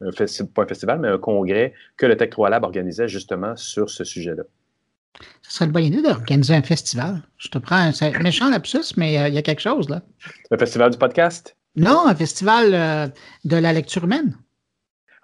un 0.01 0.09
pas 0.53 0.63
un 0.63 0.67
festival, 0.67 0.99
mais 0.99 1.07
un 1.07 1.17
congrès 1.17 1.73
que 1.97 2.05
le 2.05 2.17
Tech 2.17 2.29
3 2.29 2.49
Lab 2.49 2.63
organisait 2.63 3.07
justement 3.07 3.55
sur 3.55 3.89
ce 3.89 4.03
sujet-là. 4.03 4.43
Ce 5.41 5.51
serait 5.51 5.65
une 5.65 5.71
bonne 5.71 5.83
idée 5.83 6.01
d'organiser 6.01 6.55
un 6.55 6.61
festival. 6.61 7.21
Je 7.37 7.49
te 7.49 7.57
prends 7.57 7.75
un 7.75 8.19
méchant 8.21 8.49
lapsus, 8.49 8.95
mais 8.97 9.19
euh, 9.19 9.27
il 9.27 9.33
y 9.33 9.37
a 9.37 9.41
quelque 9.41 9.61
chose 9.61 9.89
là. 9.89 10.01
Un 10.51 10.57
festival 10.57 10.91
du 10.91 10.97
podcast? 10.97 11.55
Non, 11.75 12.07
un 12.07 12.15
festival 12.15 12.73
euh, 12.73 13.07
de 13.45 13.57
la 13.57 13.73
lecture 13.73 14.03
humaine. 14.03 14.35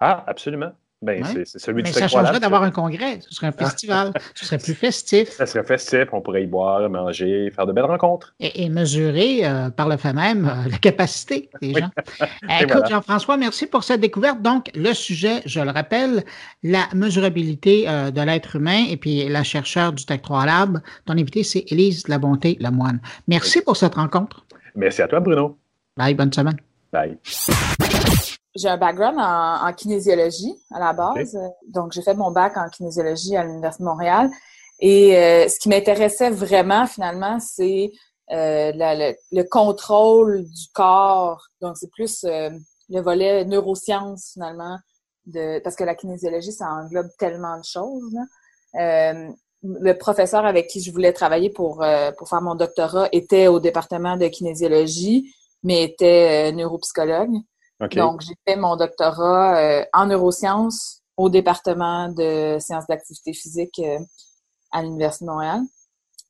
Ah, 0.00 0.24
absolument. 0.26 0.72
Ben, 1.00 1.24
c'est 1.24 1.46
celui 1.60 1.84
Mais 1.84 1.92
ça 1.92 2.08
changerait 2.08 2.40
d'avoir 2.40 2.64
un 2.64 2.72
congrès. 2.72 3.20
Ce 3.20 3.32
serait 3.32 3.46
un 3.46 3.52
festival. 3.52 4.12
ce 4.34 4.44
serait 4.44 4.58
plus 4.58 4.74
festif. 4.74 5.30
Ça 5.30 5.46
serait 5.46 5.62
festif. 5.62 6.08
On 6.12 6.20
pourrait 6.20 6.42
y 6.42 6.46
boire, 6.46 6.90
manger, 6.90 7.52
faire 7.54 7.66
de 7.66 7.72
belles 7.72 7.84
rencontres. 7.84 8.34
Et, 8.40 8.68
mesurer 8.68 9.46
euh, 9.46 9.70
par 9.70 9.88
le 9.88 9.96
fait 9.96 10.12
même 10.12 10.46
euh, 10.46 10.68
la 10.68 10.78
capacité 10.78 11.50
des 11.62 11.72
gens. 11.74 11.90
Écoute, 12.60 12.88
Jean-François, 12.88 13.36
merci 13.36 13.66
pour 13.66 13.84
cette 13.84 14.00
découverte. 14.00 14.42
Donc, 14.42 14.70
le 14.74 14.92
sujet, 14.92 15.40
je 15.46 15.60
le 15.60 15.70
rappelle, 15.70 16.24
la 16.64 16.88
mesurabilité 16.94 17.88
euh, 17.88 18.10
de 18.10 18.20
l'être 18.20 18.56
humain 18.56 18.84
et 18.90 18.96
puis 18.96 19.28
la 19.28 19.44
chercheure 19.44 19.92
du 19.92 20.04
Tech 20.04 20.22
3 20.22 20.46
Lab. 20.46 20.80
Ton 21.04 21.12
invité, 21.12 21.44
c'est 21.44 21.64
Élise 21.70 22.08
Labonté-Lemoine. 22.08 23.00
Merci 23.28 23.62
pour 23.62 23.76
cette 23.76 23.94
rencontre. 23.94 24.44
Merci 24.74 25.02
à 25.02 25.06
toi, 25.06 25.20
Bruno. 25.20 25.56
Bye, 25.96 26.14
bonne 26.14 26.32
semaine. 26.32 26.56
Bye 26.92 27.18
j'ai 28.54 28.68
un 28.68 28.76
background 28.76 29.18
en, 29.18 29.72
kinésiologie 29.72 30.54
à 30.72 30.80
la 30.80 30.92
base. 30.92 31.38
Donc, 31.68 31.92
j'ai 31.92 32.02
fait 32.02 32.14
mon 32.14 32.30
bac 32.30 32.56
en 32.56 32.68
kinésiologie 32.68 33.36
à 33.36 33.44
l'Université 33.44 33.82
de 33.84 33.88
Montréal. 33.88 34.30
Et 34.80 35.16
euh, 35.16 35.48
ce 35.48 35.58
qui 35.58 35.68
m'intéressait 35.68 36.30
vraiment, 36.30 36.86
finalement, 36.86 37.38
c'est 37.40 37.92
euh, 38.30 38.72
le, 38.74 39.42
contrôle 39.44 40.44
du 40.44 40.66
corps. 40.72 41.42
Donc, 41.60 41.76
c'est 41.76 41.90
plus 41.90 42.24
euh, 42.24 42.50
le 42.88 43.00
volet 43.00 43.44
neurosciences, 43.44 44.30
finalement, 44.34 44.78
de, 45.26 45.60
parce 45.60 45.76
que 45.76 45.84
la 45.84 45.94
kinésiologie, 45.94 46.52
ça 46.52 46.66
englobe 46.70 47.08
tellement 47.18 47.58
de 47.58 47.64
choses. 47.64 48.16
le 48.74 49.92
professeur 49.94 50.46
avec 50.46 50.68
qui 50.68 50.80
je 50.80 50.92
voulais 50.92 51.12
travailler 51.12 51.50
pour, 51.50 51.84
pour 52.16 52.28
faire 52.28 52.40
mon 52.40 52.54
doctorat 52.54 53.08
était 53.12 53.48
au 53.48 53.60
département 53.60 54.16
de 54.16 54.28
kinésiologie, 54.28 55.34
mais 55.64 55.82
était 55.82 56.52
neuropsychologue. 56.52 57.34
Donc, 57.86 58.22
j'ai 58.22 58.34
fait 58.46 58.56
mon 58.56 58.76
doctorat 58.76 59.58
euh, 59.58 59.84
en 59.92 60.06
neurosciences 60.06 61.02
au 61.16 61.30
département 61.30 62.08
de 62.08 62.58
sciences 62.60 62.86
d'activité 62.88 63.32
physique 63.32 63.78
euh, 63.78 63.98
à 64.72 64.82
l'Université 64.82 65.24
de 65.24 65.30
Montréal. 65.30 65.60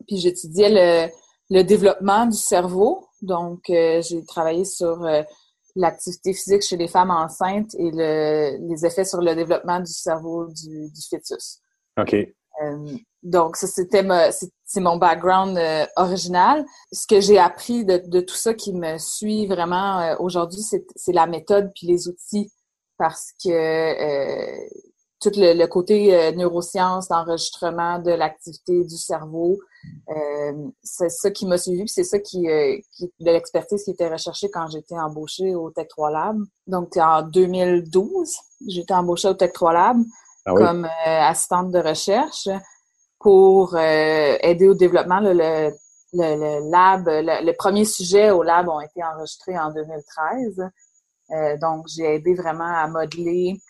Puis 0.07 0.18
j'étudiais 0.18 0.68
le, 0.70 1.12
le, 1.51 1.62
développement 1.62 2.26
du 2.26 2.36
cerveau. 2.36 3.09
Donc, 3.22 3.70
euh, 3.70 4.03
j'ai 4.03 4.24
travaillé 4.24 4.64
sur 4.64 5.07
l'activité 5.74 6.34
physique 6.34 6.62
chez 6.62 6.76
les 6.76 6.88
femmes 6.88 7.11
enceintes 7.11 7.74
et 7.74 7.90
le, 7.90 8.68
les 8.68 8.86
effets 8.86 9.05
sur 9.05 9.20
le 9.20 9.34
développement 9.34 9.80
du 9.80 9.92
cerveau 9.92 10.46
du, 10.49 10.90
du 10.90 11.01
fœtus. 11.09 11.61
OK. 11.99 12.14
Donc, 13.23 13.57
ça, 13.57 13.67
c'était 13.67 14.05
c'est 14.65 14.81
mon 14.81 14.97
background 14.97 15.57
euh, 15.57 15.87
original. 15.97 16.65
Ce 16.93 17.07
que 17.07 17.21
j'ai 17.21 17.39
appris 17.39 17.85
de, 17.85 18.03
de, 18.07 18.21
tout 18.21 18.37
ça 18.37 18.55
qui 18.55 18.73
me 18.73 18.99
suit 18.99 19.47
vraiment 19.47 20.01
euh, 20.01 20.17
aujourd'hui, 20.21 20.63
c'est 20.63 21.13
la 21.13 21.27
méthode 21.27 21.73
puis 21.75 21.87
les 21.87 22.07
outils 22.07 22.53
parce 22.99 23.33
que 23.43 23.49
euh, 23.51 24.69
tout 25.21 25.33
le, 25.35 25.67
côté 25.67 26.33
neurosciences, 26.37 27.09
d'enregistrement 27.09 27.99
de 27.99 28.13
l'activité 28.13 28.85
du 28.85 28.97
cerveau, 28.97 29.59
c'est 30.83 31.09
ça 31.09 31.31
qui 31.33 31.47
m'a 31.47 31.59
suivi, 31.59 31.89
c'est 31.89 32.05
ça 32.05 32.21
qui, 32.21 32.47
qui 32.93 33.13
de 33.19 33.31
l'expertise 33.31 33.83
qui 33.83 33.91
était 33.91 34.09
recherchée 34.09 34.49
quand 34.49 34.69
j'étais 34.69 34.97
embauchée 34.97 35.57
au 35.57 35.71
Tech 35.71 35.89
3 35.89 36.11
Lab. 36.13 36.39
Donc, 36.69 36.97
en 36.97 37.23
2012, 37.23 38.37
j'étais 38.69 38.95
embauchée 38.95 39.29
au 39.29 39.35
Tech 39.35 39.53
3 39.53 39.73
Lab 39.73 39.97
ah 40.49 40.55
comme 40.55 40.88
assistante 41.05 41.70
de 41.70 41.78
recherche 41.78 42.49
pour 43.18 43.74
euh, 43.74 44.36
aider 44.40 44.68
au 44.68 44.74
développement. 44.74 45.20
Le, 45.20 45.32
le, 45.32 45.70
le, 46.12 46.70
lab, 46.70 47.07
le, 47.07 47.53
premier 47.53 47.84
sujet 47.84 48.30
au 48.30 48.42
lab 48.42 48.68
ont 48.68 48.80
été 48.80 49.03
enregistrés 49.03 49.59
en 49.59 49.72
2013. 49.72 50.70
Euh, 51.30 51.57
donc, 51.59 51.86
j'ai 51.88 52.14
aidé 52.14 52.34
vraiment 52.34 52.64
à 52.64 52.86
modeler 52.86 53.61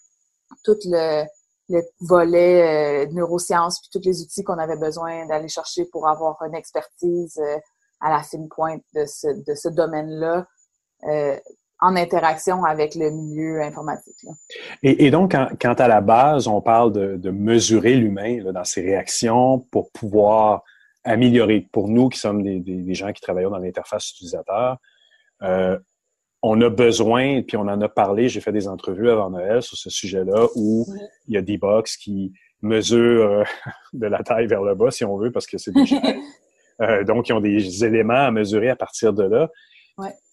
tout 0.64 0.76
le, 0.84 1.24
le 1.68 1.82
volet 2.00 3.06
euh, 3.06 3.12
neurosciences 3.12 3.80
puis 3.80 3.90
tous 3.92 4.06
les 4.06 4.22
outils 4.22 4.44
qu'on 4.44 4.58
avait 4.58 4.76
besoin 4.76 5.26
d'aller 5.26 5.48
chercher 5.48 5.84
pour 5.86 6.08
avoir 6.08 6.40
une 6.42 6.54
expertise 6.54 7.38
euh, 7.38 7.58
à 8.00 8.10
la 8.10 8.22
fine 8.22 8.48
pointe 8.48 8.82
de 8.94 9.04
ce, 9.06 9.26
de 9.26 9.54
ce 9.54 9.68
domaine-là 9.68 10.46
en 11.80 11.96
interaction 11.96 12.64
avec 12.64 12.94
le 12.94 13.10
milieu 13.10 13.62
informatique. 13.62 14.16
Et, 14.82 15.10
donc, 15.10 15.34
quand, 15.60 15.80
à 15.80 15.88
la 15.88 16.00
base, 16.00 16.48
on 16.48 16.60
parle 16.60 16.92
de, 16.92 17.30
mesurer 17.30 17.94
l'humain 17.94 18.42
dans 18.52 18.64
ses 18.64 18.82
réactions 18.82 19.60
pour 19.70 19.90
pouvoir 19.92 20.62
améliorer, 21.04 21.66
pour 21.72 21.88
nous 21.88 22.08
qui 22.08 22.18
sommes 22.18 22.42
des, 22.42 22.94
gens 22.94 23.12
qui 23.12 23.20
travaillent 23.20 23.44
dans 23.44 23.58
l'interface 23.58 24.10
utilisateur, 24.10 24.78
euh, 25.42 25.78
on 26.42 26.60
a 26.60 26.68
besoin, 26.68 27.42
puis 27.42 27.56
on 27.56 27.62
en 27.62 27.80
a 27.80 27.88
parlé, 27.88 28.28
j'ai 28.28 28.40
fait 28.40 28.52
des 28.52 28.68
entrevues 28.68 29.10
avant 29.10 29.30
Noël 29.30 29.62
sur 29.62 29.76
ce 29.76 29.90
sujet-là, 29.90 30.46
où 30.54 30.86
il 31.26 31.34
y 31.34 31.36
a 31.36 31.42
des 31.42 31.58
box 31.58 31.96
qui 31.96 32.32
mesurent 32.62 33.40
euh, 33.40 33.44
de 33.92 34.06
la 34.06 34.22
taille 34.22 34.46
vers 34.46 34.62
le 34.62 34.74
bas, 34.74 34.90
si 34.90 35.04
on 35.04 35.16
veut, 35.16 35.30
parce 35.30 35.46
que 35.46 35.58
c'est 35.58 35.72
des. 35.72 35.84
Euh, 36.80 37.02
donc, 37.02 37.28
ils 37.28 37.32
ont 37.32 37.40
des 37.40 37.84
éléments 37.84 38.26
à 38.26 38.30
mesurer 38.30 38.70
à 38.70 38.76
partir 38.76 39.12
de 39.12 39.24
là. 39.24 39.50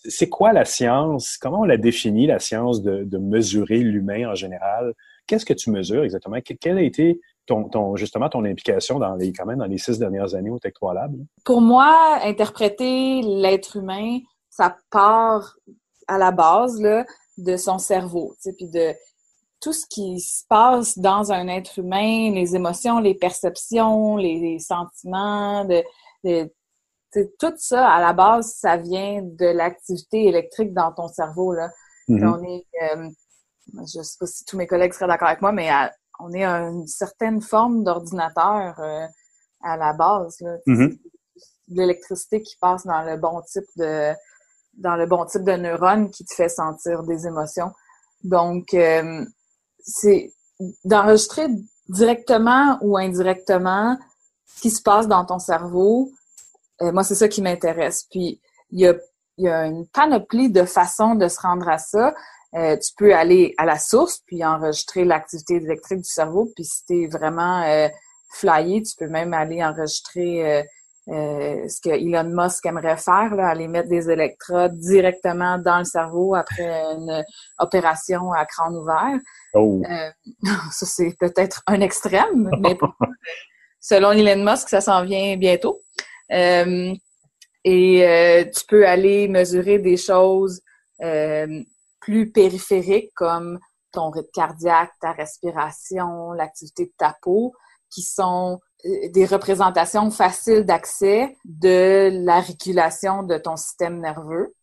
C'est 0.03 0.29
quoi 0.29 0.53
la 0.53 0.65
science? 0.65 1.37
Comment 1.37 1.61
on 1.61 1.65
la 1.65 1.77
définit, 1.77 2.27
la 2.27 2.39
science 2.39 2.81
de, 2.81 3.17
mesurer 3.17 3.79
l'humain 3.79 4.29
en 4.29 4.35
général? 4.35 4.93
Qu'est-ce 5.27 5.45
que 5.45 5.53
tu 5.53 5.71
mesures 5.71 6.03
exactement? 6.03 6.37
Quel 6.59 6.77
a 6.77 6.81
été 6.81 7.19
ton, 7.47 7.95
justement 7.95 8.29
ton 8.29 8.45
implication 8.45 8.99
dans 8.99 9.15
les, 9.15 9.31
quand 9.33 9.45
même 9.45 9.59
dans 9.59 9.65
les 9.65 9.77
six 9.77 9.97
dernières 9.99 10.35
années 10.35 10.49
au 10.49 10.59
Tech 10.59 10.73
3 10.73 10.93
Lab? 10.93 11.15
Pour 11.43 11.61
moi, 11.61 12.19
interpréter 12.23 13.21
l'être 13.21 13.77
humain, 13.77 14.19
ça 14.49 14.77
part 14.89 15.55
à 16.07 16.17
la 16.17 16.31
base 16.31 16.79
là, 16.79 17.05
de 17.37 17.57
son 17.57 17.77
cerveau, 17.77 18.35
puis 18.57 18.69
de 18.69 18.93
tout 19.59 19.73
ce 19.73 19.85
qui 19.89 20.19
se 20.19 20.43
passe 20.47 20.97
dans 20.97 21.31
un 21.31 21.47
être 21.47 21.79
humain, 21.79 22.31
les 22.31 22.55
émotions, 22.55 22.99
les 22.99 23.15
perceptions, 23.15 24.15
les, 24.15 24.59
sentiments, 24.59 25.65
de, 25.65 25.83
tout 27.37 27.53
ça, 27.57 27.87
à 27.87 28.01
la 28.01 28.13
base, 28.13 28.53
ça 28.55 28.77
vient 28.77 29.21
de 29.21 29.45
l'activité 29.45 30.25
électrique 30.25 30.73
dans 30.73 30.91
ton 30.91 31.07
cerveau. 31.07 31.53
Là. 31.53 31.69
Mm-hmm. 32.09 32.33
On 32.33 32.43
est, 32.43 32.65
euh, 32.83 33.09
je 33.93 34.01
sais 34.01 34.17
pas 34.19 34.25
si 34.25 34.45
tous 34.45 34.57
mes 34.57 34.67
collègues 34.67 34.93
seraient 34.93 35.07
d'accord 35.07 35.29
avec 35.29 35.41
moi, 35.41 35.51
mais 35.51 35.69
on 36.19 36.33
est 36.33 36.45
une 36.45 36.87
certaine 36.87 37.41
forme 37.41 37.83
d'ordinateur 37.83 38.79
euh, 38.79 39.05
à 39.63 39.77
la 39.77 39.93
base. 39.93 40.37
Mm-hmm. 40.67 40.99
L'électricité 41.69 42.41
qui 42.41 42.55
passe 42.57 42.85
dans 42.85 43.01
le 43.03 43.17
bon 43.17 43.41
type 43.41 43.65
de 43.77 44.13
dans 44.77 44.95
le 44.97 45.05
bon 45.05 45.25
type 45.25 45.43
de 45.43 45.53
neurones 45.53 46.11
qui 46.11 46.25
te 46.25 46.33
fait 46.33 46.49
sentir 46.49 47.03
des 47.03 47.27
émotions. 47.27 47.71
Donc, 48.23 48.73
euh, 48.73 49.25
c'est 49.79 50.33
d'enregistrer 50.83 51.47
directement 51.87 52.77
ou 52.81 52.97
indirectement 52.97 53.97
ce 54.45 54.61
qui 54.61 54.71
se 54.71 54.81
passe 54.81 55.07
dans 55.07 55.25
ton 55.25 55.39
cerveau. 55.39 56.11
Euh, 56.81 56.91
moi, 56.91 57.03
c'est 57.03 57.15
ça 57.15 57.27
qui 57.27 57.41
m'intéresse. 57.41 58.05
Puis, 58.11 58.41
il 58.71 58.79
y 58.79 58.87
a, 58.87 58.95
y 59.37 59.47
a, 59.47 59.65
une 59.65 59.87
panoplie 59.87 60.49
de 60.49 60.63
façons 60.63 61.15
de 61.15 61.27
se 61.27 61.39
rendre 61.39 61.67
à 61.69 61.77
ça. 61.77 62.13
Euh, 62.55 62.77
tu 62.77 62.93
peux 62.97 63.13
aller 63.13 63.53
à 63.57 63.65
la 63.65 63.77
source 63.77 64.21
puis 64.25 64.45
enregistrer 64.45 65.03
l'activité 65.03 65.55
électrique 65.55 65.99
du 65.99 66.09
cerveau. 66.09 66.49
Puis 66.55 66.63
si 66.63 66.85
tu 66.85 67.03
es 67.03 67.07
vraiment 67.07 67.63
euh, 67.63 67.89
flyé, 68.33 68.81
tu 68.81 68.95
peux 68.97 69.07
même 69.09 69.33
aller 69.33 69.63
enregistrer 69.63 70.63
euh, 71.09 71.67
ce 71.67 71.81
que 71.81 71.89
Elon 71.89 72.29
Musk 72.29 72.65
aimerait 72.65 72.97
faire, 72.97 73.35
là, 73.35 73.49
aller 73.49 73.67
mettre 73.67 73.89
des 73.89 74.09
électrodes 74.09 74.77
directement 74.77 75.57
dans 75.57 75.79
le 75.79 75.83
cerveau 75.83 76.33
après 76.33 76.65
une 76.95 77.23
opération 77.59 78.31
à 78.31 78.45
crâne 78.45 78.75
ouvert. 78.75 79.19
Oh. 79.53 79.81
ça, 80.71 80.85
c'est 80.85 81.15
peut-être 81.19 81.61
un 81.67 81.81
extrême, 81.81 82.49
mais 82.61 82.77
selon 83.81 84.11
Elon 84.13 84.49
Musk, 84.49 84.69
ça 84.69 84.79
s'en 84.79 85.03
vient 85.03 85.35
bientôt. 85.35 85.81
Et 86.29 86.99
tu 88.53 88.65
peux 88.67 88.87
aller 88.87 89.27
mesurer 89.27 89.79
des 89.79 89.97
choses 89.97 90.61
plus 91.99 92.31
périphériques 92.31 93.11
comme 93.15 93.59
ton 93.91 94.11
rythme 94.11 94.29
cardiaque, 94.33 94.91
ta 95.01 95.13
respiration, 95.13 96.33
l'activité 96.33 96.85
de 96.85 96.93
ta 96.97 97.17
peau, 97.21 97.53
qui 97.89 98.03
sont 98.03 98.59
euh, 98.85 99.09
des 99.09 99.25
représentations 99.25 100.11
faciles 100.11 100.65
d'accès 100.65 101.35
de 101.45 102.09
la 102.25 102.41
régulation 102.41 103.23
de 103.23 103.37
ton 103.37 103.55
système 103.55 103.99
nerveux. 103.99 104.53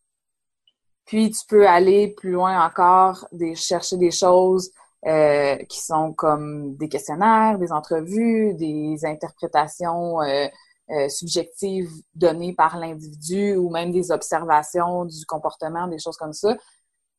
Puis 1.07 1.31
tu 1.31 1.41
peux 1.49 1.67
aller 1.67 2.15
plus 2.17 2.31
loin 2.31 2.65
encore, 2.65 3.27
chercher 3.57 3.97
des 3.97 4.13
choses 4.13 4.71
euh, 5.07 5.57
qui 5.69 5.81
sont 5.81 6.13
comme 6.13 6.77
des 6.77 6.89
questionnaires, 6.89 7.59
des 7.59 7.73
entrevues, 7.73 8.55
des 8.55 9.05
interprétations 9.05 10.23
euh, 10.23 10.47
euh, 10.91 11.09
subjectives 11.09 11.91
données 12.15 12.55
par 12.55 12.79
l'individu 12.79 13.55
ou 13.57 13.71
même 13.71 13.93
des 13.93 14.11
observations 14.11 15.05
du 15.05 15.25
comportement, 15.27 15.87
des 15.87 15.99
choses 15.99 16.17
comme 16.17 16.33
ça, 16.33 16.57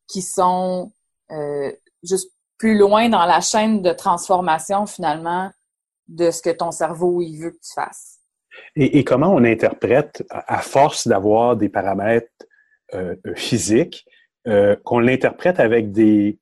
qui 0.06 0.22
sont 0.22 0.92
euh, 1.30 1.72
juste 2.02 2.30
plus 2.58 2.76
loin 2.76 3.08
dans 3.08 3.24
la 3.24 3.40
chaîne 3.40 3.82
de 3.82 3.92
transformation 3.92 4.86
finalement 4.86 5.50
de 6.08 6.30
ce 6.30 6.42
que 6.42 6.50
ton 6.50 6.70
cerveau 6.70 7.22
il 7.22 7.38
veut 7.38 7.50
que 7.50 7.56
tu 7.56 7.72
fasses. 7.74 8.20
Et, 8.76 9.02
comment 9.02 9.32
on 9.34 9.42
interprète, 9.42 10.24
à 10.30 10.58
force 10.58 11.08
d'avoir 11.08 11.56
des 11.56 11.68
paramètres 11.68 12.28
euh, 12.92 13.16
physiques, 13.34 14.04
qu'on 14.84 14.98
l'interprète 14.98 15.58
avec 15.58 15.90
des, 15.90 16.38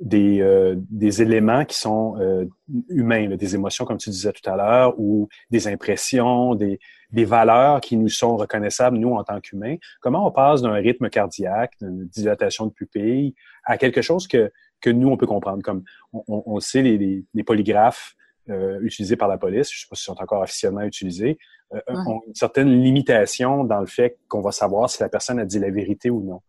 des, 0.00 0.40
euh, 0.40 0.76
des, 0.90 1.20
éléments 1.20 1.64
qui 1.64 1.78
sont 1.78 2.16
euh, 2.18 2.46
humains, 2.88 3.28
des 3.36 3.54
émotions, 3.54 3.84
comme 3.84 3.98
tu 3.98 4.08
disais 4.10 4.32
tout 4.32 4.48
à 4.48 4.56
l'heure, 4.56 4.98
ou 4.98 5.28
des 5.50 5.68
impressions, 5.68 6.54
des, 6.54 6.78
des, 7.12 7.24
valeurs 7.26 7.80
qui 7.80 7.96
nous 7.96 8.08
sont 8.08 8.36
reconnaissables, 8.36 8.96
nous, 8.96 9.12
en 9.14 9.24
tant 9.24 9.40
qu'humains. 9.40 9.76
Comment 10.00 10.26
on 10.26 10.30
passe 10.30 10.62
d'un 10.62 10.72
rythme 10.72 11.10
cardiaque, 11.10 11.74
d'une 11.80 12.06
dilatation 12.06 12.66
de 12.66 12.72
pupille, 12.72 13.34
à 13.64 13.76
quelque 13.76 14.00
chose 14.00 14.26
que, 14.26 14.50
que 14.80 14.88
nous, 14.88 15.08
on 15.08 15.18
peut 15.18 15.26
comprendre, 15.26 15.62
comme 15.62 15.84
on, 16.12 16.24
on 16.28 16.60
sait 16.60 16.82
les, 16.82 17.24
les, 17.34 17.44
polygraphes 17.44 18.14
euh, 18.48 18.80
utilisés 18.80 19.16
par 19.16 19.28
la 19.28 19.36
police, 19.36 19.70
je 19.70 19.76
ne 19.76 19.80
sais 19.80 19.86
pas 19.90 19.96
s'ils 19.96 20.04
sont 20.04 20.22
encore 20.22 20.42
officiellement 20.42 20.82
utilisés, 20.82 21.38
ont 21.86 22.20
une 22.26 22.34
certaine 22.34 22.82
limitation 22.82 23.62
dans 23.62 23.78
le 23.78 23.86
fait 23.86 24.18
qu'on 24.26 24.40
va 24.40 24.50
savoir 24.50 24.90
si 24.90 25.00
la 25.00 25.08
personne 25.08 25.38
a 25.38 25.44
dit 25.44 25.60
la 25.60 25.70
vérité 25.70 26.10
ou 26.10 26.20
non. 26.20 26.40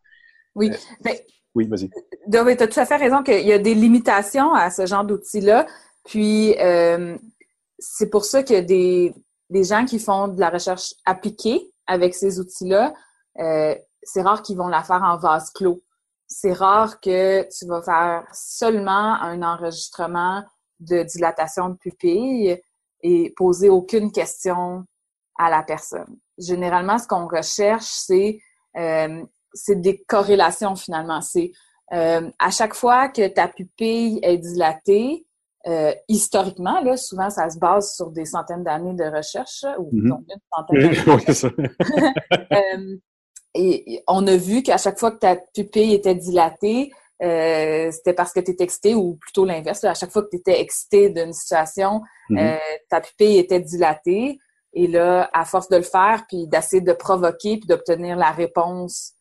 Oui, 0.56 0.72
mais 1.06 1.24
oui, 1.56 1.68
vas-y. 1.68 1.90
Tu 2.32 2.38
as 2.38 2.68
tout 2.68 2.80
à 2.80 2.86
fait 2.86 2.96
raison 2.96 3.24
qu'il 3.24 3.46
y 3.46 3.54
a 3.54 3.60
des 3.60 3.76
limitations 3.76 4.54
à 4.54 4.70
ce 4.70 4.86
genre 4.86 5.04
d'outils-là. 5.04 5.66
Puis, 6.06 6.58
euh, 6.60 7.18
c'est 7.78 8.10
pour 8.10 8.26
ça 8.26 8.40
a 8.40 8.62
des, 8.62 9.14
des, 9.50 9.64
gens 9.64 9.86
qui 9.86 10.00
font 10.00 10.28
de 10.28 10.40
la 10.40 10.50
recherche 10.50 10.94
appliquée 11.06 11.72
avec 11.88 12.16
ces 12.16 12.40
outils-là. 12.40 12.94
Euh, 13.40 13.76
c'est 14.04 14.22
rare 14.22 14.42
qu'ils 14.42 14.58
vont 14.58 14.68
la 14.68 14.84
faire 14.84 15.04
en 15.04 15.18
vase 15.18 15.52
clos. 15.52 15.82
C'est 16.28 16.54
rare 16.54 17.00
que 17.02 17.44
tu 17.50 17.66
vas 17.66 17.82
faire 17.82 18.26
seulement 18.32 19.16
un 19.22 19.44
enregistrement 19.44 20.44
de 20.80 21.04
dilatation 21.04 21.70
de 21.70 21.76
pupille 21.76 22.60
et 23.04 23.34
poser 23.36 23.70
aucune 23.70 24.12
question 24.12 24.86
à 25.38 25.50
la 25.50 25.64
personne. 25.64 26.18
Généralement, 26.38 26.98
ce 26.98 27.08
qu'on 27.08 27.28
recherche, 27.28 27.86
c'est 27.86 28.40
euh, 28.78 29.24
c'est 29.54 29.80
des 29.82 29.98
corrélations 30.08 30.76
finalement. 30.76 31.22
C'est 31.22 31.52
euh, 31.94 32.30
à 32.40 32.52
chaque 32.52 32.74
fois 32.74 33.10
que 33.10 33.28
ta 33.28 33.48
pupille 33.48 34.20
est 34.24 34.38
dilatée, 34.38 35.26
euh, 35.68 35.94
historiquement, 36.08 36.82
là, 36.82 36.98
souvent, 36.98 37.30
ça 37.30 37.50
se 37.50 37.60
base 37.60 37.94
sur 37.96 38.10
des 38.10 38.26
centaines 38.26 38.64
d'années 38.64 38.94
de 38.94 39.04
recherche, 39.04 39.66
ou 39.78 39.90
mm 39.92 40.18
une 40.30 40.94
centaine 41.06 41.52
euh, 42.52 42.98
et 43.54 44.04
on 44.08 44.26
a 44.28 44.38
vu 44.38 44.64
qu'à 44.64 44.78
chaque 44.78 44.98
fois 44.98 45.12
que 45.12 45.20
ta 45.20 45.36
pupille 45.36 45.94
était 45.94 46.16
dilatée, 46.16 46.92
euh, 47.22 47.92
c'était 47.92 48.14
parce 48.14 48.34
que 48.34 48.40
tu 48.40 48.52
étais 48.52 48.64
excité, 48.64 48.96
ou 48.96 49.16
plutôt 49.16 49.46
l'inverse. 49.46 49.84
À 49.84 49.94
chaque 49.94 50.12
fois 50.12 50.24
que 50.24 50.30
tu 50.30 50.38
étais 50.38 50.60
excité 50.60 51.10
d'une 51.10 51.34
situation, 51.34 52.02
mm-hmm. 52.30 52.60
ta 52.90 53.02
pupille 53.02 53.38
était 53.38 53.60
dilatée. 53.60 54.40
Et 54.74 54.88
là, 54.88 55.30
à 55.34 55.44
force 55.44 55.68
de 55.68 55.76
le 55.76 55.84
faire, 55.84 56.24
puis 56.30 56.48
d'essayer 56.48 56.82
de 56.82 56.94
provoquer, 56.94 57.58
puis 57.58 57.68
d'obtenir 57.68 58.16
la 58.16 58.32
réponse 58.32 59.14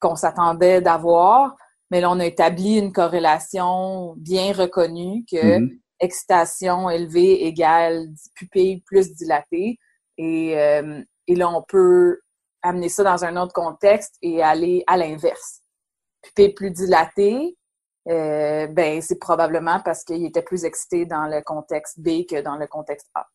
qu'on 0.00 0.16
s'attendait 0.16 0.80
d'avoir, 0.80 1.56
mais 1.90 2.00
là, 2.00 2.10
on 2.10 2.20
a 2.20 2.26
établi 2.26 2.78
une 2.78 2.92
corrélation 2.92 4.14
bien 4.16 4.52
reconnue 4.52 5.24
que 5.30 5.36
mm-hmm. 5.36 5.78
excitation 6.00 6.90
élevée 6.90 7.46
égale 7.46 8.08
pupille 8.34 8.82
plus 8.82 9.14
dilatée. 9.14 9.78
Et, 10.18 10.58
euh, 10.58 11.02
et 11.26 11.34
là, 11.34 11.48
on 11.48 11.62
peut 11.62 12.20
amener 12.62 12.88
ça 12.88 13.04
dans 13.04 13.24
un 13.24 13.36
autre 13.36 13.52
contexte 13.52 14.16
et 14.22 14.42
aller 14.42 14.84
à 14.86 14.96
l'inverse. 14.96 15.62
Pupille 16.22 16.52
plus 16.52 16.70
dilatée, 16.70 17.56
euh, 18.08 18.66
ben, 18.66 19.00
c'est 19.00 19.18
probablement 19.18 19.80
parce 19.84 20.04
qu'il 20.04 20.24
était 20.24 20.42
plus 20.42 20.64
excité 20.64 21.06
dans 21.06 21.26
le 21.26 21.42
contexte 21.42 22.00
B 22.00 22.26
que 22.28 22.40
dans 22.40 22.56
le 22.56 22.66
contexte 22.66 23.08
A. 23.14 23.26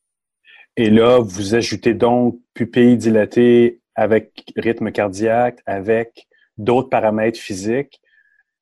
Et 0.76 0.90
là, 0.90 1.20
vous 1.20 1.54
ajoutez 1.54 1.94
donc 1.94 2.40
pupille 2.54 2.98
dilatée 2.98 3.82
avec 3.96 4.52
rythme 4.56 4.92
cardiaque, 4.92 5.60
avec 5.68 6.28
d'autres 6.58 6.90
paramètres 6.90 7.40
physiques 7.40 8.02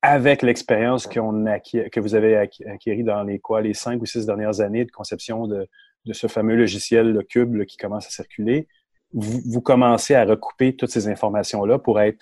avec 0.02 0.42
l'expérience 0.42 1.06
que 1.06 2.00
vous 2.00 2.14
avez 2.14 2.36
acquis 2.36 3.04
dans 3.04 3.22
les 3.22 3.74
cinq 3.74 4.02
ou 4.02 4.06
six 4.06 4.26
dernières 4.26 4.60
années 4.60 4.84
de 4.84 4.90
conception 4.90 5.46
de, 5.46 5.68
de 6.04 6.12
ce 6.12 6.26
fameux 6.26 6.56
logiciel, 6.56 7.12
le 7.12 7.22
Cube, 7.22 7.64
qui 7.64 7.76
commence 7.76 8.06
à 8.06 8.10
circuler, 8.10 8.66
vous, 9.12 9.40
vous, 9.46 9.60
commencez 9.60 10.14
à 10.14 10.24
recouper 10.24 10.74
toutes 10.74 10.90
ces 10.90 11.06
informations-là 11.06 11.78
pour 11.78 12.00
être 12.00 12.18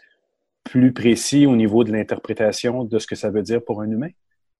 plus 0.64 0.92
précis 0.92 1.46
au 1.46 1.56
niveau 1.56 1.84
de 1.84 1.92
l'interprétation 1.92 2.84
de 2.84 2.98
ce 2.98 3.06
que 3.06 3.14
ça 3.14 3.30
veut 3.30 3.42
dire 3.42 3.64
pour 3.64 3.80
un 3.80 3.90
humain? 3.90 4.10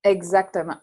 Exactement. 0.05 0.77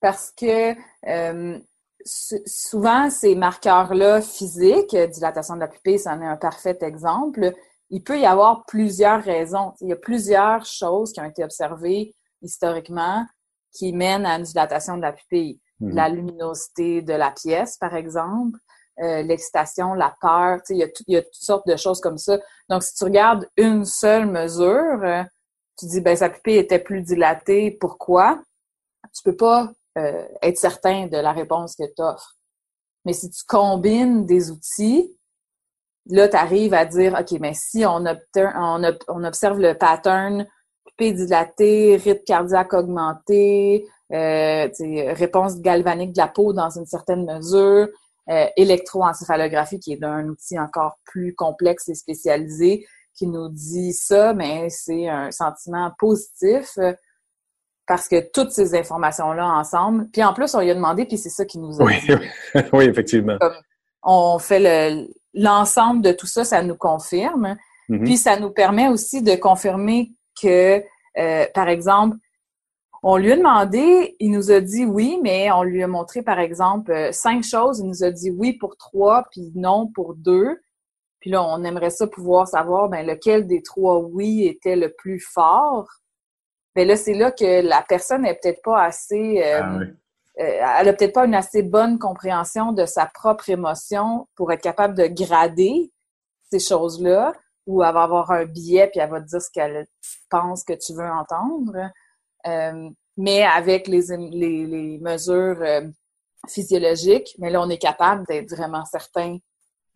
Parce 0.00 0.30
que 0.30 0.74
euh, 1.08 1.58
souvent, 2.04 3.10
ces 3.10 3.34
marqueurs-là 3.34 4.22
physiques, 4.22 4.96
dilatation 4.96 5.56
de 5.56 5.60
la 5.60 5.68
pupille, 5.68 5.98
c'en 5.98 6.20
est 6.22 6.26
un 6.26 6.36
parfait 6.36 6.78
exemple, 6.82 7.52
il 7.94 8.02
peut 8.02 8.18
y 8.18 8.26
avoir 8.26 8.66
plusieurs 8.66 9.22
raisons. 9.22 9.72
Il 9.80 9.88
y 9.88 9.92
a 9.92 9.96
plusieurs 9.96 10.66
choses 10.66 11.12
qui 11.12 11.20
ont 11.20 11.24
été 11.24 11.44
observées 11.44 12.12
historiquement 12.42 13.24
qui 13.72 13.92
mènent 13.92 14.26
à 14.26 14.36
une 14.36 14.42
dilatation 14.42 14.96
de 14.96 15.02
la 15.02 15.12
pupille. 15.12 15.60
Mhm. 15.78 15.94
La 15.94 16.08
luminosité 16.08 17.02
de 17.02 17.12
la 17.12 17.30
pièce, 17.30 17.76
par 17.76 17.94
exemple, 17.94 18.58
euh, 19.00 19.22
l'excitation, 19.22 19.94
la 19.94 20.12
peur, 20.20 20.58
il 20.70 20.78
y, 20.78 20.82
a 20.82 20.88
il 21.06 21.14
y, 21.14 21.16
a 21.16 21.22
toutes 21.22 21.34
sortes 21.34 21.68
de 21.68 21.76
choses 21.76 22.00
comme 22.00 22.18
ça. 22.18 22.36
Donc, 22.68 22.82
si 22.82 22.94
tu 22.94 23.04
regardes 23.04 23.48
une 23.56 23.84
seule 23.84 24.26
mesure, 24.26 25.00
euh, 25.04 25.22
tu 25.78 25.86
dis, 25.86 26.00
ben, 26.00 26.16
sa 26.16 26.30
pupille 26.30 26.56
était 26.56 26.80
plus 26.80 27.00
dilatée, 27.00 27.70
pourquoi? 27.80 28.42
Tu 29.14 29.22
peux 29.22 29.36
pas 29.36 29.70
euh, 29.98 30.26
être 30.42 30.58
certain 30.58 31.06
de 31.06 31.16
la 31.16 31.30
réponse 31.30 31.76
que 31.76 31.84
tu 31.84 32.02
offres. 32.02 32.34
Mais 33.04 33.12
si 33.12 33.30
tu 33.30 33.44
combines 33.46 34.26
des 34.26 34.50
outils, 34.50 35.16
là, 36.06 36.28
tu 36.28 36.36
arrives 36.36 36.74
à 36.74 36.84
dire, 36.84 37.16
OK, 37.18 37.38
mais 37.40 37.52
si 37.54 37.84
on, 37.86 38.04
on, 38.36 39.24
observe 39.24 39.58
le 39.58 39.74
pattern 39.74 40.46
pupille 40.86 41.14
dilatée, 41.14 41.96
rythme 41.96 42.24
cardiaque 42.24 42.74
augmenté, 42.74 43.86
euh, 44.12 44.68
réponse 45.14 45.60
galvanique 45.60 46.12
de 46.12 46.20
la 46.20 46.28
peau 46.28 46.52
dans 46.52 46.70
une 46.70 46.86
certaine 46.86 47.24
mesure, 47.24 47.88
euh, 48.30 48.46
électroencéphalographie 48.56 49.80
qui 49.80 49.92
est 49.92 50.04
un 50.04 50.28
outil 50.28 50.58
encore 50.58 50.98
plus 51.04 51.34
complexe 51.34 51.88
et 51.88 51.94
spécialisé 51.94 52.86
qui 53.14 53.26
nous 53.26 53.48
dit 53.48 53.92
ça, 53.92 54.34
mais 54.34 54.68
c'est 54.70 55.08
un 55.08 55.30
sentiment 55.30 55.92
positif 55.98 56.70
euh, 56.78 56.92
parce 57.86 58.08
que 58.08 58.30
toutes 58.32 58.50
ces 58.50 58.74
informations-là 58.74 59.46
ensemble, 59.46 60.08
puis 60.10 60.24
en 60.24 60.32
plus, 60.32 60.54
on 60.54 60.60
lui 60.60 60.70
a 60.70 60.74
demandé, 60.74 61.04
puis 61.04 61.18
c'est 61.18 61.28
ça 61.28 61.44
qui 61.44 61.58
nous 61.58 61.80
a 61.80 61.84
oui, 61.84 61.94
dit. 62.00 62.14
oui, 62.72 62.84
effectivement. 62.86 63.36
on 64.02 64.38
fait 64.38 65.06
l'ensemble 65.34 66.02
de 66.02 66.12
tout 66.12 66.26
ça, 66.26 66.44
ça 66.44 66.62
nous 66.62 66.76
confirme. 66.76 67.56
Mm-hmm. 67.88 68.04
Puis 68.04 68.16
ça 68.16 68.38
nous 68.38 68.50
permet 68.50 68.88
aussi 68.88 69.22
de 69.22 69.34
confirmer 69.34 70.12
que, 70.40 70.82
euh, 71.18 71.46
par 71.54 71.68
exemple, 71.68 72.16
on 73.02 73.18
lui 73.18 73.32
a 73.32 73.36
demandé, 73.36 74.16
il 74.18 74.30
nous 74.30 74.50
a 74.50 74.60
dit 74.60 74.86
oui, 74.86 75.18
mais 75.22 75.50
on 75.52 75.62
lui 75.62 75.82
a 75.82 75.86
montré, 75.86 76.22
par 76.22 76.38
exemple, 76.38 76.90
euh, 76.90 77.12
cinq 77.12 77.44
choses. 77.44 77.80
Il 77.80 77.86
nous 77.86 78.02
a 78.02 78.10
dit 78.10 78.30
oui 78.30 78.54
pour 78.54 78.76
trois, 78.78 79.24
puis 79.30 79.52
non 79.54 79.88
pour 79.94 80.14
deux. 80.14 80.58
Puis 81.20 81.30
là, 81.30 81.44
on 81.44 81.64
aimerait 81.64 81.90
ça 81.90 82.06
pouvoir 82.06 82.48
savoir 82.48 82.88
ben, 82.88 83.06
lequel 83.06 83.46
des 83.46 83.62
trois 83.62 83.98
oui 83.98 84.46
était 84.46 84.76
le 84.76 84.92
plus 84.92 85.20
fort. 85.20 85.86
Mais 86.76 86.82
ben 86.82 86.88
là, 86.88 86.96
c'est 86.96 87.14
là 87.14 87.30
que 87.30 87.62
la 87.62 87.84
personne 87.86 88.22
n'est 88.22 88.34
peut-être 88.34 88.62
pas 88.62 88.82
assez. 88.82 89.42
Euh, 89.44 89.60
ah 89.62 89.80
elle 90.36 90.88
a 90.88 90.92
peut-être 90.92 91.14
pas 91.14 91.26
une 91.26 91.34
assez 91.34 91.62
bonne 91.62 91.98
compréhension 91.98 92.72
de 92.72 92.86
sa 92.86 93.06
propre 93.06 93.50
émotion 93.50 94.26
pour 94.34 94.52
être 94.52 94.62
capable 94.62 94.94
de 94.96 95.06
grader 95.06 95.92
ces 96.50 96.58
choses-là 96.58 97.32
ou 97.66 97.82
elle 97.82 97.94
va 97.94 98.02
avoir 98.02 98.30
un 98.30 98.44
billet 98.44 98.88
puis 98.88 99.00
elle 99.00 99.10
va 99.10 99.20
te 99.20 99.26
dire 99.26 99.40
ce 99.40 99.50
qu'elle 99.50 99.86
pense 100.28 100.64
que 100.64 100.72
tu 100.72 100.92
veux 100.92 101.08
entendre. 101.08 101.90
Euh, 102.46 102.90
mais 103.16 103.44
avec 103.44 103.86
les, 103.86 104.98
mesures 105.00 105.62
euh, 105.62 105.82
physiologiques, 106.48 107.34
mais 107.38 107.50
là, 107.50 107.62
on 107.62 107.70
est 107.70 107.78
capable 107.78 108.26
d'être 108.26 108.50
vraiment 108.50 108.84
certain 108.84 109.38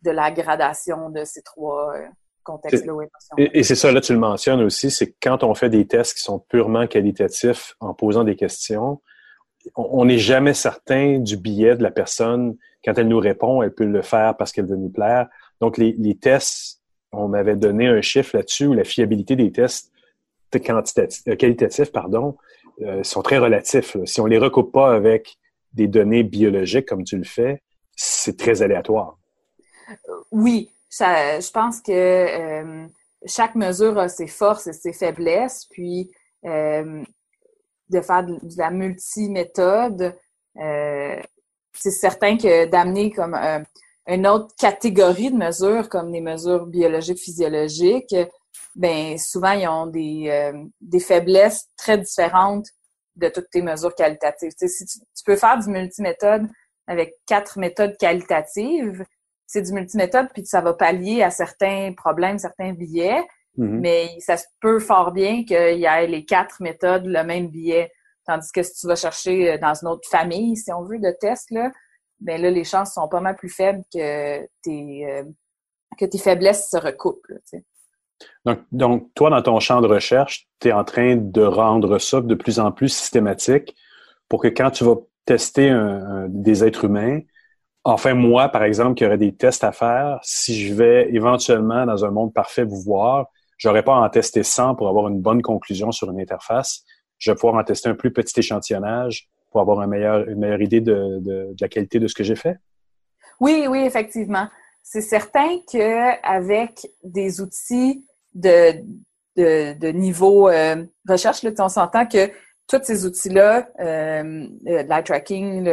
de 0.01 0.11
la 0.11 0.31
gradation 0.31 1.09
de 1.09 1.25
ces 1.25 1.41
trois 1.43 1.95
euh, 1.95 2.07
contextes-là 2.43 2.93
Et, 3.37 3.59
et 3.59 3.63
c'est 3.63 3.75
ça, 3.75 3.91
là, 3.91 3.99
tu 3.99 4.13
le 4.13 4.19
mentionnes 4.19 4.61
aussi, 4.61 4.89
c'est 4.89 5.11
que 5.11 5.17
quand 5.21 5.43
on 5.43 5.53
fait 5.53 5.69
des 5.69 5.85
tests 5.85 6.15
qui 6.15 6.23
sont 6.23 6.39
purement 6.39 6.87
qualitatifs 6.87 7.75
en 7.81 7.93
posant 7.93 8.23
des 8.23 8.37
questions, 8.37 9.01
on 9.75 10.05
n'est 10.05 10.17
jamais 10.17 10.53
certain 10.53 11.19
du 11.19 11.37
billet 11.37 11.75
de 11.75 11.83
la 11.83 11.91
personne. 11.91 12.57
Quand 12.83 12.97
elle 12.97 13.07
nous 13.07 13.19
répond, 13.19 13.61
elle 13.61 13.73
peut 13.73 13.85
le 13.85 14.01
faire 14.01 14.35
parce 14.37 14.51
qu'elle 14.51 14.67
veut 14.67 14.77
nous 14.77 14.89
plaire. 14.89 15.27
Donc, 15.59 15.77
les, 15.77 16.15
tests 16.15 16.81
on 17.11 17.27
m'avait 17.27 17.55
donné 17.55 17.87
un 17.87 18.01
chiffre 18.01 18.37
là-dessus 18.37 18.67
où 18.67 18.73
la 18.73 18.83
fiabilité 18.83 19.35
des 19.35 19.51
tests 19.51 19.91
euh, 20.55 21.35
qualitatifs 21.35 21.91
pardon, 21.91 22.37
euh, 22.81 23.03
sont 23.03 23.21
très 23.21 23.39
relatifs. 23.39 23.97
Si 24.05 24.21
on 24.21 24.27
les 24.27 24.37
recoupe 24.37 24.71
pas 24.71 24.93
avec 24.93 25.37
des 25.73 25.87
données 25.87 26.23
biologiques 26.23 26.87
comme 26.87 27.03
tu 27.03 27.17
le 27.17 27.23
fais, 27.23 27.63
c'est 27.95 28.37
très 28.37 28.61
aléatoire. 28.61 29.17
Oui, 30.31 30.69
je 30.91 31.51
pense 31.51 31.81
que 31.81 31.91
euh, 31.91 32.87
chaque 33.25 33.55
mesure 33.55 33.97
a 33.97 34.07
ses 34.07 34.27
forces 34.27 34.67
et 34.67 34.73
ses 34.73 34.93
faiblesses, 34.93 35.67
puis 35.71 36.11
de 37.89 38.01
faire 38.01 38.23
de, 38.25 38.37
la 38.57 38.71
multiméthode, 38.71 40.15
c'est 40.55 41.91
certain 41.91 42.37
que 42.37 42.65
d'amener 42.65 43.11
comme 43.11 43.37
une 44.07 44.27
autre 44.27 44.53
catégorie 44.57 45.31
de 45.31 45.37
mesures, 45.37 45.87
comme 45.87 46.11
des 46.11 46.21
mesures 46.21 46.65
biologiques, 46.65 47.19
physiologiques, 47.19 48.15
ben 48.75 49.17
souvent, 49.17 49.51
ils 49.51 49.67
ont 49.67 49.87
des, 49.87 50.25
euh, 50.29 50.65
des 50.81 50.99
faiblesses 50.99 51.67
très 51.77 51.97
différentes 51.97 52.67
de 53.15 53.27
toutes 53.29 53.49
tes 53.49 53.61
mesures 53.61 53.93
qualitatives. 53.93 54.51
si 54.57 54.85
tu, 54.85 55.23
peux 55.25 55.35
faire 55.35 55.59
du 55.59 55.69
multiméthode 55.69 56.47
avec 56.87 57.13
quatre 57.27 57.59
méthodes 57.59 57.97
qualitatives, 57.97 59.05
c'est 59.45 59.61
du 59.61 59.73
multiméthode, 59.73 60.27
puis 60.33 60.45
ça 60.45 60.61
va 60.61 60.73
pallier 60.73 61.23
à 61.23 61.29
certains 61.29 61.93
problèmes, 61.95 62.39
certains 62.39 62.73
billets, 62.73 63.21
mm-hmm. 63.59 63.79
mais 63.79 64.19
ça 64.19 64.37
se 64.37 64.45
peut 64.59 64.79
fort 64.79 65.11
bien 65.11 65.43
qu'il 65.43 65.79
y 65.79 65.85
ait 65.85 66.07
les 66.07 66.25
quatre 66.25 66.61
méthodes, 66.61 67.05
le 67.05 67.23
même 67.23 67.47
billet. 67.49 67.91
Tandis 68.25 68.51
que 68.51 68.63
si 68.63 68.73
tu 68.79 68.87
vas 68.87 68.95
chercher 68.95 69.57
dans 69.57 69.73
une 69.73 69.87
autre 69.89 70.07
famille, 70.09 70.55
si 70.55 70.71
on 70.71 70.83
veut, 70.83 70.99
de 70.99 71.13
tests, 71.19 71.51
là, 71.51 71.71
ben 72.19 72.41
là, 72.41 72.51
les 72.51 72.63
chances 72.63 72.93
sont 72.93 73.07
pas 73.07 73.21
mal 73.21 73.35
plus 73.35 73.49
faibles 73.49 73.83
que 73.93 74.45
tes, 74.61 75.05
euh, 75.05 75.23
que 75.97 76.05
tes 76.05 76.17
faiblesses 76.17 76.69
se 76.69 76.77
recoupent. 76.77 77.25
donc, 78.45 78.59
donc, 78.71 79.13
toi, 79.15 79.29
dans 79.29 79.41
ton 79.41 79.59
champ 79.59 79.81
de 79.81 79.87
recherche, 79.87 80.47
tu 80.59 80.69
es 80.69 80.71
en 80.71 80.83
train 80.83 81.15
de 81.15 81.41
rendre 81.41 81.97
ça 81.97 82.21
de 82.21 82.35
plus 82.35 82.59
en 82.59 82.71
plus 82.71 82.89
systématique 82.89 83.75
pour 84.27 84.41
que 84.41 84.47
quand 84.47 84.71
tu 84.71 84.83
vas 84.83 84.95
tester 85.25 85.71
des 86.27 86.63
êtres 86.63 86.85
humains, 86.85 87.21
enfin 87.83 88.13
moi, 88.13 88.49
par 88.49 88.63
exemple, 88.63 88.95
qui 88.95 89.05
aurait 89.05 89.17
des 89.17 89.35
tests 89.35 89.63
à 89.63 89.71
faire, 89.71 90.19
si 90.23 90.59
je 90.59 90.73
vais 90.73 91.09
éventuellement 91.13 91.85
dans 91.85 92.05
un 92.05 92.11
monde 92.11 92.33
parfait 92.33 92.63
vous 92.63 92.81
voir, 92.81 93.27
j'aurais 93.59 93.83
pas 93.83 93.95
à 93.95 93.99
en 93.99 94.09
tester 94.09 94.41
100 94.41 94.73
pour 94.75 94.89
avoir 94.89 95.07
une 95.07 95.21
bonne 95.21 95.43
conclusion 95.43 95.91
sur 95.91 96.09
une 96.09 96.19
interface. 96.19 96.83
Je 97.19 97.29
vais 97.29 97.35
pouvoir 97.35 97.55
en 97.55 97.63
tester 97.63 97.89
un 97.89 97.93
plus 97.93 98.11
petit 98.11 98.39
échantillonnage 98.39 99.29
pour 99.51 99.61
avoir 99.61 99.83
une 99.83 99.89
meilleure 99.89 100.61
idée 100.61 100.81
de, 100.81 101.53
la 101.59 101.67
qualité 101.67 101.99
de 101.99 102.07
ce 102.07 102.15
que 102.15 102.23
j'ai 102.23 102.35
fait? 102.35 102.57
Oui, 103.39 103.65
oui, 103.69 103.79
effectivement. 103.79 104.47
C'est 104.81 105.01
certain 105.01 105.59
qu'avec 105.71 106.87
des 107.03 107.41
outils 107.41 108.05
de, 108.33 108.83
de, 109.35 109.91
niveau 109.91 110.49
euh, 110.49 110.83
recherche, 111.07 111.45
on 111.59 111.69
s'entend 111.69 112.05
que 112.05 112.31
tous 112.67 112.83
ces 112.83 113.05
outils-là, 113.05 113.67
euh, 113.79 114.47
l'eye 114.63 115.03
tracking, 115.03 115.63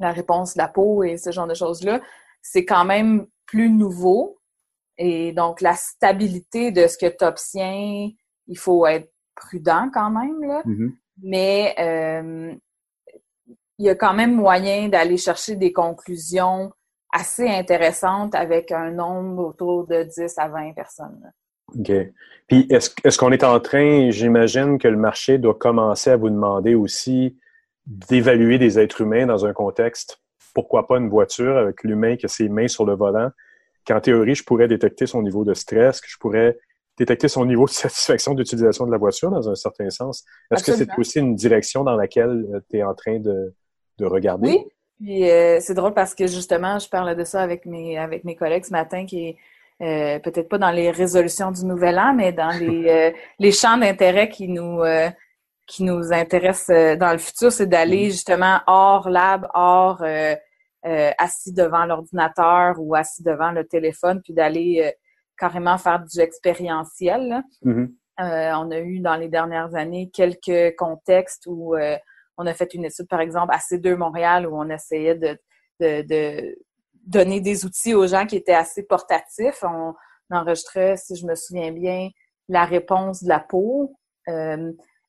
la 0.00 0.12
réponse 0.12 0.54
de 0.54 0.58
la 0.58 0.68
peau 0.68 1.04
et 1.04 1.18
ce 1.18 1.30
genre 1.30 1.46
de 1.46 1.54
choses-là, 1.54 2.00
c'est 2.42 2.64
quand 2.64 2.84
même 2.84 3.26
plus 3.46 3.70
nouveau. 3.70 4.39
Et 5.02 5.32
donc, 5.32 5.62
la 5.62 5.74
stabilité 5.74 6.72
de 6.72 6.86
ce 6.86 6.98
que 6.98 7.06
tu 7.06 7.24
obtiens, 7.24 8.10
il 8.46 8.58
faut 8.58 8.86
être 8.86 9.10
prudent 9.34 9.90
quand 9.92 10.10
même. 10.10 10.42
Là. 10.42 10.62
Mm-hmm. 10.66 10.92
Mais 11.22 11.74
euh, 11.78 12.52
il 13.78 13.86
y 13.86 13.88
a 13.88 13.94
quand 13.94 14.12
même 14.12 14.34
moyen 14.34 14.88
d'aller 14.88 15.16
chercher 15.16 15.56
des 15.56 15.72
conclusions 15.72 16.70
assez 17.12 17.48
intéressantes 17.48 18.34
avec 18.34 18.72
un 18.72 18.90
nombre 18.90 19.46
autour 19.46 19.86
de 19.86 20.02
10 20.02 20.34
à 20.36 20.48
20 20.48 20.74
personnes. 20.74 21.32
OK. 21.78 21.90
Puis 22.46 22.68
est-ce 22.70 23.18
qu'on 23.18 23.32
est 23.32 23.42
en 23.42 23.58
train, 23.58 24.10
j'imagine 24.10 24.76
que 24.76 24.88
le 24.88 24.98
marché 24.98 25.38
doit 25.38 25.54
commencer 25.54 26.10
à 26.10 26.18
vous 26.18 26.28
demander 26.28 26.74
aussi 26.74 27.38
d'évaluer 27.86 28.58
des 28.58 28.78
êtres 28.78 29.00
humains 29.00 29.24
dans 29.24 29.46
un 29.46 29.54
contexte, 29.54 30.20
pourquoi 30.52 30.86
pas 30.86 30.98
une 30.98 31.08
voiture 31.08 31.56
avec 31.56 31.82
l'humain 31.84 32.16
qui 32.16 32.26
a 32.26 32.28
ses 32.28 32.50
mains 32.50 32.68
sur 32.68 32.84
le 32.84 32.94
volant, 32.94 33.30
qu'en 33.86 34.00
théorie, 34.00 34.34
je 34.34 34.44
pourrais 34.44 34.68
détecter 34.68 35.06
son 35.06 35.22
niveau 35.22 35.44
de 35.44 35.54
stress, 35.54 36.00
que 36.00 36.08
je 36.08 36.18
pourrais 36.18 36.58
détecter 36.96 37.28
son 37.28 37.44
niveau 37.46 37.66
de 37.66 37.70
satisfaction 37.70 38.34
d'utilisation 38.34 38.86
de 38.86 38.92
la 38.92 38.98
voiture 38.98 39.30
dans 39.30 39.48
un 39.48 39.54
certain 39.54 39.90
sens. 39.90 40.24
Est-ce 40.50 40.64
que 40.64 40.72
c'est 40.72 40.88
aussi 40.98 41.18
une 41.18 41.34
direction 41.34 41.84
dans 41.84 41.96
laquelle 41.96 42.46
euh, 42.52 42.60
tu 42.70 42.78
es 42.78 42.82
en 42.82 42.94
train 42.94 43.18
de, 43.18 43.54
de 43.98 44.06
regarder? 44.06 44.48
Oui, 44.48 44.66
puis 45.00 45.30
euh, 45.30 45.58
c'est 45.60 45.74
drôle 45.74 45.94
parce 45.94 46.14
que 46.14 46.26
justement, 46.26 46.78
je 46.78 46.88
parlais 46.88 47.14
de 47.14 47.24
ça 47.24 47.40
avec 47.40 47.64
mes, 47.64 47.96
avec 47.96 48.24
mes 48.24 48.36
collègues 48.36 48.64
ce 48.64 48.72
matin 48.72 49.06
qui 49.06 49.28
est 49.28 49.36
euh, 49.82 50.18
peut-être 50.18 50.48
pas 50.50 50.58
dans 50.58 50.70
les 50.70 50.90
résolutions 50.90 51.50
du 51.50 51.64
nouvel 51.64 51.98
an, 51.98 52.12
mais 52.14 52.32
dans 52.32 52.50
les, 52.50 52.88
euh, 52.88 53.10
les 53.38 53.50
champs 53.50 53.78
d'intérêt 53.78 54.28
qui 54.28 54.48
nous 54.48 54.82
qui 55.66 55.84
nous 55.84 56.12
intéressent 56.12 56.98
dans 56.98 57.12
le 57.12 57.18
futur, 57.18 57.52
c'est 57.52 57.68
d'aller 57.68 58.08
mm. 58.08 58.10
justement 58.10 58.58
hors 58.66 59.08
lab, 59.08 59.46
hors 59.54 60.04
assis 60.82 61.52
devant 61.52 61.84
l'ordinateur 61.84 62.76
ou 62.78 62.94
assis 62.94 63.22
devant 63.22 63.52
le 63.52 63.66
téléphone, 63.66 64.20
puis 64.22 64.32
d'aller 64.32 64.94
carrément 65.38 65.78
faire 65.78 66.04
du 66.04 66.20
expérientiel. 66.20 67.42
Mm-hmm. 67.64 67.88
on 68.18 68.70
a 68.70 68.78
eu 68.78 69.00
dans 69.00 69.16
les 69.16 69.28
dernières 69.28 69.74
années 69.74 70.10
quelques 70.12 70.76
contextes 70.76 71.46
où 71.46 71.76
on 72.40 72.46
a 72.46 72.54
fait 72.54 72.72
une 72.74 72.86
étude, 72.86 73.08
par 73.08 73.20
exemple, 73.20 73.52
à 73.52 73.58
C2 73.58 73.96
Montréal 73.96 74.46
où 74.46 74.56
on 74.56 74.70
essayait 74.70 75.14
de, 75.14 76.56
donner 77.06 77.40
des 77.40 77.64
outils 77.64 77.94
aux 77.94 78.06
gens 78.06 78.26
qui 78.26 78.36
étaient 78.36 78.54
assez 78.54 78.82
portatifs. 78.82 79.62
On 79.62 79.94
enregistrait, 80.30 80.96
si 80.96 81.16
je 81.16 81.26
me 81.26 81.34
souviens 81.34 81.72
bien, 81.72 82.08
la 82.48 82.64
réponse 82.64 83.22
de 83.22 83.28
la 83.28 83.40
peau. 83.40 83.94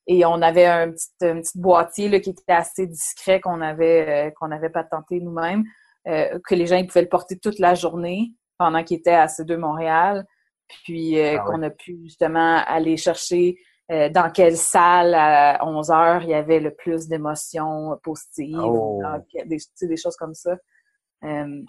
Euh, 0.10 0.14
et 0.14 0.26
on 0.26 0.42
avait 0.42 0.66
un 0.66 0.92
petit, 0.92 1.58
boîtier 1.58 2.22
qui 2.22 2.32
était 2.32 2.54
assez 2.54 2.88
discret 2.88 3.40
qu'on 3.40 3.62
avait 3.62 4.28
euh, 4.28 4.32
qu'on 4.40 4.52
avait 4.52 4.70
patenté 4.70 5.20
nous-mêmes, 5.20 5.64
euh, 6.08 6.40
que 6.48 6.56
les 6.56 6.68
gens 6.68 6.84
pouvaient 6.86 7.04
le 7.04 7.10
porter 7.10 7.38
toute 7.38 7.60
la 7.60 7.76
journée 7.76 8.32
pendant 8.58 8.84
qu'ils 8.84 8.98
étaient 8.98 9.12
à 9.12 9.28
C2 9.28 9.58
Montréal. 9.58 10.26
Puis 10.86 11.20
ah 11.20 11.40
qu'on 11.40 11.62
a 11.64 11.70
pu 11.70 12.00
justement 12.04 12.64
aller 12.66 12.96
chercher 12.96 13.58
euh, 13.92 14.10
dans 14.10 14.32
quelle 14.32 14.56
salle 14.56 15.14
à 15.14 15.60
11 15.66 15.92
heures 15.92 16.24
il 16.24 16.30
y 16.30 16.34
avait 16.34 16.62
le 16.62 16.74
plus 16.74 17.10
d'émotions 17.10 18.00
positives, 18.04 18.56
Oh. 18.58 19.02
des, 19.46 19.98
choses 19.98 20.16
comme 20.16 20.34
ça. 20.34 20.56
Euh, 21.26 21.62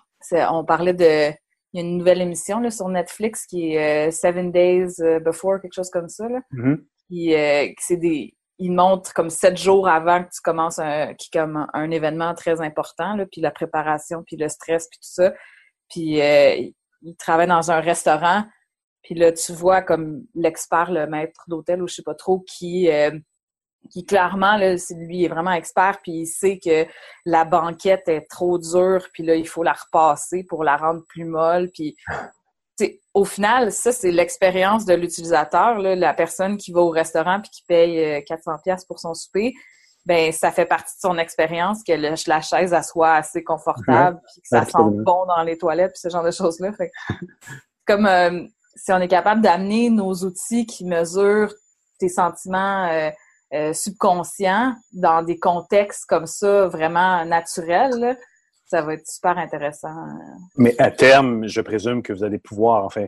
on 0.50 0.64
parlait 0.64 0.94
de... 0.94 1.32
Il 1.72 1.80
y 1.80 1.84
a 1.84 1.88
une 1.88 1.98
nouvelle 1.98 2.20
émission 2.20 2.60
là, 2.60 2.70
sur 2.70 2.88
Netflix 2.88 3.46
qui 3.46 3.74
est 3.74 4.08
euh, 4.08 4.10
Seven 4.12 4.52
Days 4.52 4.92
Before, 5.24 5.60
quelque 5.60 5.72
chose 5.72 5.90
comme 5.90 6.08
ça. 6.08 6.28
Là. 6.28 6.40
Mhm. 6.52 6.84
Euh, 7.12 7.68
que 7.68 7.80
c'est 7.80 7.96
des... 7.96 8.34
Il 8.58 8.72
montre 8.72 9.12
comme 9.14 9.30
sept 9.30 9.56
jours 9.56 9.88
avant 9.88 10.22
que 10.22 10.28
tu 10.30 10.40
commences 10.42 10.78
un, 10.78 11.14
qui 11.14 11.30
comme 11.30 11.66
un, 11.72 11.90
événement 11.90 12.34
très 12.34 12.60
important, 12.60 13.16
là, 13.16 13.26
puis 13.26 13.40
la 13.40 13.50
préparation, 13.50 14.22
puis 14.24 14.36
le 14.36 14.48
stress, 14.48 14.88
puis 14.88 14.98
tout 14.98 15.08
ça. 15.12 15.32
Puis 15.90 16.20
euh, 16.20 16.54
il- 16.54 16.74
il 17.02 17.16
travaille 17.16 17.48
dans 17.48 17.70
un 17.70 17.80
restaurant, 17.80 18.44
puis 19.02 19.14
là, 19.14 19.32
tu 19.32 19.52
vois 19.52 19.82
comme 19.82 20.22
l'expert, 20.34 20.90
le 20.92 21.06
maître 21.06 21.40
d'hôtel 21.48 21.82
ou 21.82 21.88
je 21.88 21.94
sais 21.96 22.02
pas 22.02 22.14
trop, 22.14 22.40
qui, 22.40 22.88
euh, 22.90 23.10
qui 23.90 24.06
clairement, 24.06 24.56
là, 24.56 24.76
lui, 24.96 25.24
est 25.24 25.28
vraiment 25.28 25.52
expert, 25.52 25.98
puis 26.02 26.12
il 26.12 26.26
sait 26.26 26.58
que 26.64 26.86
la 27.24 27.44
banquette 27.44 28.08
est 28.08 28.28
trop 28.30 28.58
dure, 28.58 29.08
puis 29.12 29.24
là, 29.24 29.34
il 29.34 29.48
faut 29.48 29.64
la 29.64 29.72
repasser 29.72 30.44
pour 30.44 30.62
la 30.64 30.76
rendre 30.76 31.02
plus 31.08 31.24
molle, 31.24 31.70
puis 31.74 31.96
au 33.14 33.24
final, 33.24 33.70
ça, 33.72 33.92
c'est 33.92 34.10
l'expérience 34.10 34.84
de 34.84 34.94
l'utilisateur, 34.94 35.78
la 35.78 36.14
personne 36.14 36.56
qui 36.56 36.72
va 36.72 36.80
au 36.80 36.90
restaurant 36.90 37.40
puis 37.40 37.50
qui 37.50 37.62
paye 37.64 37.98
euh, 37.98 38.20
400 38.26 38.52
pièces 38.64 38.84
pour 38.84 38.98
son 38.98 39.14
souper. 39.14 39.52
Ben, 40.04 40.32
ça 40.32 40.50
fait 40.50 40.66
partie 40.66 40.96
de 40.96 41.00
son 41.00 41.18
expérience 41.18 41.84
que 41.86 41.92
le- 41.92 42.14
la 42.26 42.40
chaise 42.40 42.72
elle 42.72 42.82
soit 42.82 43.14
assez 43.14 43.44
confortable, 43.44 44.20
puis 44.32 44.40
que 44.42 44.48
ça 44.48 44.62
absolument. 44.62 44.90
sente 44.90 45.04
bon 45.04 45.26
dans 45.26 45.42
les 45.42 45.56
toilettes, 45.56 45.92
puis 45.92 46.00
ce 46.00 46.08
genre 46.08 46.24
de 46.24 46.32
choses-là. 46.32 46.72
Comme 47.86 48.06
euh, 48.06 48.42
si 48.74 48.92
on 48.92 48.98
est 48.98 49.08
capable 49.08 49.42
d'amener 49.42 49.90
nos 49.90 50.12
outils 50.24 50.66
qui 50.66 50.84
mesurent 50.84 51.54
tes 52.00 52.08
sentiments 52.08 52.88
euh, 52.88 53.10
euh, 53.54 53.72
subconscients 53.72 54.74
dans 54.92 55.22
des 55.22 55.38
contextes 55.38 56.06
comme 56.06 56.26
ça, 56.26 56.66
vraiment 56.68 57.24
naturels, 57.24 58.18
ça 58.72 58.80
va 58.82 58.94
être 58.94 59.06
super 59.06 59.36
intéressant. 59.36 59.94
Mais 60.56 60.74
à 60.78 60.90
terme, 60.90 61.46
je 61.46 61.60
présume 61.60 62.02
que 62.02 62.12
vous 62.14 62.24
allez 62.24 62.38
pouvoir, 62.38 62.84
enfin, 62.84 63.06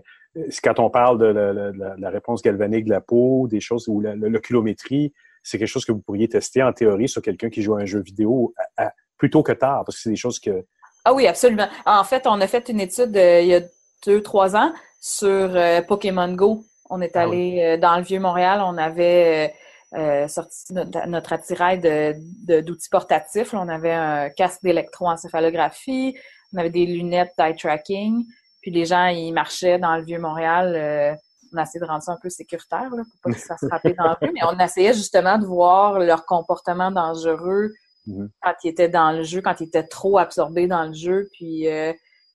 quand 0.62 0.78
on 0.78 0.90
parle 0.90 1.16
de 1.18 1.24
la, 1.26 1.52
la- 1.52 1.72
la- 1.72 1.94
la 1.98 2.10
réponse 2.10 2.42
galvanique 2.42 2.84
de 2.84 2.90
la 2.90 3.00
peau, 3.00 3.48
des 3.48 3.60
choses, 3.60 3.88
ou 3.88 4.00
la- 4.00 4.14
l'oculométrie, 4.14 5.12
c'est 5.42 5.58
quelque 5.58 5.68
chose 5.68 5.84
que 5.86 5.92
vous 5.92 6.00
pourriez 6.08 6.28
tester 6.28 6.62
en 6.62 6.72
théorie 6.72 7.08
sur 7.08 7.22
quelqu'un 7.22 7.48
qui 7.50 7.62
joue 7.62 7.74
à 7.76 7.80
un 7.80 7.86
jeu 7.86 8.00
vidéo 8.02 8.52
à- 8.76 8.84
à- 8.86 8.92
plutôt 9.16 9.42
que 9.42 9.52
tard, 9.52 9.84
parce 9.84 9.96
que 9.96 10.02
c'est 10.02 10.10
des 10.10 10.16
choses 10.26 10.38
que... 10.38 10.64
Ah 11.06 11.14
oui, 11.14 11.26
absolument. 11.26 11.68
En 11.86 12.04
fait, 12.04 12.26
on 12.26 12.40
a 12.40 12.46
fait 12.46 12.68
une 12.68 12.80
étude 12.80 13.16
euh, 13.16 13.40
il 13.40 13.48
y 13.48 13.54
a 13.54 13.60
deux, 14.06 14.22
trois 14.22 14.54
ans 14.56 14.72
sur 15.00 15.28
euh, 15.28 15.80
Pokémon 15.82 16.32
Go. 16.34 16.64
On 16.90 17.00
est 17.00 17.16
Ah 17.16 17.22
allé 17.22 17.60
euh, 17.62 17.76
dans 17.78 17.96
le 17.96 18.02
Vieux-Montréal, 18.02 18.60
on 18.64 18.76
avait 18.76 19.54
euh, 19.96 20.26
sorti 20.28 20.72
notre, 20.72 21.06
notre 21.06 21.32
attirail 21.32 21.78
de- 21.78 22.14
de- 22.46 22.60
d'outils 22.60 22.88
portatifs. 22.90 23.52
là. 23.52 23.60
On 23.62 23.68
avait 23.68 23.92
un 23.92 24.30
casque 24.30 24.60
d'électroencéphalographie, 24.62 26.16
on 26.52 26.58
avait 26.58 26.70
des 26.70 26.86
lunettes 26.86 27.32
d'eye 27.38 27.56
tracking, 27.56 28.24
puis 28.60 28.70
les 28.70 28.84
gens, 28.84 29.06
ils 29.06 29.32
marchaient 29.32 29.78
dans 29.78 29.96
le 29.96 30.04
Vieux-Montréal. 30.04 30.74
euh, 30.76 31.14
on 31.52 31.58
a 31.58 31.62
essayé 31.62 31.78
de 31.80 31.84
rendre 31.86 32.02
ça 32.02 32.10
un 32.12 32.18
peu 32.20 32.28
sécuritaire, 32.30 32.90
là, 32.90 33.02
pour 33.04 33.20
pas 33.22 33.30
qu'ils 33.30 33.40
se 33.40 33.46
fassent 33.46 33.64
frapper 33.68 33.94
dans 33.94 34.04
la 34.06 34.14
rue, 34.20 34.32
mais 34.34 34.40
on 34.44 34.58
essayait 34.58 34.92
justement 34.92 35.38
de 35.38 35.46
voir 35.46 36.00
leur 36.00 36.26
comportement 36.26 36.90
dangereux 36.90 37.70
Mhm. 38.06 38.28
quand 38.42 38.52
ils 38.64 38.68
étaient 38.70 38.88
dans 38.88 39.12
le 39.12 39.22
jeu, 39.22 39.40
quand 39.40 39.60
ils 39.60 39.68
étaient 39.68 39.86
trop 39.86 40.18
absorbés 40.18 40.66
dans 40.66 40.82
le 40.84 40.92
jeu. 40.92 41.28
Puis 41.32 41.68
euh, 41.68 41.92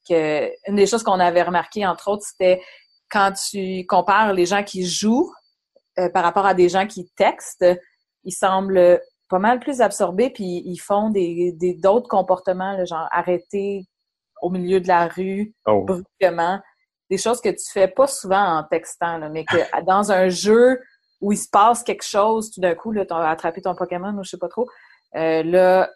que 0.07 0.49
une 0.69 0.75
des 0.77 0.87
choses 0.87 1.03
qu'on 1.03 1.19
avait 1.19 1.43
remarqué, 1.43 1.85
entre 1.85 2.07
autres, 2.09 2.23
c'était 2.25 2.61
quand 3.11 3.33
tu 3.33 3.85
compares 3.85 4.33
les 4.33 4.45
gens 4.47 4.63
qui 4.63 4.85
jouent 4.85 5.31
euh, 5.99 6.09
par 6.09 6.23
rapport 6.23 6.45
à 6.45 6.53
des 6.53 6.69
gens 6.69 6.87
qui 6.87 7.09
textent, 7.15 7.65
ils 8.23 8.31
semblent 8.33 8.99
pas 9.29 9.39
mal 9.39 9.59
plus 9.59 9.81
absorbés, 9.81 10.29
puis 10.31 10.63
ils 10.65 10.77
font 10.79 11.09
des 11.09 11.51
des- 11.53 11.75
d'autres 11.75 12.07
comportements, 12.09 12.73
là, 12.73 12.85
genre 12.85 13.07
arrêter 13.11 13.85
au 14.41 14.49
milieu 14.49 14.79
de 14.79 14.87
la 14.87 15.07
rue 15.07 15.53
Oh. 15.67 15.83
brusquement, 15.83 16.59
des 17.09 17.17
choses 17.17 17.41
que 17.41 17.49
tu 17.49 17.71
fais 17.71 17.87
pas 17.87 18.07
souvent 18.07 18.57
en 18.59 18.63
textant, 18.63 19.17
là, 19.17 19.29
mais 19.29 19.43
que 19.45 19.57
dans 19.85 20.11
un 20.11 20.29
jeu 20.29 20.79
où 21.21 21.31
il 21.33 21.37
se 21.37 21.49
passe 21.51 21.83
quelque 21.83 22.05
chose, 22.05 22.49
tout 22.51 22.61
d'un 22.61 22.75
coup, 22.75 22.93
tu 22.93 22.99
as 23.09 23.29
attrapé 23.29 23.61
ton 23.61 23.75
Pokémon 23.75 24.13
ou 24.17 24.23
je 24.23 24.29
sais 24.31 24.37
pas 24.37 24.47
trop, 24.47 24.67
euh, 25.15 25.43
là, 25.43 25.89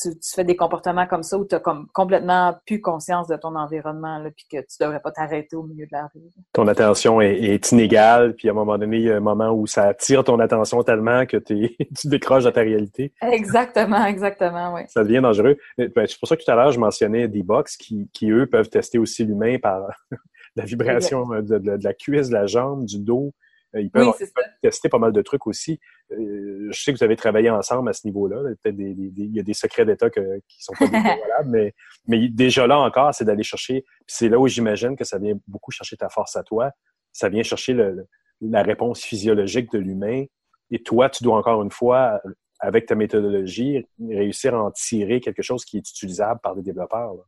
tu, 0.00 0.10
tu 0.10 0.30
fais 0.34 0.44
des 0.44 0.56
comportements 0.56 1.06
comme 1.06 1.22
ça 1.22 1.38
où 1.38 1.44
tu 1.46 1.54
as 1.54 1.60
comme 1.60 1.86
complètement 1.92 2.54
plus 2.66 2.80
conscience 2.80 3.28
de 3.28 3.36
ton 3.36 3.54
environnement, 3.56 4.18
là, 4.18 4.30
puis 4.30 4.46
que 4.50 4.58
tu 4.58 4.76
devrais 4.80 5.00
pas 5.00 5.10
t'arrêter 5.10 5.56
au 5.56 5.62
milieu 5.62 5.86
de 5.86 5.92
la 5.92 6.08
rue. 6.14 6.20
ton 6.52 6.66
attention 6.68 7.20
est, 7.20 7.34
est 7.34 7.72
inégale, 7.72 8.34
puis 8.34 8.48
à 8.48 8.52
un 8.52 8.54
moment 8.54 8.76
donné, 8.78 8.98
il 8.98 9.02
y 9.04 9.10
a 9.10 9.16
un 9.16 9.20
moment 9.20 9.50
où 9.52 9.66
ça 9.66 9.84
attire 9.84 10.24
ton 10.24 10.38
attention 10.38 10.82
tellement 10.82 11.24
que 11.26 11.36
tu 11.38 12.08
décroches 12.08 12.44
de 12.44 12.50
ta 12.50 12.60
réalité. 12.60 13.12
Exactement, 13.22 14.04
exactement, 14.06 14.74
oui. 14.74 14.82
Ça 14.88 15.02
devient 15.02 15.20
dangereux. 15.20 15.56
Ben, 15.78 15.90
c'est 16.06 16.18
pour 16.18 16.28
ça 16.28 16.36
que 16.36 16.42
tout 16.44 16.50
à 16.50 16.54
l'heure, 16.54 16.72
je 16.72 16.80
mentionnais 16.80 17.28
des 17.28 17.42
box 17.42 17.76
qui, 17.76 18.08
qui, 18.12 18.30
eux, 18.30 18.46
peuvent 18.46 18.68
tester 18.68 18.98
aussi 18.98 19.24
l'humain 19.24 19.58
par 19.58 19.82
la 20.56 20.64
vibration 20.64 21.26
de, 21.28 21.40
de- 21.58 21.76
de 21.76 21.84
la 21.84 21.94
cuisse, 21.94 22.28
de 22.28 22.34
la 22.34 22.46
jambe, 22.46 22.84
du 22.84 22.98
dos. 22.98 23.32
Euh, 23.74 23.80
Ils 23.80 23.90
peuvent, 23.90 24.06
Oui, 24.06 24.12
c'est 24.18 24.26
ils 24.26 24.32
peuvent 24.32 24.44
tester 24.62 24.88
pas 24.88 24.98
mal 24.98 25.12
de 25.12 25.22
trucs 25.22 25.46
aussi. 25.46 25.78
Euh, 26.12 26.68
je 26.70 26.80
sais 26.82 26.92
que 26.92 26.98
vous 26.98 27.04
avez 27.04 27.16
travaillé 27.16 27.50
ensemble 27.50 27.88
à 27.88 27.92
ce 27.92 28.06
niveau-là. 28.06 28.36
Il 28.44 28.50
y 28.50 28.52
a 28.52 28.56
peut-être 28.62 28.76
des, 28.76 28.94
des- 28.94 29.10
des- 29.10 29.22
il 29.24 29.36
y 29.36 29.40
a 29.40 29.42
des 29.42 29.54
secrets 29.54 29.84
d'État 29.84 30.08
qui 30.10 30.62
sont 30.62 30.72
pas 30.78 30.86
dévoilables, 30.86 31.18
mais, 31.50 31.74
mais 32.06 32.28
déjà 32.28 32.66
là 32.66 32.78
encore, 32.78 33.12
c'est 33.14 33.24
d'aller 33.24 33.42
chercher. 33.42 33.84
C'est 34.06 34.28
là 34.28 34.38
où 34.38 34.46
j'imagine 34.46 34.96
que 34.96 35.04
ça 35.04 35.18
vient 35.18 35.34
beaucoup 35.48 35.70
chercher 35.72 35.96
ta 35.96 36.08
force 36.08 36.36
à 36.36 36.42
toi. 36.42 36.70
Ça 37.12 37.28
vient 37.28 37.42
chercher 37.42 37.72
le- 37.72 37.92
le- 37.92 38.08
la 38.40 38.62
réponse 38.62 39.02
physiologique 39.02 39.72
de 39.72 39.78
l'humain. 39.78 40.24
Et 40.70 40.82
toi, 40.82 41.08
tu 41.10 41.24
dois 41.24 41.36
encore 41.38 41.62
une 41.62 41.70
fois, 41.70 42.20
avec 42.60 42.86
ta 42.86 42.94
méthodologie, 42.94 43.86
réussir 44.08 44.54
à 44.54 44.62
en 44.62 44.70
tirer 44.70 45.20
quelque 45.20 45.42
chose 45.42 45.64
qui 45.64 45.76
est 45.78 45.88
utilisable 45.90 46.40
par 46.42 46.54
des 46.54 46.62
développeurs. 46.62 47.14
là. 47.14 47.22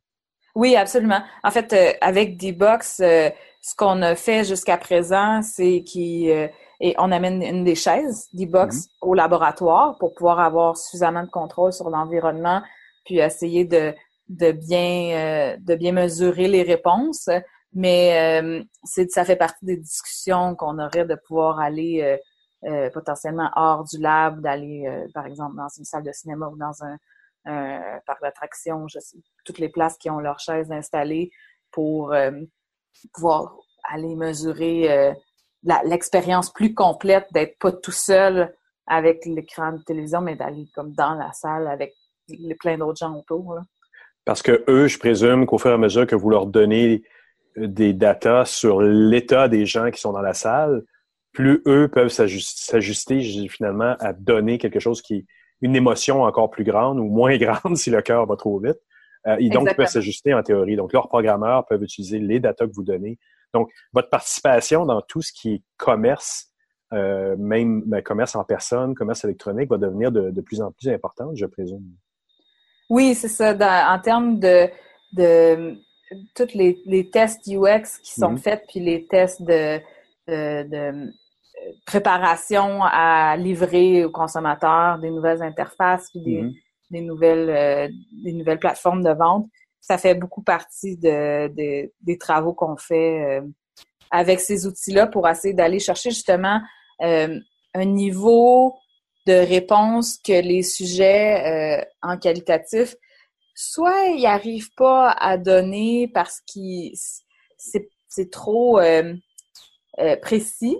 Oui, 0.54 0.74
absolument. 0.76 1.22
En 1.44 1.50
fait, 1.50 1.72
euh, 1.72 1.92
avec 2.00 2.36
D-Box, 2.36 3.00
euh, 3.00 3.30
ce 3.60 3.74
qu'on 3.74 4.02
a 4.02 4.14
fait 4.14 4.44
jusqu'à 4.44 4.76
présent, 4.76 5.42
c'est 5.42 5.84
qu'on 5.84 7.12
amène 7.12 7.42
une 7.42 7.64
des 7.64 7.74
chaises 7.74 8.28
D-Box 8.32 8.88
au 9.00 9.14
laboratoire 9.14 9.96
pour 9.98 10.14
pouvoir 10.14 10.40
avoir 10.40 10.76
suffisamment 10.76 11.24
de 11.24 11.30
contrôle 11.30 11.72
sur 11.72 11.90
l'environnement, 11.90 12.62
puis 13.04 13.18
essayer 13.18 13.64
de, 13.64 13.94
de 14.28 14.52
bien 14.52 15.10
euh, 15.12 15.56
de 15.58 15.74
bien 15.74 15.92
mesurer 15.92 16.48
les 16.48 16.62
réponses. 16.62 17.28
Mais 17.74 18.40
euh, 18.40 18.62
ça 19.10 19.24
fait 19.24 19.36
partie 19.36 19.64
des 19.64 19.76
discussions 19.76 20.54
qu'on 20.56 20.78
aurait 20.78 21.04
de 21.04 21.16
pouvoir 21.26 21.58
aller 21.60 22.00
euh, 22.02 22.16
euh, 22.68 22.90
potentiellement 22.90 23.50
hors 23.56 23.84
du 23.84 23.98
lab, 23.98 24.40
d'aller 24.40 24.86
euh, 24.86 25.06
par 25.12 25.26
exemple 25.26 25.56
dans 25.56 25.68
une 25.76 25.84
salle 25.84 26.02
de 26.02 26.12
cinéma 26.12 26.48
ou 26.48 26.56
dans 26.56 26.82
un, 26.82 26.96
un 27.44 28.00
parc 28.06 28.20
sais, 28.54 28.72
toutes 29.44 29.58
les 29.58 29.68
places 29.68 29.98
qui 29.98 30.10
ont 30.10 30.18
leurs 30.18 30.40
chaises 30.40 30.72
installées 30.72 31.30
pour 31.70 32.12
euh, 32.12 32.30
pouvoir 33.12 33.56
aller 33.90 34.14
mesurer 34.14 34.90
euh, 34.90 35.12
l'expérience 35.84 36.52
plus 36.52 36.74
complète 36.74 37.26
d'être 37.32 37.58
pas 37.58 37.72
tout 37.72 37.92
seul 37.92 38.54
avec 38.86 39.24
l'écran 39.26 39.72
de 39.72 39.82
télévision, 39.82 40.20
mais 40.20 40.36
d'aller 40.36 40.66
comme 40.74 40.92
dans 40.92 41.14
la 41.14 41.32
salle 41.32 41.68
avec 41.68 41.94
plein 42.60 42.78
d'autres 42.78 42.98
gens 42.98 43.16
autour. 43.16 43.58
Parce 44.24 44.42
que 44.42 44.64
eux, 44.68 44.88
je 44.88 44.98
présume 44.98 45.46
qu'au 45.46 45.58
fur 45.58 45.70
et 45.70 45.74
à 45.74 45.78
mesure 45.78 46.06
que 46.06 46.16
vous 46.16 46.30
leur 46.30 46.46
donnez 46.46 47.02
euh, 47.56 47.66
des 47.66 47.92
datas 47.92 48.44
sur 48.44 48.80
l'état 48.80 49.48
des 49.48 49.64
gens 49.66 49.90
qui 49.90 50.00
sont 50.00 50.12
dans 50.12 50.20
la 50.20 50.34
salle, 50.34 50.82
plus 51.32 51.62
eux 51.66 51.88
peuvent 51.88 52.08
s'ajust- 52.08 52.64
s'ajuster 52.64 53.20
finalement 53.48 53.96
à 54.00 54.12
donner 54.12 54.58
quelque 54.58 54.80
chose 54.80 55.02
qui 55.02 55.26
une 55.60 55.74
émotion 55.76 56.22
encore 56.22 56.50
plus 56.50 56.64
grande 56.64 56.98
ou 56.98 57.04
moins 57.04 57.36
grande 57.38 57.76
si 57.76 57.90
le 57.90 58.02
cœur 58.02 58.26
va 58.26 58.36
trop 58.36 58.60
vite. 58.60 58.78
Euh, 59.28 59.36
et 59.38 59.48
donc, 59.50 59.68
ils 59.70 59.74
peuvent 59.76 59.86
s'ajuster 59.86 60.32
en 60.34 60.42
théorie. 60.42 60.76
Donc, 60.76 60.92
leurs 60.92 61.08
programmeurs 61.08 61.66
peuvent 61.66 61.82
utiliser 61.82 62.18
les 62.18 62.40
datas 62.40 62.66
que 62.66 62.72
vous 62.72 62.82
donnez. 62.84 63.18
Donc, 63.54 63.70
votre 63.92 64.08
participation 64.10 64.86
dans 64.86 65.00
tout 65.02 65.22
ce 65.22 65.32
qui 65.32 65.54
est 65.54 65.62
commerce, 65.76 66.46
euh, 66.92 67.36
même 67.38 67.82
ben, 67.86 68.02
commerce 68.02 68.34
en 68.36 68.44
personne, 68.44 68.94
commerce 68.94 69.24
électronique, 69.24 69.68
va 69.70 69.76
devenir 69.78 70.10
de, 70.10 70.30
de 70.30 70.40
plus 70.40 70.60
en 70.62 70.72
plus 70.72 70.88
importante, 70.88 71.36
je 71.36 71.46
présume. 71.46 71.84
Oui, 72.90 73.14
c'est 73.14 73.28
ça. 73.28 73.52
Dans- 73.54 73.94
en 73.94 73.98
termes 73.98 74.38
de, 74.38 74.68
de 75.12 75.76
tous 76.34 76.54
les, 76.54 76.80
les 76.86 77.10
tests 77.10 77.46
UX 77.46 77.98
qui 78.02 78.14
sont 78.18 78.30
Mhm. 78.30 78.38
faits, 78.38 78.64
puis 78.68 78.80
les 78.80 79.06
tests 79.06 79.42
de, 79.42 79.78
de, 80.26 80.62
de, 80.68 80.76
euh, 80.76 81.06
préparation 81.86 82.80
à 82.84 83.36
livrer 83.36 84.04
aux 84.04 84.10
consommateurs 84.10 84.98
des 84.98 85.10
nouvelles 85.10 85.42
interfaces, 85.42 86.08
puis 86.10 86.20
des, 86.20 86.42
Mhm. 86.42 86.52
Des 86.90 87.00
nouvelles, 87.00 87.50
euh, 87.50 87.88
des 88.24 88.32
nouvelles 88.32 88.58
plateformes 88.58 89.02
de 89.02 89.10
vente, 89.10 89.46
ça 89.80 89.98
fait 89.98 90.14
beaucoup 90.14 90.42
partie 90.42 90.96
de, 90.96 91.48
de- 91.48 91.92
des 92.00 92.18
travaux 92.18 92.52
qu'on 92.52 92.76
fait 92.76 93.38
euh, 93.40 93.42
avec 94.10 94.40
ces 94.40 94.66
outils-là 94.66 95.06
pour 95.06 95.28
essayer 95.28 95.54
d'aller 95.54 95.78
chercher 95.78 96.10
justement 96.10 96.60
euh, 97.02 97.38
un 97.74 97.84
niveau 97.84 98.74
de 99.26 99.34
réponse 99.34 100.18
que 100.18 100.40
les 100.40 100.62
sujets 100.62 101.84
en 102.00 102.16
qualitatif, 102.16 102.94
soit 103.54 104.06
ils 104.06 104.22
n'arrivent 104.22 104.72
pas 104.74 105.10
à 105.10 105.36
donner 105.36 106.08
parce 106.08 106.40
qu'ils 106.40 106.94
c'est 108.08 108.30
trop 108.30 108.80
précis. 110.22 110.78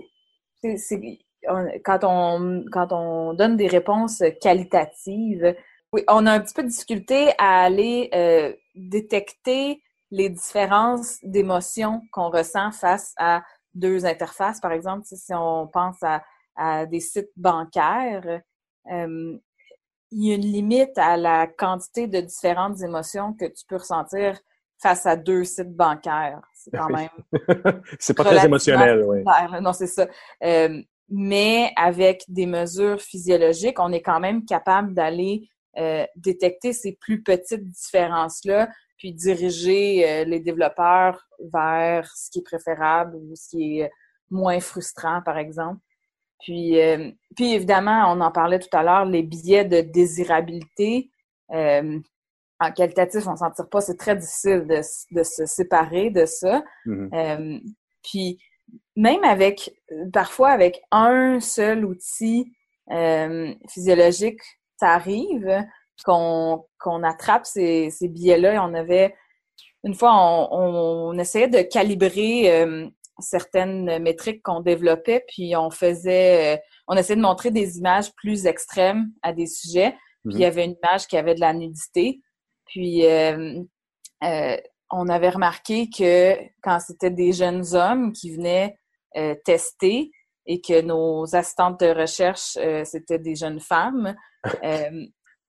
Quand, 1.85 1.99
on, 2.03 2.65
quand 2.71 2.91
on 2.91 3.33
donne 3.35 3.55
des 3.55 3.67
réponses 3.67 4.23
qualitatives, 4.41 5.55
oui, 5.93 6.03
on 6.07 6.25
a 6.25 6.33
un 6.33 6.39
petit 6.39 6.53
peu 6.53 6.63
de 6.63 6.67
difficulté 6.67 7.31
à 7.37 7.63
aller 7.63 8.09
euh, 8.13 8.53
détecter 8.75 9.81
les 10.11 10.29
différences 10.29 11.17
d'émotions 11.23 12.01
qu'on 12.11 12.29
ressent 12.29 12.71
face 12.71 13.13
à 13.17 13.43
deux 13.73 14.05
interfaces. 14.05 14.59
Par 14.59 14.71
exemple, 14.71 15.05
si 15.05 15.33
on 15.33 15.67
pense 15.67 16.01
à, 16.01 16.23
à 16.55 16.85
des 16.85 16.99
sites 16.99 17.31
bancaires, 17.35 18.41
euh, 18.91 19.37
il 20.11 20.25
y 20.25 20.31
a 20.31 20.35
une 20.35 20.41
limite 20.41 20.97
à 20.97 21.17
la 21.17 21.47
quantité 21.47 22.07
de 22.07 22.21
différentes 22.21 22.81
émotions 22.81 23.33
que 23.33 23.45
tu 23.45 23.65
peux 23.67 23.77
ressentir 23.77 24.39
face 24.81 25.05
à 25.05 25.15
deux 25.15 25.43
sites 25.43 25.75
bancaires. 25.75 26.41
C'est 26.53 26.71
quand 26.71 26.89
même. 26.89 27.09
c'est 27.99 28.15
pas 28.15 28.23
très 28.23 28.45
émotionnel, 28.45 29.03
oui. 29.05 29.23
Non, 29.61 29.73
c'est 29.73 29.87
ça. 29.87 30.07
Euh, 30.43 30.81
mais 31.09 31.71
avec 31.75 32.23
des 32.27 32.45
mesures 32.45 33.01
physiologiques, 33.01 33.79
on 33.79 33.91
est 33.91 34.01
quand 34.01 34.19
même 34.19 34.45
capable 34.45 34.93
d'aller 34.93 35.49
euh, 35.79 36.05
détecter 36.15 36.73
ces 36.73 36.93
plus 36.93 37.23
petites 37.23 37.67
différences-là, 37.69 38.69
puis 38.97 39.13
diriger 39.13 40.09
euh, 40.09 40.23
les 40.25 40.39
développeurs 40.39 41.27
vers 41.51 42.11
ce 42.15 42.29
qui 42.29 42.39
est 42.39 42.43
préférable 42.43 43.15
ou 43.15 43.35
ce 43.35 43.49
qui 43.49 43.79
est 43.79 43.91
moins 44.29 44.59
frustrant, 44.59 45.21
par 45.21 45.37
exemple. 45.37 45.79
Puis, 46.41 46.79
euh, 46.79 47.11
puis 47.35 47.53
évidemment, 47.53 48.13
on 48.13 48.21
en 48.21 48.31
parlait 48.31 48.59
tout 48.59 48.75
à 48.75 48.83
l'heure, 48.83 49.05
les 49.05 49.23
biais 49.23 49.65
de 49.65 49.81
désirabilité. 49.81 51.11
Euh, 51.51 51.99
en 52.59 52.71
qualitatif, 52.71 53.27
on 53.27 53.35
s'en 53.35 53.51
tire 53.51 53.69
pas. 53.69 53.81
C'est 53.81 53.97
très 53.97 54.15
difficile 54.15 54.65
de, 54.67 54.81
de, 55.11 55.23
se 55.23 55.45
séparer 55.45 56.09
de 56.09 56.25
ça. 56.25 56.63
Mm-hmm. 56.85 57.09
euh, 57.13 57.59
puis 58.03 58.39
même 58.95 59.23
avec, 59.23 59.73
parfois 60.13 60.49
avec 60.49 60.81
un 60.91 61.39
seul 61.39 61.85
outil 61.85 62.53
euh, 62.91 63.53
physiologique, 63.69 64.41
ça 64.79 64.93
arrive 64.93 65.65
qu'on 66.05 67.03
attrape 67.03 67.45
ces, 67.45 67.89
ces 67.89 68.07
biais-là. 68.07 68.53
Et 68.53 68.59
on 68.59 68.73
avait, 68.73 69.15
une 69.83 69.93
fois, 69.93 70.13
on, 70.13 71.11
on 71.11 71.19
essayait 71.19 71.49
de 71.49 71.61
calibrer 71.61 72.51
euh, 72.51 72.87
certaines 73.21 73.99
métriques 73.99 74.41
qu'on 74.43 74.61
développait, 74.61 75.23
puis 75.27 75.55
on 75.55 75.69
faisait, 75.69 76.55
euh, 76.55 76.61
on 76.87 76.95
essayait 76.95 77.17
de 77.17 77.21
montrer 77.21 77.51
des 77.51 77.77
images 77.77 78.13
plus 78.15 78.45
extrêmes 78.45 79.11
à 79.21 79.33
des 79.33 79.47
sujets. 79.47 79.95
Puis 80.25 80.35
il 80.35 80.41
y 80.41 80.45
mhm. 80.45 80.47
avait 80.47 80.65
une 80.65 80.75
image 80.83 81.07
qui 81.07 81.17
avait 81.17 81.35
de 81.35 81.39
la 81.39 81.53
nudité. 81.53 82.21
Puis 82.65 83.05
euh, 83.05 83.61
euh, 84.23 84.57
on 84.91 85.07
avait 85.07 85.29
remarqué 85.29 85.89
que 85.89 86.35
quand 86.61 86.79
c'était 86.79 87.11
des 87.11 87.31
jeunes 87.31 87.63
hommes 87.73 88.11
qui 88.13 88.35
venaient 88.35 88.75
tester 89.43 90.11
et 90.45 90.61
que 90.61 90.81
nos 90.81 91.35
assistantes 91.35 91.79
de 91.79 91.87
recherche 91.87 92.57
c'était 92.83 93.19
des 93.19 93.35
jeunes 93.35 93.59
femmes, 93.59 94.15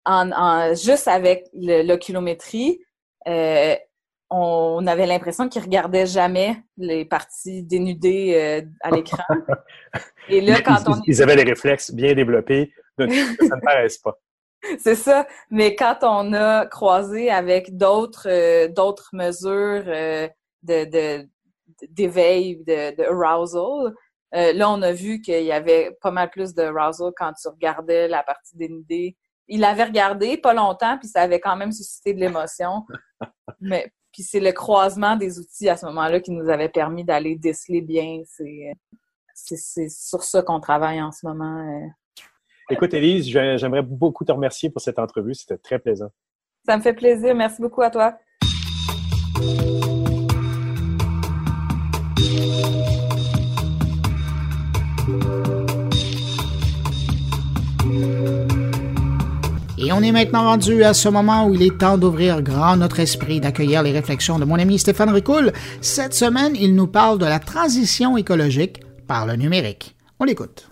en, 0.05 0.33
en, 0.33 0.75
juste 0.75 1.09
avec 1.09 1.47
l'oculométrie, 1.55 2.81
on 4.31 4.87
avait 4.87 5.07
l'impression 5.07 5.49
qu'ils 5.49 5.63
regardaient 5.63 6.07
jamais 6.07 6.57
les 6.77 7.05
parties 7.05 7.65
dénudées 7.65 8.35
euh, 8.37 8.69
à 8.81 8.91
l'écran. 8.93 9.23
Et 10.29 10.41
là, 10.41 10.61
quand 10.61 10.79
on... 10.87 11.01
Ils 11.07 11.21
avaient 11.23 11.35
les 11.35 11.43
réflexes 11.43 11.93
bien 11.93 12.15
développés, 12.15 12.73
ça 12.99 13.07
ne 13.07 13.65
paraisse 13.65 13.99
pas. 13.99 14.17
C'est 14.79 14.95
ça. 14.95 15.27
Mais 15.51 15.75
quand 15.75 15.99
on 16.03 16.33
a 16.33 16.67
croisé 16.67 17.31
avec 17.31 17.77
d'autres 17.77 18.29
euh, 18.29 18.69
d'autres 18.69 19.11
mesures 19.15 19.85
euh, 19.87 20.29
de 20.63 21.27
d'éveil, 21.89 22.59
de, 22.59 22.95
de, 22.95 23.25
arousal, 23.25 23.95
là, 24.33 24.71
on 24.71 24.83
a 24.83 24.93
vu 24.93 25.21
qu'il 25.21 25.43
y 25.43 25.53
avait 25.53 25.97
pas 26.01 26.11
mal 26.11 26.31
plus 26.31 26.55
de 26.55 26.63
arousal 26.63 27.13
quand 27.17 27.33
tu 27.33 27.49
regardais 27.49 28.09
la 28.09 28.23
partie 28.23 28.57
dénudée. 28.57 29.17
Il 29.49 29.65
avait 29.65 29.85
regardé 29.85 30.37
pas 30.37 30.55
longtemps, 30.55 30.97
puis 30.99 31.09
ça 31.09 31.23
avait 31.23 31.41
quand 31.41 31.57
même 31.57 31.73
suscité 31.73 32.15
de 32.15 32.21
l'émotion. 32.21 32.85
Mais 33.61 33.91
puis 34.13 34.23
c'est 34.23 34.41
le 34.41 34.53
croisement 34.53 35.17
des 35.17 35.39
outils 35.39 35.69
à 35.69 35.77
ce 35.77 35.87
moment-là 35.87 36.21
qui 36.21 36.33
nous 36.33 36.49
avait 36.49 36.69
permis 36.69 37.05
d'aller 37.05 37.37
déceler 37.37 37.81
bien. 37.81 38.23
C'est 39.35 39.89
sur 39.89 40.23
ça 40.23 40.43
qu'on 40.43 40.61
travaille 40.61 41.01
en 41.01 41.13
ce 41.13 41.27
moment. 41.27 41.59
Euh. 41.59 41.87
Écoute, 42.71 42.95
Élise, 42.95 43.29
j'aimerais 43.29 43.83
beaucoup 43.83 44.25
te 44.25 44.33
remercier 44.33 44.71
pour 44.71 44.81
cette 44.81 44.99
entrevue. 44.99 45.35
C'était 45.35 45.59
très 45.59 45.79
plaisant. 45.79 46.11
Ça 46.67 46.77
me 46.77 46.83
fait 46.83 46.95
plaisir. 46.95 47.35
Merci 47.35 47.63
beaucoup 47.63 47.83
à 47.83 47.91
toi. 47.91 48.17
Et 59.91 59.93
on 59.93 60.03
est 60.03 60.13
maintenant 60.13 60.45
rendu 60.45 60.85
à 60.85 60.95
ce 60.95 61.09
moment 61.09 61.49
où 61.49 61.55
il 61.57 61.63
est 61.63 61.77
temps 61.77 61.99
d'ouvrir 61.99 62.43
grand 62.43 62.77
notre 62.77 63.01
esprit, 63.01 63.41
d'accueillir 63.41 63.83
les 63.83 63.91
réflexions 63.91 64.39
de 64.39 64.45
mon 64.45 64.55
ami 64.55 64.79
Stéphane 64.79 65.11
Ricoul. 65.11 65.53
Cette 65.81 66.15
semaine, 66.15 66.53
il 66.55 66.77
nous 66.77 66.87
parle 66.87 67.19
de 67.19 67.25
la 67.25 67.41
transition 67.41 68.17
écologique 68.17 68.79
par 69.09 69.27
le 69.27 69.35
numérique. 69.35 69.97
On 70.21 70.27
l'écoute. 70.27 70.69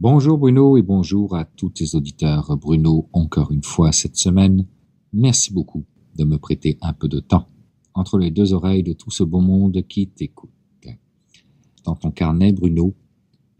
Bonjour 0.00 0.36
Bruno 0.36 0.76
et 0.76 0.82
bonjour 0.82 1.36
à 1.36 1.44
tous 1.44 1.70
tes 1.70 1.94
auditeurs. 1.94 2.56
Bruno, 2.56 3.08
encore 3.12 3.52
une 3.52 3.62
fois 3.62 3.92
cette 3.92 4.16
semaine, 4.16 4.66
merci 5.12 5.52
beaucoup 5.52 5.84
de 6.16 6.24
me 6.24 6.38
prêter 6.38 6.76
un 6.82 6.92
peu 6.92 7.06
de 7.06 7.20
temps 7.20 7.46
entre 7.94 8.18
les 8.18 8.32
deux 8.32 8.52
oreilles 8.52 8.82
de 8.82 8.94
tout 8.94 9.12
ce 9.12 9.22
beau 9.22 9.38
monde 9.38 9.80
qui 9.88 10.08
t'écoute. 10.08 10.50
Dans 11.84 11.94
ton 11.94 12.10
carnet, 12.10 12.52
Bruno, 12.52 12.94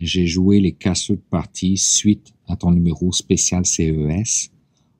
j'ai 0.00 0.26
joué 0.26 0.60
les 0.60 0.72
casseux 0.72 1.16
de 1.16 1.22
partie 1.30 1.76
suite 1.76 2.32
à 2.48 2.56
ton 2.56 2.72
numéro 2.72 3.12
spécial 3.12 3.66
CES 3.66 4.50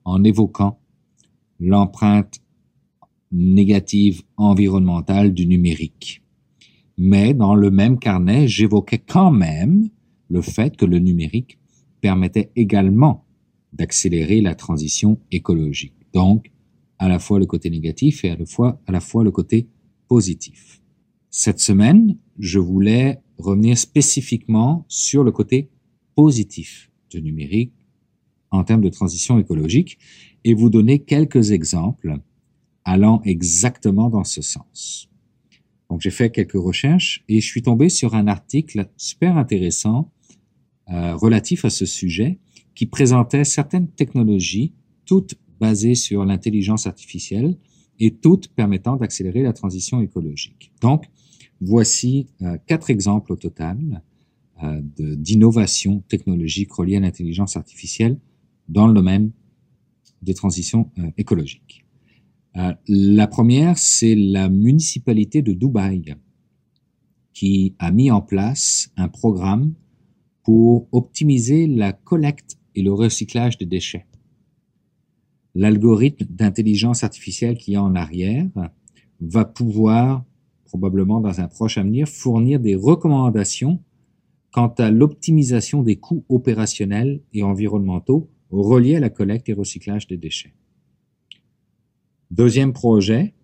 en 0.05 0.23
évoquant 0.23 0.79
l'empreinte 1.59 2.41
négative 3.33 4.23
environnementale 4.37 5.33
du 5.33 5.47
numérique. 5.47 6.23
Mais 6.99 7.33
dans 7.33 7.55
le 7.55 7.71
même 7.71 7.99
carnet, 7.99 8.47
j'évoquais 8.47 8.99
quand 8.99 9.31
même 9.31 9.89
le 10.29 10.43
fait 10.43 10.77
que 10.77 10.85
le 10.85 10.99
numérique 10.99 11.59
permettait 12.01 12.51
également 12.57 13.25
d'accélérer 13.73 14.41
la 14.41 14.55
transition 14.55 15.19
écologique. 15.31 15.95
Donc, 16.13 16.51
à 16.99 17.09
la 17.09 17.19
fois 17.19 17.39
le 17.39 17.47
côté 17.47 17.71
négatif 17.71 18.25
et 18.25 18.31
à 18.31 18.37
la 18.37 18.45
fois, 18.45 18.81
à 18.87 18.93
la 18.93 19.01
fois 19.01 19.25
le 19.25 19.31
côté 19.31 19.69
positif. 20.09 20.83
Cette 21.31 21.61
semaine, 21.61 22.19
je 22.39 22.59
voulais 22.59 23.23
revenir 23.41 23.77
spécifiquement 23.79 24.85
sur 24.89 25.25
le 25.25 25.33
côté 25.33 25.71
positif 26.15 26.91
du 27.11 27.23
numérique 27.23 27.73
en 28.51 28.65
termes 28.65 28.83
de 28.83 28.89
transition 28.89 29.39
écologique 29.39 29.99
et 30.45 30.55
vous 30.55 30.71
donner 30.71 31.01
quelques 31.01 31.51
exemples 31.53 32.19
allant 32.85 33.21
exactement 33.25 34.11
dans 34.11 34.25
ce 34.25 34.43
sens. 34.43 35.09
Donc 35.89 36.01
j'ai 36.01 36.11
fait 36.11 36.31
quelques 36.31 36.53
recherches 36.53 37.25
et 37.29 37.41
je 37.41 37.47
suis 37.47 37.63
tombé 37.63 37.89
sur 37.89 38.15
un 38.15 38.27
article 38.27 38.89
super 38.97 39.37
intéressant 39.37 40.13
euh, 40.91 41.15
relatif 41.15 41.65
à 41.65 41.71
ce 41.71 41.87
sujet 41.87 42.39
qui 42.75 42.87
présentait 42.87 43.45
certaines 43.45 43.89
technologies, 43.89 44.73
toutes 45.05 45.35
basées 45.61 45.95
sur 45.95 46.25
l'intelligence 46.25 46.87
artificielle 46.87 47.57
et 47.99 48.15
toutes 48.15 48.49
permettant 48.49 48.97
d'accélérer 48.97 49.43
la 49.43 49.53
transition 49.53 50.01
écologique. 50.01 50.73
Donc, 50.81 51.05
Voici 51.61 52.27
euh, 52.41 52.57
quatre 52.67 52.89
exemples 52.91 53.33
au 53.33 53.37
total 53.37 54.03
euh, 54.63 54.81
d'innovation 54.83 56.01
technologique 56.09 56.73
reliée 56.73 56.97
à 56.97 57.01
l'intelligence 57.01 57.57
artificielle 57.57 58.19
dans 58.69 58.87
le 58.87 58.95
domaine 58.95 59.31
de 60.23 60.33
transition 60.33 60.91
euh, 60.99 61.11
écologique. 61.19 61.85
la 62.89 63.27
première, 63.27 63.79
c'est 63.79 64.17
la 64.17 64.49
municipalité 64.49 65.41
de 65.41 65.53
Dubaï 65.53 66.17
qui 67.33 67.75
a 67.79 67.93
mis 67.93 68.11
en 68.11 68.21
place 68.21 68.91
un 68.97 69.09
programme 69.09 69.75
pour 70.43 70.89
optimiser 70.91 71.67
la 71.67 71.93
collecte 71.93 72.59
et 72.75 72.83
le 72.83 72.93
recyclage 72.93 73.57
des 73.57 73.67
déchets. 73.67 74.07
L'algorithme 75.55 76.27
d'intelligence 76.29 77.05
artificielle 77.05 77.57
qui 77.57 77.75
est 77.75 77.77
en 77.77 77.95
arrière 77.95 78.49
va 79.21 79.45
pouvoir 79.45 80.25
probablement 80.71 81.21
dans 81.21 81.41
un 81.41 81.49
proche 81.49 81.79
avenir, 81.79 82.09
fournir 82.09 82.61
des 82.61 82.77
recommandations 82.77 83.83
quant 84.53 84.73
à 84.79 84.93
l'optimisation 84.93 85.83
des 85.83 85.97
coûts 85.97 86.25
opérationnels 86.29 87.21
et 87.33 87.43
environnementaux 87.43 88.31
reliés 88.51 88.97
à 88.97 89.01
la 89.01 89.11
collecte 89.11 89.49
et 89.49 89.53
recyclage 89.53 90.07
des 90.07 90.17
déchets. 90.17 90.55
Deuxième 92.31 92.73
projet 92.73 93.35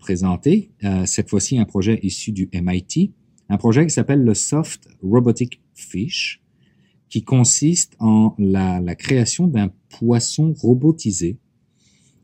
présenté, 0.00 0.72
euh, 0.82 1.06
cette 1.06 1.30
fois-ci 1.30 1.58
un 1.58 1.64
projet 1.64 2.00
issu 2.02 2.32
du 2.32 2.48
MIT, 2.52 3.12
un 3.48 3.56
projet 3.56 3.86
qui 3.86 3.92
s'appelle 3.92 4.24
le 4.24 4.34
Soft 4.34 4.88
Robotic 5.00 5.60
Fish, 5.74 6.42
qui 7.08 7.22
consiste 7.22 7.94
en 8.00 8.34
la 8.38 8.94
création 8.96 9.46
d'un 9.46 9.70
poisson 9.88 10.54
robotisé 10.54 11.38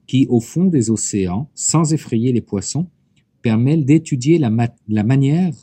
qui, 0.07 0.27
au 0.29 0.41
fond 0.41 0.65
des 0.65 0.91
océans, 0.91 1.49
sans 1.55 1.93
effrayer 1.93 2.33
les 2.33 2.41
poissons, 2.41 2.89
permet 3.45 3.77
d'étudier 3.77 4.39
la, 4.39 4.49
manière 5.05 5.55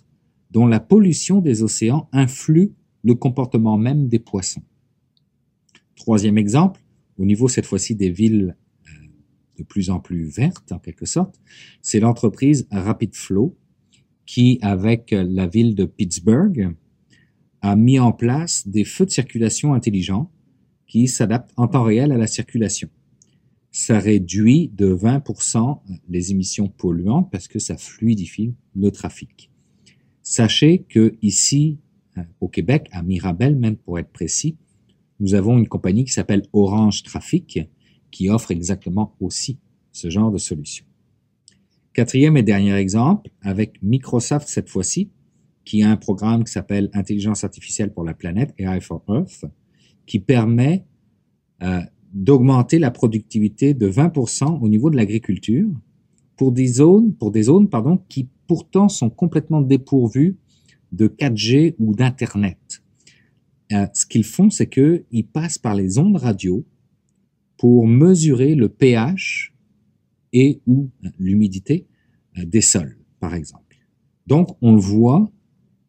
dont 0.52 0.68
la 0.68 0.80
pollution 0.80 1.42
des 1.42 1.64
océans 1.64 2.08
influe 2.12 2.74
le 3.04 3.16
comportement 3.16 3.76
même 3.76 4.08
des 4.08 4.20
poissons. 4.20 4.62
Troisième 5.96 6.38
exemple, 6.38 6.80
au 7.18 7.26
niveau 7.26 7.48
cette 7.48 7.66
fois-ci 7.66 7.96
des 7.96 8.12
villes 8.12 8.56
euh, 8.86 8.92
de 9.58 9.64
plus 9.64 9.90
en 9.90 10.00
plus 10.00 10.26
vertes 10.26 10.72
en 10.72 10.78
quelque 10.78 11.08
sorte, 11.08 11.42
c'est 11.82 12.00
l'entreprise 12.00 12.68
Rapid 12.70 13.16
Flow 13.16 13.58
qui, 14.28 14.60
avec 14.62 15.10
la 15.10 15.48
ville 15.48 15.74
de 15.74 15.86
Pittsburgh, 15.86 16.76
a 17.62 17.76
mis 17.76 17.98
en 17.98 18.12
place 18.12 18.68
des 18.68 18.86
feux 18.86 19.08
de 19.08 19.12
circulation 19.12 19.74
intelligents 19.74 20.32
qui 20.86 21.08
s'adaptent 21.08 21.54
en 21.58 21.68
temps 21.68 21.84
réel 21.84 22.12
à 22.12 22.18
la 22.18 22.28
circulation. 22.28 22.90
Ça 23.72 24.00
réduit 24.00 24.70
de 24.70 24.94
20% 24.94 25.80
les 26.10 26.32
émissions 26.32 26.68
polluantes 26.68 27.32
parce 27.32 27.48
que 27.48 27.60
ça 27.60 27.78
fluidifie 27.78 28.54
le 28.76 28.92
trafic. 28.92 29.50
Sachez 30.24 30.84
que 30.84 31.18
ici, 31.22 31.80
euh, 32.18 32.22
au 32.42 32.48
Québec, 32.48 32.88
à 32.92 33.02
Mirabel 33.02 33.56
même 33.56 33.78
pour 33.78 33.98
être 33.98 34.12
précis, 34.12 34.58
nous 35.20 35.36
avons 35.36 35.58
une 35.58 35.68
compagnie 35.68 36.04
qui 36.04 36.12
s'appelle 36.12 36.44
Orange 36.52 37.04
Trafic 37.04 37.60
qui 38.12 38.30
offre 38.30 38.52
exactement 38.52 39.16
aussi 39.20 39.60
ce 39.92 40.10
genre 40.10 40.32
de 40.32 40.38
solution. 40.38 40.86
Quatrième 41.94 42.38
et 42.38 42.44
dernier 42.44 42.76
exemple, 42.76 43.30
avec 43.42 43.82
Microsoft 43.82 44.48
cette 44.48 44.70
fois-ci, 44.70 45.12
qui 45.66 45.84
a 45.84 45.90
un 45.90 45.98
programme 45.98 46.44
qui 46.44 46.52
s'appelle 46.52 46.90
Intelligence 46.94 47.44
artificielle 47.44 47.94
pour 47.94 48.04
la 48.04 48.14
planète, 48.14 48.54
AI 48.58 48.80
for 48.82 49.04
Earth, 49.08 49.46
qui 50.06 50.20
permet 50.20 50.86
euh, 51.62 51.82
d'augmenter 52.14 52.80
la 52.80 52.92
productivité 52.92 53.74
de 53.74 53.90
20% 53.90 54.60
au 54.62 54.68
niveau 54.68 54.90
de 54.90 54.96
l'agriculture 54.96 55.70
pour 56.36 56.52
des 56.52 56.68
zones, 56.68 57.14
pour 57.14 57.32
des 57.32 57.44
zones 57.44 57.70
pardon, 57.70 58.02
qui 58.10 58.28
pourtant 58.48 58.90
sont 58.90 59.10
complètement 59.10 59.62
dépourvues 59.62 60.38
de 60.92 61.08
4G 61.08 61.76
ou 61.80 61.96
d'Internet. 61.96 62.84
Euh, 63.72 63.88
ce 63.94 64.06
qu'ils 64.06 64.26
font, 64.26 64.50
c'est 64.50 64.68
qu'ils 64.68 65.28
passent 65.32 65.58
par 65.58 65.76
les 65.76 65.98
ondes 65.98 66.18
radio 66.18 66.66
pour 67.58 67.88
mesurer 67.88 68.56
le 68.56 68.68
pH 68.68 69.54
et 70.34 70.60
ou 70.68 70.90
l'humidité 71.20 71.86
euh, 72.38 72.46
des 72.46 72.62
sols, 72.62 72.98
par 73.20 73.34
exemple. 73.34 73.78
Donc, 74.28 74.50
on 74.62 74.74
le 74.74 74.82
voit, 74.82 75.32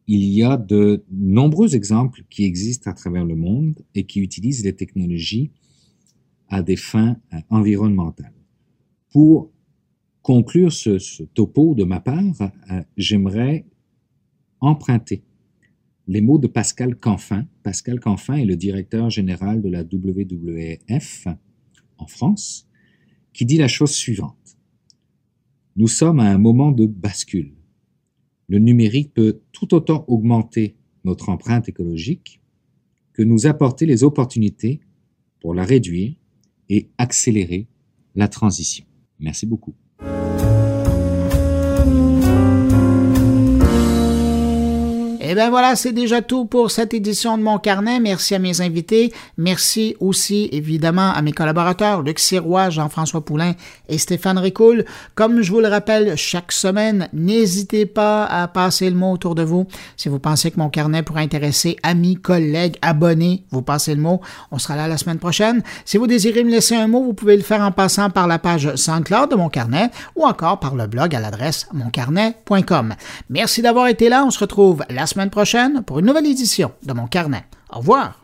il 0.07 0.23
y 0.23 0.43
a 0.43 0.57
de 0.57 1.03
nombreux 1.11 1.75
exemples 1.75 2.23
qui 2.29 2.45
existent 2.45 2.89
à 2.89 2.93
travers 2.93 3.25
le 3.25 3.35
monde 3.35 3.75
et 3.95 4.05
qui 4.05 4.21
utilisent 4.21 4.63
les 4.63 4.75
technologies 4.75 5.51
à 6.53 6.61
des 6.61 6.75
fins 6.75 7.17
euh, 7.33 7.37
environnementales. 7.49 8.33
Pour 9.11 9.51
conclure 10.21 10.71
ce, 10.71 11.23
topo 11.33 11.73
de 11.73 11.83
ma 11.83 11.99
part, 11.99 12.41
euh, 12.41 12.81
j'aimerais 12.95 13.65
emprunter 14.59 15.23
les 16.07 16.21
mots 16.21 16.37
de 16.37 16.47
Pascal 16.47 16.95
Canfin. 16.95 17.47
Pascal 17.63 17.99
Canfin 17.99 18.35
est 18.35 18.45
le 18.45 18.55
directeur 18.55 19.09
général 19.09 19.61
de 19.61 19.69
la 19.69 19.81
WWF 19.83 21.27
en 21.97 22.07
France, 22.07 22.67
qui 23.33 23.45
dit 23.45 23.57
la 23.57 23.67
chose 23.67 23.91
suivante. 23.91 24.57
Nous 25.75 25.87
sommes 25.87 26.19
à 26.19 26.29
un 26.29 26.37
moment 26.37 26.71
de 26.71 26.85
bascule. 26.85 27.53
Le 28.47 28.59
numérique 28.59 29.13
peut 29.13 29.41
tout 29.51 29.73
autant 29.73 30.05
augmenter 30.07 30.75
notre 31.03 31.29
empreinte 31.29 31.67
écologique 31.67 32.41
que 33.13 33.23
nous 33.23 33.47
apporter 33.47 33.87
les 33.87 34.03
opportunités 34.03 34.81
pour 35.39 35.55
la 35.55 35.63
réduire 35.63 36.15
et 36.73 36.89
accélérer 36.97 37.67
la 38.15 38.27
transition. 38.27 38.83
Merci 39.19 39.45
beaucoup. 39.45 39.75
Et 45.23 45.27
eh 45.29 45.35
bien 45.35 45.49
voilà, 45.49 45.77
c'est 45.77 45.93
déjà 45.93 46.21
tout 46.21 46.43
pour 46.43 46.69
cette 46.69 46.93
édition 46.93 47.37
de 47.37 47.43
mon 47.43 47.57
carnet. 47.57 48.01
Merci 48.01 48.35
à 48.35 48.39
mes 48.39 48.59
invités. 48.59 49.13
Merci 49.37 49.95
aussi, 50.01 50.49
évidemment, 50.51 51.13
à 51.13 51.21
mes 51.21 51.31
collaborateurs, 51.31 52.01
Luc 52.01 52.19
Sirois, 52.19 52.69
Jean-François 52.69 53.23
Poulain 53.23 53.53
et 53.87 53.97
Stéphane 53.97 54.37
Ricoul. 54.37 54.83
Comme 55.15 55.41
je 55.41 55.49
vous 55.49 55.61
le 55.61 55.69
rappelle 55.69 56.17
chaque 56.17 56.51
semaine, 56.51 57.07
n'hésitez 57.13 57.85
pas 57.85 58.25
à 58.25 58.49
passer 58.49 58.89
le 58.89 58.97
mot 58.97 59.13
autour 59.13 59.33
de 59.33 59.43
vous. 59.43 59.65
Si 59.95 60.09
vous 60.09 60.19
pensez 60.19 60.51
que 60.51 60.59
mon 60.59 60.67
carnet 60.67 61.03
pourrait 61.03 61.23
intéresser 61.23 61.77
amis, 61.83 62.15
collègues, 62.15 62.75
abonnés, 62.81 63.45
vous 63.49 63.61
passez 63.61 63.95
le 63.95 64.01
mot. 64.01 64.19
On 64.51 64.59
sera 64.59 64.75
là 64.75 64.89
la 64.89 64.97
semaine 64.97 65.19
prochaine. 65.19 65.63
Si 65.85 65.95
vous 65.95 66.05
désirez 66.05 66.43
me 66.43 66.51
laisser 66.51 66.75
un 66.75 66.87
mot, 66.87 67.01
vous 67.01 67.13
pouvez 67.13 67.37
le 67.37 67.43
faire 67.43 67.61
en 67.61 67.71
passant 67.71 68.09
par 68.09 68.27
la 68.27 68.39
page 68.39 68.75
SoundCloud 68.75 69.31
de 69.31 69.37
mon 69.37 69.47
carnet 69.47 69.89
ou 70.17 70.25
encore 70.25 70.59
par 70.59 70.75
le 70.75 70.85
blog 70.87 71.15
à 71.15 71.21
l'adresse 71.21 71.69
moncarnet.com. 71.71 72.95
Merci 73.29 73.61
d'avoir 73.61 73.87
été 73.87 74.09
là. 74.09 74.25
On 74.25 74.29
se 74.29 74.39
retrouve 74.39 74.83
la 74.89 75.07
semaine 75.13 75.29
prochaine 75.29 75.83
pour 75.83 75.99
une 75.99 76.07
nouvelle 76.07 76.25
édition 76.25 76.71
de 76.83 76.93
mon 76.93 77.07
carnet. 77.07 77.45
Au 77.71 77.77
revoir. 77.77 78.19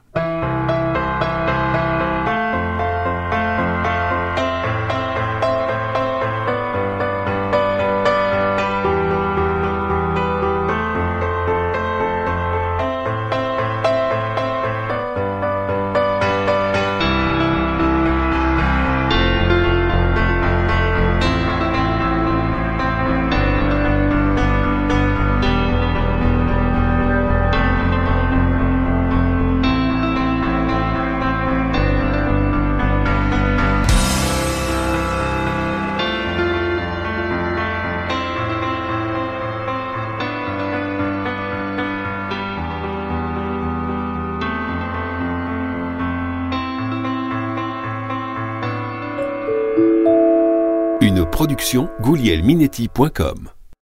goulielminetti.com 52.02 53.59